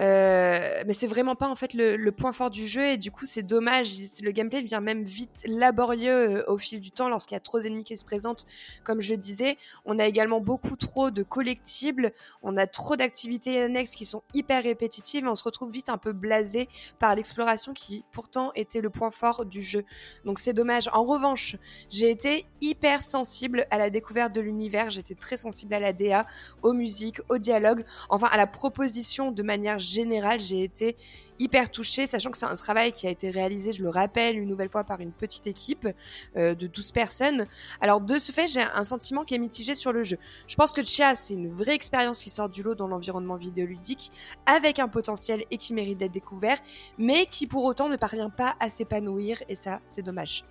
Euh, 0.00 0.82
mais 0.86 0.92
c'est 0.92 1.06
vraiment 1.06 1.36
pas 1.36 1.48
en 1.48 1.54
fait 1.54 1.72
le, 1.72 2.10
point 2.10 2.32
fort 2.32 2.50
du 2.50 2.66
jeu 2.66 2.82
et 2.82 2.96
du 2.96 3.10
coup 3.10 3.26
c'est 3.26 3.42
dommage. 3.42 3.92
Le 4.22 4.30
gameplay 4.30 4.62
devient 4.62 4.80
même 4.82 5.02
vite 5.02 5.42
laborieux 5.46 6.38
euh, 6.38 6.44
au 6.48 6.58
fil 6.58 6.80
du 6.80 6.90
temps 6.90 7.08
lorsqu'il 7.08 7.34
y 7.34 7.36
a 7.36 7.40
trop 7.40 7.60
d'ennemis 7.60 7.84
qui 7.84 7.96
se 7.96 8.04
présentent. 8.04 8.44
Comme 8.82 9.00
je 9.00 9.14
disais, 9.14 9.56
on 9.84 9.98
a 9.98 10.06
également 10.06 10.40
beaucoup 10.40 10.76
trop 10.76 11.10
de 11.10 11.22
collectibles, 11.22 12.12
on 12.42 12.56
a 12.56 12.66
trop 12.66 12.96
d'activités 12.96 13.62
annexes 13.62 13.94
qui 13.94 14.04
sont 14.04 14.22
hyper 14.32 14.62
répétitives 14.62 15.24
et 15.24 15.28
on 15.28 15.34
se 15.34 15.44
retrouve 15.44 15.70
vite 15.70 15.88
un 15.88 15.98
peu 15.98 16.12
blasé 16.12 16.68
par 16.98 17.14
l'exploration 17.14 17.72
qui 17.72 18.04
pourtant 18.12 18.52
était 18.54 18.80
le 18.80 18.90
point 18.90 19.10
fort 19.10 19.44
du 19.44 19.62
jeu. 19.62 19.84
Donc 20.24 20.38
c'est 20.38 20.52
dommage. 20.52 20.88
En 20.92 21.04
revanche, 21.04 21.56
j'ai 21.90 22.10
été 22.10 22.46
hyper 22.60 23.02
sensible 23.02 23.66
à 23.70 23.78
la 23.78 23.90
découverte 23.90 24.32
de 24.32 24.40
l'univers, 24.40 24.90
j'étais 24.90 25.14
très 25.14 25.36
sensible 25.36 25.74
à 25.74 25.80
la 25.80 25.92
DA, 25.92 26.26
aux 26.62 26.72
musiques, 26.72 27.20
au 27.28 27.38
dialogue, 27.38 27.84
enfin 28.08 28.28
à 28.30 28.36
la 28.36 28.46
proposition 28.46 29.30
de 29.30 29.42
manière 29.42 29.78
général, 29.84 30.40
j'ai 30.40 30.62
été 30.62 30.96
hyper 31.38 31.70
touchée, 31.70 32.06
sachant 32.06 32.30
que 32.30 32.38
c'est 32.38 32.46
un 32.46 32.54
travail 32.54 32.92
qui 32.92 33.06
a 33.06 33.10
été 33.10 33.30
réalisé, 33.30 33.72
je 33.72 33.82
le 33.82 33.88
rappelle, 33.88 34.38
une 34.38 34.48
nouvelle 34.48 34.68
fois 34.68 34.84
par 34.84 35.00
une 35.00 35.12
petite 35.12 35.46
équipe 35.46 35.88
euh, 36.36 36.54
de 36.54 36.66
12 36.66 36.92
personnes. 36.92 37.46
Alors 37.80 38.00
de 38.00 38.18
ce 38.18 38.32
fait, 38.32 38.46
j'ai 38.46 38.62
un 38.62 38.84
sentiment 38.84 39.24
qui 39.24 39.34
est 39.34 39.38
mitigé 39.38 39.74
sur 39.74 39.92
le 39.92 40.02
jeu. 40.02 40.18
Je 40.46 40.54
pense 40.56 40.72
que 40.72 40.84
Chia, 40.84 41.14
c'est 41.14 41.34
une 41.34 41.52
vraie 41.52 41.74
expérience 41.74 42.22
qui 42.22 42.30
sort 42.30 42.48
du 42.48 42.62
lot 42.62 42.74
dans 42.74 42.88
l'environnement 42.88 43.36
vidéoludique, 43.36 44.10
avec 44.46 44.78
un 44.78 44.88
potentiel 44.88 45.44
et 45.50 45.56
qui 45.56 45.74
mérite 45.74 45.98
d'être 45.98 46.12
découvert, 46.12 46.58
mais 46.98 47.26
qui 47.26 47.46
pour 47.46 47.64
autant 47.64 47.88
ne 47.88 47.96
parvient 47.96 48.30
pas 48.30 48.54
à 48.60 48.68
s'épanouir, 48.68 49.42
et 49.48 49.54
ça, 49.54 49.80
c'est 49.84 50.02
dommage. 50.02 50.44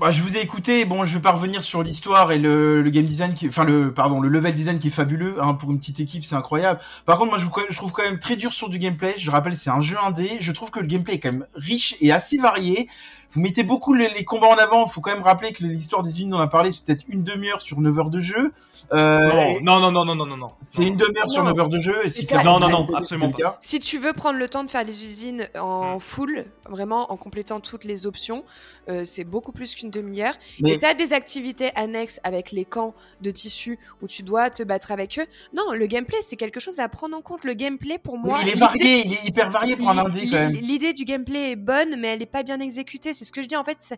Bah, 0.00 0.10
je 0.10 0.20
vous 0.22 0.36
ai 0.36 0.40
écouté. 0.40 0.84
Bon, 0.84 1.04
je 1.04 1.14
vais 1.14 1.20
pas 1.20 1.30
revenir 1.30 1.62
sur 1.62 1.84
l'histoire 1.84 2.32
et 2.32 2.38
le, 2.38 2.82
le, 2.82 2.90
game 2.90 3.06
design 3.06 3.32
qui, 3.32 3.46
enfin 3.46 3.62
le, 3.62 3.94
pardon, 3.94 4.18
le 4.18 4.28
level 4.28 4.52
design 4.52 4.80
qui 4.80 4.88
est 4.88 4.90
fabuleux. 4.90 5.36
Hein, 5.40 5.54
pour 5.54 5.70
une 5.70 5.78
petite 5.78 6.00
équipe, 6.00 6.24
c'est 6.24 6.34
incroyable. 6.34 6.80
Par 7.06 7.16
contre, 7.16 7.30
moi, 7.30 7.38
je, 7.38 7.46
je, 7.70 7.76
trouve 7.76 7.92
quand 7.92 8.02
même 8.02 8.18
très 8.18 8.34
dur 8.34 8.52
sur 8.52 8.68
du 8.68 8.78
gameplay. 8.78 9.14
Je 9.16 9.30
rappelle, 9.30 9.56
c'est 9.56 9.70
un 9.70 9.80
jeu 9.80 9.96
indé. 10.04 10.38
Je 10.40 10.50
trouve 10.50 10.72
que 10.72 10.80
le 10.80 10.86
gameplay 10.86 11.14
est 11.14 11.20
quand 11.20 11.30
même 11.30 11.46
riche 11.54 11.94
et 12.00 12.10
assez 12.10 12.38
varié. 12.38 12.88
Vous 13.34 13.40
mettez 13.40 13.64
beaucoup 13.64 13.94
les, 13.94 14.24
combats 14.24 14.48
en 14.48 14.56
avant. 14.56 14.86
Il 14.86 14.90
faut 14.90 15.00
quand 15.00 15.12
même 15.12 15.22
rappeler 15.22 15.52
que 15.52 15.64
l'histoire 15.64 16.02
des 16.02 16.22
unes, 16.22 16.32
on 16.34 16.38
a 16.38 16.46
parlé, 16.46 16.72
c'est 16.72 16.84
peut-être 16.84 17.04
une 17.08 17.24
demi-heure 17.24 17.60
sur 17.60 17.80
9 17.80 17.98
heures 17.98 18.10
de 18.10 18.20
jeu. 18.20 18.52
Euh, 18.92 19.58
non, 19.60 19.80
non, 19.80 19.90
non, 19.90 20.04
non, 20.04 20.14
non, 20.14 20.26
non, 20.26 20.36
non. 20.36 20.50
C'est 20.60 20.84
une 20.84 20.96
demi-heure 20.96 21.28
sur 21.28 21.42
9 21.42 21.58
heures 21.58 21.68
de 21.68 21.80
jeu. 21.80 22.04
Et 22.04 22.10
c'est 22.10 22.32
non, 22.44 22.60
non, 22.60 22.68
non, 22.68 22.88
absolument 22.94 23.30
pas. 23.30 23.56
Si 23.60 23.80
tu 23.80 23.98
veux 23.98 24.12
prendre 24.12 24.38
le 24.38 24.48
temps 24.48 24.62
de 24.62 24.70
faire 24.70 24.84
les 24.84 25.04
usines 25.04 25.48
en 25.58 25.98
full, 25.98 26.44
vraiment 26.68 27.10
en 27.10 27.16
complétant 27.16 27.58
toutes 27.58 27.84
les 27.84 28.06
options, 28.06 28.44
euh, 28.88 29.02
c'est 29.04 29.24
beaucoup 29.24 29.52
plus 29.52 29.74
qu'une 29.74 29.90
demi-heure. 29.90 30.34
Et 30.64 30.78
tu 30.78 30.86
as 30.86 30.94
des 30.94 31.12
activités 31.12 31.72
annexes 31.74 32.20
avec 32.22 32.52
les 32.52 32.64
camps 32.64 32.94
de 33.20 33.30
tissu 33.32 33.78
où 34.00 34.06
tu 34.06 34.22
dois 34.22 34.50
te 34.50 34.62
battre 34.62 34.92
avec 34.92 35.18
eux. 35.18 35.26
Non, 35.54 35.72
le 35.72 35.86
gameplay, 35.86 36.18
c'est 36.20 36.36
quelque 36.36 36.60
chose 36.60 36.78
à 36.78 36.88
prendre 36.88 37.16
en 37.16 37.22
compte. 37.22 37.44
Le 37.44 37.54
gameplay, 37.54 37.98
pour 37.98 38.16
moi. 38.16 38.38
il 38.42 38.50
est 38.50 38.58
varié, 38.58 39.02
il 39.06 39.12
est 39.12 39.24
hyper 39.24 39.50
varié 39.50 39.74
pour 39.74 39.90
un 39.90 39.98
indé 39.98 40.28
quand 40.30 40.36
même. 40.36 40.52
L'idée 40.52 40.92
du 40.92 41.04
gameplay 41.04 41.52
est 41.52 41.56
bonne, 41.56 41.96
mais 41.98 42.08
elle 42.08 42.20
n'est 42.20 42.26
pas 42.26 42.44
bien 42.44 42.60
exécutée 42.60 43.12
ce 43.24 43.32
que 43.32 43.42
je 43.42 43.48
dis 43.48 43.56
en 43.56 43.64
fait. 43.64 43.94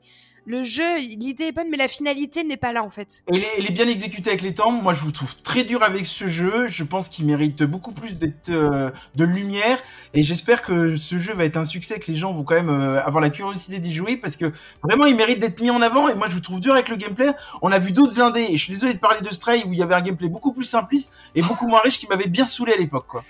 Le 0.46 0.62
jeu, 0.62 0.98
l'idée 0.98 1.44
est 1.44 1.52
bonne, 1.52 1.68
mais 1.70 1.76
la 1.76 1.88
finalité 1.88 2.44
n'est 2.44 2.56
pas 2.56 2.72
là 2.72 2.82
en 2.84 2.90
fait. 2.90 3.24
Elle 3.26 3.42
est, 3.42 3.72
bien 3.72 3.88
exécutée 3.88 4.30
avec 4.30 4.42
les 4.42 4.54
temps. 4.54 4.70
Moi, 4.70 4.92
je 4.92 5.00
vous 5.00 5.10
trouve 5.10 5.42
très 5.42 5.64
dur 5.64 5.82
avec 5.82 6.06
ce 6.06 6.28
jeu. 6.28 6.68
Je 6.68 6.84
pense 6.84 7.08
qu'il 7.08 7.26
mérite 7.26 7.64
beaucoup 7.64 7.92
plus 7.92 8.16
d'être 8.16 8.50
euh, 8.50 8.90
de 9.16 9.24
lumière. 9.24 9.78
Et 10.14 10.22
j'espère 10.22 10.62
que 10.62 10.96
ce 10.96 11.18
jeu 11.18 11.34
va 11.34 11.44
être 11.44 11.56
un 11.56 11.64
succès, 11.64 11.98
que 11.98 12.10
les 12.10 12.16
gens 12.16 12.32
vont 12.32 12.44
quand 12.44 12.54
même 12.54 12.70
euh, 12.70 13.02
avoir 13.02 13.20
la 13.20 13.30
curiosité 13.30 13.80
d'y 13.80 13.92
jouer 13.92 14.16
parce 14.16 14.36
que 14.36 14.52
vraiment, 14.82 15.04
il 15.04 15.16
mérite 15.16 15.40
d'être 15.40 15.60
mis 15.60 15.70
en 15.70 15.82
avant. 15.82 16.08
Et 16.08 16.14
moi, 16.14 16.28
je 16.28 16.34
vous 16.34 16.40
trouve 16.40 16.60
dur 16.60 16.74
avec 16.74 16.88
le 16.88 16.96
gameplay. 16.96 17.30
On 17.60 17.72
a 17.72 17.78
vu 17.78 17.92
d'autres 17.92 18.20
indés. 18.20 18.46
Et 18.50 18.56
je 18.56 18.62
suis 18.62 18.72
désolé 18.72 18.94
de 18.94 18.98
parler 18.98 19.20
de 19.20 19.30
Stray 19.30 19.64
où 19.64 19.72
il 19.72 19.78
y 19.78 19.82
avait 19.82 19.96
un 19.96 20.02
gameplay 20.02 20.28
beaucoup 20.28 20.52
plus 20.52 20.64
simpliste 20.64 21.12
et 21.34 21.42
beaucoup 21.42 21.66
moins 21.66 21.80
riche 21.80 21.98
qui 21.98 22.06
m'avait 22.06 22.28
bien 22.28 22.46
saoulé 22.46 22.72
à 22.72 22.76
l'époque, 22.76 23.06
quoi. 23.08 23.24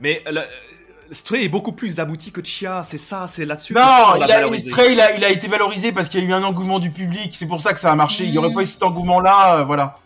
Mais 0.00 0.24
Stray 1.12 1.44
est 1.44 1.48
beaucoup 1.48 1.72
plus 1.72 2.00
abouti 2.00 2.32
que 2.32 2.42
Chia, 2.42 2.82
c'est 2.84 2.98
ça, 2.98 3.28
c'est 3.28 3.44
là-dessus. 3.44 3.74
Non, 3.74 4.16
il 4.16 4.22
a, 4.30 4.58
Stray, 4.58 4.92
il 4.92 5.00
a, 5.00 5.16
il 5.16 5.24
a, 5.24 5.30
été 5.30 5.46
valorisé 5.46 5.92
parce 5.92 6.08
qu'il 6.08 6.20
y 6.20 6.26
a 6.26 6.28
eu 6.28 6.32
un 6.32 6.42
engouement 6.42 6.78
du 6.78 6.90
public, 6.90 7.34
c'est 7.34 7.46
pour 7.46 7.60
ça 7.60 7.72
que 7.72 7.80
ça 7.80 7.92
a 7.92 7.94
marché. 7.94 8.24
Il 8.24 8.30
n'y 8.30 8.38
aurait 8.38 8.50
mm. 8.50 8.54
pas 8.54 8.62
eu 8.62 8.66
cet 8.66 8.82
engouement-là, 8.82 9.60
euh, 9.60 9.64
voilà. 9.64 9.98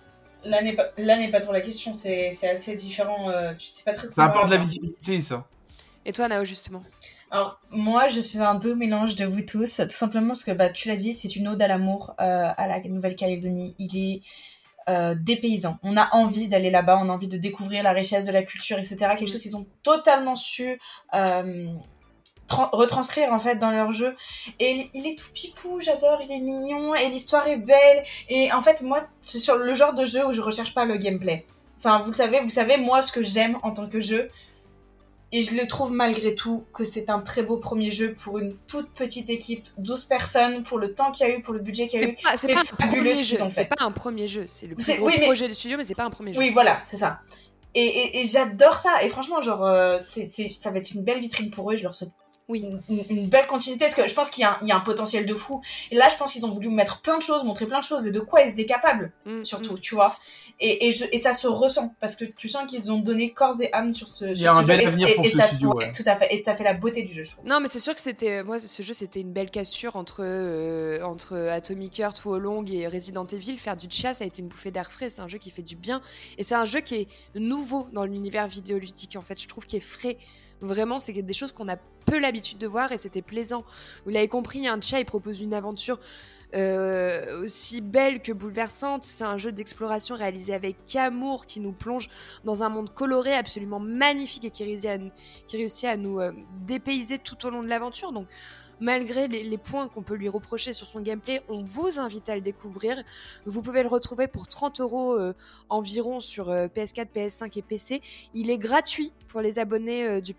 Là 0.44 0.62
n'est 0.62 0.74
pas, 0.74 0.84
pas 1.32 1.40
trop 1.40 1.52
la 1.52 1.60
question, 1.60 1.92
c'est 1.92 2.30
assez 2.42 2.76
différent. 2.76 3.30
Euh, 3.30 3.52
tu 3.58 3.68
sais 3.68 3.82
pas 3.84 3.94
très. 3.94 4.08
Ça 4.08 4.24
apporte 4.24 4.46
de 4.46 4.52
la 4.52 4.58
visibilité, 4.58 5.20
ça. 5.20 5.46
Et 6.04 6.12
toi, 6.12 6.28
Nao, 6.28 6.44
justement? 6.44 6.84
Alors, 7.32 7.58
moi, 7.70 8.08
je 8.08 8.20
suis 8.20 8.38
un 8.38 8.54
doux 8.54 8.76
mélange 8.76 9.16
de 9.16 9.24
vous 9.24 9.42
tous, 9.42 9.76
tout 9.76 9.90
simplement 9.90 10.28
parce 10.28 10.44
que, 10.44 10.52
bah, 10.52 10.68
tu 10.70 10.86
l'as 10.86 10.96
dit, 10.96 11.12
c'est 11.14 11.34
une 11.34 11.48
ode 11.48 11.60
à 11.60 11.66
l'amour 11.66 12.14
euh, 12.20 12.48
à 12.56 12.68
la 12.68 12.80
Nouvelle-Calédonie. 12.80 13.74
Il 13.80 13.96
est 13.96 14.20
euh, 14.88 15.14
des 15.18 15.36
paysans. 15.36 15.78
On 15.82 15.96
a 15.96 16.14
envie 16.14 16.46
d'aller 16.46 16.70
là-bas, 16.70 16.98
on 17.02 17.08
a 17.08 17.12
envie 17.12 17.28
de 17.28 17.38
découvrir 17.38 17.82
la 17.82 17.92
richesse 17.92 18.26
de 18.26 18.32
la 18.32 18.42
culture, 18.42 18.78
etc. 18.78 18.96
Quelque 19.18 19.26
chose 19.26 19.42
qu'ils 19.42 19.56
ont 19.56 19.66
totalement 19.82 20.36
su 20.36 20.80
euh, 21.14 21.72
retranscrire 22.48 23.32
en 23.32 23.38
fait 23.38 23.56
dans 23.56 23.70
leur 23.70 23.92
jeu. 23.92 24.14
Et 24.60 24.90
il 24.94 25.06
est 25.06 25.18
tout 25.18 25.32
pipou, 25.34 25.80
j'adore, 25.80 26.20
il 26.22 26.30
est 26.30 26.38
mignon 26.38 26.94
et 26.94 27.08
l'histoire 27.08 27.46
est 27.48 27.56
belle. 27.56 28.04
Et 28.28 28.52
en 28.52 28.60
fait, 28.60 28.82
moi, 28.82 29.02
c'est 29.20 29.40
sur 29.40 29.56
le 29.56 29.74
genre 29.74 29.94
de 29.94 30.04
jeu 30.04 30.26
où 30.26 30.32
je 30.32 30.40
recherche 30.40 30.74
pas 30.74 30.84
le 30.84 30.96
gameplay. 30.96 31.44
Enfin, 31.78 31.98
vous 31.98 32.10
le 32.10 32.16
savez, 32.16 32.40
vous 32.40 32.48
savez 32.48 32.76
moi 32.76 33.02
ce 33.02 33.12
que 33.12 33.22
j'aime 33.22 33.58
en 33.62 33.72
tant 33.72 33.88
que 33.88 34.00
jeu, 34.00 34.30
et 35.32 35.42
je 35.42 35.54
le 35.54 35.66
trouve 35.66 35.92
malgré 35.92 36.34
tout 36.34 36.64
que 36.72 36.84
c'est 36.84 37.10
un 37.10 37.20
très 37.20 37.42
beau 37.42 37.56
premier 37.56 37.90
jeu 37.90 38.14
pour 38.14 38.38
une 38.38 38.56
toute 38.68 38.90
petite 38.90 39.28
équipe, 39.28 39.66
12 39.78 40.04
personnes, 40.04 40.62
pour 40.62 40.78
le 40.78 40.94
temps 40.94 41.10
qu'il 41.10 41.26
y 41.26 41.30
a 41.30 41.36
eu, 41.36 41.42
pour 41.42 41.52
le 41.52 41.60
budget 41.60 41.88
qu'il 41.88 42.00
y 42.00 42.04
a 42.04 42.08
eu. 42.08 42.16
C'est 42.36 42.54
pas, 42.54 42.60
un 42.60 42.86
premier 42.86 43.14
jeu, 43.14 43.36
c'est 43.48 43.64
pas 43.64 43.84
un 43.84 43.90
premier 43.90 44.28
jeu, 44.28 44.44
c'est 44.46 44.66
le 44.66 44.76
plus 44.76 44.96
gros 44.98 45.10
projet 45.10 45.48
de 45.48 45.52
studio, 45.52 45.76
mais 45.76 45.84
c'est 45.84 45.94
pas 45.94 46.04
un 46.04 46.10
premier 46.10 46.32
jeu. 46.32 46.40
Oui, 46.40 46.50
voilà, 46.50 46.80
c'est 46.84 46.96
ça. 46.96 47.20
Et, 47.74 48.20
et, 48.20 48.26
j'adore 48.26 48.78
ça, 48.78 49.02
et 49.02 49.08
franchement, 49.10 49.42
genre, 49.42 49.66
euh, 49.66 49.98
ça 49.98 50.70
va 50.70 50.78
être 50.78 50.92
une 50.92 51.04
belle 51.04 51.18
vitrine 51.20 51.50
pour 51.50 51.70
eux, 51.70 51.76
je 51.76 51.82
leur 51.82 51.94
souhaite 51.94 52.12
oui. 52.48 52.64
Une, 52.88 53.28
belle 53.28 53.48
continuité, 53.48 53.86
parce 53.86 53.96
que 53.96 54.06
je 54.06 54.14
pense 54.14 54.30
qu'il 54.30 54.46
y, 54.46 54.66
y, 54.66 54.70
a 54.70 54.76
un 54.76 54.80
potentiel 54.80 55.26
de 55.26 55.34
fou. 55.34 55.62
Et 55.90 55.96
là, 55.96 56.08
je 56.08 56.16
pense 56.16 56.32
qu'ils 56.32 56.46
ont 56.46 56.50
voulu 56.50 56.68
mettre 56.68 57.00
plein 57.00 57.18
de 57.18 57.22
choses, 57.22 57.42
montrer 57.42 57.66
plein 57.66 57.80
de 57.80 57.84
choses, 57.84 58.06
et 58.06 58.12
de 58.12 58.20
quoi 58.20 58.42
ils 58.42 58.50
étaient 58.50 58.66
capables, 58.66 59.12
mm, 59.24 59.42
surtout, 59.44 59.74
mm. 59.74 59.80
tu 59.80 59.96
vois. 59.96 60.14
Et, 60.60 60.86
et, 60.86 60.92
je, 60.92 61.04
et, 61.10 61.18
ça 61.18 61.32
se 61.32 61.48
ressent, 61.48 61.94
parce 62.00 62.14
que 62.14 62.24
tu 62.24 62.48
sens 62.48 62.70
qu'ils 62.70 62.92
ont 62.92 63.00
donné 63.00 63.32
corps 63.32 63.60
et 63.60 63.72
âme 63.72 63.92
sur 63.92 64.06
ce, 64.06 64.26
Il 64.26 64.38
y 64.38 64.46
a 64.46 64.54
un 64.54 64.62
bel 64.62 64.86
avenir 64.86 65.12
pour 65.16 65.26
ce 65.26 65.36
ça, 65.36 65.48
studio, 65.48 65.74
Tout 65.94 66.04
à 66.06 66.14
fait, 66.14 66.32
et 66.32 66.40
ça 66.40 66.54
fait 66.54 66.62
la 66.62 66.74
beauté 66.74 67.02
du 67.02 67.12
jeu, 67.12 67.24
je 67.24 67.32
trouve. 67.32 67.46
Non, 67.46 67.58
mais 67.58 67.66
c'est 67.66 67.80
sûr 67.80 67.96
que 67.96 68.00
c'était, 68.00 68.44
moi, 68.44 68.60
ce 68.60 68.82
jeu, 68.82 68.92
c'était 68.92 69.20
une 69.20 69.32
belle 69.32 69.50
cassure 69.50 69.96
entre, 69.96 70.22
euh, 70.22 71.02
entre 71.02 71.36
Atomic 71.36 71.98
Heart, 71.98 72.22
Long 72.26 72.64
et 72.66 72.86
Resident 72.86 73.26
Evil. 73.26 73.56
Faire 73.56 73.76
du 73.76 73.88
chia, 73.90 74.14
ça 74.14 74.22
a 74.22 74.26
été 74.26 74.40
une 74.40 74.48
bouffée 74.48 74.70
d'air 74.70 74.92
frais, 74.92 75.10
c'est 75.10 75.20
un 75.22 75.28
jeu 75.28 75.38
qui 75.38 75.50
fait 75.50 75.62
du 75.62 75.74
bien, 75.74 76.00
et 76.38 76.44
c'est 76.44 76.54
un 76.54 76.64
jeu 76.64 76.80
qui 76.80 76.94
est 76.94 77.08
nouveau 77.34 77.88
dans 77.92 78.04
l'univers 78.04 78.46
vidéoludique, 78.46 79.16
en 79.16 79.22
fait, 79.22 79.42
je 79.42 79.48
trouve, 79.48 79.66
qui 79.66 79.76
est 79.76 79.80
frais. 79.80 80.16
Vraiment, 80.60 80.98
c'est 80.98 81.12
des 81.12 81.32
choses 81.32 81.52
qu'on 81.52 81.68
a 81.68 81.76
peu 81.76 82.18
l'habitude 82.18 82.58
de 82.58 82.66
voir 82.66 82.92
et 82.92 82.98
c'était 82.98 83.22
plaisant. 83.22 83.64
Vous 84.04 84.10
l'avez 84.10 84.28
compris, 84.28 84.66
un 84.66 84.80
chat, 84.80 85.00
il 85.00 85.04
propose 85.04 85.40
une 85.40 85.54
aventure 85.54 85.98
euh, 86.54 87.42
aussi 87.42 87.80
belle 87.80 88.22
que 88.22 88.32
bouleversante. 88.32 89.04
C'est 89.04 89.24
un 89.24 89.36
jeu 89.36 89.52
d'exploration 89.52 90.14
réalisé 90.14 90.54
avec 90.54 90.76
amour 90.96 91.46
qui 91.46 91.60
nous 91.60 91.72
plonge 91.72 92.08
dans 92.44 92.62
un 92.62 92.68
monde 92.68 92.94
coloré 92.94 93.34
absolument 93.34 93.80
magnifique 93.80 94.44
et 94.44 94.50
qui 94.50 94.64
réussit 94.64 94.90
à, 94.90 94.98
qui 95.46 95.56
réussit 95.56 95.84
à 95.86 95.96
nous 95.96 96.20
euh, 96.20 96.32
dépayser 96.66 97.18
tout 97.18 97.44
au 97.46 97.50
long 97.50 97.62
de 97.62 97.68
l'aventure. 97.68 98.12
Donc, 98.12 98.26
malgré 98.80 99.28
les, 99.28 99.58
points 99.58 99.88
qu'on 99.88 100.02
peut 100.02 100.14
lui 100.14 100.28
reprocher 100.28 100.72
sur 100.72 100.86
son 100.86 101.00
gameplay, 101.00 101.42
on 101.48 101.60
vous 101.60 101.98
invite 101.98 102.28
à 102.28 102.34
le 102.34 102.40
découvrir. 102.40 103.02
Vous 103.46 103.62
pouvez 103.62 103.82
le 103.82 103.88
retrouver 103.88 104.28
pour 104.28 104.46
30 104.48 104.80
euros 104.80 105.14
euh, 105.14 105.34
environ 105.68 106.20
sur 106.20 106.50
PS4, 106.50 107.06
PS5 107.14 107.58
et 107.58 107.62
PC. 107.62 108.02
Il 108.34 108.50
est 108.50 108.58
gratuit 108.58 109.12
pour 109.26 109.40
les 109.40 109.58
abonnés 109.58 110.06
euh, 110.06 110.20
du, 110.20 110.34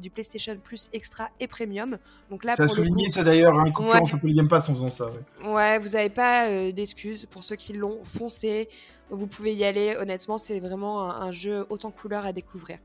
du, 0.00 0.10
PlayStation 0.10 0.56
Plus 0.62 0.90
Extra 0.92 1.30
et 1.40 1.46
Premium. 1.46 1.98
Donc 2.30 2.44
là, 2.44 2.56
ça 2.56 2.64
pour 2.66 2.74
souligné 2.74 3.08
ça 3.08 3.22
d'ailleurs, 3.22 3.58
hein, 3.58 3.70
concurrence 3.70 4.12
ouais. 4.14 4.32
Game 4.32 4.48
Pass 4.48 4.68
en 4.68 4.74
faisant 4.74 4.90
ça. 4.90 5.12
Ouais, 5.44 5.78
vous 5.78 5.90
n'avez 5.90 6.10
pas 6.10 6.48
euh, 6.48 6.72
d'excuses 6.72 7.26
pour 7.26 7.44
ceux 7.44 7.56
qui 7.56 7.72
l'ont 7.72 8.02
foncé. 8.04 8.68
Vous 9.10 9.26
pouvez 9.26 9.54
y 9.54 9.64
aller. 9.64 9.96
Honnêtement, 9.96 10.38
c'est 10.38 10.60
vraiment 10.60 11.10
un, 11.10 11.30
jeu 11.30 11.66
autant 11.70 11.90
couleur 11.90 12.26
à 12.26 12.32
découvrir. 12.32 12.78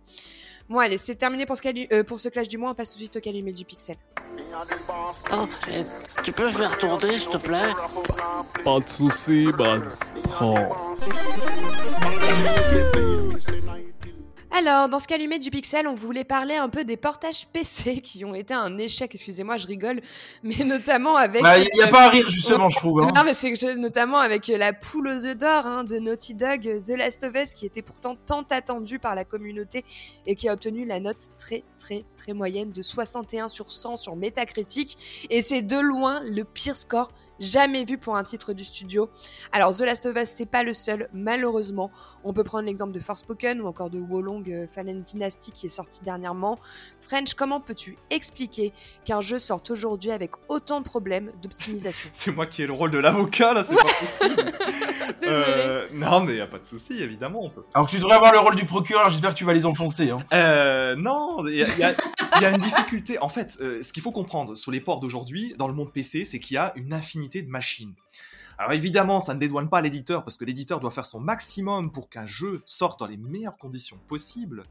Bon, 0.70 0.78
allez, 0.78 0.98
c'est 0.98 1.16
terminé 1.16 1.48
pour 1.48 1.58
ce, 1.58 1.94
euh, 1.94 2.04
pour 2.04 2.20
ce 2.20 2.30
clash 2.30 2.48
du 2.48 2.60
mois. 2.60 2.70
On 2.70 2.76
passe 2.76 2.92
tout 2.92 2.98
de 2.98 3.04
suite 3.04 3.16
au 3.18 3.20
calumet 3.20 3.52
du 3.52 3.66
pixel. 3.66 3.96
Oh, 5.34 5.48
tu 6.24 6.32
peux 6.32 6.50
faire 6.50 6.78
tourner, 6.78 7.18
s'il 7.18 7.30
te 7.30 7.38
plaît? 7.38 7.72
Pas 8.64 8.80
de 8.80 8.88
soucis, 8.90 9.48
man. 9.58 9.90
Oh. 10.42 10.56
Alors, 14.52 14.90
dans 14.90 14.98
ce 14.98 15.08
calumet 15.08 15.38
du 15.38 15.52
Pixel, 15.52 15.88
on 15.88 15.94
voulait 15.94 16.24
parler 16.24 16.56
un 16.56 16.70
peu 16.70 16.84
des 16.84 16.98
portages 16.98 17.48
PC 17.48 18.02
qui 18.04 18.26
ont 18.26 18.34
été 18.34 18.54
un 18.54 18.78
échec. 18.78 19.14
Excusez-moi, 19.14 19.58
je 19.58 19.68
rigole, 19.68 20.02
mais 20.44 20.64
notamment 20.64 21.16
avec. 21.16 21.42
Il 21.42 21.44
bah, 21.44 21.60
n'y 21.60 21.82
a 21.82 21.88
pas 21.88 22.06
à 22.06 22.10
rire, 22.10 22.28
justement, 22.30 22.68
je 22.68 22.78
trouve. 22.78 23.02
Hein. 23.02 23.12
Non, 23.16 23.22
mais 23.24 23.34
c'est 23.34 23.54
notamment 23.76 24.18
avec 24.18 24.48
la 24.48 24.74
poule 24.74 25.08
aux 25.08 25.26
œufs 25.26 25.38
d'or 25.38 25.68
hein, 25.68 25.84
de 25.84 26.00
Naughty 26.00 26.34
Dog, 26.34 26.62
The 26.62 26.98
Last 26.98 27.24
of 27.24 27.36
Us, 27.36 27.54
qui 27.54 27.66
était 27.66 27.84
pourtant 27.84 28.16
tant 28.16 28.44
attendu 28.50 28.98
par 28.98 29.14
la 29.14 29.24
communauté 29.24 29.86
et 30.26 30.36
qui 30.36 30.50
a 30.50 30.54
obtenu 30.54 30.84
la 30.86 31.00
note 31.00 31.30
très, 31.38 31.64
très, 31.78 32.06
très 32.18 32.34
moyenne 32.34 32.72
de 32.72 32.82
61 32.82 33.50
sur 33.50 33.72
100 33.72 33.98
sur 33.98 34.16
Metacritic. 34.16 35.28
Et 35.30 35.42
c'est 35.42 35.62
de 35.62 35.78
loin 35.78 36.22
le 36.24 36.44
pire 36.44 36.76
score 36.76 37.12
jamais 37.40 37.86
vu 37.86 37.98
pour 37.98 38.16
un 38.16 38.24
titre 38.24 38.54
du 38.54 38.64
studio. 38.64 39.10
Alors 39.52 39.76
The 39.76 39.82
Last 39.82 40.06
of 40.06 40.16
Us, 40.18 40.30
c'est 40.30 40.46
pas 40.46 40.64
le 40.64 40.74
seul, 40.74 41.10
malheureusement. 41.14 41.90
On 42.24 42.34
peut 42.34 42.44
prendre 42.44 42.66
l'exemple 42.66 42.92
de 42.92 43.00
Forspoken 43.00 43.62
ou 43.62 43.68
encore 43.68 43.90
de 43.90 44.00
Wolong 44.00 44.50
euh, 44.50 44.68
Fallen 44.68 45.02
Dynasty 45.02 45.52
qui 45.52 45.68
est 45.68 45.70
sorti 45.70 46.02
dernièrement. 46.04 46.60
French, 47.02 47.34
comment 47.34 47.60
peux-tu 47.60 47.98
expliquer 48.10 48.74
qu'un 49.06 49.22
jeu 49.22 49.40
sorte 49.40 49.72
aujourd'hui 49.72 50.12
avec 50.12 50.32
autant 50.48 50.80
de 50.80 50.86
problèmes 50.86 51.32
d'optimisation? 51.42 52.10
C'est 52.14 52.32
moi 52.32 52.46
qui 52.46 52.64
ai 52.64 52.68
le 52.68 52.74
rôle 52.74 52.92
de 52.92 53.00
l'avocat 53.00 53.54
là, 53.54 53.64
c'est 53.64 53.76
pas 53.76 53.84
possible. 54.00 54.52
euh, 55.24 55.88
non, 55.94 56.22
mais 56.22 56.36
y 56.36 56.42
a 56.42 56.48
pas 56.48 56.60
de 56.60 56.66
souci, 56.66 57.02
évidemment, 57.02 57.40
on 57.44 57.50
peut. 57.50 57.64
Alors 57.74 57.88
tu 57.88 57.98
devrais 57.98 58.16
avoir 58.16 58.32
le 58.32 58.40
rôle 58.40 58.56
du 58.56 58.66
procureur, 58.66 59.10
j'espère 59.10 59.32
que 59.32 59.38
tu 59.38 59.46
vas 59.46 59.54
les 59.54 59.66
enfoncer. 59.66 60.10
Hein. 60.10 60.24
Euh, 60.34 60.96
non, 60.96 61.46
il 61.48 61.56
y, 61.56 61.84
a 61.84 62.50
une 62.50 62.58
difficulté. 62.58 63.20
En 63.20 63.30
fait, 63.30 63.58
euh, 63.62 63.82
ce 63.82 63.94
qu'il 63.94 64.04
faut 64.04 64.12
comprendre 64.12 64.56
sur 64.56 64.72
les 64.72 64.82
ports 64.82 65.00
d'aujourd'hui, 65.00 65.56
dans 65.58 65.68
le 65.68 65.74
monde 65.74 65.92
PC, 65.92 66.26
c'est 66.26 66.40
qu'il 66.40 66.56
y 66.56 66.58
a 66.58 66.74
une 66.76 66.94
infinité 66.94 67.29
de 67.30 67.50
machines. 67.50 67.96
Alors 68.58 68.74
évidemment, 68.74 69.22
ça 69.22 69.34
ne 69.34 69.40
dédouane 69.40 69.70
pas 69.70 69.80
l'éditeur, 69.82 70.24
parce 70.24 70.36
que 70.36 70.44
l'éditeur 70.44 70.82
doit 70.82 70.92
faire 70.92 71.06
son 71.06 71.22
maximum 71.22 71.92
pour 71.92 72.10
qu'un 72.10 72.26
jeu 72.26 72.62
sorte 72.66 73.00
dans 73.00 73.08
les 73.08 73.16
meilleures 73.16 73.58
conditions 73.58 73.98
possibles. 74.08 74.64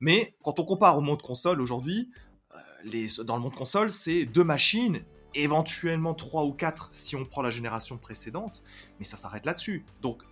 Mais 0.00 0.34
quand 0.42 0.58
on 0.58 0.64
compare 0.64 0.98
au 0.98 1.00
monde 1.00 1.22
console 1.22 1.60
aujourd'hui, 1.60 2.10
euh, 2.54 3.22
dans 3.22 3.36
le 3.36 3.42
monde 3.42 3.54
console, 3.54 3.92
c'est 3.92 4.24
deux 4.24 4.42
machines 4.42 5.04
éventuellement 5.34 6.12
3 6.14 6.44
ou 6.44 6.52
4 6.52 6.88
si 6.92 7.14
on 7.14 7.24
prend 7.24 7.42
la 7.42 7.50
génération 7.50 7.98
précédente, 7.98 8.64
mais 8.98 9.04
ça 9.04 9.16
s'arrête 9.16 9.46
là-dessus. 9.46 9.84
Donc, 10.02 10.24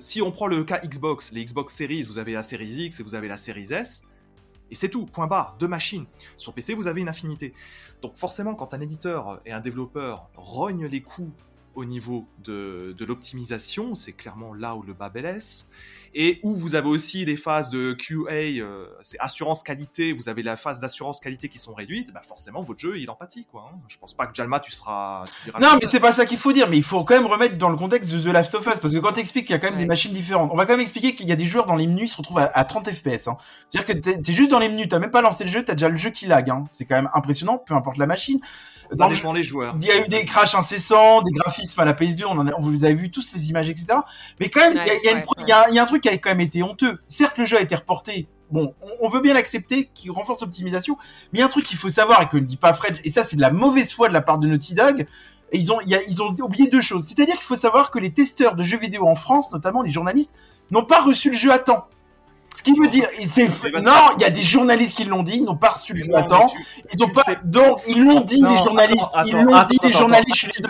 si 0.00 0.20
on 0.20 0.32
prend 0.32 0.48
le 0.48 0.64
cas 0.64 0.80
Xbox, 0.80 1.30
les 1.30 1.44
Xbox 1.44 1.72
Series, 1.72 2.02
vous 2.02 2.18
avez 2.18 2.32
la 2.32 2.42
Series 2.42 2.86
X 2.86 2.98
et 2.98 3.02
vous 3.04 3.14
avez 3.14 3.28
la 3.28 3.36
Series 3.36 3.72
S, 3.72 4.07
et 4.70 4.74
c'est 4.74 4.88
tout, 4.88 5.06
point 5.06 5.26
barre, 5.26 5.56
deux 5.58 5.68
machines. 5.68 6.06
Sur 6.36 6.54
PC, 6.54 6.74
vous 6.74 6.86
avez 6.86 7.00
une 7.00 7.08
infinité. 7.08 7.54
Donc 8.02 8.16
forcément, 8.16 8.54
quand 8.54 8.74
un 8.74 8.80
éditeur 8.80 9.40
et 9.46 9.52
un 9.52 9.60
développeur 9.60 10.28
rognent 10.36 10.86
les 10.86 11.02
coûts 11.02 11.32
au 11.74 11.84
niveau 11.84 12.26
de, 12.42 12.94
l'optimisation, 13.00 13.94
c'est 13.94 14.12
clairement 14.12 14.52
là 14.52 14.74
où 14.74 14.82
le 14.82 14.94
bas 14.94 15.08
blesse 15.08 15.70
et 16.14 16.40
où 16.42 16.54
vous 16.54 16.74
avez 16.74 16.88
aussi 16.88 17.24
les 17.24 17.36
phases 17.36 17.70
de 17.70 17.92
QA, 17.92 18.32
euh, 18.32 18.86
c'est 19.02 19.18
assurance 19.20 19.62
qualité, 19.62 20.12
vous 20.12 20.28
avez 20.28 20.42
la 20.42 20.56
phase 20.56 20.80
d'assurance 20.80 21.20
qualité 21.20 21.48
qui 21.48 21.58
sont 21.58 21.74
réduites, 21.74 22.12
bah 22.12 22.22
forcément 22.26 22.62
votre 22.62 22.80
jeu 22.80 22.98
il 22.98 23.08
en 23.10 23.14
pâtit 23.14 23.46
quoi. 23.50 23.70
Hein. 23.72 23.78
Je 23.88 23.98
pense 23.98 24.14
pas 24.14 24.26
que 24.26 24.34
Jalma 24.34 24.60
tu 24.60 24.72
seras. 24.72 25.24
non 25.60 25.78
mais 25.80 25.86
c'est 25.86 26.00
pas 26.00 26.12
ça 26.12 26.26
qu'il 26.26 26.38
faut 26.38 26.52
dire, 26.52 26.68
mais 26.68 26.76
il 26.76 26.84
faut 26.84 27.04
quand 27.04 27.14
même 27.14 27.26
remettre 27.26 27.56
dans 27.56 27.70
le 27.70 27.76
contexte 27.76 28.10
de 28.10 28.20
The 28.20 28.32
Last 28.32 28.54
of 28.54 28.66
Us 28.66 28.80
parce 28.80 28.92
que 28.92 28.98
quand 28.98 29.12
tu 29.12 29.20
expliques 29.20 29.46
qu'il 29.46 29.54
y 29.54 29.56
a 29.56 29.60
quand 29.60 29.70
même 29.70 29.78
des 29.78 29.86
machines 29.86 30.12
différentes, 30.12 30.50
on 30.52 30.56
va 30.56 30.66
quand 30.66 30.72
même 30.72 30.80
expliquer 30.80 31.14
qu'il 31.14 31.28
y 31.28 31.32
a 31.32 31.36
des 31.36 31.46
joueurs 31.46 31.66
dans 31.66 31.76
les 31.76 31.86
menus 31.86 32.08
ils 32.08 32.12
se 32.12 32.16
retrouvent 32.16 32.38
à, 32.38 32.64
30 32.64 32.90
FPS. 32.90 33.28
Hein. 33.28 33.36
C'est-à-dire 33.68 33.94
que 33.94 34.00
t'es 34.00 34.30
es 34.30 34.34
juste 34.34 34.50
dans 34.50 34.58
les 34.58 34.68
menus, 34.68 34.88
t'as 34.88 34.98
même 34.98 35.10
pas 35.10 35.22
lancé 35.22 35.44
le 35.44 35.50
jeu, 35.50 35.64
t'as 35.64 35.74
déjà 35.74 35.88
le 35.88 35.96
jeu 35.96 36.10
qui 36.10 36.26
lag. 36.26 36.48
Hein. 36.50 36.64
C'est 36.68 36.84
quand 36.84 36.96
même 36.96 37.10
impressionnant, 37.14 37.58
peu 37.58 37.74
importe 37.74 37.98
la 37.98 38.06
machine. 38.06 38.40
Ça 38.96 39.06
dépend 39.06 39.34
les 39.34 39.44
joueurs. 39.44 39.76
Il 39.82 39.86
y 39.86 39.90
a 39.90 40.02
eu 40.02 40.08
des 40.08 40.24
crashs 40.24 40.54
incessants, 40.54 41.20
des 41.20 41.32
graphismes 41.32 41.80
à 41.80 41.84
la 41.84 41.92
PS2, 41.92 42.24
on, 42.24 42.38
en 42.38 42.46
a, 42.46 42.52
vous 42.58 42.84
avez 42.84 42.94
vu 42.94 43.10
tous 43.10 43.34
les 43.34 43.50
images, 43.50 43.68
etc. 43.68 43.98
Mais 44.40 44.48
quand 44.48 44.60
même, 44.60 44.72
il 44.72 45.46
y, 45.46 45.52
a, 45.52 45.68
y, 45.70 45.78
a 45.78 45.82
un 45.82 45.86
truc 45.86 45.97
qui 46.00 46.08
a 46.08 46.16
quand 46.18 46.30
même 46.30 46.40
été 46.40 46.62
honteux. 46.62 46.98
Certes, 47.08 47.38
le 47.38 47.44
jeu 47.44 47.56
a 47.56 47.60
été 47.60 47.74
reporté. 47.74 48.28
Bon, 48.50 48.74
on, 49.00 49.08
veut 49.08 49.20
bien 49.20 49.34
l'accepter, 49.34 49.90
qui 49.92 50.08
renforce 50.08 50.40
l'optimisation. 50.40 50.96
Mais 51.32 51.38
il 51.38 51.40
y 51.40 51.42
a 51.42 51.46
un 51.46 51.50
truc 51.50 51.64
qu'il 51.64 51.76
faut 51.76 51.90
savoir 51.90 52.22
et 52.22 52.28
que 52.28 52.38
ne 52.38 52.44
dit 52.44 52.56
pas 52.56 52.72
Fred, 52.72 52.98
et 53.04 53.10
ça 53.10 53.22
c'est 53.24 53.36
de 53.36 53.42
la 53.42 53.50
mauvaise 53.50 53.92
foi 53.92 54.08
de 54.08 54.14
la 54.14 54.22
part 54.22 54.38
de 54.38 54.46
Naughty 54.48 54.74
Dog. 54.74 55.06
Et 55.52 55.58
ils 55.58 55.72
ont, 55.72 55.80
y 55.82 55.94
a, 55.94 56.02
ils 56.02 56.22
ont 56.22 56.34
oublié 56.40 56.68
deux 56.68 56.80
choses. 56.80 57.06
C'est-à-dire 57.06 57.34
qu'il 57.34 57.44
faut 57.44 57.56
savoir 57.56 57.90
que 57.90 57.98
les 57.98 58.12
testeurs 58.12 58.54
de 58.54 58.62
jeux 58.62 58.78
vidéo 58.78 59.06
en 59.06 59.14
France, 59.14 59.52
notamment 59.52 59.82
les 59.82 59.90
journalistes, 59.90 60.34
n'ont 60.70 60.84
pas 60.84 61.00
reçu 61.00 61.30
le 61.30 61.36
jeu 61.36 61.50
à 61.50 61.58
temps. 61.58 61.86
Ce 62.54 62.62
qui 62.62 62.72
veut 62.72 62.88
dire, 62.88 63.06
non, 63.82 63.92
il 64.16 64.22
y 64.22 64.24
a 64.24 64.30
des 64.30 64.42
journalistes 64.42 64.96
qui 64.96 65.04
l'ont 65.04 65.22
dit, 65.22 65.36
ils 65.36 65.44
n'ont 65.44 65.56
pas 65.56 65.70
reçu 65.70 65.92
le 65.92 66.02
attends. 66.16 66.50
Ils 66.92 67.04
ont 67.04 67.10
pas, 67.10 67.22
donc 67.44 67.80
ils 67.86 68.02
l'ont 68.02 68.22
dit 68.22 68.42
les 68.42 68.56
journalistes, 68.56 69.10
ils 69.26 69.32
l'ont 69.32 69.64
dit 69.64 69.78
les 69.82 69.92
journalistes. 69.92 70.66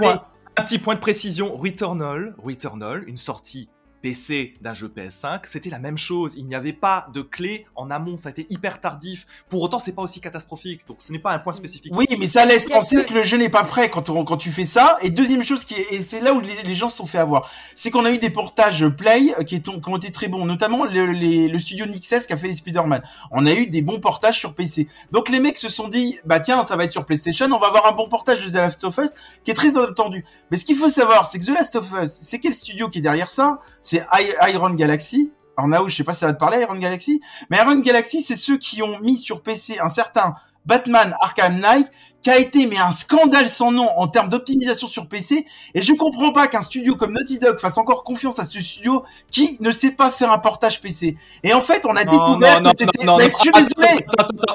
Un 0.56 0.64
petit 0.64 0.78
point 0.78 0.96
de 0.96 1.00
précision, 1.00 1.56
Returnal, 1.56 2.34
Returnal, 2.42 3.04
une 3.06 3.16
sortie 3.16 3.68
PC 4.02 4.54
d'un 4.60 4.74
jeu 4.74 4.92
PS5, 4.94 5.40
c'était 5.44 5.70
la 5.70 5.78
même 5.78 5.98
chose. 5.98 6.34
Il 6.36 6.46
n'y 6.46 6.54
avait 6.54 6.72
pas 6.72 7.08
de 7.12 7.22
clé 7.22 7.66
en 7.74 7.90
amont, 7.90 8.16
ça 8.16 8.28
a 8.28 8.30
été 8.30 8.46
hyper 8.50 8.80
tardif. 8.80 9.26
Pour 9.48 9.62
autant, 9.62 9.78
c'est 9.78 9.92
pas 9.92 10.02
aussi 10.02 10.20
catastrophique, 10.20 10.86
donc 10.86 10.96
ce 11.00 11.12
n'est 11.12 11.18
pas 11.18 11.32
un 11.32 11.38
point 11.38 11.52
spécifique. 11.52 11.92
Oui, 11.94 12.06
mais 12.18 12.28
ça 12.28 12.44
laisse 12.44 12.64
penser 12.64 13.04
que 13.04 13.14
le 13.14 13.22
jeu 13.22 13.38
n'est 13.38 13.48
pas 13.48 13.64
prêt 13.64 13.90
quand, 13.90 14.36
tu 14.36 14.50
fais 14.50 14.64
ça. 14.64 14.96
Et 15.02 15.10
deuxième 15.10 15.42
chose, 15.42 15.64
qui 15.64 15.74
est, 15.74 15.92
et 15.92 16.02
c'est 16.02 16.20
là 16.20 16.32
où 16.32 16.40
les, 16.40 16.74
gens 16.74 16.90
se 16.90 16.98
sont 16.98 17.06
fait 17.06 17.18
avoir, 17.18 17.50
c'est 17.74 17.90
qu'on 17.90 18.04
a 18.04 18.10
eu 18.10 18.18
des 18.18 18.30
portages 18.30 18.86
Play 18.88 19.34
euh, 19.38 19.42
qui, 19.42 19.60
ont 19.86 19.96
été 19.96 20.12
très 20.12 20.28
bons, 20.28 20.44
notamment 20.44 20.84
le, 20.84 21.06
le 21.06 21.58
studio 21.58 21.86
Nixes 21.86 22.26
qui 22.26 22.32
a 22.32 22.36
fait 22.36 22.48
les 22.48 22.54
Spider-Man. 22.54 23.02
On 23.30 23.46
a 23.46 23.52
eu 23.52 23.66
des 23.66 23.82
bons 23.82 24.00
portages 24.00 24.38
sur 24.38 24.54
PC. 24.54 24.88
Donc 25.10 25.28
les 25.28 25.40
mecs 25.40 25.56
se 25.56 25.68
sont 25.68 25.88
dit, 25.88 26.18
bah 26.24 26.40
tiens, 26.40 26.64
ça 26.64 26.76
va 26.76 26.84
être 26.84 26.92
sur 26.92 27.04
PlayStation, 27.04 27.46
on 27.46 27.58
va 27.58 27.68
avoir 27.68 27.86
un 27.86 27.92
bon 27.92 28.08
portage 28.08 28.44
de 28.44 28.50
The 28.50 28.54
Last 28.54 28.84
of 28.84 28.96
Us 28.98 29.10
qui 29.44 29.50
est 29.50 29.54
très 29.54 29.76
attendu. 29.76 30.24
Mais 30.50 30.56
ce 30.56 30.64
qu'il 30.64 30.76
faut 30.76 30.88
savoir, 30.88 31.26
c'est 31.26 31.38
que 31.38 31.44
The 31.44 31.54
Last 31.54 31.76
of 31.76 31.92
Us, 32.02 32.18
c'est 32.22 32.38
quel 32.38 32.54
studio 32.54 32.88
qui 32.88 32.98
est 32.98 33.02
derrière 33.02 33.30
ça? 33.30 33.60
C'est 33.88 34.06
Iron 34.52 34.70
Galaxy. 34.70 35.32
Alors 35.56 35.68
Nao, 35.68 35.88
je 35.88 35.96
sais 35.96 36.04
pas 36.04 36.12
si 36.12 36.20
ça 36.20 36.26
va 36.26 36.34
te 36.34 36.38
parler, 36.38 36.60
Iron 36.60 36.76
Galaxy. 36.76 37.20
Mais 37.50 37.56
Iron 37.56 37.76
Galaxy, 37.76 38.20
c'est 38.20 38.36
ceux 38.36 38.58
qui 38.58 38.82
ont 38.82 38.98
mis 39.00 39.16
sur 39.16 39.42
PC 39.42 39.78
un 39.80 39.88
certain 39.88 40.34
Batman 40.66 41.14
Arkham 41.22 41.58
Knight, 41.58 41.90
qui 42.20 42.28
a 42.28 42.38
été 42.38 42.66
mais 42.66 42.76
un 42.76 42.92
scandale 42.92 43.48
sans 43.48 43.72
nom 43.72 43.88
en 43.96 44.06
termes 44.06 44.28
d'optimisation 44.28 44.86
sur 44.86 45.08
PC. 45.08 45.46
Et 45.72 45.80
je 45.80 45.92
comprends 45.94 46.32
pas 46.32 46.46
qu'un 46.48 46.60
studio 46.60 46.94
comme 46.96 47.14
Naughty 47.14 47.38
Dog 47.38 47.58
fasse 47.58 47.78
encore 47.78 48.04
confiance 48.04 48.38
à 48.38 48.44
ce 48.44 48.60
studio 48.60 49.04
qui 49.30 49.56
ne 49.60 49.70
sait 49.70 49.92
pas 49.92 50.10
faire 50.10 50.30
un 50.30 50.38
portage 50.38 50.82
PC. 50.82 51.16
Et 51.42 51.54
en 51.54 51.62
fait, 51.62 51.86
on 51.86 51.96
a 51.96 52.04
découvert 52.04 52.62
que 52.62 52.70
c'était. 52.74 53.06
je 53.06 53.34
suis 53.34 53.50
désolé. 53.52 54.06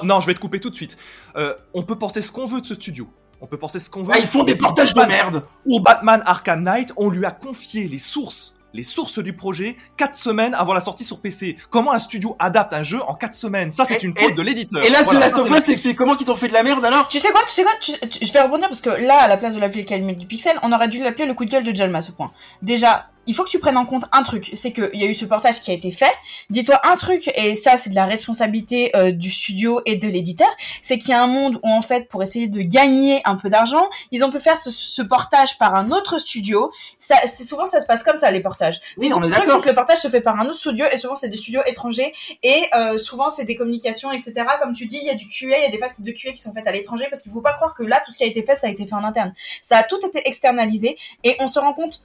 Non, 0.04 0.20
je 0.20 0.28
vais 0.28 0.36
te 0.36 0.40
couper 0.40 0.60
tout 0.60 0.70
de 0.70 0.76
suite. 0.76 0.98
Euh, 1.36 1.56
on 1.74 1.82
peut 1.82 1.98
penser 1.98 2.22
ce 2.22 2.32
qu'on 2.32 2.46
veut 2.46 2.62
de 2.62 2.68
ce 2.68 2.76
studio. 2.76 3.08
On 3.42 3.48
peut 3.48 3.58
penser 3.58 3.80
ce 3.80 3.90
qu'on 3.90 4.04
veut. 4.04 4.14
Ah, 4.14 4.20
ils 4.20 4.28
font 4.28 4.44
des 4.44 4.56
portages 4.56 4.94
de 4.94 5.02
merde. 5.02 5.44
Ou 5.66 5.80
Batman 5.80 6.22
Arkham 6.28 6.64
Knight, 6.64 6.94
on 6.96 7.10
lui 7.10 7.26
a 7.26 7.32
confié 7.32 7.88
les 7.88 7.98
sources 7.98 8.56
les 8.74 8.84
sources 8.84 9.20
du 9.20 9.34
projet 9.34 9.76
4 9.98 10.16
semaines 10.16 10.54
avant 10.54 10.74
la 10.74 10.82
sortie 10.82 11.04
sur 11.04 11.22
PC. 11.22 11.58
Comment 11.70 11.94
un 11.94 12.00
studio 12.00 12.36
adapte 12.40 12.74
un 12.74 12.84
jeu 12.84 13.02
en 13.08 13.14
4 13.14 13.34
semaines? 13.34 13.72
Ça, 13.72 13.86
c'est 13.86 14.04
une 14.04 14.16
faute 14.18 14.36
de 14.36 14.42
l'éditeur. 14.42 14.84
Et 14.84 14.90
là, 14.90 15.00
c'est 15.06 15.16
Last 15.16 15.38
of 15.38 15.50
Us 15.50 15.64
t'expliques 15.64 15.98
comment 15.98 16.16
ils 16.18 16.32
ont 16.32 16.36
fait 16.36 16.48
de 16.48 16.54
la 16.54 16.64
merde 16.64 16.84
alors? 16.84 17.08
Tu 17.08 17.20
sais 17.20 17.32
quoi 17.32 17.42
Tu 17.48 17.54
sais 17.54 17.64
quoi 17.64 17.74
Je 17.82 18.34
vais 18.34 18.42
rebondir 18.42 18.68
parce 18.68 18.82
que 18.82 18.90
là, 18.90 19.22
à 19.22 19.28
la 19.28 19.38
place 19.38 19.56
de 19.56 19.60
l'appeler 19.60 19.86
le 19.90 20.14
du 20.14 20.28
pixel, 20.28 20.58
on 20.64 20.72
aurait 20.72 20.88
dû 20.88 21.00
l'appeler 21.00 21.26
le 21.26 21.34
coup 21.34 21.46
de 21.46 21.52
gueule 21.52 21.64
de 21.64 21.76
Jalma 21.76 22.00
à 22.00 22.02
ce 22.02 22.12
point. 22.12 22.32
Déjà, 22.62 23.10
il 23.26 23.34
faut 23.34 23.44
que 23.44 23.50
tu 23.50 23.60
prennes 23.60 23.78
en 23.78 23.86
compte 23.86 24.06
un 24.12 24.24
truc, 24.24 24.50
c'est 24.54 24.72
qu'il 24.72 24.90
y 24.94 25.04
a 25.04 25.08
eu 25.08 25.16
ce 25.16 25.26
portage 25.26 25.62
qui 25.62 25.72
a 25.72 25.74
été 25.74 25.92
fait. 25.92 26.14
Dis-toi 26.50 26.80
un 26.84 26.96
truc, 26.96 27.32
et 27.36 27.56
ça 27.56 27.78
c'est 27.78 27.90
de 27.90 27.96
la 27.96 28.06
responsabilité 28.06 28.96
euh, 28.96 29.12
du 29.12 29.32
studio 29.32 29.82
et 29.86 29.96
de 29.96 30.08
l'éditeur, 30.08 30.50
c'est 30.82 30.98
qu'il 30.98 31.12
y 31.12 31.14
a 31.14 31.24
un 31.24 31.28
monde 31.28 31.60
où 31.64 31.70
en 31.70 31.82
fait 31.82 32.08
pour 32.10 32.22
essayer 32.22 32.48
de 32.48 32.62
gagner 32.62 33.22
un 33.26 33.36
peu 33.36 33.50
d'argent, 33.50 33.90
ils 34.12 34.24
ont 34.24 34.32
pu 34.32 34.40
faire 34.40 34.58
ce, 34.58 35.02
portage 35.04 35.58
par 35.58 35.76
un 35.76 35.92
autre 35.92 36.18
studio. 36.18 36.72
Ça, 36.98 37.16
c'est 37.26 37.46
souvent 37.46 37.68
ça 37.68 37.82
se 37.82 37.86
passe 37.86 38.04
comme 38.04 38.18
ça 38.18 38.32
les 38.32 38.40
portages. 38.40 38.80
Oui, 38.98 39.12
on 39.14 39.22
est 39.24 39.30
que 39.62 39.70
le 39.70 39.76
portage 39.76 40.00
se 40.00 40.08
fait 40.08 40.22
par 40.22 40.40
un 40.40 40.46
autre 40.46 40.60
studio 40.60 40.86
et 40.92 40.98
souvent 40.98 41.16
c'est 41.16 41.30
des 41.30 41.38
studios 41.38 41.62
étrangers 41.66 42.14
et 42.42 42.64
euh, 42.76 42.98
souvent 42.98 43.30
c'est 43.30 43.46
des 43.46 43.56
communications 43.56 44.12
etc. 44.12 44.34
Comme 44.62 44.74
tu 44.74 44.88
dis, 44.88 44.98
il 45.02 45.08
y 45.08 45.10
a 45.10 45.16
du 45.16 45.28
QA, 45.28 45.58
il 45.58 45.64
y 45.64 45.66
a 45.66 45.70
des 45.70 45.78
phases 45.78 46.00
de 46.00 46.12
QA 46.12 46.32
qui 46.32 46.42
sont 46.42 46.54
faites 46.54 46.68
à 46.68 46.72
l'étranger 46.72 47.06
parce 47.10 47.22
qu'il 47.22 47.32
faut 47.32 47.42
pas 47.42 47.54
croire 47.54 47.74
que 47.74 47.84
là 47.84 48.02
tout 48.06 48.12
ce 48.12 48.18
qui 48.18 48.24
a 48.24 48.28
été 48.28 48.44
fait 48.44 48.56
ça 48.56 48.68
a 48.68 48.70
été 48.70 48.86
fait 48.86 48.96
en 48.96 49.04
interne. 49.04 49.34
Ça 49.62 49.78
a 49.78 49.84
tout 49.84 50.00
été 50.06 50.28
externalisé 50.28 50.98
et 51.24 51.36
on 51.40 51.48
se 51.48 51.60
rend 51.60 51.74
compte 51.74 52.02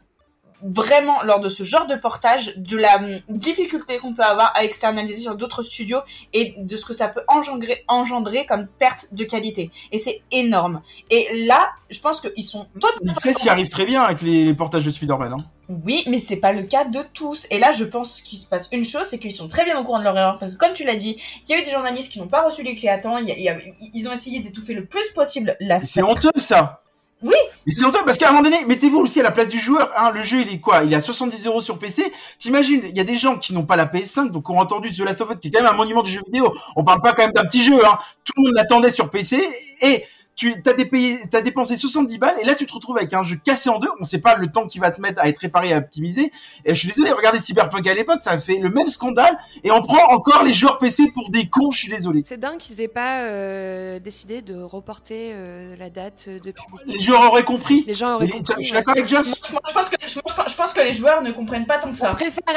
vraiment 0.62 1.22
lors 1.22 1.40
de 1.40 1.48
ce 1.48 1.62
genre 1.62 1.86
de 1.86 1.94
portage 1.94 2.56
de 2.56 2.76
la 2.76 2.96
hum, 2.96 3.20
difficulté 3.28 3.98
qu'on 3.98 4.14
peut 4.14 4.22
avoir 4.22 4.52
à 4.56 4.64
externaliser 4.64 5.22
sur 5.22 5.36
d'autres 5.36 5.62
studios 5.62 6.00
et 6.32 6.54
de 6.58 6.76
ce 6.76 6.84
que 6.84 6.94
ça 6.94 7.08
peut 7.08 7.22
engendrer, 7.28 7.84
engendrer 7.88 8.46
comme 8.46 8.66
perte 8.66 9.08
de 9.12 9.24
qualité. 9.24 9.70
Et 9.92 9.98
c'est 9.98 10.20
énorme. 10.32 10.82
Et 11.10 11.46
là, 11.46 11.70
je 11.90 12.00
pense 12.00 12.20
qu'ils 12.20 12.44
sont 12.44 12.66
totalement... 12.80 13.14
Xs 13.14 13.44
y 13.44 13.48
arrive 13.48 13.68
très 13.68 13.86
bien 13.86 14.02
avec 14.02 14.22
les, 14.22 14.52
portages 14.54 14.84
de 14.84 14.90
Spider-Man. 14.90 15.34
Hein. 15.34 15.44
Oui, 15.84 16.02
mais 16.08 16.18
c'est 16.18 16.36
pas 16.36 16.52
le 16.52 16.62
cas 16.62 16.84
de 16.84 17.00
tous. 17.12 17.46
Et 17.50 17.58
là, 17.58 17.72
je 17.72 17.84
pense 17.84 18.20
qu'il 18.20 18.38
se 18.38 18.46
passe 18.46 18.68
une 18.72 18.84
chose, 18.84 19.04
c'est 19.06 19.18
qu'ils 19.18 19.32
sont 19.32 19.48
très 19.48 19.64
bien 19.64 19.78
au 19.78 19.84
courant 19.84 19.98
de 19.98 20.04
leur 20.04 20.16
erreur. 20.16 20.38
Parce 20.38 20.52
que 20.52 20.56
comme 20.56 20.72
tu 20.74 20.84
l'as 20.84 20.96
dit, 20.96 21.18
il 21.44 21.50
y 21.50 21.54
a 21.54 21.60
eu 21.60 21.64
des 21.64 21.70
journalistes 21.70 22.12
qui 22.12 22.18
n'ont 22.18 22.28
pas 22.28 22.42
reçu 22.42 22.62
les 22.62 22.74
clés 22.74 22.88
à 22.88 22.98
temps. 22.98 23.18
ils 23.18 24.08
ont 24.08 24.12
essayé 24.12 24.40
d'étouffer 24.40 24.74
le 24.74 24.86
plus 24.86 25.12
possible 25.14 25.56
la. 25.60 25.80
C'est 25.84 26.02
honteux 26.02 26.30
ça. 26.36 26.82
Oui. 27.22 27.34
Mais 27.66 27.72
c'est 27.72 27.84
honteux 27.84 27.98
parce 28.04 28.16
qu'à 28.16 28.28
un 28.28 28.32
moment 28.32 28.44
donné, 28.44 28.64
mettez-vous 28.64 28.98
aussi 28.98 29.20
à 29.20 29.24
la 29.24 29.32
place 29.32 29.48
du 29.48 29.58
joueur. 29.58 29.90
Hein, 29.96 30.12
le 30.14 30.22
jeu, 30.22 30.40
il 30.40 30.52
est 30.52 30.60
quoi? 30.60 30.84
Il 30.84 30.92
est 30.92 30.96
à 30.96 31.00
70 31.00 31.46
euros 31.46 31.60
sur 31.60 31.78
PC. 31.78 32.12
T'imagines, 32.38 32.82
il 32.84 32.96
y 32.96 33.00
a 33.00 33.04
des 33.04 33.16
gens 33.16 33.36
qui 33.36 33.52
n'ont 33.52 33.64
pas 33.64 33.76
la 33.76 33.86
PS5, 33.86 34.30
donc 34.30 34.48
ont 34.50 34.60
entendu 34.60 34.94
The 34.94 35.00
Last 35.00 35.20
of 35.22 35.30
Us, 35.30 35.36
qui 35.40 35.48
est 35.48 35.50
quand 35.50 35.62
même 35.62 35.72
un 35.72 35.76
monument 35.76 36.02
du 36.02 36.10
jeu 36.10 36.20
vidéo. 36.24 36.54
On 36.76 36.84
parle 36.84 37.02
pas 37.02 37.12
quand 37.12 37.22
même 37.22 37.32
d'un 37.32 37.44
petit 37.44 37.62
jeu. 37.62 37.84
Hein. 37.84 37.98
Tout 38.24 38.32
le 38.36 38.42
monde 38.44 38.54
l'attendait 38.54 38.90
sur 38.90 39.10
PC 39.10 39.42
et 39.82 40.04
tu 40.38 40.54
as, 40.66 40.72
dépayé, 40.72 41.18
as 41.32 41.40
dépensé 41.40 41.76
70 41.76 42.16
balles 42.18 42.36
et 42.40 42.44
là 42.44 42.54
tu 42.54 42.64
te 42.64 42.72
retrouves 42.72 42.96
avec 42.96 43.12
un 43.12 43.24
jeu 43.24 43.36
cassé 43.44 43.68
en 43.70 43.80
deux. 43.80 43.88
On 44.00 44.04
sait 44.04 44.20
pas 44.20 44.36
le 44.36 44.46
temps 44.46 44.68
qui 44.68 44.78
va 44.78 44.92
te 44.92 45.00
mettre 45.00 45.20
à 45.20 45.28
être 45.28 45.38
réparé 45.38 45.70
et 45.70 45.72
à 45.72 45.78
optimiser. 45.78 46.30
Et 46.64 46.74
je 46.74 46.78
suis 46.78 46.88
désolé, 46.88 47.10
regardez 47.10 47.40
Cyberpunk 47.40 47.84
à 47.88 47.92
l'époque, 47.92 48.22
ça 48.22 48.30
a 48.30 48.38
fait 48.38 48.58
le 48.58 48.70
même 48.70 48.86
scandale 48.86 49.36
et 49.64 49.72
on 49.72 49.82
prend 49.82 50.14
encore 50.14 50.44
les 50.44 50.52
joueurs 50.52 50.78
PC 50.78 51.10
pour 51.12 51.30
des 51.30 51.48
cons. 51.48 51.72
Je 51.72 51.78
suis 51.78 51.88
désolé. 51.88 52.22
C'est 52.24 52.38
dingue 52.38 52.58
qu'ils 52.58 52.80
aient 52.80 52.86
pas 52.86 53.22
euh, 53.22 53.98
décidé 53.98 54.40
de 54.40 54.54
reporter 54.62 55.32
euh, 55.34 55.74
la 55.76 55.90
date 55.90 56.28
de 56.28 56.52
publication. 56.52 56.78
Les 56.86 57.00
joueurs 57.00 57.24
auraient 57.24 57.42
compris. 57.42 57.82
Les 57.88 57.92
gens 57.92 58.14
auraient 58.14 58.28
compris. 58.28 58.54
Je 58.60 58.66
suis 58.66 58.74
d'accord 58.74 58.94
avec 58.96 59.08
Josh. 59.08 59.26
je, 59.26 59.72
pense 59.72 59.88
que, 59.88 59.96
je, 60.06 60.20
pense 60.58 60.72
que 60.72 60.80
les 60.80 60.92
joueurs 60.92 61.22
ne 61.22 61.32
comprennent 61.32 61.66
pas 61.66 61.78
tant 61.78 61.90
que 61.90 61.96
ça. 61.96 62.16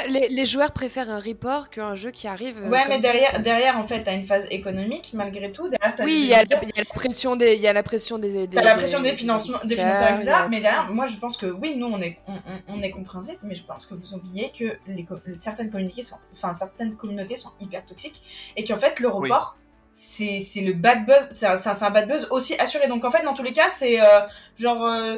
les, 0.09 0.27
les, 0.29 0.45
joueurs 0.45 0.71
préfèrent 0.71 1.09
un 1.09 1.19
report 1.19 1.69
qu'un 1.69 1.95
jeu 1.95 2.11
qui 2.11 2.27
arrive. 2.27 2.57
Euh, 2.57 2.69
ouais, 2.69 2.83
mais 2.89 2.99
derrière, 2.99 3.39
derrière 3.41 3.77
en 3.77 3.87
fait, 3.87 4.03
t'as 4.03 4.13
une 4.13 4.25
phase 4.25 4.47
économique 4.49 5.11
malgré 5.13 5.51
tout. 5.51 5.69
Derrière, 5.69 5.95
oui, 5.99 6.21
il 6.23 6.27
y, 6.27 6.33
a 6.33 6.43
la 6.43 6.85
pression 6.85 7.35
des, 7.35 7.57
la 7.57 7.83
pression 7.83 8.17
des. 8.17 8.47
T'as 8.47 8.61
la 8.61 8.75
pression 8.75 9.01
des, 9.01 9.13
financements, 9.13 9.59
des 9.63 9.75
financeurs, 9.75 10.19
etc. 10.19 10.31
Mais 10.49 10.59
derrière, 10.59 10.91
moi, 10.91 11.05
je 11.07 11.15
pense 11.15 11.37
que 11.37 11.45
oui, 11.45 11.75
nous, 11.77 11.87
on 11.87 12.01
est, 12.01 12.17
on, 12.27 12.33
on, 12.67 12.81
est 12.81 12.91
compréhensif, 12.91 13.37
mais 13.43 13.55
je 13.55 13.63
pense 13.63 13.85
que 13.85 13.93
vous 13.93 14.13
oubliez 14.13 14.51
que 14.57 14.77
les, 14.87 15.05
certaines 15.39 15.69
communautés 15.69 16.03
sont, 16.03 16.17
enfin, 16.33 16.53
certaines 16.53 16.95
communautés 16.95 17.35
sont 17.35 17.51
hyper 17.59 17.85
toxiques 17.85 18.21
et 18.57 18.63
qu'en 18.63 18.77
fait, 18.77 18.99
le 18.99 19.07
report. 19.07 19.57
c'est 19.93 20.39
c'est 20.39 20.61
le 20.61 20.73
bad 20.73 21.05
buzz 21.05 21.27
c'est 21.31 21.45
un, 21.45 21.57
un, 21.57 21.89
bad 21.89 22.07
buzz 22.07 22.25
aussi 22.31 22.55
assuré 22.59 22.87
donc 22.87 23.03
en 23.03 23.11
fait 23.11 23.23
dans 23.25 23.33
tous 23.33 23.43
les 23.43 23.51
cas 23.51 23.69
c'est 23.69 23.99
euh, 23.99 24.21
genre 24.57 24.85
euh, 24.85 25.17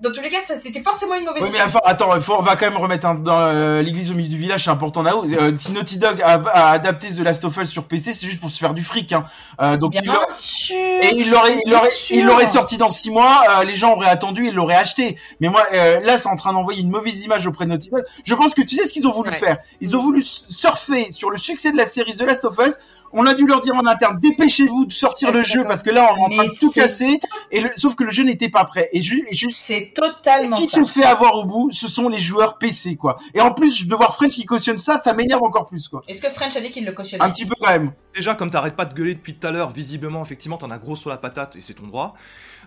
dans 0.00 0.12
tous 0.12 0.20
les 0.20 0.30
cas, 0.30 0.38
c'était 0.44 0.82
forcément 0.82 1.16
une 1.16 1.24
mauvaise 1.24 1.42
oui, 1.42 1.50
mais 1.52 1.58
attends, 1.84 2.10
on 2.10 2.42
va 2.42 2.56
quand 2.56 2.66
même 2.66 2.76
remettre 2.76 3.14
dans 3.16 3.40
euh, 3.40 3.82
l'église 3.82 4.12
au 4.12 4.14
milieu 4.14 4.28
du 4.28 4.38
village, 4.38 4.64
c'est 4.64 4.70
important 4.70 5.02
là. 5.02 5.14
Euh, 5.16 5.56
si 5.56 5.72
Naughty 5.72 5.98
Dog 5.98 6.22
a, 6.22 6.70
adapté 6.70 7.08
The 7.08 7.18
Last 7.18 7.44
of 7.44 7.56
Us 7.56 7.68
sur 7.68 7.84
PC, 7.84 8.12
c'est 8.12 8.26
juste 8.26 8.40
pour 8.40 8.50
se 8.50 8.58
faire 8.58 8.74
du 8.74 8.82
fric. 8.82 9.12
Hein. 9.12 9.24
Euh, 9.60 9.76
donc 9.76 9.92
Bien 9.92 10.02
il 10.04 10.32
sûr, 10.32 10.76
et 10.76 11.14
il 11.16 11.30
l'aurait, 11.30 11.60
il 11.64 11.72
l'aurait, 11.72 11.88
il 12.10 12.24
l'aurait 12.24 12.46
sorti 12.46 12.76
dans 12.76 12.90
six 12.90 13.10
mois. 13.10 13.42
Euh, 13.50 13.64
les 13.64 13.74
gens 13.74 13.94
auraient 13.94 14.08
attendu, 14.08 14.46
ils 14.46 14.54
l'auraient 14.54 14.76
acheté. 14.76 15.18
Mais 15.40 15.48
moi, 15.48 15.64
euh, 15.72 15.98
là, 16.00 16.18
c'est 16.18 16.28
en 16.28 16.36
train 16.36 16.52
d'envoyer 16.52 16.80
une 16.80 16.90
mauvaise 16.90 17.24
image 17.24 17.46
auprès 17.46 17.64
de 17.64 17.70
Naughty 17.70 17.90
Dog. 17.90 18.04
Je 18.24 18.34
pense 18.34 18.54
que 18.54 18.62
tu 18.62 18.76
sais 18.76 18.86
ce 18.86 18.92
qu'ils 18.92 19.06
ont 19.08 19.12
voulu 19.12 19.32
faire. 19.32 19.58
Ils 19.80 19.96
ont 19.96 20.02
voulu 20.02 20.22
surfer 20.22 21.10
sur 21.10 21.30
le 21.30 21.38
succès 21.38 21.72
de 21.72 21.76
la 21.76 21.86
série 21.86 22.14
The 22.14 22.22
Last 22.22 22.44
of 22.44 22.56
Us 22.58 22.78
On 23.12 23.26
a 23.26 23.34
dû 23.34 23.46
leur 23.46 23.60
dire 23.60 23.74
en 23.74 23.86
interne, 23.86 24.18
dépêchez-vous 24.20 24.86
de 24.86 24.92
sortir 24.92 25.32
le 25.32 25.42
jeu 25.44 25.64
parce 25.64 25.82
que 25.82 25.90
là, 25.90 26.14
on 26.18 26.28
est 26.28 26.34
en 26.34 26.36
train 26.36 26.46
de 26.46 26.58
tout 26.58 26.70
casser. 26.70 27.20
Et 27.50 27.60
le... 27.60 27.70
sauf 27.76 27.94
que 27.94 28.04
le 28.04 28.10
jeu 28.10 28.24
n'était 28.24 28.48
pas 28.48 28.64
prêt. 28.64 28.88
Et, 28.92 29.02
juste, 29.02 29.56
c'est 29.56 29.92
totalement 29.94 30.56
qui 30.56 30.66
se 30.66 30.84
fait 30.84 31.04
avoir 31.04 31.36
au 31.36 31.44
bout, 31.44 31.70
ce 31.72 31.88
sont 31.88 32.08
les 32.08 32.18
joueurs 32.18 32.58
PC, 32.58 32.96
quoi. 32.96 33.18
Et 33.34 33.40
en 33.40 33.52
plus, 33.52 33.86
de 33.86 33.94
voir 33.94 34.14
French 34.14 34.32
qui 34.32 34.44
cautionne 34.44 34.78
ça, 34.78 35.00
ça 35.02 35.14
m'énerve 35.14 35.42
encore 35.42 35.66
plus, 35.66 35.88
quoi. 35.88 36.02
Est-ce 36.08 36.20
que 36.20 36.28
French 36.28 36.56
a 36.56 36.60
dit 36.60 36.70
qu'il 36.70 36.84
le 36.84 36.92
cautionnait? 36.92 37.24
Un 37.24 37.30
petit 37.30 37.46
peu 37.46 37.54
quand 37.58 37.70
même. 37.70 37.92
Déjà, 38.14 38.34
comme 38.34 38.50
t'arrêtes 38.50 38.76
pas 38.76 38.84
de 38.84 38.94
gueuler 38.94 39.14
depuis 39.14 39.34
tout 39.34 39.46
à 39.46 39.50
l'heure, 39.50 39.70
visiblement, 39.70 40.22
effectivement, 40.22 40.56
t'en 40.56 40.70
as 40.70 40.78
gros 40.78 40.96
sur 40.96 41.10
la 41.10 41.16
patate 41.16 41.56
et 41.56 41.60
c'est 41.60 41.74
ton 41.74 41.86
droit. 41.86 42.14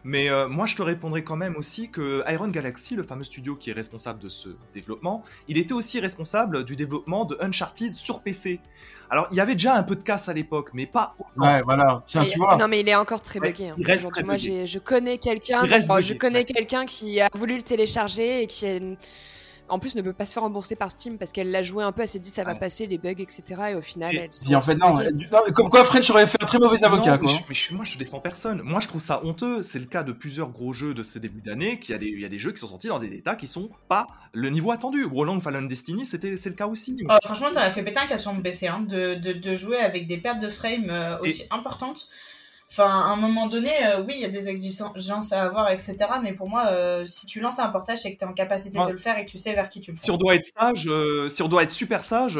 Mais 0.03 0.29
euh, 0.29 0.47
moi, 0.47 0.65
je 0.65 0.75
te 0.75 0.81
répondrai 0.81 1.23
quand 1.23 1.35
même 1.35 1.55
aussi 1.55 1.89
que 1.89 2.23
Iron 2.31 2.47
Galaxy, 2.47 2.95
le 2.95 3.03
fameux 3.03 3.23
studio 3.23 3.55
qui 3.55 3.69
est 3.69 3.73
responsable 3.73 4.19
de 4.19 4.29
ce 4.29 4.49
développement, 4.73 5.23
il 5.47 5.57
était 5.57 5.73
aussi 5.73 5.99
responsable 5.99 6.63
du 6.63 6.75
développement 6.75 7.25
de 7.25 7.37
Uncharted 7.39 7.93
sur 7.93 8.21
PC. 8.21 8.59
Alors, 9.11 9.27
il 9.29 9.35
y 9.35 9.41
avait 9.41 9.55
déjà 9.55 9.75
un 9.75 9.83
peu 9.83 9.97
de 9.97 10.03
casse 10.03 10.29
à 10.29 10.33
l'époque, 10.33 10.69
mais 10.73 10.85
pas 10.85 11.15
Ouais, 11.35 11.61
voilà. 11.63 12.01
Tiens, 12.05 12.23
tu 12.23 12.39
vois. 12.39 12.55
Non, 12.55 12.69
mais 12.69 12.79
il 12.79 12.87
est 12.87 12.95
encore 12.95 13.21
très 13.21 13.41
bugué. 13.41 13.67
Hein. 13.67 13.75
Il 13.77 13.85
reste 13.85 14.09
très 14.09 14.23
Moi, 14.23 14.35
bugué. 14.35 14.65
je 14.65 14.79
connais 14.79 15.17
quelqu'un. 15.17 15.63
je 15.65 16.13
connais 16.13 16.45
quelqu'un 16.45 16.85
qui 16.85 17.19
a 17.19 17.27
voulu 17.33 17.57
le 17.57 17.61
télécharger 17.61 18.43
et 18.43 18.47
qui 18.47 18.65
a 18.65 18.79
en 19.71 19.79
plus 19.79 19.95
ne 19.95 20.01
peut 20.01 20.13
pas 20.13 20.25
se 20.25 20.33
faire 20.33 20.43
rembourser 20.43 20.75
par 20.75 20.91
Steam 20.91 21.17
parce 21.17 21.31
qu'elle 21.31 21.49
l'a 21.49 21.61
joué 21.61 21.83
un 21.83 21.91
peu, 21.91 22.01
elle 22.01 22.07
s'est 22.07 22.19
dit 22.19 22.29
ça 22.29 22.43
va 22.43 22.55
passer 22.55 22.85
les 22.87 22.97
bugs, 22.97 23.11
etc. 23.11 23.43
Et 23.71 23.75
au 23.75 23.81
final, 23.81 24.15
elle 24.15 24.31
se 24.31 24.53
en 24.53 24.61
fait, 24.61 24.75
non, 24.75 24.93
Comme 25.55 25.69
quoi, 25.69 25.83
French 25.85 26.09
aurait 26.09 26.27
fait 26.27 26.37
un 26.41 26.45
très 26.45 26.59
mauvais 26.59 26.83
avocat. 26.83 27.17
quoi. 27.17 27.31
Mais, 27.47 27.55
je, 27.55 27.73
moi, 27.73 27.85
je 27.85 27.97
défends 27.97 28.19
personne. 28.19 28.61
Moi, 28.63 28.81
je 28.81 28.87
trouve 28.87 29.01
ça 29.01 29.21
honteux. 29.23 29.61
C'est 29.61 29.79
le 29.79 29.85
cas 29.85 30.03
de 30.03 30.11
plusieurs 30.11 30.49
gros 30.49 30.73
jeux 30.73 30.93
de 30.93 31.03
ce 31.03 31.19
début 31.19 31.41
d'année. 31.41 31.79
Qu'il 31.79 31.93
y, 31.93 31.95
a 31.95 31.99
des, 31.99 32.07
il 32.07 32.19
y 32.21 32.25
a 32.25 32.29
des 32.29 32.39
jeux 32.39 32.51
qui 32.51 32.59
sont 32.59 32.67
sortis 32.67 32.87
dans 32.87 32.99
des 32.99 33.13
états 33.13 33.35
qui 33.35 33.47
sont 33.47 33.69
pas 33.87 34.07
le 34.33 34.49
niveau 34.49 34.71
attendu. 34.71 35.05
Roland 35.05 35.39
Fallen 35.39 35.67
Destiny, 35.67 36.05
c'était 36.05 36.35
c'est 36.35 36.49
le 36.49 36.55
cas 36.55 36.67
aussi. 36.67 37.03
Oh, 37.09 37.13
franchement, 37.23 37.49
ça 37.49 37.61
m'a 37.61 37.69
fait 37.69 37.83
péter 37.83 37.99
un 37.99 38.07
cap 38.07 38.19
sur 38.19 38.33
mon 38.33 38.41
PC 38.41 38.67
hein, 38.67 38.85
de, 38.87 39.15
de, 39.15 39.33
de, 39.33 39.55
jouer 39.55 39.77
avec 39.77 40.07
des 40.07 40.17
pertes 40.17 40.39
de 40.39 40.49
frame 40.49 40.89
euh, 40.89 41.19
aussi 41.19 41.45
importantes. 41.49 42.09
Enfin, 42.71 42.87
à 42.87 43.11
un 43.11 43.17
moment 43.17 43.47
donné, 43.47 43.69
euh, 43.83 44.01
oui, 44.07 44.13
il 44.15 44.21
y 44.21 44.25
a 44.25 44.29
des 44.29 44.47
exigences 44.47 45.33
à 45.33 45.43
avoir, 45.43 45.69
etc. 45.71 45.97
Mais 46.23 46.31
pour 46.31 46.47
moi, 46.47 46.67
euh, 46.69 47.05
si 47.05 47.25
tu 47.25 47.41
lances 47.41 47.59
un 47.59 47.67
portage, 47.67 47.99
c'est 47.99 48.13
que 48.13 48.17
tu 48.17 48.23
es 48.23 48.27
en 48.27 48.31
capacité 48.31 48.79
de 48.79 48.91
le 48.91 48.97
faire 48.97 49.17
et 49.17 49.25
que 49.25 49.31
tu 49.31 49.37
sais 49.37 49.53
vers 49.53 49.67
qui 49.67 49.81
tu 49.81 49.91
le 49.91 49.97
fais. 49.97 50.03
Si 50.03 50.11
on 50.11 50.15
doit 50.15 50.35
être 50.35 50.47
sage, 50.57 50.85
euh, 50.87 51.27
si 51.27 51.43
on 51.43 51.49
doit 51.49 51.63
être 51.63 51.71
super 51.71 52.05
sage, 52.05 52.39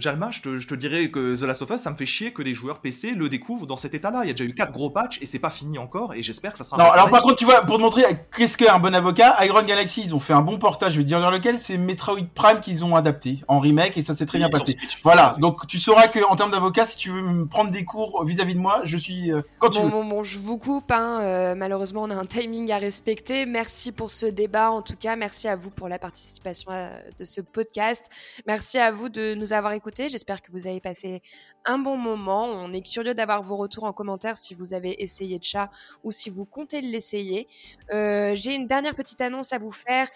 Jalma, 0.00 0.30
je 0.30 0.40
te, 0.40 0.56
je 0.56 0.66
te, 0.66 0.74
dirais 0.74 1.10
que 1.10 1.38
The 1.38 1.42
Last 1.42 1.60
of 1.60 1.70
Us, 1.70 1.82
ça 1.82 1.90
me 1.90 1.96
fait 1.96 2.06
chier 2.06 2.32
que 2.32 2.40
des 2.40 2.54
joueurs 2.54 2.78
PC 2.78 3.10
le 3.10 3.28
découvrent 3.28 3.66
dans 3.66 3.76
cet 3.76 3.92
état-là. 3.92 4.20
Il 4.24 4.28
y 4.28 4.30
a 4.30 4.32
déjà 4.32 4.44
eu 4.44 4.54
quatre 4.54 4.72
gros 4.72 4.88
patchs 4.88 5.18
et 5.20 5.26
c'est 5.26 5.38
pas 5.38 5.50
fini 5.50 5.76
encore. 5.76 6.14
Et 6.14 6.22
j'espère 6.22 6.52
que 6.52 6.58
ça 6.58 6.64
sera. 6.64 6.78
Non, 6.78 6.90
alors 6.90 7.10
par 7.10 7.20
contre, 7.20 7.36
tu 7.36 7.44
vois, 7.44 7.60
pour 7.60 7.76
te 7.76 7.82
montrer 7.82 8.04
qu'est-ce 8.34 8.56
qu'est 8.56 8.70
un 8.70 8.78
bon 8.78 8.94
avocat, 8.94 9.36
Iron 9.44 9.64
Galaxy, 9.64 10.00
ils 10.02 10.14
ont 10.14 10.20
fait 10.20 10.32
un 10.32 10.40
bon 10.40 10.56
portage. 10.56 10.94
Je 10.94 10.98
vais 10.98 11.04
dire 11.04 11.30
lequel, 11.30 11.58
c'est 11.58 11.76
Metroid 11.76 12.16
Prime 12.34 12.60
qu'ils 12.60 12.86
ont 12.86 12.96
adapté 12.96 13.42
en 13.48 13.60
remake 13.60 13.98
et 13.98 14.02
ça 14.02 14.14
s'est 14.14 14.24
très 14.24 14.38
bien 14.38 14.48
passé. 14.48 14.76
Voilà, 15.02 15.36
donc 15.40 15.66
tu 15.66 15.78
sauras 15.78 16.08
que 16.08 16.20
en 16.26 16.36
termes 16.36 16.52
d'avocat, 16.52 16.86
si 16.86 16.96
tu 16.96 17.10
veux 17.10 17.20
me 17.20 17.46
prendre 17.46 17.70
des 17.70 17.84
cours 17.84 18.24
vis-à-vis 18.24 18.54
de 18.54 18.60
moi, 18.60 18.80
je 18.84 18.96
suis 18.96 19.30
quand 19.58 19.70
tu 19.70 19.80
veux 19.80 20.22
je 20.24 20.38
vous 20.38 20.58
coupe. 20.58 20.90
Hein. 20.90 21.20
Euh, 21.22 21.54
malheureusement, 21.54 22.02
on 22.02 22.10
a 22.10 22.14
un 22.14 22.24
timing 22.24 22.70
à 22.70 22.78
respecter. 22.78 23.46
Merci 23.46 23.92
pour 23.92 24.10
ce 24.10 24.26
débat. 24.26 24.70
En 24.70 24.82
tout 24.82 24.96
cas, 24.96 25.16
merci 25.16 25.48
à 25.48 25.56
vous 25.56 25.70
pour 25.70 25.88
la 25.88 25.98
participation 25.98 26.70
à, 26.70 26.90
de 27.18 27.24
ce 27.24 27.40
podcast. 27.40 28.06
Merci 28.46 28.78
à 28.78 28.90
vous 28.90 29.08
de 29.08 29.34
nous 29.34 29.52
avoir 29.52 29.72
écoutés. 29.72 30.08
J'espère 30.08 30.42
que 30.42 30.52
vous 30.52 30.66
avez 30.66 30.80
passé 30.80 31.22
un 31.64 31.78
bon 31.78 31.96
moment. 31.96 32.46
On 32.46 32.72
est 32.72 32.82
curieux 32.82 33.14
d'avoir 33.14 33.42
vos 33.42 33.56
retours 33.56 33.84
en 33.84 33.92
commentaire 33.92 34.36
si 34.36 34.54
vous 34.54 34.74
avez 34.74 35.02
essayé 35.02 35.38
de 35.38 35.44
chat 35.44 35.70
ou 36.04 36.12
si 36.12 36.30
vous 36.30 36.44
comptez 36.44 36.80
l'essayer. 36.80 37.46
Euh, 37.92 38.34
J'ai 38.34 38.54
une 38.54 38.66
dernière 38.66 38.94
petite 38.94 39.20
annonce 39.20 39.52
à 39.52 39.58
vous 39.58 39.72
faire. 39.72 40.08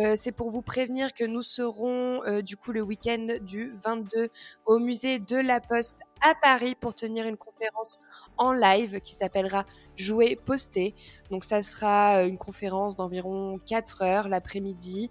Euh, 0.00 0.14
c'est 0.16 0.32
pour 0.32 0.50
vous 0.50 0.62
prévenir 0.62 1.12
que 1.12 1.24
nous 1.24 1.42
serons 1.42 2.22
euh, 2.24 2.40
du 2.40 2.56
coup 2.56 2.72
le 2.72 2.82
week-end 2.82 3.38
du 3.42 3.72
22 3.76 4.28
au 4.66 4.78
musée 4.78 5.18
de 5.18 5.36
la 5.36 5.60
Poste 5.60 6.00
à 6.20 6.34
Paris 6.34 6.76
pour 6.78 6.94
tenir 6.94 7.26
une 7.26 7.36
conférence 7.36 7.98
en 8.36 8.52
live 8.52 9.00
qui 9.00 9.14
s'appellera 9.14 9.64
Jouer 9.96 10.36
Poster. 10.36 10.94
Donc 11.30 11.42
ça 11.42 11.62
sera 11.62 12.18
euh, 12.18 12.28
une 12.28 12.38
conférence 12.38 12.96
d'environ 12.96 13.58
4 13.66 14.02
heures 14.02 14.28
l'après-midi. 14.28 15.10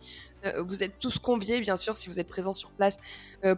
vous 0.66 0.82
êtes 0.82 0.98
tous 0.98 1.20
conviés, 1.20 1.60
bien 1.60 1.76
sûr, 1.76 1.94
si 1.94 2.08
vous 2.08 2.22
êtes 2.22 2.28
présents 2.30 2.54
sur 2.54 2.72
place, 2.72 2.98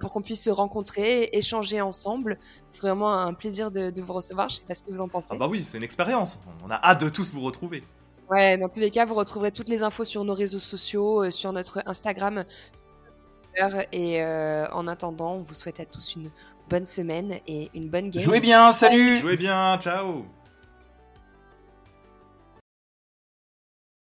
pour 0.01 0.11
qu'on 0.11 0.23
puisse 0.23 0.43
se 0.43 0.49
rencontrer 0.49 1.23
et 1.23 1.37
échanger 1.37 1.81
ensemble. 1.81 2.39
C'est 2.65 2.81
vraiment 2.81 3.13
un 3.13 3.35
plaisir 3.35 3.69
de, 3.69 4.01
vous 4.01 4.13
recevoir. 4.13 4.49
Je 4.49 4.55
sais 4.55 4.61
pas 4.67 4.73
ce 4.73 4.81
que 4.81 4.89
vous 4.89 5.01
en 5.01 5.07
pensez. 5.07 5.29
Ah 5.33 5.37
bah 5.37 5.47
oui, 5.47 5.63
c'est 5.63 5.77
une 5.77 5.83
expérience. 5.83 6.39
On 6.65 6.71
a 6.71 6.79
hâte 6.81 7.01
de 7.01 7.09
tous 7.09 7.31
vous 7.31 7.41
retrouver. 7.41 7.83
Ouais, 8.29 8.57
dans 8.57 8.69
tous 8.69 8.79
les 8.79 8.91
cas, 8.91 9.05
vous 9.05 9.15
retrouverez 9.15 9.51
toutes 9.51 9.69
les 9.69 9.81
infos 9.81 10.03
sur 10.03 10.23
nos 10.23 10.35
réseaux 10.35 10.59
sociaux, 10.59 11.23
euh, 11.23 11.31
sur 11.31 11.51
notre 11.51 11.81
Instagram. 11.85 12.45
Et 13.91 14.21
euh, 14.21 14.67
en 14.71 14.87
attendant, 14.87 15.33
on 15.33 15.41
vous 15.41 15.53
souhaite 15.53 15.79
à 15.79 15.85
tous 15.85 16.15
une 16.15 16.31
bonne 16.69 16.85
semaine 16.85 17.39
et 17.47 17.69
une 17.73 17.89
bonne 17.89 18.09
game. 18.09 18.23
Jouez 18.23 18.39
bien, 18.39 18.71
salut 18.71 19.17
Jouez 19.17 19.37
bien, 19.37 19.77
ciao 19.79 20.25